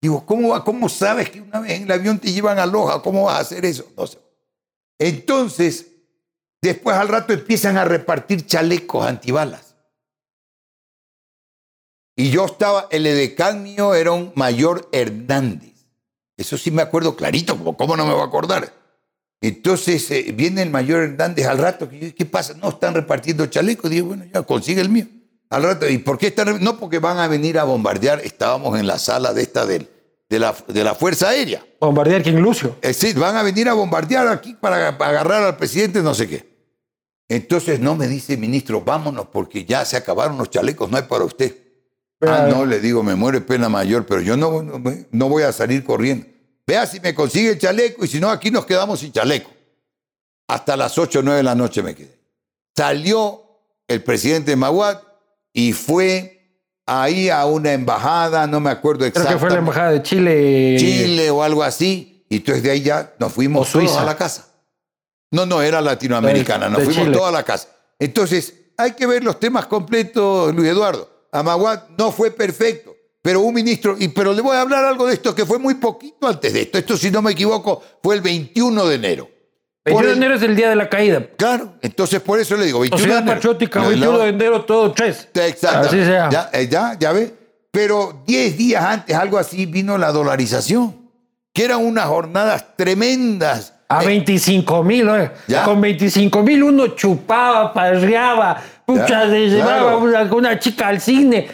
Digo, 0.00 0.24
¿cómo, 0.24 0.62
¿cómo 0.62 0.88
sabes 0.88 1.30
que 1.30 1.40
una 1.40 1.60
vez 1.60 1.72
en 1.72 1.82
el 1.84 1.92
avión 1.92 2.18
te 2.18 2.32
llevan 2.32 2.58
a 2.60 2.66
Loja? 2.66 3.02
¿Cómo 3.02 3.24
vas 3.24 3.36
a 3.36 3.40
hacer 3.40 3.64
eso? 3.64 3.86
No 3.96 4.06
sé. 4.06 4.18
Entonces, 4.98 5.86
después 6.62 6.96
al 6.96 7.08
rato 7.08 7.32
empiezan 7.32 7.76
a 7.76 7.84
repartir 7.84 8.46
chalecos 8.46 9.04
antibalas. 9.04 9.65
Y 12.16 12.30
yo 12.30 12.46
estaba, 12.46 12.88
el 12.90 13.06
edecán 13.06 13.62
mío 13.62 13.94
era 13.94 14.12
un 14.12 14.32
mayor 14.34 14.88
Hernández. 14.90 15.74
Eso 16.36 16.56
sí 16.56 16.70
me 16.70 16.82
acuerdo 16.82 17.14
clarito, 17.14 17.56
¿cómo 17.76 17.96
no 17.96 18.06
me 18.06 18.12
voy 18.12 18.22
a 18.22 18.24
acordar? 18.24 18.72
Entonces 19.40 20.10
eh, 20.10 20.32
viene 20.34 20.62
el 20.62 20.70
mayor 20.70 21.02
Hernández 21.02 21.46
al 21.46 21.58
rato, 21.58 21.88
¿qué 21.88 22.26
pasa? 22.26 22.54
No, 22.54 22.70
están 22.70 22.94
repartiendo 22.94 23.46
chalecos. 23.46 23.90
Digo, 23.90 24.08
bueno, 24.08 24.24
ya 24.32 24.42
consigue 24.42 24.80
el 24.80 24.88
mío. 24.88 25.06
Al 25.50 25.62
rato, 25.62 25.88
¿y 25.88 25.98
por 25.98 26.18
qué 26.18 26.28
están? 26.28 26.62
No, 26.62 26.78
porque 26.78 26.98
van 26.98 27.18
a 27.18 27.28
venir 27.28 27.58
a 27.58 27.64
bombardear. 27.64 28.20
Estábamos 28.20 28.78
en 28.80 28.86
la 28.86 28.98
sala 28.98 29.32
de 29.32 29.42
esta 29.42 29.64
de, 29.66 29.86
de, 30.28 30.38
la, 30.38 30.54
de 30.66 30.84
la 30.84 30.94
Fuerza 30.94 31.28
Aérea. 31.28 31.64
¿Bombardear 31.80 32.22
quién, 32.22 32.40
Lucio? 32.40 32.76
Eh, 32.82 32.92
sí, 32.92 33.12
van 33.12 33.36
a 33.36 33.42
venir 33.42 33.68
a 33.68 33.74
bombardear 33.74 34.26
aquí 34.28 34.54
para, 34.54 34.88
agarrar 34.88 35.44
al 35.44 35.56
presidente, 35.56 36.02
no 36.02 36.14
sé 36.14 36.28
qué. 36.28 36.56
Entonces 37.28 37.78
no 37.78 37.94
me 37.94 38.08
dice, 38.08 38.36
ministro, 38.36 38.80
vámonos 38.80 39.26
porque 39.26 39.64
ya 39.64 39.84
se 39.84 39.96
acabaron 39.96 40.38
los 40.38 40.50
chalecos, 40.50 40.90
no 40.90 40.96
hay 40.96 41.04
para 41.04 41.24
usted. 41.24 41.65
Ah, 42.22 42.48
no, 42.50 42.64
le 42.64 42.80
digo, 42.80 43.02
me 43.02 43.14
muere 43.14 43.40
pena 43.40 43.68
mayor, 43.68 44.06
pero 44.06 44.20
yo 44.20 44.36
no, 44.36 44.62
no 45.10 45.28
voy 45.28 45.42
a 45.42 45.52
salir 45.52 45.84
corriendo. 45.84 46.26
Vea 46.66 46.86
si 46.86 46.98
me 47.00 47.14
consigue 47.14 47.50
el 47.50 47.58
chaleco 47.58 48.04
y 48.04 48.08
si 48.08 48.18
no, 48.18 48.28
aquí 48.28 48.50
nos 48.50 48.66
quedamos 48.66 49.00
sin 49.00 49.12
chaleco. 49.12 49.50
Hasta 50.48 50.76
las 50.76 50.98
8 50.98 51.20
o 51.20 51.22
9 51.22 51.38
de 51.38 51.42
la 51.42 51.54
noche 51.54 51.82
me 51.82 51.94
quedé. 51.94 52.18
Salió 52.76 53.42
el 53.86 54.02
presidente 54.02 54.52
de 54.52 54.56
Maguad 54.56 55.00
y 55.52 55.72
fue 55.72 56.36
ahí 56.86 57.28
a 57.28 57.46
una 57.46 57.72
embajada, 57.72 58.46
no 58.46 58.60
me 58.60 58.70
acuerdo 58.70 59.04
exactamente. 59.04 59.38
Creo 59.38 59.38
que 59.38 59.46
fue 59.46 59.50
la 59.50 59.60
embajada 59.60 59.92
de 59.92 60.02
Chile. 60.02 60.76
Chile 60.78 61.30
o 61.30 61.42
algo 61.42 61.62
así. 61.62 62.26
Y 62.28 62.36
entonces 62.36 62.62
de 62.62 62.70
ahí 62.72 62.82
ya 62.82 63.14
nos 63.18 63.32
fuimos 63.32 63.70
todos 63.70 63.96
a 63.96 64.04
la 64.04 64.16
casa. 64.16 64.48
No, 65.30 65.46
no, 65.46 65.62
era 65.62 65.80
latinoamericana, 65.80 66.68
nos 66.68 66.82
fuimos 66.82 67.04
Chile. 67.04 67.16
toda 67.16 67.30
la 67.30 67.42
casa. 67.42 67.68
Entonces, 67.98 68.54
hay 68.76 68.92
que 68.92 69.06
ver 69.06 69.24
los 69.24 69.40
temas 69.40 69.66
completos, 69.66 70.54
Luis 70.54 70.68
Eduardo. 70.68 71.15
Amaguat 71.36 71.90
no 71.98 72.12
fue 72.12 72.30
perfecto, 72.30 72.94
pero 73.22 73.40
un 73.40 73.54
ministro, 73.54 73.96
y, 73.98 74.08
pero 74.08 74.32
le 74.32 74.40
voy 74.40 74.56
a 74.56 74.60
hablar 74.60 74.84
algo 74.84 75.06
de 75.06 75.14
esto 75.14 75.34
que 75.34 75.44
fue 75.44 75.58
muy 75.58 75.74
poquito 75.74 76.26
antes 76.26 76.52
de 76.52 76.62
esto. 76.62 76.78
Esto, 76.78 76.96
si 76.96 77.10
no 77.10 77.22
me 77.22 77.32
equivoco, 77.32 77.82
fue 78.02 78.14
el 78.16 78.20
21 78.20 78.86
de 78.86 78.94
enero. 78.94 79.28
21 79.84 80.00
Por 80.00 80.06
de 80.06 80.16
enero 80.16 80.34
es 80.34 80.42
el 80.42 80.56
día 80.56 80.68
de 80.68 80.76
la 80.76 80.88
caída. 80.88 81.24
Claro, 81.36 81.74
entonces 81.80 82.20
por 82.20 82.40
eso 82.40 82.56
le 82.56 82.66
digo, 82.66 82.80
21 82.80 83.04
de 83.06 83.18
enero. 83.20 83.34
patriótica, 83.34 83.80
No, 83.80 83.88
21 83.88 84.12
no, 84.12 84.18
de 84.18 84.28
enero, 84.28 84.64
todo 84.64 84.92
tres. 84.92 85.28
Exacto. 85.34 85.88
Así 85.88 86.04
sea. 86.04 86.28
Ya, 86.28 86.50
eh, 86.52 86.68
ya, 86.68 86.96
ya 86.98 87.12
ve. 87.12 87.32
Pero 87.70 88.22
10 88.26 88.56
días 88.56 88.82
antes, 88.82 89.14
algo 89.14 89.38
así, 89.38 89.66
vino 89.66 89.98
la 89.98 90.10
dolarización, 90.10 91.10
que 91.52 91.64
eran 91.64 91.84
unas 91.84 92.06
jornadas 92.06 92.74
tremendas. 92.76 93.74
A 93.88 94.02
25 94.02 94.82
mil, 94.82 95.08
¿eh? 95.10 95.30
Con 95.64 95.80
25 95.80 96.42
mil 96.42 96.62
uno 96.64 96.88
chupaba, 96.88 97.72
parreaba, 97.72 98.60
pucha, 98.86 99.24
le 99.26 99.48
llevaba 99.50 99.96
una, 99.96 100.22
una 100.32 100.58
chica 100.58 100.88
al 100.88 101.00
cine. 101.00 101.48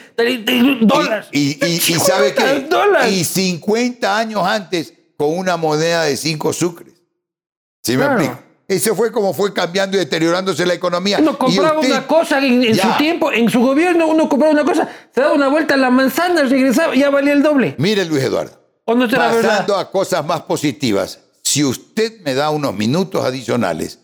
Dólares. 0.82 1.26
Y, 1.32 1.38
y, 1.40 1.58
y- 1.66 1.74
y 1.76 1.78
sabe 1.78 2.34
qué? 2.34 2.60
Dólares. 2.68 3.10
Y 3.12 3.24
50 3.24 4.16
años 4.18 4.42
antes, 4.46 4.92
con 5.16 5.36
una 5.36 5.56
moneda 5.56 6.04
de 6.04 6.16
5 6.16 6.52
sucres. 6.52 6.94
¿Sí 7.82 7.96
me 7.96 8.04
explico? 8.04 8.38
Eso 8.68 8.94
fue 8.94 9.10
como 9.12 9.34
fue 9.34 9.52
cambiando 9.52 9.96
y 9.96 10.00
deteriorándose 10.00 10.64
la 10.64 10.72
economía. 10.74 11.18
Uno 11.20 11.32
Y 11.32 11.36
compraba 11.36 11.80
usted- 11.80 11.90
una 11.92 12.06
cosa 12.06 12.38
en, 12.38 12.62
en 12.64 12.74
su 12.74 12.88
tiempo, 12.96 13.30
en 13.32 13.50
su 13.50 13.60
gobierno, 13.60 14.06
uno 14.06 14.28
compraba 14.28 14.52
una 14.52 14.64
cosa, 14.64 14.88
se 15.14 15.20
daba 15.20 15.34
una 15.34 15.48
vuelta 15.48 15.74
a 15.74 15.76
la 15.76 15.90
manzana, 15.90 16.42
regresaba, 16.44 16.94
ya 16.94 17.10
valía 17.10 17.32
el 17.34 17.42
doble. 17.42 17.74
Mire, 17.78 18.04
Luis 18.04 18.22
Eduardo. 18.22 18.60
Pasando 18.86 19.76
a 19.76 19.90
cosas 19.90 20.24
más 20.24 20.42
positivas, 20.42 21.18
si 21.42 21.64
usted 21.64 22.20
me 22.22 22.34
da 22.34 22.50
unos 22.50 22.74
minutos 22.74 23.24
adicionales, 23.24 23.98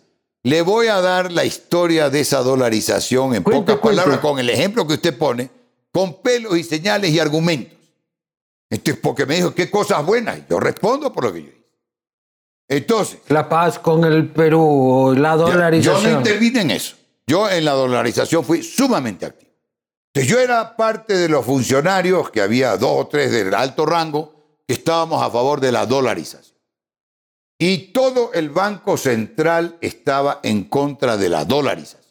le 0.48 0.62
voy 0.62 0.86
a 0.88 1.00
dar 1.00 1.30
la 1.32 1.44
historia 1.44 2.08
de 2.10 2.20
esa 2.20 2.38
dolarización 2.42 3.34
en 3.34 3.42
Cuente, 3.42 3.72
pocas 3.74 3.78
palabras, 3.90 4.18
con 4.20 4.38
el 4.38 4.48
ejemplo 4.50 4.86
que 4.86 4.94
usted 4.94 5.16
pone, 5.16 5.50
con 5.92 6.22
pelos 6.22 6.56
y 6.56 6.64
señales 6.64 7.10
y 7.10 7.18
argumentos. 7.18 7.76
Entonces, 8.70 9.00
porque 9.02 9.26
me 9.26 9.36
dijo, 9.36 9.54
¿qué 9.54 9.70
cosas 9.70 10.04
buenas? 10.04 10.40
Yo 10.48 10.60
respondo 10.60 11.12
por 11.12 11.24
lo 11.24 11.32
que 11.32 11.42
yo 11.42 11.48
hice. 11.48 11.58
Entonces, 12.68 13.18
La 13.28 13.48
paz 13.48 13.78
con 13.78 14.04
el 14.04 14.28
Perú, 14.30 15.14
la 15.16 15.30
ya- 15.30 15.36
yo 15.36 15.46
no 15.46 15.52
dolarización. 15.52 16.12
intervine 16.18 16.60
en 16.62 16.70
eso. 16.72 16.96
Yo 17.26 17.48
en 17.50 17.64
la 17.64 17.72
dolarización 17.72 18.44
fui 18.44 18.62
sumamente 18.62 19.26
activo. 19.26 19.52
Entonces, 20.14 20.30
yo 20.32 20.38
era 20.40 20.76
parte 20.76 21.14
de 21.16 21.28
los 21.28 21.44
funcionarios, 21.44 22.30
que 22.30 22.40
había 22.42 22.76
dos 22.76 22.90
o 23.04 23.06
tres 23.06 23.30
del 23.32 23.54
alto 23.54 23.86
rango, 23.86 24.34
que 24.66 24.74
estábamos 24.74 25.22
a 25.22 25.30
favor 25.30 25.60
de 25.60 25.72
la 25.72 25.86
dolarización. 25.86 26.57
Y 27.58 27.92
todo 27.92 28.32
el 28.34 28.50
Banco 28.50 28.96
Central 28.96 29.76
estaba 29.80 30.38
en 30.44 30.64
contra 30.64 31.16
de 31.16 31.28
la 31.28 31.44
dolarización. 31.44 32.02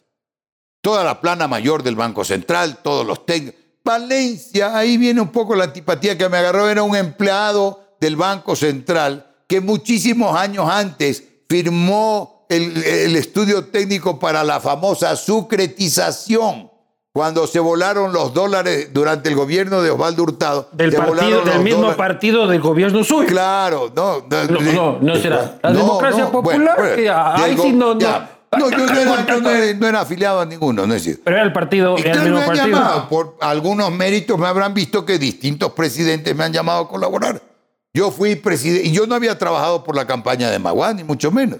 Toda 0.82 1.02
la 1.02 1.20
plana 1.20 1.48
mayor 1.48 1.82
del 1.82 1.96
Banco 1.96 2.24
Central, 2.24 2.78
todos 2.82 3.06
los 3.06 3.24
técnicos. 3.24 3.58
Valencia, 3.82 4.76
ahí 4.76 4.98
viene 4.98 5.22
un 5.22 5.32
poco 5.32 5.54
la 5.54 5.64
antipatía 5.64 6.18
que 6.18 6.28
me 6.28 6.36
agarró, 6.36 6.68
era 6.68 6.82
un 6.82 6.94
empleado 6.94 7.96
del 7.98 8.16
Banco 8.16 8.54
Central 8.54 9.24
que 9.46 9.62
muchísimos 9.62 10.36
años 10.36 10.68
antes 10.70 11.24
firmó 11.48 12.46
el, 12.50 12.76
el 12.84 13.16
estudio 13.16 13.64
técnico 13.66 14.18
para 14.18 14.44
la 14.44 14.60
famosa 14.60 15.16
sucretización, 15.16 16.67
cuando 17.12 17.46
se 17.46 17.58
volaron 17.58 18.12
los 18.12 18.32
dólares 18.32 18.90
durante 18.92 19.28
el 19.28 19.34
gobierno 19.34 19.82
de 19.82 19.90
Osvaldo 19.90 20.22
Hurtado. 20.22 20.68
Del, 20.72 20.92
partido, 20.92 21.42
mismo 21.62 21.78
dólares. 21.80 21.96
partido 21.96 22.46
del 22.46 22.60
gobierno 22.60 23.02
suyo. 23.02 23.26
Claro, 23.28 23.90
no. 23.94 24.24
No, 24.30 24.44
no, 24.72 24.98
no 25.00 25.16
será. 25.16 25.58
La 25.62 25.70
No, 25.70 25.78
democracia 25.80 26.24
no, 26.24 26.30
popular, 26.30 26.76
bueno, 26.78 26.94
que 26.96 27.10
ahí 27.10 27.56
sí 27.60 27.72
no- 27.72 27.94
no- 27.94 28.00
ya. 28.00 28.34
No, 28.56 28.70
yo 28.70 28.78
no 28.78 28.84
era, 28.98 29.26
yo 29.26 29.40
no 29.40 29.50
era- 29.50 29.74
no 29.78 29.86
era 29.88 30.00
afiliado 30.00 30.40
a 30.40 30.46
ninguno, 30.46 30.86
no 30.86 30.94
es 30.94 31.04
decir. 31.04 31.20
Pero 31.24 31.36
era 31.36 31.44
el 31.44 31.52
partido, 31.52 31.96
Y 31.98 32.02
era 32.02 32.12
el 32.12 32.16
claro, 32.18 32.30
mismo 32.30 32.38
me 32.38 32.42
han 32.44 32.56
partido. 32.56 32.78
llamado, 32.78 33.08
por 33.08 33.36
algunos 33.40 33.90
méritos 33.92 34.38
me 34.38 34.46
habrán 34.46 34.72
visto 34.72 35.04
que 35.04 35.18
distintos 35.18 35.72
presidentes 35.72 36.34
me 36.36 36.44
han 36.44 36.52
llamado 36.52 36.82
a 36.84 36.88
colaborar. 36.88 37.42
Yo 37.92 38.10
fui 38.10 38.36
presidente, 38.36 38.86
y 38.88 38.92
yo 38.92 39.06
no 39.06 39.14
había 39.16 39.36
trabajado 39.36 39.82
por 39.82 39.96
la 39.96 40.06
campaña 40.06 40.50
de 40.50 40.58
Maguán, 40.58 40.96
ni 40.96 41.04
mucho 41.04 41.30
menos. 41.32 41.58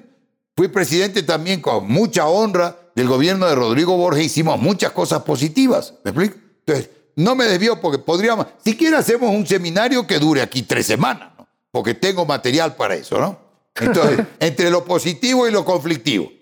Fui 0.57 0.69
presidente 0.69 1.23
también 1.23 1.61
con 1.61 1.87
mucha 1.89 2.27
honra 2.27 2.75
del 2.99 3.07
gobierno 3.07 3.47
de 3.47 3.55
Rodrigo 3.55 3.97
Borges, 3.97 4.27
hicimos 4.27 4.59
muchas 4.59 4.91
cosas 4.91 5.23
positivas, 5.23 5.95
¿me 6.03 6.11
explico? 6.11 6.37
Entonces, 6.67 6.91
no 7.15 7.37
me 7.37 7.45
desvío 7.45 7.81
porque 7.81 7.99
podríamos, 7.99 8.49
siquiera 8.65 8.99
hacemos 8.99 9.33
un 9.33 9.47
seminario 9.47 10.05
que 10.05 10.19
dure 10.19 10.43
aquí 10.43 10.63
tres 10.63 10.87
semanas, 10.87 11.31
¿no? 11.39 11.47
porque 11.71 11.95
tengo 11.95 12.27
material 12.27 12.75
para 12.75 12.97
eso, 12.97 13.21
¿no? 13.21 13.39
Entonces, 13.77 14.27
entre 14.41 14.69
lo 14.69 14.85
positivo 14.85 15.47
y 15.47 15.53
lo 15.53 15.65
conflictivo. 15.65 16.33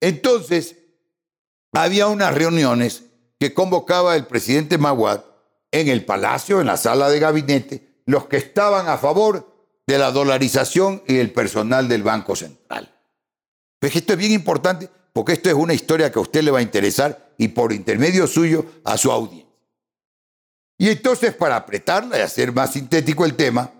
Entonces, 0.00 0.76
había 1.72 2.06
unas 2.06 2.32
reuniones 2.32 3.02
que 3.40 3.52
convocaba 3.52 4.14
el 4.14 4.26
presidente 4.26 4.78
Maguad 4.78 5.24
en 5.72 5.88
el 5.88 6.04
palacio, 6.04 6.60
en 6.60 6.68
la 6.68 6.76
sala 6.76 7.08
de 7.08 7.18
gabinete, 7.18 8.02
los 8.06 8.26
que 8.26 8.36
estaban 8.36 8.88
a 8.88 8.98
favor 8.98 9.52
de 9.84 9.98
la 9.98 10.12
dolarización 10.12 11.02
y 11.08 11.16
el 11.16 11.32
personal 11.32 11.88
del 11.88 12.04
Banco 12.04 12.36
Central. 12.36 12.94
Pues 13.80 13.96
esto 13.96 14.12
es 14.12 14.18
bien 14.20 14.30
importante 14.30 14.88
porque 15.14 15.32
esto 15.32 15.48
es 15.48 15.54
una 15.54 15.72
historia 15.72 16.12
que 16.12 16.18
a 16.18 16.22
usted 16.22 16.42
le 16.42 16.50
va 16.50 16.58
a 16.58 16.62
interesar 16.62 17.32
y 17.38 17.48
por 17.48 17.72
intermedio 17.72 18.26
suyo 18.26 18.66
a 18.84 18.98
su 18.98 19.10
audiencia. 19.10 19.48
Y 20.76 20.90
entonces, 20.90 21.34
para 21.34 21.56
apretarla 21.56 22.18
y 22.18 22.20
hacer 22.20 22.52
más 22.52 22.74
sintético 22.74 23.24
el 23.24 23.34
tema, 23.34 23.72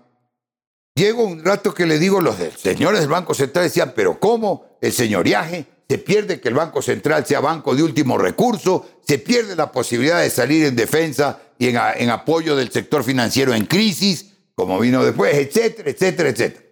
Llego 0.97 1.25
un 1.25 1.43
rato 1.43 1.73
que 1.73 1.85
le 1.85 1.99
digo, 1.99 2.21
los 2.21 2.37
señores 2.55 3.01
del 3.01 3.09
Banco 3.09 3.33
Central 3.33 3.65
decían, 3.65 3.91
pero 3.93 4.17
¿cómo 4.17 4.77
el 4.79 4.93
señoriaje? 4.93 5.65
Se 5.89 5.97
pierde 5.97 6.39
que 6.39 6.47
el 6.47 6.53
Banco 6.53 6.81
Central 6.81 7.25
sea 7.25 7.41
banco 7.41 7.75
de 7.75 7.83
último 7.83 8.17
recurso, 8.17 9.01
se 9.05 9.19
pierde 9.19 9.57
la 9.57 9.73
posibilidad 9.73 10.21
de 10.21 10.29
salir 10.29 10.65
en 10.65 10.75
defensa 10.77 11.41
y 11.59 11.67
en, 11.67 11.77
en 11.97 12.09
apoyo 12.09 12.55
del 12.55 12.71
sector 12.71 13.03
financiero 13.03 13.53
en 13.53 13.65
crisis, 13.65 14.37
como 14.55 14.79
vino 14.79 15.03
después, 15.03 15.35
etcétera, 15.35 15.89
etcétera, 15.89 16.29
etcétera. 16.29 16.65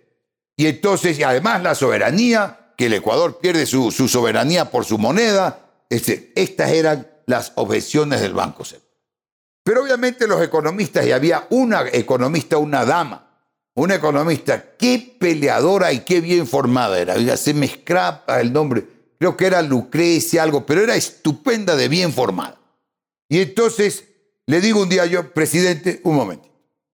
Y 0.55 0.67
entonces, 0.67 1.19
y 1.19 1.23
además 1.23 1.61
la 1.61 1.75
soberanía, 1.75 2.62
que 2.77 2.87
el 2.87 2.93
Ecuador 2.93 3.39
pierde 3.39 3.65
su, 3.65 3.91
su 3.91 4.07
soberanía 4.07 4.71
por 4.71 4.85
su 4.85 4.97
moneda, 4.97 5.59
este, 5.89 6.31
estas 6.35 6.71
eran 6.71 7.07
las 7.25 7.51
objeciones 7.55 8.21
del 8.21 8.33
Banco 8.33 8.65
Central. 8.65 8.91
Pero 9.63 9.83
obviamente 9.83 10.27
los 10.27 10.41
economistas, 10.41 11.05
y 11.05 11.11
había 11.11 11.47
una 11.49 11.85
economista, 11.91 12.57
una 12.57 12.83
dama, 12.83 13.29
una 13.75 13.95
economista, 13.95 14.75
qué 14.77 15.15
peleadora 15.19 15.93
y 15.93 16.01
qué 16.01 16.19
bien 16.21 16.45
formada 16.45 16.99
era. 16.99 17.37
Se 17.37 17.53
me 17.53 17.65
escapa 17.65 18.41
el 18.41 18.51
nombre. 18.51 18.85
Creo 19.17 19.37
que 19.37 19.45
era 19.45 19.61
Lucrecia, 19.61 20.43
algo, 20.43 20.65
pero 20.65 20.81
era 20.81 20.95
estupenda 20.95 21.75
de 21.75 21.87
bien 21.87 22.11
formada. 22.11 22.59
Y 23.29 23.39
entonces 23.39 24.03
le 24.45 24.59
digo 24.59 24.81
un 24.81 24.89
día 24.89 25.05
yo, 25.05 25.33
presidente, 25.33 26.01
un 26.03 26.15
momento. 26.15 26.49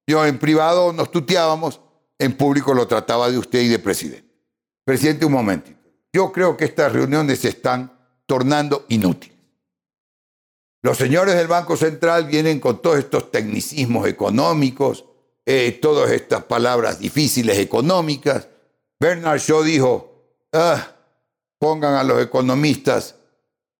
Yo 0.06 0.26
en 0.26 0.38
privado 0.38 0.94
nos 0.94 1.12
tuteábamos, 1.12 1.82
en 2.20 2.38
público 2.38 2.74
lo 2.74 2.88
trataba 2.88 3.32
de 3.32 3.38
usted 3.40 3.62
y 3.62 3.68
de 3.68 3.80
presidente. 3.80 4.29
Presidente, 4.90 5.24
un 5.24 5.34
momentito. 5.34 5.78
Yo 6.12 6.32
creo 6.32 6.58
que 6.58 6.66
estas 6.66 6.92
reuniones 6.92 7.38
se 7.38 7.50
están 7.50 7.96
tornando 8.26 8.88
inútiles. 8.90 9.38
Los 10.82 10.98
señores 10.98 11.36
del 11.36 11.46
Banco 11.46 11.78
Central 11.78 12.26
vienen 12.26 12.60
con 12.60 12.82
todos 12.82 12.98
estos 12.98 13.30
tecnicismos 13.30 14.08
económicos, 14.08 15.06
eh, 15.46 15.78
todas 15.80 16.10
estas 16.10 16.46
palabras 16.46 16.98
difíciles 16.98 17.60
económicas. 17.60 18.48
Bernard 19.00 19.40
Shaw 19.40 19.62
dijo, 19.62 20.12
"Ah, 20.54 20.96
pongan 21.60 21.94
a 21.94 22.04
los 22.04 22.20
economistas 22.20 23.14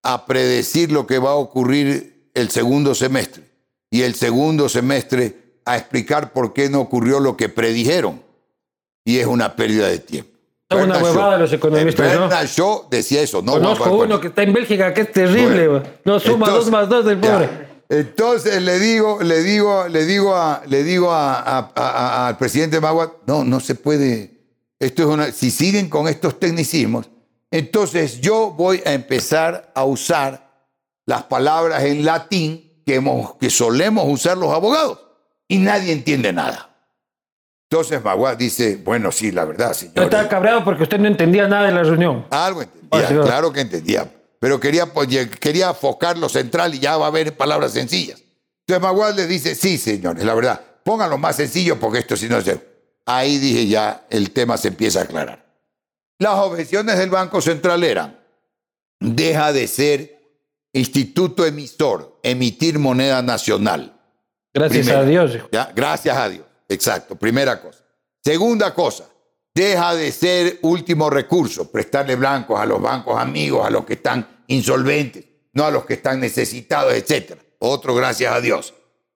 a 0.04 0.28
predecir 0.28 0.92
lo 0.92 1.08
que 1.08 1.18
va 1.18 1.32
a 1.32 1.38
ocurrir 1.38 2.30
el 2.36 2.52
segundo 2.52 2.94
semestre 2.94 3.50
y 3.90 4.04
el 4.04 4.14
segundo 4.14 4.70
semestre 4.70 5.56
a 5.66 5.76
explicar 5.76 6.34
por 6.34 6.54
qué 6.54 6.70
no 6.70 6.82
ocurrió 6.82 7.20
lo 7.20 7.36
que 7.36 7.50
predijeron. 7.50 8.22
Y 9.04 9.18
es 9.18 9.26
una 9.26 9.56
pérdida 9.56 9.88
de 9.88 9.98
tiempo. 9.98 10.39
Es 10.70 10.78
una 10.84 10.98
huevada 11.00 11.38
los 11.38 11.52
economistas, 11.52 12.14
¿no? 12.14 12.22
Bernard 12.28 12.46
Shaw 12.48 12.88
decía 12.92 13.22
eso, 13.22 13.42
no 13.42 13.54
Conozco 13.54 13.92
uno 13.92 14.20
que 14.22 14.28
está 14.28 14.44
en 14.44 14.54
Bélgica 14.54 14.94
que 14.94 15.02
es 15.02 15.12
terrible. 15.12 15.68
Bueno, 15.68 15.86
no 16.06 16.20
suma 16.20 16.46
entonces- 16.48 16.54
dos 16.66 16.72
más 16.72 16.88
dos 16.90 17.06
del 17.06 17.20
ya. 17.20 17.32
pobre. 17.34 17.50
Entonces 17.90 18.62
le 18.62 18.78
digo, 18.78 19.20
le 19.24 19.42
digo, 19.42 19.88
le 19.88 20.06
digo 20.06 20.36
a, 20.36 20.62
le 20.68 20.84
digo 20.84 21.12
a- 21.12 21.40
a- 21.40 21.72
a- 21.76 22.28
al 22.28 22.38
presidente 22.38 22.80
Magua, 22.80 23.16
no, 23.26 23.44
no 23.44 23.60
se 23.60 23.74
puede. 23.74 24.38
Esto 24.80 25.02
es 25.02 25.08
una. 25.08 25.32
Si 25.32 25.50
siguen 25.50 25.90
con 25.90 26.08
estos 26.08 26.40
tecnicismos, 26.40 27.10
entonces 27.50 28.22
yo 28.22 28.52
voy 28.52 28.84
a 28.86 28.94
empezar 28.94 29.72
a 29.74 29.86
usar 29.86 30.52
las 31.08 31.24
palabras 31.24 31.84
en 31.84 32.06
latín 32.06 32.84
que, 32.86 32.94
hemos, 32.96 33.34
que 33.38 33.50
solemos 33.50 34.06
usar 34.08 34.38
los 34.38 34.54
abogados 34.54 35.00
y 35.48 35.58
nadie 35.58 35.92
entiende 35.92 36.32
nada. 36.32 36.69
Entonces 37.72 38.04
Magua 38.04 38.36
dice, 38.36 38.78
bueno, 38.84 39.12
sí, 39.12 39.32
la 39.32 39.46
verdad, 39.46 39.70
Yo 39.70 39.74
señor. 39.76 40.04
estaba 40.06 40.28
cabreado 40.28 40.64
porque 40.64 40.84
usted 40.84 40.98
no 40.98 41.08
entendía 41.08 41.48
nada 41.48 41.68
de 41.68 41.72
la 41.72 41.84
reunión. 41.84 42.26
Algo 42.32 42.64
entendía, 42.64 43.22
claro. 43.22 43.54
que 43.54 43.62
entendía. 43.62 44.12
Pero 44.40 44.60
quería, 44.60 44.88
quería 45.40 45.74
focar 45.76 46.18
lo 46.18 46.30
central 46.30 46.74
y 46.74 46.80
ya 46.80 46.98
va 46.98 47.06
a 47.06 47.10
haber 47.10 47.38
palabras 47.38 47.74
sencillas. 47.74 48.24
Entonces 48.66 48.82
Maguad 48.82 49.14
le 49.14 49.28
dice, 49.28 49.54
sí, 49.54 49.78
señores, 49.78 50.26
la 50.26 50.34
verdad, 50.34 50.60
pónganlo 50.84 51.20
más 51.20 51.36
sencillo 51.36 51.80
porque 51.80 52.00
esto 52.00 52.18
si 52.18 52.28
no 52.28 52.42
se... 52.42 52.60
Ahí 53.06 53.38
dije 53.38 53.68
ya, 53.68 54.06
el 54.10 54.32
tema 54.32 54.58
se 54.58 54.70
empieza 54.70 55.02
a 55.02 55.04
aclarar. 55.04 55.46
Las 56.18 56.40
objeciones 56.40 56.98
del 56.98 57.12
Banco 57.12 57.40
Central 57.40 57.84
eran, 57.84 58.20
deja 59.00 59.54
de 59.54 59.68
ser 59.68 60.20
instituto 60.74 61.46
emisor, 61.46 62.20
emitir 62.24 62.80
moneda 62.80 63.22
nacional. 63.22 63.94
Gracias 64.54 64.90
a 64.90 65.04
Dios. 65.04 65.38
¿ya? 65.52 65.72
Gracias 65.76 66.18
a 66.18 66.30
Dios. 66.30 66.49
Exacto, 66.70 67.16
primera 67.16 67.60
cosa. 67.60 67.80
Segunda 68.24 68.74
cosa, 68.74 69.06
deja 69.54 69.96
de 69.96 70.12
ser 70.12 70.60
último 70.62 71.10
recurso, 71.10 71.72
prestarle 71.72 72.16
blancos 72.16 72.60
a 72.60 72.66
los 72.66 72.82
bancos 72.82 73.20
amigos, 73.20 73.66
a 73.66 73.70
los 73.70 73.86
que 73.86 73.94
están 73.94 74.44
insolventes, 74.48 75.26
no 75.54 75.66
a 75.66 75.72
los 75.72 75.86
que 75.86 75.96
están 75.96 76.20
necesitados, 76.20 76.94
etc. 76.94 77.34
Otro, 77.58 77.96
gracias 77.96 78.34
a 78.34 78.40
Dios. 78.40 78.74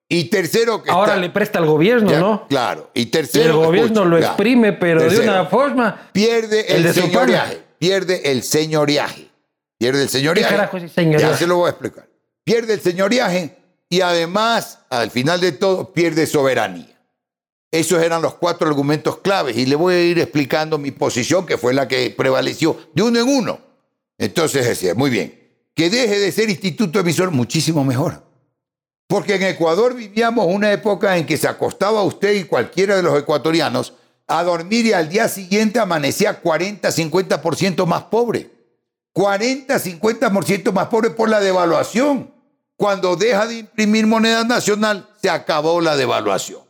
Y 0.08 0.24
tercero 0.24 0.82
que 0.82 0.90
Ahora 0.90 1.16
le 1.16 1.30
presta 1.30 1.58
al 1.58 1.66
gobierno, 1.66 2.18
¿no? 2.18 2.46
Claro. 2.48 2.90
Y 2.92 3.06
tercero. 3.06 3.60
el 3.60 3.66
gobierno 3.66 4.04
lo 4.04 4.18
exprime, 4.18 4.74
pero 4.74 5.02
de 5.08 5.20
una 5.20 5.46
forma. 5.46 6.10
Pierde 6.12 6.76
el, 6.76 6.92
señoriaje. 6.92 7.62
Pierde 7.78 8.30
el 8.30 8.42
señoriaje. 8.42 9.28
Pierde 9.78 10.02
el 10.02 10.08
señoriaje. 10.08 10.50
¿Qué 10.50 10.56
carajo 10.56 10.76
es 10.76 10.82
el 10.84 10.90
señoriaje? 10.90 11.32
Ya 11.32 11.38
se 11.38 11.46
lo 11.46 11.56
voy 11.56 11.68
a 11.68 11.70
explicar. 11.70 12.06
Pierde 12.44 12.74
el 12.74 12.80
señoriaje 12.80 13.56
y 13.88 14.02
además, 14.02 14.80
al 14.90 15.10
final 15.10 15.40
de 15.40 15.52
todo, 15.52 15.92
pierde 15.92 16.26
soberanía. 16.26 16.93
Esos 17.74 18.00
eran 18.04 18.22
los 18.22 18.34
cuatro 18.34 18.68
argumentos 18.68 19.18
claves 19.18 19.56
y 19.56 19.66
le 19.66 19.74
voy 19.74 19.94
a 19.94 20.00
ir 20.00 20.20
explicando 20.20 20.78
mi 20.78 20.92
posición, 20.92 21.44
que 21.44 21.58
fue 21.58 21.74
la 21.74 21.88
que 21.88 22.08
prevaleció 22.16 22.78
de 22.94 23.02
uno 23.02 23.18
en 23.18 23.28
uno. 23.28 23.58
Entonces 24.16 24.64
decía, 24.64 24.94
muy 24.94 25.10
bien, 25.10 25.42
que 25.74 25.90
deje 25.90 26.20
de 26.20 26.30
ser 26.30 26.48
instituto 26.50 27.00
emisor, 27.00 27.32
muchísimo 27.32 27.82
mejor. 27.82 28.22
Porque 29.08 29.34
en 29.34 29.42
Ecuador 29.42 29.92
vivíamos 29.92 30.46
una 30.46 30.70
época 30.70 31.16
en 31.16 31.26
que 31.26 31.36
se 31.36 31.48
acostaba 31.48 32.04
usted 32.04 32.34
y 32.34 32.44
cualquiera 32.44 32.94
de 32.94 33.02
los 33.02 33.18
ecuatorianos 33.18 33.94
a 34.28 34.44
dormir 34.44 34.86
y 34.86 34.92
al 34.92 35.08
día 35.08 35.28
siguiente 35.28 35.80
amanecía 35.80 36.40
40, 36.40 36.88
50% 36.88 37.86
más 37.86 38.04
pobre. 38.04 38.52
40, 39.14 39.74
50% 39.80 40.70
más 40.70 40.86
pobre 40.86 41.10
por 41.10 41.28
la 41.28 41.40
devaluación. 41.40 42.32
Cuando 42.76 43.16
deja 43.16 43.48
de 43.48 43.58
imprimir 43.58 44.06
moneda 44.06 44.44
nacional, 44.44 45.08
se 45.20 45.28
acabó 45.28 45.80
la 45.80 45.96
devaluación. 45.96 46.63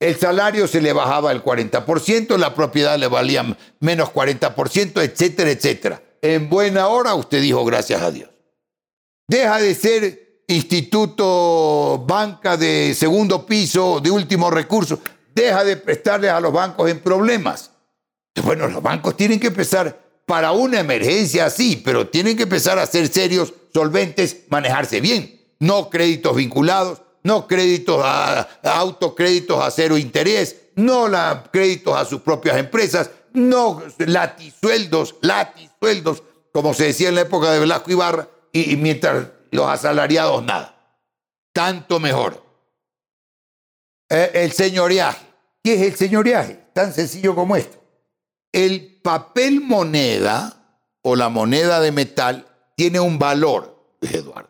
El 0.00 0.18
salario 0.18 0.66
se 0.66 0.80
le 0.80 0.94
bajaba 0.94 1.30
el 1.30 1.44
40%, 1.44 2.38
la 2.38 2.54
propiedad 2.54 2.98
le 2.98 3.06
valía 3.06 3.54
menos 3.80 4.08
40%, 4.08 5.02
etcétera, 5.02 5.50
etcétera. 5.50 6.02
En 6.22 6.48
buena 6.48 6.88
hora 6.88 7.14
usted 7.14 7.42
dijo 7.42 7.62
gracias 7.66 8.00
a 8.00 8.10
Dios. 8.10 8.30
Deja 9.28 9.58
de 9.58 9.74
ser 9.74 10.42
instituto, 10.48 12.02
banca 12.06 12.56
de 12.56 12.94
segundo 12.94 13.44
piso, 13.44 14.00
de 14.00 14.10
último 14.10 14.50
recurso, 14.50 14.98
deja 15.34 15.64
de 15.64 15.76
prestarles 15.76 16.30
a 16.30 16.40
los 16.40 16.52
bancos 16.52 16.90
en 16.90 17.00
problemas. 17.00 17.70
Bueno, 18.42 18.68
los 18.68 18.82
bancos 18.82 19.16
tienen 19.18 19.38
que 19.38 19.48
empezar 19.48 20.00
para 20.24 20.52
una 20.52 20.80
emergencia 20.80 21.44
así, 21.44 21.76
pero 21.76 22.08
tienen 22.08 22.38
que 22.38 22.44
empezar 22.44 22.78
a 22.78 22.86
ser 22.86 23.08
serios, 23.08 23.52
solventes, 23.74 24.44
manejarse 24.48 25.00
bien. 25.00 25.40
No 25.58 25.90
créditos 25.90 26.36
vinculados, 26.36 27.02
no 27.22 27.46
créditos 27.46 28.00
a, 28.04 28.40
autocréditos 28.62 29.62
a 29.62 29.70
cero 29.70 29.98
interés, 29.98 30.56
no 30.76 31.08
la, 31.08 31.44
créditos 31.52 31.96
a 31.96 32.04
sus 32.04 32.20
propias 32.20 32.56
empresas, 32.56 33.10
no 33.32 33.82
latisueldos, 33.98 35.16
latisueldos, 35.20 36.22
como 36.52 36.74
se 36.74 36.86
decía 36.86 37.08
en 37.08 37.14
la 37.16 37.22
época 37.22 37.50
de 37.52 37.60
Velasco 37.60 37.90
Ibarra, 37.90 38.28
y 38.52 38.76
mientras 38.76 39.26
los 39.50 39.68
asalariados 39.68 40.42
nada. 40.44 40.76
Tanto 41.52 42.00
mejor. 42.00 42.42
Eh, 44.08 44.30
el 44.34 44.52
señoreaje. 44.52 45.26
¿Qué 45.62 45.74
es 45.74 45.82
el 45.82 45.96
señoreaje? 45.96 46.60
Tan 46.72 46.92
sencillo 46.92 47.34
como 47.34 47.56
esto. 47.56 47.78
El 48.52 49.00
papel 49.02 49.60
moneda 49.60 50.56
o 51.02 51.16
la 51.16 51.28
moneda 51.28 51.80
de 51.80 51.92
metal 51.92 52.46
tiene 52.76 52.98
un 53.00 53.18
valor, 53.18 53.96
Eduardo. 54.00 54.49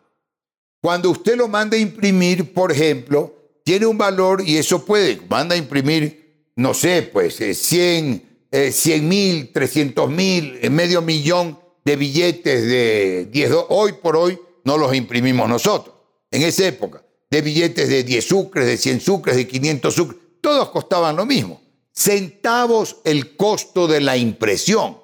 Cuando 0.81 1.11
usted 1.11 1.35
lo 1.35 1.47
manda 1.47 1.77
a 1.77 1.79
imprimir, 1.79 2.53
por 2.53 2.71
ejemplo, 2.71 3.35
tiene 3.63 3.85
un 3.85 3.97
valor 3.97 4.43
y 4.45 4.57
eso 4.57 4.83
puede, 4.83 5.21
manda 5.29 5.53
a 5.53 5.57
imprimir, 5.57 6.49
no 6.55 6.73
sé, 6.73 7.03
pues 7.03 7.35
100 7.35 8.25
eh, 8.51 9.01
mil, 9.01 9.51
300 9.53 10.09
mil, 10.09 10.57
eh, 10.61 10.69
medio 10.71 11.03
millón 11.03 11.59
de 11.85 11.95
billetes 11.95 12.65
de 12.65 13.27
10, 13.31 13.51
hoy 13.69 13.93
por 13.93 14.15
hoy 14.15 14.39
no 14.63 14.77
los 14.77 14.93
imprimimos 14.95 15.47
nosotros. 15.47 15.95
En 16.31 16.41
esa 16.41 16.67
época, 16.67 17.03
de 17.29 17.41
billetes 17.41 17.87
de 17.87 18.03
10 18.03 18.25
sucres, 18.25 18.65
de 18.65 18.77
100 18.77 19.01
sucres, 19.01 19.35
de 19.35 19.47
500 19.47 19.93
sucres, 19.93 20.19
todos 20.41 20.69
costaban 20.69 21.15
lo 21.15 21.25
mismo. 21.25 21.61
Centavos 21.93 22.97
el 23.03 23.35
costo 23.35 23.87
de 23.87 24.01
la 24.01 24.17
impresión. 24.17 24.97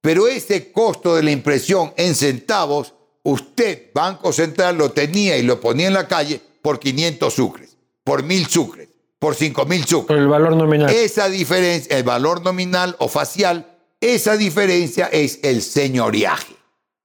Pero 0.00 0.26
ese 0.26 0.72
costo 0.72 1.14
de 1.14 1.22
la 1.22 1.30
impresión 1.30 1.94
en 1.96 2.14
centavos, 2.16 2.94
usted, 3.22 3.90
Banco 3.94 4.32
Central, 4.32 4.76
lo 4.76 4.90
tenía 4.92 5.36
y 5.36 5.42
lo 5.42 5.60
ponía 5.60 5.86
en 5.86 5.94
la 5.94 6.08
calle 6.08 6.40
por 6.60 6.78
500 6.78 7.32
sucres, 7.32 7.76
por 8.04 8.22
1000 8.22 8.46
sucres, 8.46 8.88
por 9.18 9.34
5000 9.34 9.84
sucres. 9.84 10.06
Por 10.06 10.18
el 10.18 10.28
valor 10.28 10.56
nominal. 10.56 10.90
Esa 10.90 11.28
diferencia, 11.28 11.96
el 11.96 12.04
valor 12.04 12.42
nominal 12.42 12.96
o 12.98 13.08
facial, 13.08 13.66
esa 14.00 14.36
diferencia 14.36 15.06
es 15.06 15.40
el 15.42 15.62
señoriaje. 15.62 16.54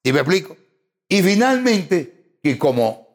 ¿Sí 0.03 0.13
me 0.13 0.19
explico? 0.19 0.57
Y 1.09 1.21
finalmente, 1.21 2.37
que 2.41 2.57
como 2.57 3.07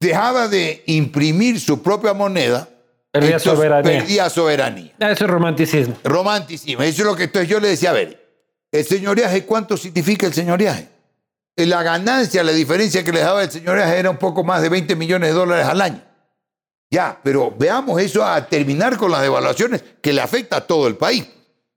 dejaba 0.00 0.48
de 0.48 0.82
imprimir 0.86 1.60
su 1.60 1.82
propia 1.82 2.12
moneda, 2.12 2.68
perdía 3.10 3.38
soberanía. 3.38 3.98
Perdía 4.00 4.30
soberanía. 4.30 4.92
Ah, 5.00 5.10
eso 5.10 5.24
es 5.24 5.30
romanticismo. 5.30 5.96
Romanticismo. 6.04 6.82
Eso 6.82 7.02
es 7.02 7.06
lo 7.06 7.16
que 7.16 7.24
entonces 7.24 7.48
yo 7.48 7.60
le 7.60 7.68
decía, 7.68 7.90
a 7.90 7.94
ver, 7.94 8.22
el 8.70 8.84
señoreaje, 8.84 9.44
¿cuánto 9.44 9.76
significa 9.76 10.26
el 10.26 10.34
señoreaje? 10.34 10.88
La 11.56 11.82
ganancia, 11.82 12.42
la 12.42 12.52
diferencia 12.52 13.04
que 13.04 13.12
le 13.12 13.20
daba 13.20 13.42
el 13.44 13.50
señoreaje 13.50 13.98
era 13.98 14.10
un 14.10 14.16
poco 14.16 14.42
más 14.42 14.60
de 14.60 14.68
20 14.68 14.96
millones 14.96 15.30
de 15.30 15.34
dólares 15.34 15.66
al 15.66 15.80
año. 15.80 16.02
Ya, 16.90 17.20
pero 17.22 17.54
veamos 17.56 18.00
eso 18.00 18.24
a 18.24 18.46
terminar 18.46 18.96
con 18.96 19.10
las 19.10 19.22
devaluaciones 19.22 19.82
que 20.00 20.12
le 20.12 20.20
afecta 20.20 20.56
a 20.56 20.66
todo 20.66 20.86
el 20.86 20.96
país. 20.96 21.26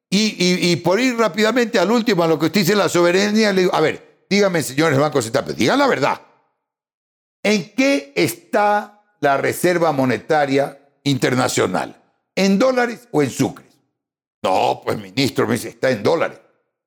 Y, 0.09 0.71
y 0.71 0.75
por 0.77 0.99
ir 0.99 1.17
rápidamente 1.17 1.79
al 1.79 1.91
último, 1.91 2.23
a 2.23 2.27
lo 2.27 2.39
que 2.39 2.47
usted 2.47 2.61
dice, 2.61 2.75
la 2.75 2.89
soberanía, 2.89 3.51
le 3.51 3.61
digo, 3.61 3.75
a 3.75 3.81
ver, 3.81 4.25
dígame, 4.29 4.63
señores 4.63 4.97
bancos 4.97 5.25
centrales, 5.25 5.55
digan 5.55 5.77
la 5.77 5.87
verdad. 5.87 6.21
¿En 7.43 7.73
qué 7.75 8.13
está 8.15 9.03
la 9.19 9.37
Reserva 9.37 9.91
Monetaria 9.91 10.79
Internacional? 11.03 12.01
¿En 12.35 12.57
dólares 12.59 13.07
o 13.11 13.21
en 13.21 13.29
sucres? 13.29 13.67
No, 14.43 14.81
pues 14.83 14.97
ministro, 14.97 15.47
me 15.47 15.53
dice, 15.53 15.69
está 15.69 15.89
en 15.89 16.03
dólares. 16.03 16.39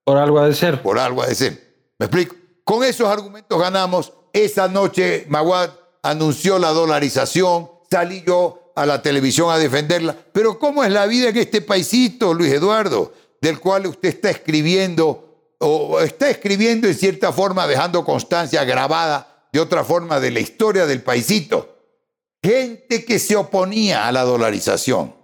Por 0.05 0.17
algo 0.17 0.43
de 0.43 0.55
ser. 0.55 0.83
Por 0.83 0.99
algo 0.99 1.25
de 1.25 1.35
ser. 1.35 1.93
¿Me 1.99 2.07
explico? 2.07 2.37
Con 2.65 2.85
esos 2.85 3.09
argumentos 3.09 3.59
ganamos. 3.59 4.13
Esa 4.33 4.69
noche 4.69 5.27
Maguad 5.29 5.71
anunció 6.03 6.59
la 6.59 6.71
dolarización, 6.71 7.71
salí 7.91 8.23
yo 8.27 8.73
a 8.77 8.87
la 8.87 9.03
televisión 9.03 9.51
a 9.51 9.59
defenderla. 9.59 10.17
Pero 10.33 10.59
¿cómo 10.59 10.85
es 10.85 10.93
la 10.93 11.07
vida 11.07 11.29
en 11.29 11.37
este 11.37 11.61
paisito, 11.61 12.33
Luis 12.33 12.53
Eduardo, 12.53 13.13
del 13.41 13.59
cual 13.61 13.87
usted 13.87 14.11
está 14.11 14.31
escribiendo 14.31 15.55
o 15.59 16.01
está 16.01 16.31
escribiendo 16.31 16.89
en 16.89 16.95
cierta 16.95 17.33
forma, 17.33 17.67
dejando 17.67 18.05
constancia 18.05 18.65
grabada 18.65 19.47
de 19.53 19.61
otra 19.61 19.85
forma 19.85 20.19
de 20.19 20.31
la 20.31 20.41
historia 20.41 20.87
del 20.87 21.03
paisito. 21.03 21.77
Gente 22.43 23.05
que 23.05 23.19
se 23.19 23.37
oponía 23.37 24.09
a 24.09 24.13
la 24.13 24.23
dolarización, 24.23 25.15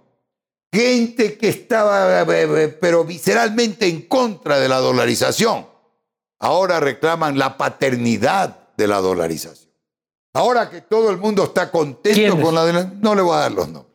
gente 0.71 1.37
que 1.37 1.49
estaba, 1.49 2.21
eh, 2.21 2.25
eh, 2.27 2.67
pero 2.79 3.03
visceralmente 3.03 3.87
en 3.87 4.03
contra 4.03 4.59
de 4.59 4.69
la 4.69 4.77
dolarización, 4.77 5.65
ahora 6.39 6.79
reclaman 6.79 7.37
la 7.37 7.57
paternidad 7.57 8.69
de 8.77 8.87
la 8.87 8.97
dolarización. 8.97 9.71
Ahora 10.33 10.69
que 10.69 10.81
todo 10.81 11.09
el 11.09 11.17
mundo 11.17 11.43
está 11.43 11.71
contento 11.71 12.39
con 12.39 12.53
la 12.53 12.91
no 13.01 13.15
le 13.15 13.21
voy 13.21 13.35
a 13.35 13.39
dar 13.39 13.51
los 13.51 13.67
nombres. 13.69 13.87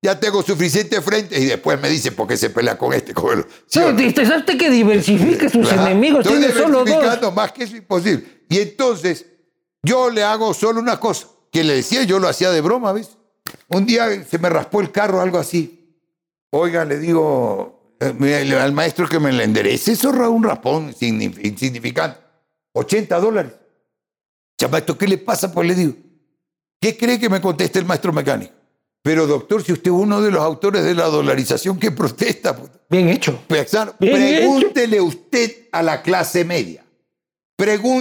Ya 0.00 0.18
tengo 0.18 0.42
suficiente 0.42 1.02
frente 1.02 1.38
y 1.40 1.46
después 1.46 1.80
me 1.80 1.88
dice 1.90 2.12
por 2.12 2.28
qué 2.28 2.36
se 2.36 2.50
pelea 2.50 2.78
con 2.78 2.92
este. 2.92 3.12
Con 3.12 3.36
el... 3.36 3.46
¿Sí 3.66 3.80
no, 3.80 3.96
que 3.96 4.70
diversifique 4.70 5.48
sus 5.48 5.72
enemigos. 5.72 6.24
Tiene 6.24 6.52
solo 6.52 6.84
dos. 6.84 7.34
más 7.34 7.50
que 7.50 7.64
eso 7.64 7.76
imposible. 7.76 8.44
Y 8.48 8.58
entonces 8.58 9.26
yo 9.82 10.08
le 10.10 10.22
hago 10.22 10.54
solo 10.54 10.78
una 10.78 11.00
cosa. 11.00 11.26
Que 11.50 11.64
le 11.64 11.74
decía, 11.74 12.04
yo 12.04 12.20
lo 12.20 12.28
hacía 12.28 12.50
de 12.50 12.60
broma, 12.60 12.92
¿ves? 12.92 13.16
Un 13.68 13.86
día 13.86 14.24
se 14.24 14.38
me 14.38 14.48
raspó 14.48 14.80
el 14.80 14.92
carro, 14.92 15.20
algo 15.20 15.38
así. 15.38 15.96
Oiga, 16.50 16.84
le 16.84 16.98
digo 16.98 17.77
eh, 18.00 18.58
al 18.60 18.72
maestro 18.72 19.08
que 19.08 19.18
me 19.18 19.32
le 19.32 19.44
enderece. 19.44 19.92
Eso 19.92 20.10
es 20.10 20.16
un 20.16 20.42
rapón 20.44 20.94
insignificante. 21.00 22.20
80 22.72 23.20
dólares. 23.20 23.52
Chamato, 24.58 24.96
¿qué 24.96 25.06
le 25.06 25.18
pasa? 25.18 25.52
Pues 25.52 25.68
le 25.68 25.74
digo. 25.74 25.94
¿Qué 26.80 26.96
cree 26.96 27.18
que 27.18 27.28
me 27.28 27.40
conteste 27.40 27.78
el 27.78 27.84
maestro 27.84 28.12
mecánico? 28.12 28.52
Pero 29.02 29.26
doctor, 29.26 29.62
si 29.62 29.72
usted 29.72 29.90
es 29.90 29.96
uno 29.96 30.20
de 30.20 30.30
los 30.30 30.42
autores 30.42 30.84
de 30.84 30.94
la 30.94 31.06
dolarización, 31.06 31.78
¿qué 31.78 31.90
protesta? 31.92 32.56
Bien 32.88 33.08
hecho. 33.08 33.42
pregúntele 33.98 35.00
usted 35.00 35.68
a 35.72 35.82
la 35.82 36.02
clase 36.02 36.44
media, 36.44 36.84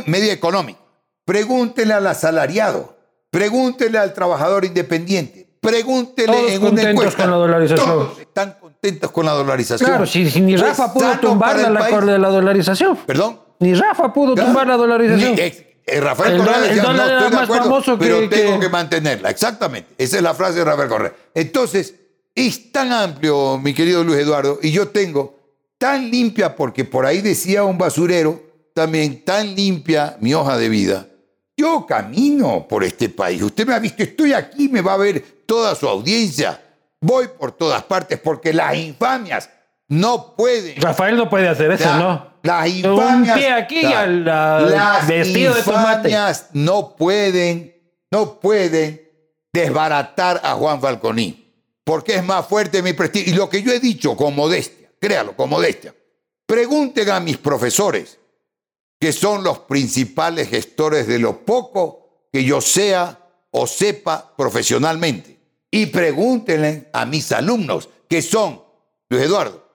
media 0.06 0.34
económica, 0.34 0.80
pregúntele 1.26 1.94
al 1.94 2.08
asalariado, 2.08 2.98
pregúntele 3.30 3.98
al 3.98 4.14
trabajador 4.14 4.66
independiente, 4.66 5.50
pregúntele 5.60 6.54
en 6.54 6.64
una 6.64 6.90
encuesta. 6.90 7.24
con 7.24 7.32
la 7.32 7.38
dolarización. 7.38 7.88
Todos 7.88 8.20
están 8.20 8.58
contentos 8.88 9.12
con 9.12 9.26
la 9.26 9.34
dolarización. 9.34 9.90
Claro, 9.90 10.06
si, 10.06 10.30
si 10.30 10.42
ni 10.42 10.56
Rafa 10.56 10.94
pudo 10.94 11.20
tumbar 11.20 11.58
la, 11.60 11.70
la, 11.70 12.18
la 12.18 12.30
dolarización. 12.30 12.96
Perdón. 13.06 13.40
Ni 13.60 13.74
Rafa 13.74 14.14
pudo 14.14 14.34
Claro. 14.34 14.48
tumbar 14.50 14.68
la 14.68 14.78
dolarización. 14.78 15.36
Ni- 15.36 15.42
eh, 15.42 15.80
eh, 15.86 16.00
Rafael 16.00 16.34
El 16.34 16.40
Correa 16.40 16.60
decía, 16.62 16.84
no 16.84 16.92
estoy 16.92 17.30
de 17.32 17.38
acuerdo, 17.38 17.64
famoso 17.64 17.98
pero 18.00 18.20
que- 18.22 18.28
tengo 18.28 18.54
que- 18.60 18.66
que 18.66 18.70
mantenerla. 18.70 19.30
Exactamente. 19.30 19.94
Esa 19.98 20.18
es 20.18 20.24
la 20.24 20.34
frase 20.34 20.60
de 20.60 20.66
Rafael 20.66 20.90
Correa. 20.90 21.14
Entonces, 21.34 21.96
es 22.36 22.72
tan 22.72 22.92
amplio, 22.92 23.58
mi 23.58 23.74
querido 23.74 24.04
Luis 24.04 24.20
Eduardo, 24.20 24.60
y 24.62 24.72
yo 24.72 24.88
tengo 24.90 25.36
tan 25.78 26.10
limpia, 26.10 26.56
porque 26.56 26.86
por 26.86 27.06
ahí 27.06 27.22
decía 27.22 27.64
un 27.64 27.78
basurero, 27.78 28.42
también 28.74 29.24
tan 29.26 29.56
limpia 29.56 30.18
mi 30.22 30.34
hoja 30.34 30.58
de 30.58 30.70
vida. 30.70 31.08
Yo 31.58 31.86
camino 31.88 32.68
por 32.70 32.84
este 32.84 33.10
país. 33.10 33.42
Usted 33.42 33.66
me 33.66 33.74
ha 33.74 33.80
visto, 33.80 34.04
estoy 34.04 34.34
aquí, 34.34 34.70
me 34.70 34.82
va 34.82 34.94
a 34.94 34.98
ver 34.98 35.24
toda 35.48 35.74
su 35.74 35.88
audiencia. 35.88 36.62
Voy 37.02 37.28
por 37.28 37.52
todas 37.52 37.84
partes 37.84 38.20
porque 38.20 38.54
las 38.54 38.76
infamias 38.76 39.50
no 39.90 40.36
pueden 40.36 40.82
Rafael 40.82 41.16
no 41.16 41.30
puede 41.30 41.48
hacer 41.48 41.72
eso, 41.72 41.86
la- 41.86 41.98
¿no? 41.98 42.28
Las 42.44 42.68
Un 42.68 42.76
infamias. 42.78 43.38
pie 43.38 43.52
aquí 43.52 43.82
la- 43.82 44.00
al- 44.02 44.30
al 44.30 44.72
las 44.72 45.08
vestido 45.08 45.54
de 45.54 45.60
infamias 45.60 46.48
no 46.54 46.96
pueden, 46.96 47.76
no 48.12 48.40
pueden 48.40 49.02
desbaratar 49.54 50.42
a 50.44 50.54
Juan 50.56 50.80
Falconi. 50.82 51.44
Porque 51.84 52.16
es 52.16 52.24
más 52.24 52.46
fuerte 52.46 52.82
mi 52.82 52.94
prestigio. 52.94 53.34
Y 53.34 53.36
lo 53.38 53.50
que 53.50 53.62
yo 53.62 53.72
he 53.72 53.80
dicho 53.80 54.16
con 54.18 54.36
modestia, 54.36 54.90
créalo, 55.00 55.36
con 55.36 55.50
modestia. 55.50 55.96
Pregunten 56.46 57.10
a 57.10 57.20
mis 57.22 57.38
profesores, 57.38 58.20
que 59.00 59.14
son 59.14 59.44
los 59.44 59.60
principales 59.60 60.50
gestores 60.50 61.08
de 61.08 61.20
lo 61.20 61.46
poco 61.46 62.28
que 62.32 62.44
yo 62.44 62.60
sea 62.62 63.20
o 63.52 63.66
sepa 63.68 64.34
profesionalmente. 64.36 65.37
Y 65.72 65.88
pregúntenle 65.88 66.90
a 66.94 67.06
mis 67.06 67.32
alumnos, 67.32 67.90
que 68.10 68.22
son, 68.22 68.62
Luis 69.10 69.24
Eduardo, 69.24 69.68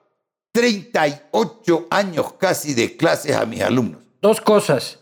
38 0.53 1.87
años 1.89 2.33
casi 2.33 2.73
de 2.73 2.95
clases 2.97 3.35
a 3.35 3.45
mis 3.45 3.61
alumnos. 3.61 4.01
Dos 4.21 4.41
cosas. 4.41 4.99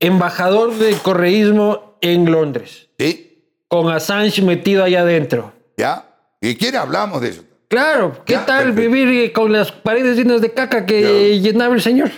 Embajador 0.00 0.74
del 0.76 0.96
correísmo 0.98 1.96
en 2.00 2.30
Londres, 2.30 2.88
¿Sí? 2.98 3.44
con 3.68 3.90
Assange 3.90 4.42
metido 4.42 4.84
allá 4.84 5.00
adentro. 5.00 5.52
¿Ya? 5.76 6.04
Si 6.40 6.56
quiere 6.56 6.78
hablamos 6.78 7.20
de 7.20 7.28
eso. 7.30 7.44
Claro, 7.68 8.22
¿qué 8.24 8.34
Ya, 8.34 8.46
tal 8.46 8.64
perfecto. 8.72 8.90
vivir 8.90 9.08
eh, 9.24 9.32
con 9.32 9.52
las 9.52 9.72
paredes 9.72 10.16
llenas 10.16 10.40
de 10.40 10.52
caca 10.54 10.86
que 10.86 11.38
llenaba 11.40 11.74
el 11.74 11.82
señor? 11.82 12.10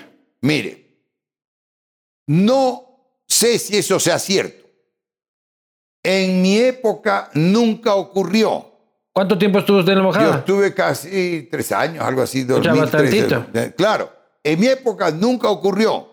Mire, 0.42 0.86
no 2.26 3.22
sé 3.26 3.58
si 3.58 3.76
eso 3.78 3.98
sea 3.98 4.18
cierto. 4.18 4.59
En 6.02 6.40
mi 6.42 6.56
época 6.58 7.30
nunca 7.34 7.94
ocurrió. 7.94 8.66
¿Cuánto 9.12 9.36
tiempo 9.36 9.58
estuvo 9.58 9.78
usted 9.80 9.92
en 9.92 9.98
la 9.98 10.04
Yo 10.04 10.10
embajada? 10.10 10.38
estuve 10.38 10.72
casi 10.72 11.48
tres 11.50 11.72
años, 11.72 12.04
algo 12.04 12.22
así, 12.22 12.40
Ya 12.40 12.54
2013. 12.54 12.80
bastantito. 13.26 13.46
Eh, 13.58 13.74
Claro, 13.76 14.10
en 14.42 14.60
mi 14.60 14.66
época 14.66 15.10
nunca 15.10 15.48
ocurrió. 15.50 16.08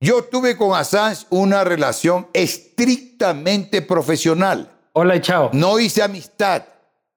Yo 0.00 0.22
tuve 0.24 0.56
con 0.56 0.78
Assange 0.78 1.26
una 1.30 1.64
relación 1.64 2.28
estrictamente 2.32 3.82
profesional. 3.82 4.70
Hola 4.92 5.16
y 5.16 5.20
chao. 5.20 5.50
No 5.52 5.78
hice 5.78 6.02
amistad. 6.02 6.62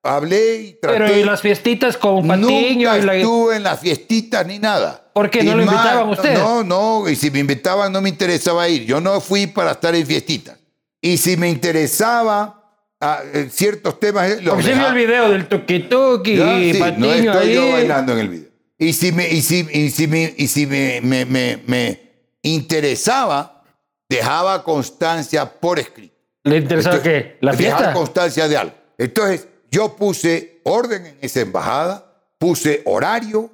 Hablé 0.04 0.56
y 0.62 0.74
traté. 0.82 0.98
Pero 0.98 1.18
y 1.20 1.24
las 1.24 1.42
fiestitas 1.42 1.96
con 1.96 2.28
Patiño 2.28 2.48
Nunca 2.50 2.98
y 2.98 3.02
la... 3.04 3.16
estuve 3.16 3.56
en 3.58 3.64
las 3.64 3.80
fiestitas 3.80 4.46
ni 4.48 4.58
nada. 4.58 5.12
¿Por 5.14 5.30
qué? 5.30 5.44
¿No 5.44 5.52
Y 5.52 5.56
lo 5.58 5.66
más- 5.66 5.76
invitaban 5.76 6.08
a 6.08 6.12
usted? 6.12 6.38
No, 6.40 6.64
no, 6.64 7.08
y 7.08 7.16
si 7.16 7.30
me 7.30 7.38
invitaban 7.40 7.92
no 7.92 8.02
me 8.02 8.10
interesaba 8.10 8.68
ir. 8.68 8.84
Yo 8.86 9.00
no 9.00 9.22
fui 9.22 9.46
para 9.46 9.72
estar 9.72 9.94
en 9.94 10.06
fiestitas. 10.08 10.58
Y 11.02 11.18
si 11.18 11.36
me 11.38 11.49
interesaba 11.49 12.76
ah, 12.99 13.22
eh, 13.34 13.49
ciertos 13.52 13.99
temas... 13.99 14.30
eh, 14.30 14.41
los 14.41 14.64
el 14.65 14.94
video 14.94 15.30
del 15.32 15.48
toque-toque 15.48 16.34
y 16.34 16.73
sí, 16.73 16.80
Patiño 16.80 17.07
no 17.07 17.14
estoy 17.14 17.48
ahí. 17.49 17.56
yo 17.56 17.72
bailando 17.72 18.14
en 18.14 18.19
el 18.19 18.30
video. 18.30 18.49
Y 18.78 18.94
si 18.94 19.11
me, 19.11 19.30
y 19.30 19.41
si, 19.41 19.68
y 19.72 19.90
si 19.90 20.07
me, 20.07 20.34
y 20.38 20.48
si 20.48 20.65
me, 20.65 21.02
me- 21.02 21.26
me- 21.26 21.60
me 21.68 21.99
interesaba, 22.44 23.64
dejaba 24.10 24.64
constancia 24.64 25.45
por 25.45 25.80
escrito. 25.80 26.15
¿Le 26.44 26.57
interesaba 26.57 26.95
Entonces, 26.98 27.23
qué? 27.23 27.38
¿La 27.41 27.52
dejar 27.53 27.78
fiesta? 27.80 27.94
constancia 27.94 28.48
de 28.48 28.57
algo. 28.57 28.76
Entonces, 28.98 29.48
yo 29.69 29.95
puse 29.95 30.61
orden 30.64 31.06
en 31.06 31.18
esa 31.22 31.41
embajada, 31.41 32.11
puse 32.38 32.82
horario, 32.86 33.52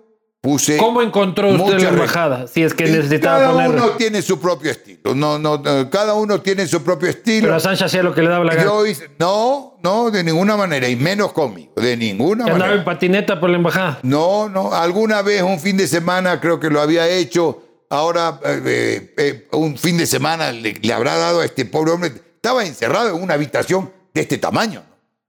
puse. 0.48 0.78
¿Cómo 0.78 1.02
encontró 1.02 1.50
usted 1.50 1.80
la 1.82 1.90
embajada? 1.90 2.48
Si 2.48 2.64
es 2.64 2.74
que 2.74 2.88
Y 2.88 2.92
necesitaba 2.92 3.40
cada 3.40 3.52
poner... 3.52 3.70
uno 3.70 3.90
tiene 3.98 4.22
su 4.22 4.40
propio 4.40 4.72
estilo. 4.72 5.14
No, 5.14 5.38
no, 5.38 5.58
no, 5.58 5.90
cada 5.90 6.14
uno 6.14 6.40
tiene 6.40 6.66
su 6.68 6.82
propio 6.84 7.10
estilo. 7.10 7.48
Pero 7.48 7.56
Assange 7.56 7.84
hacía 7.84 8.02
lo 8.02 8.14
que 8.14 8.22
le 8.22 8.30
daba 8.30 8.46
la 8.46 8.54
gana. 8.56 8.64
yo 8.66 8.86
hice, 8.86 9.10
no, 9.20 9.78
no, 9.84 10.10
de 10.10 10.24
ninguna 10.24 10.56
manera, 10.56 10.88
y 10.88 10.96
menos 10.96 11.34
conmigo, 11.34 11.74
de 11.76 11.98
ninguna 11.98 12.46
Que 12.46 12.52
andaba 12.52 12.70
manera. 12.70 12.80
en 12.80 12.86
patineta 12.86 13.40
por 13.42 13.50
la 13.50 13.58
embajada. 13.58 14.00
No, 14.04 14.48
no, 14.48 14.74
alguna 14.74 15.22
vez 15.22 15.42
un 15.42 15.60
fin 15.60 15.76
de 15.76 15.86
semana 15.88 16.40
creo 16.40 16.60
que 16.60 16.70
lo 16.70 16.80
había 16.80 17.08
hecho. 17.10 17.64
Ahora, 17.90 18.40
eh, 18.46 19.14
eh, 19.18 19.48
un 19.52 19.78
fin 19.78 19.98
de 19.98 20.06
semana 20.06 20.52
le, 20.54 20.74
le 20.82 20.94
habrá 20.94 21.18
dado 21.18 21.42
a 21.42 21.46
este 21.46 21.66
pobre 21.66 21.92
hombre. 21.92 22.12
Estaba 22.36 22.64
encerrado 22.66 23.16
en 23.16 23.22
una 23.22 23.34
habitación 23.34 23.92
de 24.14 24.22
este 24.22 24.38
tamaño. 24.38 24.84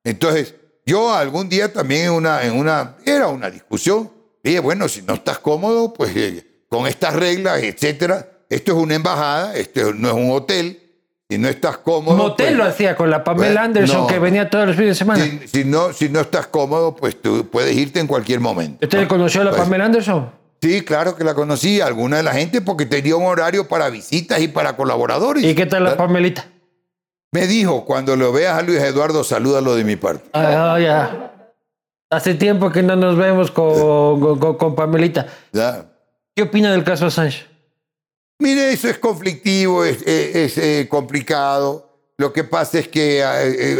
Entonces, 0.04 0.54
yo 0.86 1.12
algún 1.12 1.48
día 1.48 1.72
también 1.72 2.06
en 2.06 2.12
una, 2.12 2.42
en 2.44 2.56
una, 2.56 2.96
era 3.04 3.26
una 3.28 3.50
discusión. 3.50 4.10
Dije, 4.42 4.60
bueno, 4.60 4.88
si 4.88 5.02
no 5.02 5.14
estás 5.14 5.38
cómodo, 5.38 5.92
pues 5.92 6.14
eh, 6.16 6.46
con 6.68 6.86
estas 6.86 7.14
reglas, 7.14 7.62
etcétera. 7.62 8.28
Esto 8.48 8.72
es 8.72 8.78
una 8.78 8.94
embajada, 8.94 9.54
esto 9.56 9.92
no 9.92 10.08
es 10.08 10.14
un 10.14 10.30
hotel. 10.30 10.82
Si 11.30 11.36
no 11.36 11.48
estás 11.48 11.76
cómodo. 11.76 12.16
Motel 12.16 12.46
pues, 12.46 12.56
lo 12.56 12.64
hacía 12.64 12.96
con 12.96 13.10
la 13.10 13.22
Pamela 13.22 13.48
Bueno, 13.48 13.60
Anderson 13.66 14.00
no. 14.02 14.06
que 14.06 14.18
venía 14.18 14.48
todos 14.48 14.66
los 14.66 14.76
fines 14.76 14.92
de 14.92 14.94
semana. 14.94 15.22
si, 15.22 15.46
si 15.46 15.64
no, 15.64 15.92
si 15.92 16.08
no 16.08 16.20
estás 16.20 16.46
cómodo, 16.46 16.96
pues 16.96 17.20
tú 17.20 17.46
puedes 17.50 17.76
irte 17.76 18.00
en 18.00 18.06
cualquier 18.06 18.40
momento. 18.40 18.78
¿Usted 18.82 19.00
le 19.00 19.08
conoció 19.08 19.42
a 19.42 19.44
la 19.44 19.50
Pues, 19.50 19.62
Pamela 19.62 19.84
Anderson? 19.84 20.30
Sí, 20.62 20.80
claro 20.82 21.14
que 21.16 21.24
la 21.24 21.34
conocí, 21.34 21.82
alguna 21.82 22.16
de 22.16 22.22
la 22.22 22.32
gente, 22.32 22.62
porque 22.62 22.86
tenía 22.86 23.14
un 23.14 23.26
horario 23.26 23.68
para 23.68 23.90
visitas 23.90 24.40
y 24.40 24.48
para 24.48 24.74
colaboradores. 24.76 25.44
¿Y 25.44 25.54
qué 25.54 25.66
tal 25.66 25.84
la. 25.84 25.96
Pamelita? 25.98 26.46
Me 27.30 27.46
dijo, 27.46 27.84
cuando 27.84 28.16
lo 28.16 28.32
veas 28.32 28.58
a 28.58 28.62
Luis 28.62 28.80
Eduardo, 28.80 29.22
salúdalo 29.22 29.76
de 29.76 29.84
mi 29.84 29.96
parte. 29.96 30.30
Ah, 30.32 30.78
ya. 30.80 31.34
Hace 32.10 32.34
tiempo 32.34 32.70
que 32.72 32.82
no 32.82 32.96
nos 32.96 33.16
vemos 33.16 33.50
con, 33.50 34.18
con- 34.20 34.38
con- 34.38 34.56
con 34.56 34.74
Pamelita. 34.74 35.26
¿ya? 35.52 35.84
¿Qué 36.34 36.42
opina 36.42 36.72
del 36.72 36.82
caso 36.84 37.06
Assange? 37.06 37.44
Mire, 38.38 38.72
eso 38.72 38.88
es 38.88 38.98
conflictivo, 38.98 39.84
es, 39.84 40.00
es- 40.06 40.34
es, 40.36 40.58
eh, 40.58 40.86
complicado. 40.88 41.84
Lo 42.16 42.32
que 42.32 42.44
pasa 42.44 42.78
es 42.78 42.88
que 42.88 43.20
eh, 43.20 43.24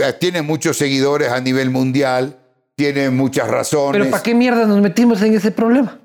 eh, 0.08 0.12
tiene 0.20 0.42
muchos 0.42 0.76
seguidores 0.76 1.30
a 1.30 1.40
nivel 1.40 1.70
mundial, 1.70 2.36
tiene 2.76 3.08
muchas 3.10 3.48
razones. 3.48 3.98
¿Pero 3.98 4.10
para 4.10 4.22
qué 4.22 4.34
mierda 4.34 4.66
nos 4.66 4.80
metimos 4.80 5.22
en 5.22 5.34
ese 5.34 5.50
problema? 5.50 5.98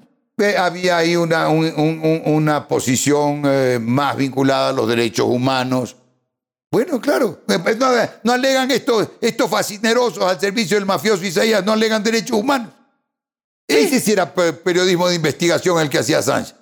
Había 0.57 0.97
ahí 0.97 1.15
una, 1.15 1.49
un- 1.49 1.73
un- 1.77 1.99
un- 2.03 2.21
una 2.25 2.67
posición 2.67 3.43
eh, 3.45 3.79
más 3.81 4.15
vinculada 4.15 4.69
a 4.69 4.73
los 4.73 4.87
derechos 4.87 5.27
humanos. 5.27 5.97
Bueno, 6.73 6.99
claro, 6.99 7.39
eh, 7.47 7.59
pues 7.61 7.77
no, 7.77 7.87
no 8.23 8.33
alegan 8.33 8.71
estos, 8.71 9.07
estos 9.21 9.47
fascinerosos 9.47 10.23
al 10.23 10.39
servicio 10.39 10.75
del 10.75 10.87
mafioso 10.87 11.23
Isaías, 11.23 11.63
no 11.63 11.71
alegan 11.73 12.03
derechos 12.03 12.35
humanos. 12.35 12.69
Ese 13.67 13.99
sí 13.99 14.11
era 14.11 14.33
pe- 14.33 14.53
periodismo 14.53 15.07
de 15.07 15.13
investigación 15.13 15.79
el 15.79 15.87
que 15.87 15.99
hacía 15.99 16.23
Sánchez. 16.23 16.55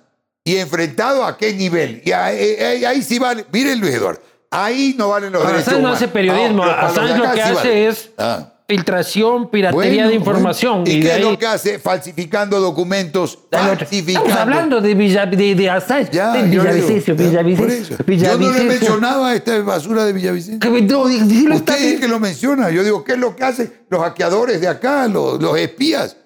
¿Y 0.44 0.56
enfrentado 0.56 1.24
a 1.24 1.38
qué 1.38 1.54
nivel? 1.54 2.02
Y 2.04 2.12
ahí, 2.12 2.56
ahí- 2.60 2.84
ahí 2.84 3.02
sí 3.02 3.18
vale, 3.18 3.46
miren 3.50 3.80
Luis 3.80 3.94
Eduardo, 3.94 4.20
ahí 4.50 4.94
no 4.98 5.08
valen 5.08 5.32
los 5.32 5.40
Ahora, 5.40 5.52
derechos 5.54 5.68
Assange 5.72 5.82
no 5.88 5.92
hace 5.94 6.08
periodismo, 6.08 6.62
Ah, 6.62 6.88
Assange 6.88 7.16
lo 7.16 7.24
que 7.24 7.32
sí 7.32 7.40
hace 7.40 7.54
vale. 7.54 7.88
es 7.88 8.10
Ah. 8.18 8.51
Filtración, 8.72 9.50
piratería 9.50 10.04
Bueno, 10.04 10.08
de 10.08 10.14
información. 10.14 10.84
bueno. 10.84 10.98
¿Y, 10.98 11.02
qué 11.02 11.08
es 11.08 11.14
ahí... 11.14 11.22
lo 11.22 11.38
que 11.38 11.46
hace? 11.46 11.78
Falsificando 11.78 12.58
documentos. 12.58 13.38
Falsificando. 13.50 14.28
Estamos 14.28 14.42
hablando 14.42 14.80
de, 14.80 14.94
Villa, 14.94 15.26
de, 15.26 15.54
de 15.54 15.70
Assange. 15.70 16.10
Ya, 16.10 16.32
de 16.32 16.50
yo 16.50 16.62
Villavicencio, 16.62 17.14
por 17.14 17.26
Villavicencio. 17.26 17.96
Yo 17.98 18.04
no 18.04 18.06
le 18.06 18.16
Villavicencio. 18.16 18.64
mencionaba 18.64 19.34
esta 19.34 19.58
basura 19.60 20.04
de 20.06 20.12
Villavicencio. 20.14 20.60
Que 20.60 20.82
no, 20.82 21.04
lo 21.04 21.54
Usted 21.56 21.82
es 21.82 22.00
que 22.00 22.08
lo 22.08 22.18
menciona. 22.18 22.70
Yo 22.70 22.82
digo, 22.82 23.04
¿qué 23.04 23.12
es 23.12 23.18
lo 23.18 23.36
que 23.36 23.44
hacen 23.44 23.72
los 23.90 24.00
hackeadores 24.00 24.60
de 24.60 24.68
acá, 24.68 25.06
los, 25.06 25.40
los 25.40 25.58
espías? 25.58 26.16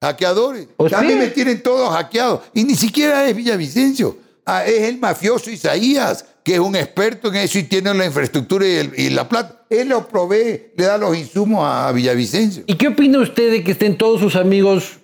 Hackeadores. 0.00 0.68
También 0.88 1.18
sí. 1.18 1.24
me 1.24 1.28
tienen 1.28 1.62
todos 1.62 1.90
hackeados. 1.92 2.42
Y 2.54 2.62
ni 2.62 2.76
siquiera 2.76 3.26
es 3.28 3.34
Villavicencio. 3.34 4.16
Ah, 4.44 4.64
es 4.64 4.82
el 4.82 4.98
mafioso 4.98 5.50
Isaías, 5.50 6.24
que 6.46 6.54
es 6.54 6.60
un 6.60 6.76
experto 6.76 7.26
en 7.26 7.34
eso 7.38 7.58
y 7.58 7.64
tiene 7.64 7.92
la 7.92 8.06
infraestructura 8.06 8.64
y, 8.64 8.76
el- 8.76 8.92
y 8.96 9.10
la 9.10 9.28
plata. 9.28 9.64
Él 9.68 9.88
lo 9.88 10.06
provee, 10.06 10.68
le 10.76 10.84
da 10.84 10.96
los 10.96 11.16
insumos 11.16 11.64
a 11.66 11.90
Villavicencio. 11.90 12.62
¿Y 12.68 12.74
qué 12.74 12.86
opina 12.86 13.18
usted 13.18 13.50
de 13.50 13.64
que 13.64 13.72
estén 13.72 13.98
todos 13.98 14.20
sus 14.20 14.36
amigos 14.36 14.98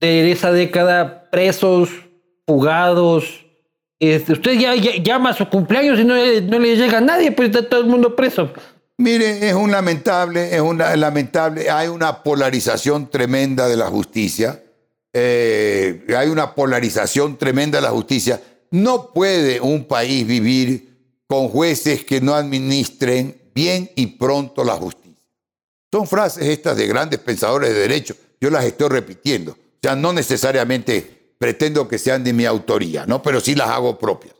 de 0.00 0.30
esa 0.30 0.52
década 0.52 1.28
presos, 1.32 1.88
fugados? 2.46 3.44
Este, 3.98 4.34
usted 4.34 4.52
ya, 4.52 4.76
ya- 4.76 5.02
llama 5.02 5.30
a 5.30 5.34
su 5.34 5.48
cumpleaños 5.48 5.98
y 5.98 6.04
no, 6.04 6.14
le- 6.14 6.42
no 6.42 6.60
le 6.60 6.76
llega 6.76 6.98
a 6.98 7.00
nadie, 7.00 7.32
pues 7.32 7.48
está 7.50 7.68
todo 7.68 7.80
el 7.80 7.86
mundo 7.88 8.14
preso. 8.14 8.52
Mire, 8.96 9.48
es 9.48 9.54
un 9.54 9.72
lamentable, 9.72 10.54
es 10.54 10.60
una 10.60 10.94
lamentable, 10.94 11.68
hay 11.70 11.88
una 11.88 12.22
polarización 12.22 13.10
tremenda 13.10 13.66
de 13.66 13.76
la 13.76 13.86
justicia, 13.86 14.62
eh, 15.12 16.04
hay 16.16 16.28
una 16.28 16.54
polarización 16.54 17.36
tremenda 17.36 17.78
de 17.78 17.82
la 17.82 17.90
justicia. 17.90 18.40
No 18.74 19.12
puede 19.12 19.60
un 19.60 19.84
país 19.84 20.26
vivir 20.26 21.22
con 21.28 21.48
jueces 21.48 22.04
que 22.04 22.20
no 22.20 22.34
administren 22.34 23.40
bien 23.54 23.88
y 23.94 24.08
pronto 24.08 24.64
la 24.64 24.72
justicia. 24.74 25.14
Son 25.92 26.08
frases 26.08 26.48
estas 26.48 26.76
de 26.76 26.88
grandes 26.88 27.20
pensadores 27.20 27.72
de 27.72 27.78
derecho. 27.78 28.16
yo 28.40 28.50
las 28.50 28.64
estoy 28.64 28.88
repitiendo. 28.88 29.52
O 29.52 29.78
sea, 29.80 29.94
no 29.94 30.12
necesariamente 30.12 31.36
pretendo 31.38 31.86
que 31.86 31.98
sean 31.98 32.24
de 32.24 32.32
mi 32.32 32.46
autoría, 32.46 33.06
¿no? 33.06 33.22
Pero 33.22 33.40
sí 33.40 33.54
las 33.54 33.68
hago 33.68 33.96
propias. 33.96 34.34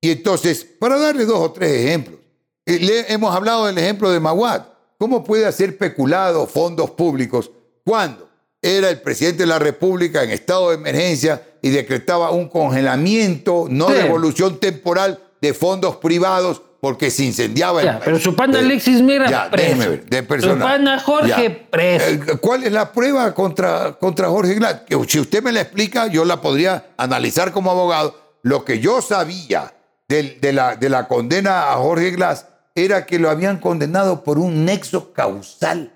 Y 0.00 0.10
entonces, 0.10 0.64
para 0.64 0.98
darle 0.98 1.24
dos 1.24 1.38
o 1.38 1.52
tres 1.52 1.70
ejemplos, 1.70 2.18
eh, 2.64 2.80
le 2.80 3.12
hemos 3.12 3.32
hablado 3.32 3.66
del 3.66 3.78
ejemplo 3.78 4.10
de 4.10 4.18
Maguad. 4.18 4.66
¿Cómo 4.98 5.22
puede 5.22 5.46
hacer 5.46 5.78
peculado 5.78 6.48
fondos 6.48 6.90
públicos 6.90 7.52
cuando 7.84 8.25
era 8.66 8.90
el 8.90 9.00
presidente 9.00 9.44
de 9.44 9.46
la 9.46 9.58
República 9.58 10.22
en 10.22 10.30
estado 10.30 10.70
de 10.70 10.76
emergencia 10.76 11.42
y 11.62 11.70
decretaba 11.70 12.30
un 12.30 12.48
congelamiento, 12.48 13.66
no 13.68 13.88
devolución 13.88 14.58
temporal 14.58 15.20
de 15.40 15.54
fondos 15.54 15.96
privados 15.96 16.62
porque 16.80 17.10
se 17.10 17.24
incendiaba 17.24 17.82
el 17.82 17.98
Pero 18.04 18.18
su 18.18 18.36
pana 18.36 18.58
Alexis 18.58 19.02
Mera, 19.02 19.28
ya, 19.28 19.50
preso. 19.50 19.78
Ver, 19.78 20.04
de 20.04 20.40
Su 20.40 20.58
pana 20.58 21.00
Jorge, 21.00 21.50
preso. 21.50 22.06
Eh, 22.06 22.38
¿Cuál 22.40 22.64
es 22.64 22.72
la 22.72 22.92
prueba 22.92 23.34
contra, 23.34 23.94
contra 23.98 24.28
Jorge 24.28 24.54
Glass? 24.54 24.82
Si 25.08 25.18
usted 25.18 25.42
me 25.42 25.52
la 25.52 25.62
explica, 25.62 26.06
yo 26.06 26.24
la 26.24 26.40
podría 26.40 26.90
analizar 26.96 27.52
como 27.52 27.70
abogado. 27.70 28.16
Lo 28.42 28.64
que 28.64 28.78
yo 28.78 29.02
sabía 29.02 29.74
de, 30.08 30.38
de, 30.40 30.52
la, 30.52 30.76
de 30.76 30.88
la 30.88 31.08
condena 31.08 31.72
a 31.72 31.76
Jorge 31.76 32.10
Glass 32.12 32.46
era 32.74 33.06
que 33.06 33.18
lo 33.18 33.30
habían 33.30 33.58
condenado 33.58 34.22
por 34.22 34.38
un 34.38 34.64
nexo 34.64 35.12
causal. 35.12 35.92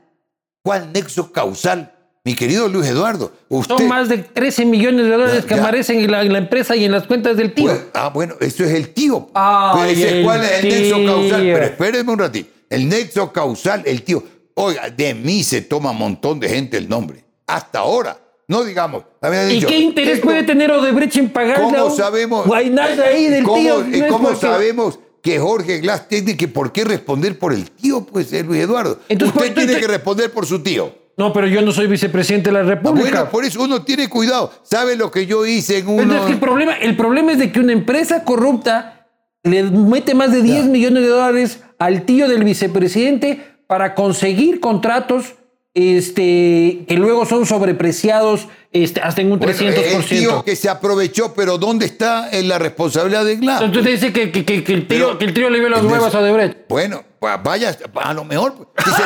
¿Cuál 0.62 0.92
nexo 0.92 1.30
causal? 1.30 1.94
Mi 2.22 2.34
querido 2.34 2.68
Luis 2.68 2.86
Eduardo, 2.86 3.32
usted... 3.48 3.76
Son 3.78 3.88
más 3.88 4.10
de 4.10 4.18
13 4.18 4.66
millones 4.66 5.06
de 5.06 5.12
dólares 5.12 5.46
que 5.46 5.54
aparecen 5.54 6.00
en 6.00 6.10
la, 6.10 6.38
empresa 6.38 6.76
y 6.76 6.84
en 6.84 6.92
las 6.92 7.06
cuentas 7.06 7.34
del 7.34 7.54
tío. 7.54 7.68
Pues, 7.68 7.86
ah, 7.94 8.10
bueno, 8.10 8.34
eso 8.40 8.62
es 8.62 8.72
el 8.72 8.90
tío. 8.90 9.30
¿Cuál 9.32 9.88
es 9.88 10.02
el 10.02 10.26
nexo 10.26 11.04
causal? 11.06 11.40
Pero 11.40 11.64
espérenme 11.64 12.12
un 12.12 12.18
ratito. 12.18 12.50
El 12.68 12.88
nexo 12.90 13.32
causal, 13.32 13.82
el 13.86 14.02
tío. 14.02 14.22
Oiga, 14.52 14.90
de 14.90 15.14
mí 15.14 15.42
se 15.42 15.62
toma 15.62 15.92
un 15.92 15.96
montón 15.96 16.38
de 16.38 16.50
gente 16.50 16.76
el 16.76 16.90
nombre. 16.90 17.24
Hasta 17.46 17.78
ahora. 17.78 18.18
No 18.48 18.64
digamos. 18.64 19.04
¿Y 19.48 19.64
qué 19.64 19.78
interés 19.78 20.20
puede 20.20 20.42
tener 20.42 20.70
Odebrecht 20.72 21.16
en 21.16 21.30
pagar 21.30 21.62
¿Cómo 21.62 21.88
sabemos? 21.88 22.46
ahí 22.52 23.28
del 23.28 23.44
tío. 23.46 24.08
¿Cómo 24.10 24.36
sabemos 24.36 24.98
que 25.22 25.38
Jorge 25.38 25.78
Glass 25.78 26.06
tiene 26.06 26.36
que 26.36 26.48
por 26.48 26.70
qué 26.70 26.84
responder 26.84 27.38
por 27.38 27.54
el 27.54 27.70
tío, 27.70 28.04
pues, 28.04 28.30
eh, 28.34 28.42
Luis 28.42 28.60
Eduardo? 28.60 28.98
Usted 29.08 29.54
tiene 29.54 29.80
que 29.80 29.86
responder 29.86 30.30
por 30.30 30.44
su 30.44 30.62
tío. 30.62 30.99
No, 31.20 31.34
pero 31.34 31.46
yo 31.46 31.60
no 31.60 31.70
soy 31.70 31.86
vicepresidente 31.86 32.48
de 32.48 32.54
la 32.54 32.62
República. 32.62 33.10
Bueno, 33.10 33.30
por 33.30 33.44
eso 33.44 33.62
uno 33.62 33.82
tiene 33.82 34.08
cuidado. 34.08 34.50
¿Sabe 34.62 34.96
lo 34.96 35.10
que 35.10 35.26
yo 35.26 35.44
hice 35.44 35.76
en 35.76 35.88
uno? 35.88 36.26
el, 36.26 36.38
problema, 36.38 36.78
el 36.78 36.96
problema 36.96 37.32
es 37.32 37.38
de 37.38 37.52
que 37.52 37.60
una 37.60 37.74
empresa 37.74 38.24
corrupta 38.24 39.06
le 39.42 39.64
mete 39.64 40.14
más 40.14 40.32
de 40.32 40.40
10 40.40 40.68
millones 40.68 41.02
de 41.02 41.10
dólares 41.10 41.62
al 41.78 42.04
tío 42.06 42.26
del 42.26 42.42
vicepresidente 42.42 43.58
para 43.66 43.94
conseguir 43.94 44.60
contratos 44.60 45.34
este, 45.74 46.84
que 46.88 46.96
luego 46.96 47.24
son 47.26 47.46
sobrepreciados 47.46 48.48
este, 48.72 49.00
hasta 49.00 49.20
en 49.20 49.32
un 49.32 49.40
300%. 49.40 49.74
El 49.78 50.04
tío 50.04 50.44
que 50.44 50.56
se 50.56 50.68
aprovechó, 50.68 51.32
pero 51.34 51.58
¿dónde 51.58 51.86
está 51.86 52.30
en 52.30 52.48
la 52.48 52.58
responsabilidad 52.58 53.24
de 53.24 53.36
Glass? 53.36 53.62
Entonces 53.62 54.00
dice 54.00 54.12
que, 54.12 54.30
que, 54.32 54.44
que, 54.44 54.72
el, 54.72 54.86
tío, 54.86 55.18
el 55.18 55.34
tío 55.34 55.50
le 55.50 55.60
ve 55.60 55.70
las 55.70 55.82
huevas 55.82 56.14
a 56.14 56.22
Debrecht. 56.22 56.68
Bueno, 56.68 57.04
pues 57.18 57.34
vaya, 57.42 57.76
a 57.94 58.14
lo 58.14 58.24
mejor. 58.24 58.72
Pues, 58.74 58.96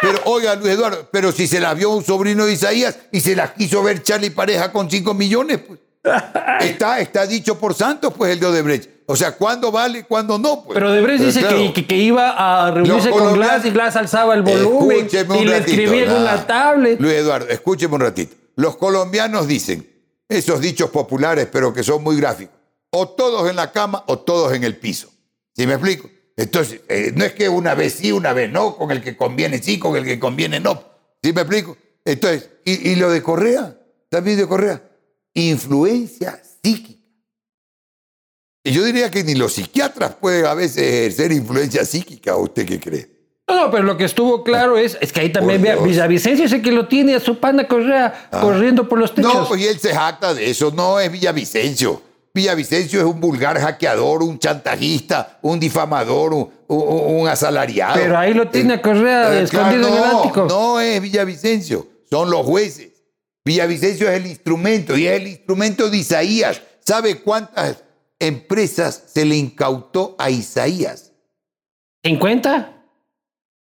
pero 0.00 0.18
oiga, 0.24 0.56
Luis 0.56 0.72
Eduardo, 0.72 1.08
pero 1.10 1.32
si 1.32 1.46
se 1.46 1.60
la 1.60 1.74
vio 1.74 1.90
un 1.90 2.04
sobrino 2.04 2.46
de 2.46 2.52
Isaías 2.52 2.98
y 3.12 3.20
se 3.20 3.34
la 3.34 3.52
quiso 3.54 3.82
ver 3.82 4.02
Charlie 4.02 4.30
Pareja 4.30 4.72
con 4.72 4.90
5 4.90 5.14
millones, 5.14 5.58
pues. 5.66 5.80
Está, 6.60 6.98
está 6.98 7.26
dicho 7.26 7.58
por 7.58 7.74
Santos, 7.74 8.14
pues, 8.16 8.32
el 8.32 8.40
de 8.40 8.46
Odebrecht. 8.46 8.88
O 9.10 9.16
sea, 9.16 9.32
¿cuándo 9.32 9.72
vale, 9.72 10.04
cuándo 10.04 10.38
no? 10.38 10.62
Pues? 10.62 10.74
Pero 10.74 10.92
Debrecht 10.92 11.24
dice 11.24 11.44
que, 11.74 11.84
que, 11.84 11.96
iba 11.96 12.30
a 12.30 12.70
reunirse 12.70 13.10
con 13.10 13.32
Glass 13.34 13.64
y 13.64 13.70
Glass 13.70 13.96
alzaba 13.96 14.34
el 14.34 14.42
volumen 14.42 15.08
y 15.10 15.44
le 15.46 15.56
escribía 15.58 16.04
en 16.04 16.12
una 16.12 16.46
tablet. 16.46 17.00
Luis 17.00 17.14
Eduardo, 17.14 17.48
escúcheme 17.48 17.96
un 17.96 18.02
ratito. 18.02 18.36
Los 18.54 18.76
colombianos 18.76 19.48
dicen 19.48 19.84
esos 20.28 20.60
dichos 20.60 20.90
populares, 20.90 21.48
pero 21.50 21.74
que 21.74 21.82
son 21.82 22.04
muy 22.04 22.18
gráficos. 22.18 22.54
O 22.90 23.08
todos 23.08 23.50
en 23.50 23.56
la 23.56 23.72
cama 23.72 24.04
o 24.06 24.20
todos 24.20 24.52
en 24.52 24.62
el 24.62 24.76
piso. 24.76 25.10
¿Sí 25.56 25.66
me 25.66 25.72
explico? 25.72 26.08
Entonces, 26.36 26.82
eh, 26.88 27.12
no 27.12 27.24
es 27.24 27.32
que 27.32 27.48
una 27.48 27.74
vez 27.74 27.94
sí, 27.94 28.12
una 28.12 28.32
vez 28.32 28.48
no, 28.48 28.76
con 28.76 28.92
el 28.92 29.02
que 29.02 29.16
conviene 29.16 29.60
sí, 29.60 29.80
con 29.80 29.96
el 29.96 30.04
que 30.04 30.20
conviene 30.20 30.60
no. 30.60 30.84
¿Sí 31.20 31.32
me 31.32 31.40
explico? 31.40 31.76
Entonces, 32.04 32.48
¿y, 32.64 32.90
y 32.90 32.94
lo 32.94 33.10
de 33.10 33.24
Correa? 33.24 33.76
También 34.08 34.36
de 34.36 34.46
Correa. 34.46 34.80
Influencia 35.34 36.40
psíquica. 36.62 36.99
Y 38.62 38.72
yo 38.72 38.84
diría 38.84 39.10
que 39.10 39.24
ni 39.24 39.34
los 39.34 39.54
psiquiatras 39.54 40.14
pueden 40.16 40.44
a 40.44 40.54
veces 40.54 40.82
ejercer 40.82 41.32
influencia 41.32 41.84
psíquica, 41.84 42.36
¿usted 42.36 42.66
qué 42.66 42.78
cree? 42.78 43.20
No, 43.48 43.70
pero 43.70 43.82
lo 43.82 43.96
que 43.96 44.04
estuvo 44.04 44.44
claro 44.44 44.76
es, 44.76 44.96
es 45.00 45.12
que 45.12 45.20
ahí 45.20 45.32
también 45.32 45.60
vea, 45.60 45.76
Villavicencio 45.76 46.48
sé 46.48 46.62
que 46.62 46.70
lo 46.70 46.86
tiene 46.86 47.16
a 47.16 47.20
su 47.20 47.38
pana 47.38 47.66
Correa 47.66 48.28
ah. 48.30 48.40
corriendo 48.40 48.88
por 48.88 48.98
los 48.98 49.14
techos. 49.14 49.34
No, 49.34 49.48
pues 49.48 49.62
y 49.62 49.66
él 49.66 49.78
se 49.80 49.92
jacta 49.92 50.34
de 50.34 50.50
eso, 50.50 50.70
no 50.70 51.00
es 51.00 51.10
Villavicencio. 51.10 52.02
Villavicencio 52.32 53.00
es 53.00 53.06
un 53.06 53.18
vulgar 53.18 53.58
hackeador, 53.58 54.22
un 54.22 54.38
chantajista, 54.38 55.38
un 55.42 55.58
difamador, 55.58 56.52
un, 56.68 57.28
asalariado. 57.28 57.94
Pero 57.94 58.16
ahí 58.16 58.34
lo 58.34 58.48
tiene 58.48 58.74
a 58.74 58.82
Correa 58.82 59.34
eh, 59.34 59.42
escondido 59.42 59.88
en 59.88 59.94
el 59.94 60.04
ático. 60.04 60.46
No 60.48 60.78
es 60.78 61.00
Villavicencio, 61.00 61.88
son 62.08 62.30
los 62.30 62.46
jueces. 62.46 62.90
Villavicencio 63.44 64.08
es 64.08 64.16
el 64.16 64.26
instrumento 64.26 64.96
y 64.96 65.08
es 65.08 65.20
el 65.20 65.26
instrumento 65.26 65.90
de 65.90 65.96
Isaías. 65.96 66.62
¿Sabe 66.84 67.16
cuántas 67.16 67.78
empresas 68.20 69.04
se 69.08 69.24
le 69.24 69.36
incautó 69.36 70.14
a 70.18 70.30
Isaías? 70.30 71.12
¿50? 72.04 72.76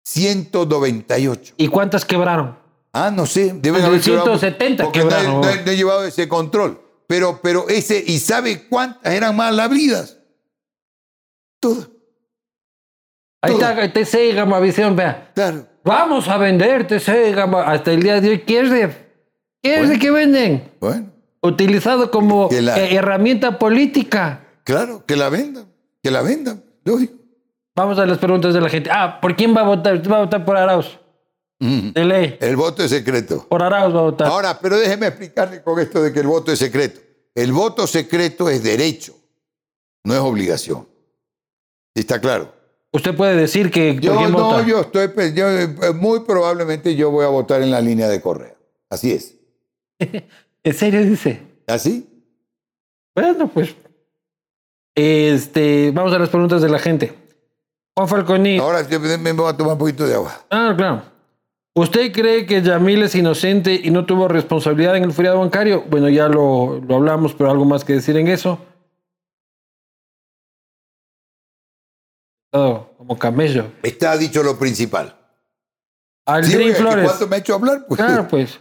198. 0.04 1.56
¿Y 1.58 1.68
cuántas 1.68 2.06
quebraron? 2.06 2.58
Ah, 2.94 3.10
no 3.10 3.26
sé. 3.26 3.54
Deben 3.56 3.84
haber 3.84 4.04
170 4.04 4.92
quebraron. 4.92 5.42
No, 5.42 5.50
he 5.50 5.76
llevado 5.76 6.06
ese 6.06 6.28
control. 6.28 6.80
Pero, 7.08 7.40
pero 7.42 7.68
ese, 7.68 8.04
¿y 8.06 8.20
sabe 8.20 8.68
cuántas 8.68 9.14
eran 9.14 9.36
más 9.36 9.54
labridas? 9.56 10.18
Todas. 11.60 11.90
Ahí 13.42 13.54
está 13.54 13.92
TC 13.92 14.36
Gama 14.36 14.60
Visión, 14.60 14.96
vea. 14.96 15.32
Claro. 15.34 15.68
Vamos 15.84 16.28
a 16.28 16.38
vender 16.38 16.86
TC 16.86 17.34
Gama 17.34 17.64
hasta 17.64 17.92
el 17.92 18.04
día 18.04 18.22
de 18.22 18.30
hoy. 18.30 18.40
¿Qué 18.40 18.60
es 18.60 18.70
de, 18.70 18.96
qué 19.64 19.82
es 19.82 19.90
de 19.90 20.00
que 20.00 20.12
venden? 20.12 20.72
Bueno 20.80 21.12
utilizado 21.42 22.12
como 22.12 22.50
eh, 22.52 22.96
herramienta 22.96 23.58
política. 23.60 24.41
Claro, 24.64 25.06
que 25.06 25.16
la 25.16 25.30
vendan, 25.30 25.68
que 26.04 26.12
la 26.12 26.22
vendan, 26.22 26.64
lógico. 26.84 27.16
Vamos 27.76 27.98
a 28.00 28.06
las 28.06 28.18
preguntas 28.18 28.54
de 28.54 28.62
la 28.62 28.70
gente. 28.70 28.90
Ah, 28.92 29.20
¿por 29.22 29.36
quién 29.36 29.56
va 29.56 29.62
a 29.62 29.66
votar? 29.66 30.12
va 30.12 30.18
a 30.18 30.22
votar 30.22 30.46
por 30.46 30.58
Arauz? 30.58 31.00
De 31.60 32.04
ley. 32.04 32.38
El 32.42 32.56
voto 32.56 32.84
es 32.84 32.90
secreto. 32.90 33.46
Por 33.48 33.62
Arauz 33.62 33.94
va 33.96 34.00
a 34.00 34.04
votar. 34.04 34.28
Ahora, 34.28 34.60
pero 34.60 34.80
déjeme 34.80 35.08
explicarle 35.08 35.62
con 35.62 35.80
esto 35.80 36.02
de 36.02 36.12
que 36.12 36.20
el 36.20 36.28
voto 36.28 36.52
es 36.52 36.60
secreto. 36.60 37.00
El 37.36 37.54
voto 37.54 37.88
secreto 37.88 38.50
es 38.50 38.64
derecho, 38.64 39.16
no 40.04 40.14
es 40.14 40.20
obligación. 40.20 40.88
¿Está 41.96 42.20
claro? 42.20 42.54
Usted 42.94 43.16
puede 43.16 43.36
decir 43.36 43.72
que. 43.72 43.98
Yo 44.02 44.28
no, 44.30 44.66
yo 44.66 44.82
estoy. 44.82 45.34
Yo, 45.34 45.50
eh, 45.50 45.68
muy 45.96 46.22
probablemente 46.22 46.96
yo 46.96 47.10
voy 47.10 47.26
a 47.26 47.30
votar 47.30 47.62
en 47.62 47.72
la 47.72 47.80
línea 47.80 48.10
de 48.10 48.22
Correa. 48.22 48.56
Así 48.90 49.12
es. 49.12 49.38
¿En 50.64 50.74
serio 50.74 51.04
dice? 51.06 51.42
¿Así? 51.68 52.08
¿Ah, 53.16 53.22
bueno, 53.22 53.48
pues. 53.48 53.76
Este, 54.96 55.92
vamos 55.92 56.14
a 56.14 56.20
las 56.20 56.30
preguntas 56.30 56.62
de 56.62 56.70
la 56.70 56.80
gente. 56.80 57.18
Juan 57.96 58.08
Falconi. 58.08 58.58
Ahora 58.58 58.86
me 59.20 59.32
voy 59.34 59.50
a 59.50 59.56
tomar 59.56 59.74
un 59.74 59.80
poquito 59.80 60.06
de 60.06 60.16
agua. 60.16 60.46
Ah, 60.50 60.74
claro. 60.76 61.04
¿Usted 61.74 62.12
cree 62.12 62.46
que 62.46 62.62
Yamil 62.62 63.04
es 63.04 63.16
inocente 63.16 63.80
y 63.82 63.92
no 63.92 64.06
tuvo 64.06 64.28
responsabilidad 64.28 64.98
en 64.98 65.06
el 65.06 65.14
feriado 65.14 65.40
bancario? 65.40 65.86
Bueno, 65.90 66.10
ya 66.10 66.28
lo, 66.28 66.82
lo 66.86 66.96
hablamos, 66.96 67.34
pero 67.34 67.50
algo 67.50 67.64
más 67.64 67.86
que 67.86 67.94
decir 67.94 68.18
en 68.18 68.28
eso. 68.28 68.60
Todo 72.52 72.92
como 72.98 73.18
camello. 73.18 73.72
Está 73.84 74.18
dicho 74.18 74.44
lo 74.44 74.60
principal. 74.60 75.16
Aldrin 76.26 76.76
Flores. 76.76 77.06
¿Cuánto 77.06 77.28
me 77.28 77.38
ha 77.38 77.40
hecho 77.40 77.56
hablar? 77.56 77.86
Pues. 77.88 77.98
Claro, 78.00 78.28
pues. 78.28 78.60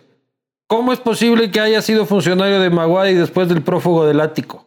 ¿Cómo 0.68 0.92
es 0.92 1.00
posible 1.00 1.50
que 1.50 1.58
haya 1.58 1.82
sido 1.82 2.06
funcionario 2.06 2.60
de 2.60 2.70
Maguay 2.70 3.14
después 3.14 3.48
del 3.48 3.62
prófugo 3.62 4.06
del 4.06 4.20
ático? 4.20 4.64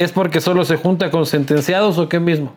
¿Es 0.00 0.12
porque 0.12 0.40
solo 0.40 0.64
se 0.64 0.78
junta 0.78 1.10
con 1.10 1.26
sentenciados 1.26 1.98
o 1.98 2.08
qué 2.08 2.18
mismo? 2.18 2.56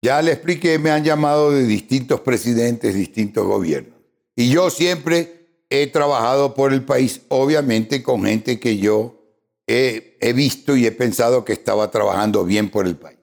Ya 0.00 0.22
le 0.22 0.32
expliqué, 0.32 0.78
me 0.78 0.90
han 0.90 1.04
llamado 1.04 1.50
de 1.50 1.64
distintos 1.64 2.20
presidentes, 2.20 2.94
distintos 2.94 3.46
gobiernos. 3.46 3.98
Y 4.34 4.48
yo 4.48 4.70
siempre 4.70 5.64
he 5.68 5.88
trabajado 5.88 6.54
por 6.54 6.72
el 6.72 6.84
país, 6.84 7.20
obviamente 7.28 8.02
con 8.02 8.24
gente 8.24 8.58
que 8.58 8.78
yo 8.78 9.20
he, 9.66 10.16
he 10.22 10.32
visto 10.32 10.74
y 10.74 10.86
he 10.86 10.90
pensado 10.90 11.44
que 11.44 11.52
estaba 11.52 11.90
trabajando 11.90 12.46
bien 12.46 12.70
por 12.70 12.86
el 12.86 12.96
país. 12.96 13.18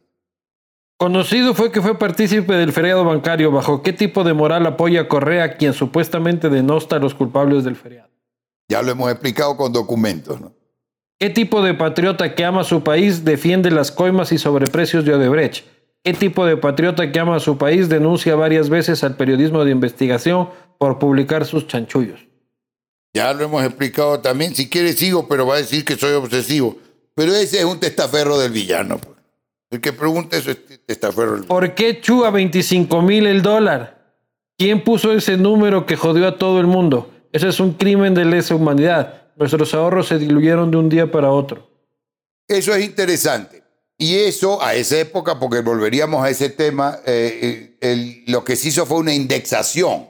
Conocido 0.97 1.55
fue 1.55 1.71
que 1.71 1.81
fue 1.81 1.97
partícipe 1.97 2.53
del 2.53 2.73
feriado 2.73 3.03
bancario. 3.05 3.49
¿Bajo 3.49 3.81
qué 3.81 3.91
tipo 3.91 4.23
de 4.23 4.35
moral 4.35 4.67
apoya 4.67 5.07
Correa, 5.07 5.57
quien 5.57 5.73
supuestamente 5.73 6.49
denosta 6.49 6.97
a 6.97 6.99
los 6.99 7.15
culpables 7.15 7.63
del 7.63 7.75
feriado? 7.75 8.11
Ya 8.69 8.83
lo 8.83 8.91
hemos 8.91 9.09
explicado 9.11 9.57
con 9.57 9.73
documentos. 9.73 10.39
¿no? 10.39 10.53
¿Qué 11.17 11.29
tipo 11.29 11.61
de 11.61 11.73
patriota 11.73 12.35
que 12.35 12.43
ama 12.43 12.65
su 12.65 12.83
país 12.83 13.23
defiende 13.23 13.71
las 13.71 13.91
coimas 13.91 14.33
y 14.33 14.37
sobreprecios 14.37 15.05
de 15.05 15.13
Odebrecht? 15.13 15.65
¿Qué 16.03 16.13
tipo 16.13 16.45
de 16.45 16.57
patriota 16.57 17.11
que 17.11 17.19
ama 17.19 17.37
a 17.37 17.39
su 17.39 17.57
país 17.57 17.87
denuncia 17.87 18.35
varias 18.35 18.69
veces 18.69 19.03
al 19.03 19.15
periodismo 19.15 19.63
de 19.63 19.71
investigación 19.71 20.49
por 20.77 20.99
publicar 20.99 21.45
sus 21.45 21.67
chanchullos? 21.67 22.19
Ya 23.13 23.33
lo 23.33 23.45
hemos 23.45 23.63
explicado 23.63 24.19
también. 24.19 24.53
Si 24.53 24.69
quiere 24.69 24.91
sigo, 24.91 25.27
pero 25.29 25.47
va 25.47 25.55
a 25.55 25.59
decir 25.59 25.85
que 25.85 25.95
soy 25.95 26.11
obsesivo. 26.13 26.77
Pero 27.15 27.33
ese 27.33 27.59
es 27.59 27.65
un 27.65 27.79
testaferro 27.79 28.37
del 28.37 28.51
villano. 28.51 28.97
Pues. 28.97 29.17
El 29.71 29.79
que 29.79 29.93
pregunta 29.93 30.35
eso 30.35 30.51
es 30.51 30.57
testaferro 30.85 31.35
del 31.35 31.45
¿Por 31.45 31.73
qué 31.73 32.01
Chu 32.01 32.25
a 32.25 32.29
25 32.29 33.01
mil 33.01 33.25
el 33.25 33.41
dólar? 33.41 34.13
¿Quién 34.57 34.83
puso 34.83 35.13
ese 35.13 35.37
número 35.37 35.85
que 35.85 35.95
jodió 35.95 36.27
a 36.27 36.37
todo 36.37 36.59
el 36.59 36.67
mundo? 36.67 37.09
Ese 37.31 37.47
es 37.47 37.59
un 37.61 37.73
crimen 37.73 38.13
de 38.13 38.25
lesa 38.25 38.53
humanidad. 38.53 39.24
Nuestros 39.35 39.73
ahorros 39.73 40.07
se 40.07 40.17
diluyeron 40.17 40.71
de 40.71 40.77
un 40.77 40.89
día 40.89 41.11
para 41.11 41.31
otro. 41.31 41.69
Eso 42.47 42.73
es 42.73 42.85
interesante. 42.85 43.63
Y 43.97 44.15
eso, 44.15 44.61
a 44.61 44.75
esa 44.75 44.97
época, 44.99 45.39
porque 45.39 45.61
volveríamos 45.61 46.23
a 46.23 46.29
ese 46.29 46.49
tema, 46.49 46.99
eh, 47.05 47.77
eh, 47.81 48.23
lo 48.27 48.43
que 48.43 48.55
se 48.55 48.69
hizo 48.69 48.85
fue 48.85 48.97
una 48.97 49.13
indexación, 49.13 50.09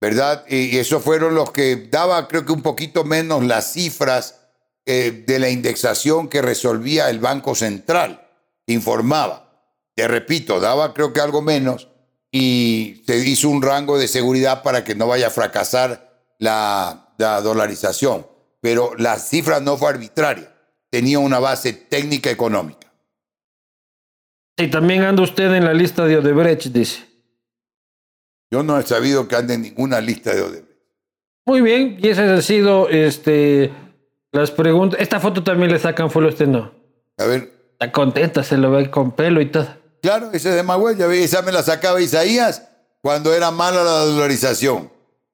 ¿verdad? 0.00 0.44
Y 0.48 0.78
eso 0.78 1.00
fueron 1.00 1.34
los 1.34 1.50
que 1.50 1.88
daba, 1.90 2.28
creo 2.28 2.44
que 2.44 2.52
un 2.52 2.62
poquito 2.62 3.04
menos 3.04 3.44
las 3.44 3.72
cifras 3.72 4.40
eh, 4.86 5.24
de 5.26 5.38
la 5.40 5.50
indexación 5.50 6.28
que 6.28 6.40
resolvía 6.40 7.10
el 7.10 7.18
Banco 7.18 7.56
Central, 7.56 8.28
informaba. 8.66 9.60
Te 9.94 10.06
repito, 10.06 10.60
daba 10.60 10.94
creo 10.94 11.12
que 11.12 11.20
algo 11.20 11.42
menos 11.42 11.88
y 12.30 13.02
se 13.06 13.18
hizo 13.18 13.48
un 13.48 13.60
rango 13.60 13.98
de 13.98 14.06
seguridad 14.06 14.62
para 14.62 14.84
que 14.84 14.94
no 14.94 15.08
vaya 15.08 15.26
a 15.26 15.30
fracasar 15.30 16.22
la, 16.38 17.12
la 17.18 17.40
dolarización. 17.40 18.29
Pero 18.60 18.92
la 18.96 19.18
cifra 19.18 19.60
no 19.60 19.76
fue 19.76 19.90
arbitraria, 19.90 20.54
tenía 20.90 21.18
una 21.18 21.38
base 21.38 21.72
técnica 21.72 22.30
económica. 22.30 22.92
Y 24.56 24.68
también 24.68 25.02
anda 25.02 25.22
usted 25.22 25.52
en 25.54 25.64
la 25.64 25.72
lista 25.72 26.04
de 26.04 26.18
Odebrecht, 26.18 26.66
dice. 26.66 27.06
Yo 28.50 28.62
no 28.62 28.78
he 28.78 28.82
sabido 28.82 29.26
que 29.26 29.36
ande 29.36 29.54
en 29.54 29.62
ninguna 29.62 30.00
lista 30.00 30.34
de 30.34 30.42
Odebrecht. 30.42 30.70
Muy 31.46 31.62
bien, 31.62 31.96
y 31.98 32.08
esas 32.08 32.28
han 32.30 32.42
sido 32.42 32.88
este, 32.90 33.72
las 34.32 34.50
preguntas. 34.50 35.00
Esta 35.00 35.18
foto 35.18 35.42
también 35.42 35.72
le 35.72 35.78
sacan 35.78 36.10
full 36.10 36.26
usted, 36.26 36.46
¿no? 36.46 36.72
A 37.16 37.24
ver. 37.24 37.50
Está 37.72 37.90
contenta, 37.90 38.42
se 38.44 38.58
lo 38.58 38.70
ve 38.70 38.90
con 38.90 39.12
pelo 39.12 39.40
y 39.40 39.46
todo. 39.50 39.66
Claro, 40.02 40.30
esa 40.32 40.50
es 40.50 40.54
de 40.56 40.62
Magüey, 40.62 40.96
esa 41.22 41.42
me 41.42 41.52
la 41.52 41.62
sacaba 41.62 42.00
Isaías 42.00 42.68
cuando 43.00 43.34
era 43.34 43.50
mala 43.50 43.82
la 43.82 44.04
dolarización. 44.04 44.90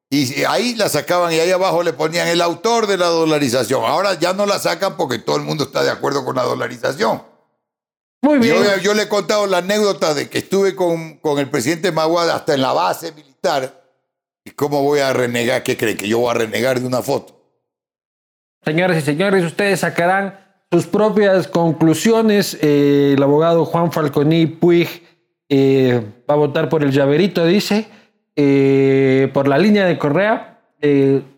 Y 0.09 0.45
ahí 0.45 0.74
la 0.77 0.89
sacaban 0.89 1.33
y 1.33 1.41
ahí 1.41 1.51
abajo 1.51 1.83
le 1.83 1.93
ponían 1.93 2.28
el 2.28 2.41
autor 2.41 2.87
de 2.87 2.97
la 2.97 3.07
dolarización. 3.07 3.85
Ahora 3.85 4.15
ya 4.15 4.33
no 4.33 4.47
la 4.47 4.59
sacan 4.59 4.97
porque 4.97 5.19
todo 5.19 5.37
el 5.37 5.43
mundo 5.43 5.65
está 5.65 5.83
de 5.83 5.91
acuerdo 5.91 6.24
con 6.24 6.37
la 6.37 6.45
dolarización. 6.45 7.23
Muy 8.23 8.39
bien. 8.39 8.57
Yo, 8.83 8.95
le 8.95 9.03
he 9.03 9.09
contado 9.09 9.47
la 9.47 9.59
anécdota 9.59 10.15
de 10.15 10.28
que 10.28 10.39
estuve 10.39 10.77
con, 10.77 11.19
con 11.19 11.39
el 11.39 11.51
presidente 11.51 11.91
Maguad 11.91 12.31
hasta 12.31 12.55
en 12.55 12.62
la 12.62 12.73
base 12.73 13.12
militar. 13.12 13.85
¿Y 14.45 14.53
cómo 14.53 14.83
voy 14.83 15.01
a 15.01 15.12
renegar? 15.12 15.65
¿Qué 15.65 15.77
creen? 15.77 15.97
¿Que 15.97 16.09
yo 16.09 16.20
voy 16.20 16.31
a 16.31 16.35
renegar 16.35 16.81
de 16.81 16.87
una 16.87 17.03
foto? 17.03 17.37
Señores 18.65 19.03
y 19.03 19.07
señores, 19.07 19.45
ustedes 19.45 19.81
sacarán 19.81 20.39
sus 20.70 20.87
propias 20.87 21.49
conclusiones. 21.49 22.57
Eh, 22.61 23.15
el 23.16 23.23
abogado 23.23 23.65
Juan 23.65 23.91
Falconi 23.91 24.47
Puig 24.47 24.89
eh, 25.49 26.01
va 26.28 26.35
a 26.35 26.39
votar 26.39 26.69
por 26.69 26.83
el 26.83 26.91
llaverito, 26.91 27.45
dice, 27.45 27.89
eh, 28.36 29.30
por 29.32 29.48
la 29.48 29.58
línea 29.58 29.86
de 29.86 29.98
Correa. 29.98 30.60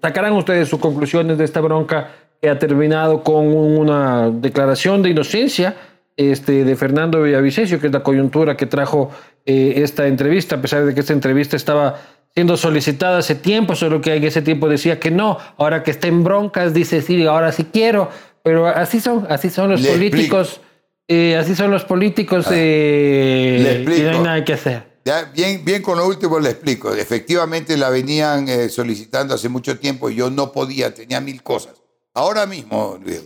sacarán 0.03 0.33
ustedes 0.33 0.69
sus 0.69 0.81
conclusiones 0.81 1.39
de 1.39 1.45
esta 1.45 1.61
bronca 1.61 2.11
que 2.41 2.51
ha 2.51 2.59
terminado 2.59 3.23
con 3.23 3.47
una 3.47 4.31
declaración 4.31 5.03
de 5.03 5.11
inocencia 5.11 5.75
este, 6.19 6.65
de 6.65 6.75
Fernando 6.75 7.23
Villavicencio, 7.23 7.81
que 7.81 7.87
es 7.87 7.93
la 7.93 8.03
coyuntura 8.03 8.57
que 8.57 8.67
trajo 8.67 9.11
eh, 9.47 9.75
esta 9.77 10.09
entrevista, 10.09 10.57
a 10.57 10.61
pesar 10.61 10.85
de 10.85 10.93
que 10.93 11.01
esta 11.01 11.13
entrevista 11.13 11.55
estaba 11.55 12.01
siendo 12.35 12.57
solicitada 12.57 13.19
hace 13.19 13.37
tiempo, 13.37 13.77
solo 13.77 14.01
que 14.01 14.15
en 14.17 14.25
ese 14.25 14.43
tiempo 14.43 14.69
decía 14.69 14.99
que 14.99 15.13
no, 15.13 15.39
ahora 15.57 15.85
que 15.85 15.93
está 15.93 16.09
en 16.09 16.25
broncas 16.25 16.75
dice 16.75 17.03
sí, 17.03 17.25
ahora 17.25 17.53
sí 17.53 17.69
quiero, 17.73 18.11
pero 18.43 18.67
así 18.67 19.01
son, 19.01 19.27
así 19.29 19.49
son 19.49 19.71
los 19.71 19.87
políticos, 19.87 20.61
eh, 21.07 21.37
así 21.37 21.55
son 21.55 21.71
los 21.71 21.85
políticos 21.85 22.47
ah, 22.49 22.55
eh, 22.55 23.85
y 23.87 24.03
no 24.03 24.11
hay 24.11 24.19
nada 24.19 24.45
que 24.45 24.55
hacer. 24.55 24.88
Bien, 25.35 25.65
bien 25.65 25.83
con 25.83 25.99
lo 25.99 26.07
último 26.07 26.39
le 26.39 26.51
explico. 26.51 26.93
Efectivamente 26.93 27.77
la 27.77 27.91
venían 27.91 28.71
solicitando 28.71 29.35
hace 29.35 29.49
mucho 29.49 29.79
tiempo 29.79 30.11
y 30.11 30.17
yo 30.17 30.31
no 30.31 30.53
podía, 30.53 30.95
tenía 30.95 31.21
mil 31.21 31.43
cosas. 31.43 31.75
Ahora 32.15 32.47
mismo, 32.47 32.99
Luis 33.03 33.23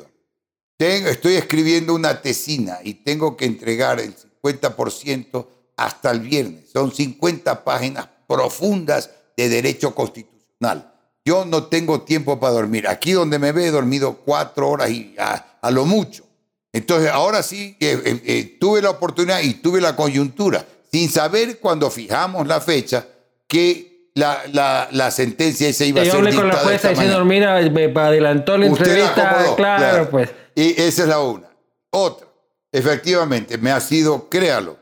estoy 0.89 1.35
escribiendo 1.35 1.95
una 1.95 2.21
tesina 2.21 2.79
y 2.83 2.95
tengo 2.95 3.37
que 3.37 3.45
entregar 3.45 4.01
el 4.01 4.15
50% 4.43 5.47
hasta 5.77 6.11
el 6.11 6.21
viernes. 6.21 6.71
Son 6.73 6.93
50 6.93 7.65
páginas 7.65 8.09
profundas 8.27 9.11
de 9.37 9.49
derecho 9.49 9.95
constitucional. 9.95 10.93
Yo 11.25 11.45
no 11.45 11.65
tengo 11.65 12.03
tiempo 12.03 12.41
para 12.41 12.55
dormir. 12.55 12.89
Aquí 12.89 13.13
donde 13.13 13.39
me 13.39 13.53
ve 13.53 13.67
he 13.67 13.71
dormido 13.71 14.15
cuatro 14.25 14.71
horas 14.71 14.91
y 14.91 15.15
a, 15.19 15.71
lo 15.71 15.87
mucho. 15.87 16.25
Entonces, 16.73 17.11
ahora 17.11 17.43
sí 17.43 17.77
eh, 17.79 18.01
eh, 18.05 18.23
eh, 18.25 18.57
tuve 18.59 18.83
la 18.83 18.91
oportunidad 18.91 19.41
y 19.41 19.55
tuve 19.55 19.81
la 19.81 19.95
coyuntura, 19.95 20.67
sin 20.93 21.11
saber 21.11 21.59
cuando 21.59 21.91
fijamos 21.91 22.47
la 22.47 22.61
fecha, 22.61 23.07
que 23.49 24.11
la, 24.15 24.43
la, 24.53 24.89
la 24.93 25.11
sentencia 25.11 25.73
se 25.73 25.87
iba 25.87 26.03
a 26.03 26.05
ser. 26.05 26.13
Yo 26.13 26.19
hablé 26.19 26.35
con 26.35 26.49
la 26.49 26.57
jueza 26.57 26.91
diciendo, 26.91 27.25
mira, 27.25 27.61
me 27.71 27.85
adelantó 27.85 28.59
la 28.59 28.67
entrevista. 28.67 29.55
claro, 29.57 30.11
pues. 30.11 30.31
Y 30.55 30.81
esa 30.81 31.03
es 31.03 31.09
la 31.09 31.21
una. 31.21 31.49
Otra, 31.91 32.27
efectivamente, 32.71 33.57
me 33.57 33.71
ha 33.71 33.81
sido, 33.81 34.29
créalo, 34.29 34.79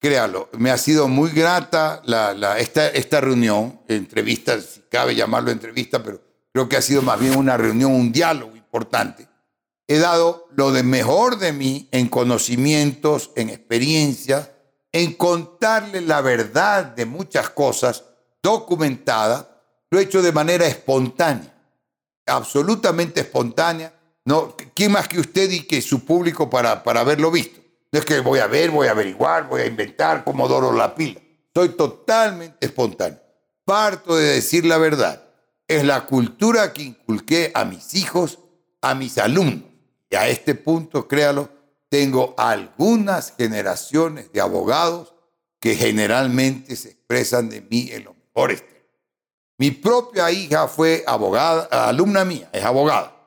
créalo, 0.00 0.48
me 0.52 0.70
ha 0.70 0.78
sido 0.78 1.08
muy 1.08 1.30
grata 1.30 2.00
la, 2.04 2.32
la, 2.32 2.58
esta, 2.58 2.88
esta 2.88 3.20
reunión, 3.20 3.80
entrevista, 3.88 4.60
si 4.60 4.82
cabe 4.88 5.14
llamarlo 5.14 5.50
entrevista, 5.50 6.02
pero 6.02 6.20
creo 6.52 6.68
que 6.68 6.76
ha 6.76 6.82
sido 6.82 7.02
más 7.02 7.18
bien 7.18 7.36
una 7.36 7.56
reunión, 7.56 7.92
un 7.92 8.12
diálogo 8.12 8.56
importante. 8.56 9.26
He 9.88 9.98
dado 9.98 10.48
lo 10.54 10.70
de 10.70 10.84
mejor 10.84 11.38
de 11.38 11.52
mí 11.52 11.88
en 11.90 12.08
conocimientos, 12.08 13.32
en 13.34 13.50
experiencia, 13.50 14.52
en 14.92 15.14
contarle 15.14 16.00
la 16.00 16.20
verdad 16.20 16.84
de 16.84 17.06
muchas 17.06 17.50
cosas 17.50 18.04
documentada, 18.42 19.62
lo 19.90 19.98
he 19.98 20.02
hecho 20.02 20.22
de 20.22 20.32
manera 20.32 20.66
espontánea, 20.66 21.54
absolutamente 22.26 23.20
espontánea, 23.20 23.94
no, 24.24 24.54
¿Quién 24.74 24.92
más 24.92 25.08
que 25.08 25.18
usted 25.18 25.50
y 25.50 25.62
que 25.62 25.80
su 25.80 26.04
público 26.04 26.50
para, 26.50 26.82
para 26.82 27.00
haberlo 27.00 27.30
visto? 27.30 27.60
No 27.90 27.98
es 27.98 28.04
que 28.04 28.20
voy 28.20 28.38
a 28.38 28.46
ver, 28.46 28.70
voy 28.70 28.86
a 28.86 28.92
averiguar, 28.92 29.48
voy 29.48 29.62
a 29.62 29.66
inventar 29.66 30.24
como 30.24 30.46
doro 30.46 30.72
la 30.72 30.94
pila. 30.94 31.20
Soy 31.54 31.70
totalmente 31.70 32.64
espontáneo. 32.64 33.20
Parto 33.64 34.16
de 34.16 34.34
decir 34.34 34.64
la 34.64 34.78
verdad. 34.78 35.24
Es 35.66 35.84
la 35.84 36.06
cultura 36.06 36.72
que 36.72 36.82
inculqué 36.82 37.50
a 37.54 37.64
mis 37.64 37.94
hijos, 37.94 38.38
a 38.80 38.94
mis 38.94 39.18
alumnos. 39.18 39.64
Y 40.08 40.16
a 40.16 40.28
este 40.28 40.54
punto, 40.54 41.08
créalo, 41.08 41.48
tengo 41.90 42.34
algunas 42.38 43.34
generaciones 43.36 44.32
de 44.32 44.40
abogados 44.40 45.14
que 45.60 45.74
generalmente 45.74 46.74
se 46.76 46.90
expresan 46.90 47.50
de 47.50 47.60
mí 47.60 47.90
en 47.92 48.04
los 48.04 48.14
mejores 48.16 48.64
Mi 49.58 49.70
propia 49.70 50.30
hija 50.30 50.66
fue 50.68 51.04
abogada, 51.06 51.64
alumna 51.64 52.24
mía, 52.24 52.48
es 52.52 52.64
abogada 52.64 53.20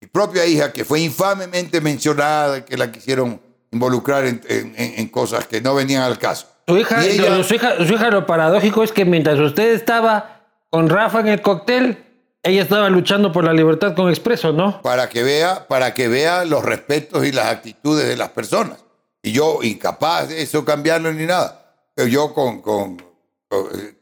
mi 0.00 0.06
propia 0.06 0.46
hija, 0.46 0.72
que 0.72 0.84
fue 0.84 1.00
infamemente 1.00 1.80
mencionada, 1.80 2.64
que 2.64 2.76
la 2.76 2.92
quisieron 2.92 3.40
involucrar 3.72 4.24
en, 4.26 5.08
cosas 5.08 5.46
que 5.46 5.60
no 5.60 5.74
venían 5.74 6.02
al 6.02 6.18
caso. 6.18 6.46
Su 6.66 6.78
hija, 6.78 7.02
su, 7.02 7.94
hija, 7.94 8.10
lo 8.10 8.26
paradójico 8.26 8.82
es 8.82 8.92
que 8.92 9.04
mientras 9.04 9.38
usted 9.40 9.72
estaba 9.72 10.42
con 10.70 10.88
Rafa 10.88 11.20
en 11.20 11.28
el 11.28 11.40
cóctel, 11.40 12.04
ella 12.42 12.62
estaba 12.62 12.88
luchando 12.88 13.32
por 13.32 13.44
la 13.44 13.52
libertad 13.52 13.94
con 13.94 14.08
Expreso, 14.08 14.52
¿no? 14.52 14.80
Para 14.82 15.08
que 15.08 15.22
vea, 15.22 15.66
para 15.68 15.94
que 15.94 16.08
vea 16.08 16.44
los 16.44 16.64
respetos 16.64 17.26
y 17.26 17.32
las 17.32 17.46
actitudes 17.46 18.08
de 18.08 18.16
las 18.16 18.30
personas. 18.30 18.84
Y 19.22 19.32
yo, 19.32 19.58
incapaz 19.62 20.28
de 20.28 20.42
eso 20.42 20.64
cambiarlo 20.64 21.12
ni 21.12 21.26
nada. 21.26 21.74
Pero 21.94 22.08
yo 22.08 22.32
con, 22.32 22.62
con 22.62 23.08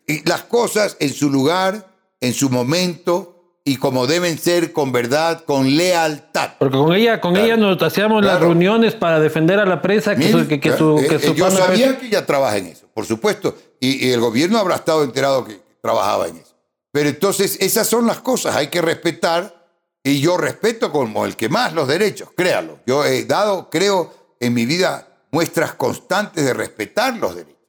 y 0.07 0.29
las 0.29 0.43
cosas 0.43 0.97
en 1.01 1.13
su 1.13 1.31
lugar, 1.31 1.87
en 2.21 2.33
su 2.33 2.51
momento, 2.51 3.37
y 3.65 3.77
como 3.77 4.07
deben 4.07 4.39
ser 4.39 4.73
con 4.73 4.93
verdad, 4.93 5.43
con 5.45 5.77
lealtad. 5.77 6.51
Porque 6.59 6.77
con 6.77 6.95
ella, 6.95 7.21
con 7.21 7.37
ella 7.37 7.57
nos 7.57 7.83
hacíamos 7.83 8.25
las 8.25 8.41
reuniones 8.41 8.95
para 8.95 9.19
defender 9.19 9.59
a 9.59 9.67
la 9.67 9.83
prensa 9.83 10.15
que, 10.15 10.31
su, 10.31 10.47
que, 10.47 10.77
su, 10.77 10.99
eh, 11.01 11.09
eh, 11.11 11.35
Yo 11.35 11.51
sabía 11.51 11.99
que 11.99 12.07
ella 12.07 12.25
trabaja 12.25 12.59
en 12.59 12.67
eso, 12.67 12.87
por 12.95 13.07
supuesto, 13.07 13.57
y, 13.81 14.11
el 14.11 14.21
gobierno 14.21 14.59
habrá 14.59 14.77
estado 14.77 15.03
enterado 15.03 15.45
que 15.45 15.61
trabajaba 15.81 16.29
en 16.29 16.37
eso. 16.37 16.55
Pero 16.97 17.11
entonces 17.11 17.59
esas 17.61 17.87
son 17.87 18.07
las 18.07 18.21
cosas, 18.21 18.57
hay 18.57 18.69
que 18.69 18.81
respetar, 18.81 19.69
y 20.03 20.19
yo 20.19 20.39
respeto 20.39 20.91
como 20.91 21.27
el 21.27 21.37
que 21.37 21.51
más 21.51 21.75
los 21.75 21.87
derechos, 21.87 22.31
créalo. 22.35 22.81
Yo 22.87 23.05
he 23.05 23.27
dado, 23.27 23.69
creo, 23.69 24.15
en 24.41 24.55
mi 24.55 24.65
vida 24.65 25.07
muestras 25.31 25.75
constantes 25.75 26.43
de 26.43 26.55
respetar 26.55 27.15
los 27.19 27.37
derechos. 27.37 27.61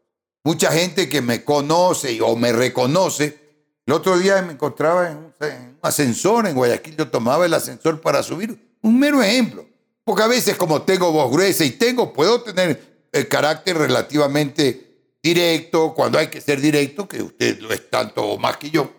Mucha 0.45 0.71
gente 0.71 1.09
que 1.09 1.21
me 1.21 1.43
conoce 1.43 2.21
o 2.21 2.37
me 2.37 2.53
reconoce, 2.53 3.37
el 3.85 3.93
otro 3.95 4.17
día 4.17 4.41
me 4.43 4.53
encontraba 4.53 5.11
en 5.11 5.17
un, 5.17 5.33
ascensor 5.81 6.47
en 6.47 6.55
Guayaquil, 6.55 6.95
yo 6.95 7.09
tomaba 7.09 7.45
el 7.45 7.53
ascensor 7.53 7.99
para 7.99 8.23
subir. 8.23 8.77
Un 8.81 8.97
mero 8.97 9.21
ejemplo. 9.21 9.65
Porque 10.05 10.23
a 10.23 10.27
veces 10.27 10.55
como 10.55 10.83
tengo 10.83 11.11
voz 11.11 11.29
gruesa 11.29 11.65
y 11.65 11.71
tengo, 11.71 12.13
puedo 12.13 12.43
tener 12.43 13.09
el 13.11 13.27
carácter 13.27 13.77
relativamente 13.77 15.17
directo, 15.21 15.93
cuando 15.93 16.17
hay 16.17 16.27
que 16.27 16.39
ser 16.39 16.61
directo, 16.61 17.09
que 17.09 17.21
usted 17.21 17.59
lo 17.59 17.73
es 17.73 17.89
tanto 17.89 18.23
o 18.23 18.37
más 18.37 18.55
que 18.55 18.69
yo. 18.69 18.96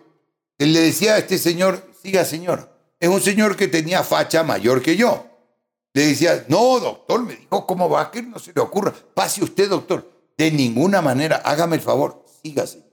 Él 0.59 0.73
le 0.73 0.81
decía 0.81 1.15
a 1.15 1.17
este 1.17 1.37
señor, 1.39 1.83
siga 2.03 2.23
señor. 2.25 2.69
Es 2.99 3.09
un 3.09 3.21
señor 3.21 3.55
que 3.55 3.67
tenía 3.67 4.03
facha 4.03 4.43
mayor 4.43 4.81
que 4.81 4.95
yo. 4.95 5.25
Le 5.93 6.05
decía, 6.07 6.45
no, 6.49 6.79
doctor, 6.79 7.23
me 7.23 7.35
dijo, 7.35 7.65
¿cómo 7.65 7.89
va? 7.89 8.11
Que 8.11 8.21
no 8.21 8.37
se 8.37 8.53
le 8.53 8.61
ocurra. 8.61 8.93
Pase 9.15 9.43
usted, 9.43 9.69
doctor. 9.69 10.07
De 10.37 10.51
ninguna 10.51 11.01
manera, 11.01 11.37
hágame 11.37 11.77
el 11.77 11.81
favor, 11.81 12.23
siga 12.43 12.67
señor. 12.67 12.87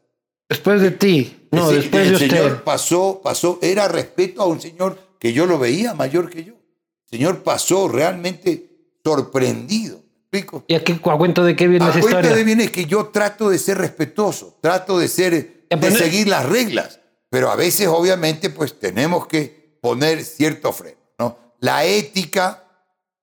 Después 0.49 0.81
de 0.81 0.93
ti, 0.93 1.49
no, 1.51 1.71
El- 1.71 1.83
después 1.83 2.03
el 2.05 2.09
de 2.11 2.15
usted. 2.25 2.31
señor 2.31 2.63
pasó, 2.65 3.21
pasó, 3.23 3.59
era 3.61 3.89
respeto 3.89 4.43
a 4.43 4.47
un 4.47 4.61
señor 4.61 4.97
que 5.19 5.33
yo 5.33 5.45
lo 5.47 5.59
veía 5.59 5.93
mayor 5.93 6.31
que 6.31 6.45
yo. 6.45 6.55
El 6.55 7.19
señor 7.19 7.43
pasó 7.43 7.89
realmente 7.89 8.71
sorprendido. 9.05 10.03
¿Me 10.33 10.39
explico? 10.41 10.65
¿Y 10.69 10.75
aquí 10.75 10.93
a 11.05 11.17
cuento 11.19 11.45
de 11.45 11.55
qué 11.57 11.67
viene 11.69 11.85
A 11.85 11.91
esa 11.91 12.01
cuenta 12.01 12.21
historia? 12.21 12.37
de 12.37 12.45
viene 12.45 12.71
que 12.71 12.85
yo 12.87 13.07
trato 13.07 13.49
de 13.51 13.59
ser 13.59 13.79
respetuoso, 13.79 14.59
trato 14.61 14.99
de 14.99 15.09
ser, 15.09 15.67
Ya, 15.71 15.77
de 15.77 15.91
seguir 15.93 16.29
las 16.29 16.47
reglas, 16.47 17.01
pero 17.31 17.51
a 17.51 17.57
veces 17.57 17.89
obviamente 17.89 18.51
pues 18.51 18.79
tenemos 18.79 19.27
que 19.27 19.79
poner 19.81 20.25
cierto 20.25 20.73
freno, 20.73 20.99
¿no? 21.19 21.39
La 21.61 21.85
ética, 21.85 22.65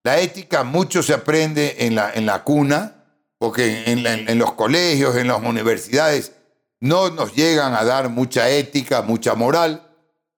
la 0.03 0.19
ética 0.19 0.63
mucho 0.63 1.01
se 1.03 1.13
aprende 1.13 1.75
en 1.79 1.95
la, 1.95 2.11
en 2.13 2.25
la 2.25 2.43
cuna, 2.43 3.05
porque 3.37 3.83
en, 3.91 4.03
la- 4.03 4.13
en 4.13 4.37
los 4.37 4.53
colegios, 4.53 5.15
en 5.17 5.27
las 5.27 5.41
universidades, 5.41 6.31
no 6.79 7.09
nos 7.09 7.33
llegan 7.33 7.73
a 7.73 7.83
dar 7.83 8.09
mucha 8.09 8.49
ética, 8.49 9.01
mucha 9.01 9.35
moral, 9.35 9.89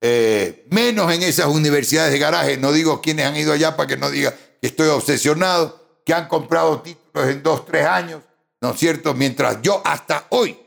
eh, 0.01 0.67
menos 0.69 1.11
en 1.11 1.23
esas 1.23 1.47
universidades 1.47 2.11
de 2.11 2.19
garaje, 2.19 2.57
no 2.57 2.71
digo 2.71 3.01
quiénes 3.01 3.25
han 3.25 3.35
ido 3.35 3.53
allá 3.53 3.75
para 3.75 3.87
que 3.87 3.97
no 3.97 4.11
diga 4.11 4.31
que 4.61 4.67
estoy 4.67 4.89
obsesionado, 4.89 5.99
que 6.05 6.13
han 6.13 6.27
comprado 6.27 6.81
títulos 6.81 7.29
en 7.29 7.41
dos, 7.41 7.65
tres 7.65 7.85
años, 7.87 8.21
¿no 8.61 8.71
es 8.71 8.79
cierto? 8.79 9.13
Mientras 9.15 9.59
yo 9.63 9.81
hasta 9.83 10.25
hoy, 10.29 10.59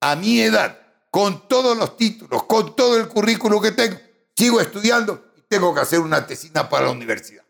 a 0.00 0.14
mi 0.16 0.40
edad, 0.40 0.78
con 1.14 1.46
todos 1.46 1.78
los 1.78 1.96
títulos, 1.96 2.42
con 2.42 2.74
todo 2.74 2.96
el 2.96 3.06
currículo 3.06 3.60
que 3.60 3.70
tengo, 3.70 3.96
sigo 4.36 4.60
estudiando 4.60 5.26
y 5.36 5.42
tengo 5.42 5.72
que 5.72 5.80
hacer 5.80 6.00
una 6.00 6.26
tesina 6.26 6.68
para 6.68 6.86
la 6.86 6.90
universidad. 6.90 7.44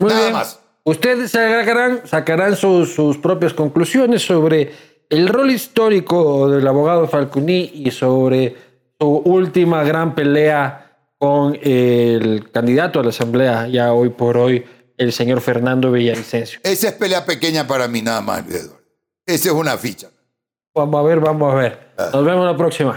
Muy 0.00 0.10
Nada 0.10 0.22
bien. 0.22 0.32
más. 0.32 0.58
Ustedes 0.82 1.30
sacarán, 1.30 2.00
sacarán 2.04 2.56
sus, 2.56 2.92
sus 2.92 3.16
propias 3.18 3.54
conclusiones 3.54 4.22
sobre 4.22 4.72
el 5.08 5.28
rol 5.28 5.52
histórico 5.52 6.50
del 6.50 6.66
abogado 6.66 7.06
Falconi 7.06 7.70
y 7.74 7.92
sobre 7.92 8.56
su 8.98 9.06
última 9.06 9.84
gran 9.84 10.16
pelea 10.16 10.98
con 11.16 11.56
el 11.62 12.50
candidato 12.50 12.98
a 12.98 13.04
la 13.04 13.10
Asamblea, 13.10 13.68
ya 13.68 13.92
hoy 13.92 14.08
por 14.08 14.36
hoy, 14.36 14.64
el 14.96 15.12
señor 15.12 15.40
Fernando 15.42 15.92
Villavicencio. 15.92 16.58
Esa 16.64 16.88
es 16.88 16.94
pelea 16.94 17.24
pequeña 17.24 17.68
para 17.68 17.86
mí 17.86 18.02
nada 18.02 18.20
más, 18.20 18.40
Eduardo. 18.40 18.80
Esa 19.24 19.50
es 19.50 19.54
una 19.54 19.78
ficha. 19.78 20.10
Vamos 20.76 21.00
a 21.00 21.02
ver, 21.04 21.20
vamos 21.20 21.54
a 21.54 21.56
ver. 21.56 21.78
Nos 22.12 22.22
vemos 22.22 22.44
la 22.44 22.54
próxima. 22.54 22.94